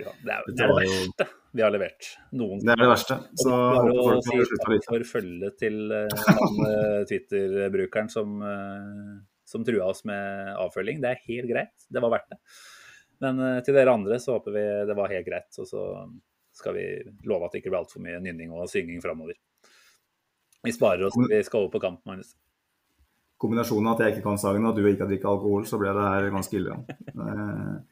Ja, 0.00 0.12
Det 0.22 0.32
er 0.32 0.46
det, 0.48 0.64
er 0.64 0.72
det 0.72 0.88
verste 0.88 1.28
vi 1.52 1.62
har 1.62 1.72
levert. 1.72 2.08
Noen 2.32 2.62
det 2.64 2.72
er 2.72 2.80
det 2.80 2.88
verste. 2.88 3.18
Så 3.36 3.52
håper 3.52 3.98
folk 3.98 4.24
si 4.24 4.36
har 4.38 4.44
å 4.46 4.72
lytte. 4.72 4.88
for 4.88 5.06
følge 5.10 5.50
til 5.60 5.94
eh, 5.96 7.00
Twitter-brukeren 7.10 8.08
som, 8.12 8.38
uh, 8.40 9.18
som 9.48 9.66
trua 9.68 9.90
oss 9.92 10.06
med 10.08 10.54
avfølging. 10.56 11.02
Det 11.04 11.10
er 11.10 11.24
helt 11.28 11.50
greit. 11.50 11.88
Det 11.92 12.02
var 12.02 12.14
verdt 12.16 12.32
det. 12.32 12.40
Men 13.22 13.42
uh, 13.42 13.58
til 13.64 13.76
dere 13.76 13.92
andre 13.92 14.20
så 14.22 14.38
håper 14.38 14.56
vi 14.56 14.66
det 14.88 14.96
var 14.96 15.12
helt 15.12 15.28
greit. 15.28 15.60
Og 15.60 15.68
så 15.68 15.84
skal 16.56 16.76
vi 16.78 16.86
love 17.28 17.44
at 17.44 17.52
det 17.52 17.60
ikke 17.60 17.72
blir 17.72 17.82
altfor 17.82 18.04
mye 18.04 18.20
nynning 18.24 18.52
og 18.56 18.70
synging 18.72 19.04
framover. 19.04 19.36
Vi 20.62 20.72
sparer 20.72 21.08
oss 21.08 21.16
vi 21.28 21.42
skal 21.44 21.66
over 21.66 21.74
på 21.74 21.82
kamp, 21.84 22.00
Magnus. 22.08 22.32
Kombinasjonen 23.42 23.90
av 23.90 23.96
at 23.98 24.06
jeg 24.06 24.16
ikke 24.16 24.28
kan 24.30 24.38
sangen 24.38 24.64
og 24.64 24.72
at 24.72 24.78
du 24.78 24.86
ikke 24.86 25.02
har 25.02 25.10
drikket 25.10 25.32
alkohol, 25.32 25.64
så 25.66 25.80
ble 25.80 25.92
det 25.96 26.10
her 26.14 26.28
ganske 26.32 26.60
ille. 26.60 26.76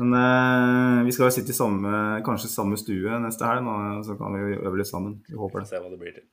Men 0.00 0.16
eh, 0.16 0.98
vi 1.06 1.14
skal 1.14 1.28
jo 1.28 1.34
sitte 1.36 1.52
i 1.52 1.56
samme, 1.56 2.20
kanskje 2.26 2.50
samme 2.52 2.78
stue 2.80 3.18
neste 3.22 3.48
helg, 3.48 3.68
og 3.68 4.04
så 4.06 4.16
kan 4.20 4.36
vi 4.36 4.58
øve 4.58 4.78
litt 4.80 4.90
sammen. 4.90 5.18
Vi 5.28 5.38
håper 5.38 5.62
det. 5.62 5.70
Se 5.72 5.80
hva 5.82 5.90
det 5.92 6.00
blir 6.00 6.14
til. 6.16 6.28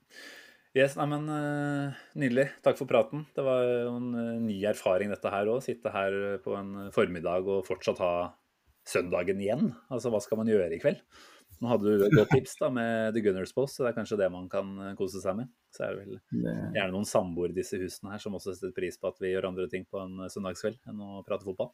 Yes, 0.77 0.93
nei, 0.99 1.07
men 1.09 1.25
uh, 1.33 1.97
Nydelig. 2.21 2.45
Takk 2.61 2.77
for 2.77 2.89
praten. 2.89 3.23
Det 3.35 3.41
var 3.41 3.63
jo 3.65 3.95
en 3.97 4.11
uh, 4.13 4.35
ny 4.43 4.59
erfaring 4.69 5.09
dette 5.09 5.31
her 5.33 5.49
òg. 5.49 5.63
Sitte 5.65 5.91
her 5.91 6.13
på 6.45 6.53
en 6.55 6.91
formiddag 6.93 7.49
og 7.49 7.65
fortsatt 7.67 8.01
ha 8.05 8.13
søndagen 8.87 9.41
igjen. 9.41 9.71
Altså, 9.89 10.13
hva 10.13 10.21
skal 10.23 10.39
man 10.39 10.49
gjøre 10.49 10.69
i 10.75 10.81
kveld? 10.81 11.01
Nå 11.59 11.67
hadde 11.67 11.91
du 11.91 12.05
et 12.05 12.15
godt 12.15 12.31
tips 12.31 12.53
da 12.61 12.69
med 12.71 13.15
The 13.15 13.23
Gunners 13.25 13.51
Post, 13.55 13.75
så 13.75 13.83
det 13.83 13.91
er 13.91 13.97
kanskje 13.97 14.19
det 14.21 14.29
man 14.31 14.45
kan 14.51 14.69
eh, 14.79 14.93
kose 14.95 15.19
seg 15.19 15.35
med. 15.41 15.49
Så 15.75 15.83
er 15.83 15.97
det 15.97 16.05
vel 16.05 16.45
gjerne 16.77 16.93
noen 16.93 17.07
samboere 17.09 17.51
i 17.51 17.57
disse 17.57 17.77
husene 17.81 18.13
her 18.13 18.21
som 18.23 18.37
også 18.37 18.53
setter 18.55 18.71
pris 18.77 18.95
på 19.01 19.09
at 19.11 19.19
vi 19.19 19.33
gjør 19.33 19.49
andre 19.49 19.67
ting 19.71 19.83
på 19.89 19.99
en 19.99 20.29
søndagskveld 20.31 20.79
enn 20.87 21.03
å 21.03 21.19
prate 21.27 21.47
fotball. 21.49 21.73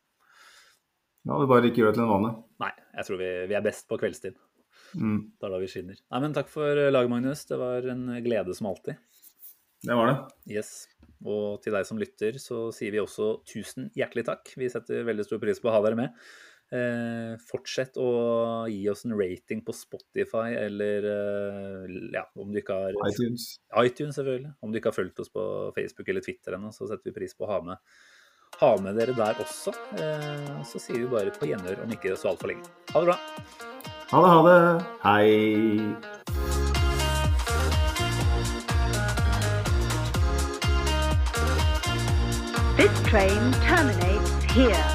Ja, 1.25 1.37
vi 1.41 1.47
bare 1.49 1.69
ikke 1.71 1.81
gjør 1.83 1.93
det 1.93 1.99
til 1.99 2.05
en 2.05 2.11
vane. 2.13 2.33
Nei, 2.63 2.71
jeg 2.99 3.07
tror 3.09 3.19
vi, 3.21 3.29
vi 3.51 3.57
er 3.57 3.65
best 3.65 3.87
på 3.89 3.97
kveldstid. 4.01 4.37
Mm, 4.95 5.19
Det 5.41 5.47
er 5.47 5.51
da 5.55 5.59
vi 5.59 5.67
skinner. 5.71 5.97
Nei, 6.13 6.19
men 6.23 6.35
takk 6.37 6.49
for 6.51 6.79
eh, 6.79 6.91
laget, 6.93 7.11
Magnus. 7.11 7.45
Det 7.49 7.57
var 7.59 7.87
en 7.91 8.05
glede 8.23 8.53
som 8.55 8.69
alltid. 8.71 8.95
det 9.85 9.95
var 9.97 10.11
det. 10.11 10.17
Yes. 10.55 10.73
Og 11.25 11.61
til 11.63 11.73
deg 11.73 11.85
som 11.87 11.97
lytter, 11.99 12.37
så 12.41 12.67
sier 12.75 12.93
vi 12.93 13.01
også 13.01 13.31
tusen 13.49 13.89
hjertelig 13.97 14.25
takk. 14.27 14.51
Vi 14.59 14.69
setter 14.69 15.05
veldig 15.07 15.25
stor 15.25 15.41
pris 15.41 15.59
på 15.63 15.71
å 15.71 15.73
ha 15.75 15.81
dere 15.85 15.97
med. 15.99 16.19
Eh, 16.73 17.35
fortsett 17.45 17.97
å 18.01 18.07
gi 18.71 18.79
oss 18.89 19.03
en 19.05 19.13
rating 19.17 19.59
på 19.65 19.73
Spotify 19.77 20.55
eller 20.57 21.05
eh, 21.11 21.97
ja, 22.15 22.23
om 22.41 22.49
du 22.53 22.57
ikke 22.61 22.77
har 22.87 22.97
iTunes. 23.09 23.45
iTunes, 23.83 24.17
selvfølgelig. 24.17 24.55
Om 24.65 24.73
du 24.73 24.79
ikke 24.79 24.89
har 24.93 24.97
fulgt 24.97 25.21
oss 25.21 25.29
på 25.33 25.43
Facebook 25.77 26.09
eller 26.13 26.25
Twitter 26.25 26.57
ennå, 26.57 26.71
så 26.73 26.87
setter 26.89 27.11
vi 27.11 27.15
pris 27.19 27.35
på 27.37 27.45
å 27.45 27.51
ha 27.53 27.59
med, 27.67 27.77
ha 28.59 28.75
med 28.81 28.95
dere 28.99 29.13
der 29.15 29.39
også. 29.43 29.73
Eh, 29.99 30.63
så 30.69 30.79
sier 30.79 30.99
vi 31.03 31.07
bare 31.11 31.31
på 31.35 31.49
gjenhør 31.49 31.83
om 31.83 31.91
ikke 31.91 32.15
så 32.19 32.31
altfor 32.33 32.47
lenge. 32.53 32.63
Ha 32.93 32.99
det 33.01 33.07
bra. 33.11 33.17
Ha 34.11 34.17
det, 34.21 34.29
ha 34.31 34.41
det. 34.47 34.59
Hei. 35.03 35.27
This 42.77 42.95
train 43.09 43.51
terminates 43.63 44.31
here. 44.51 44.94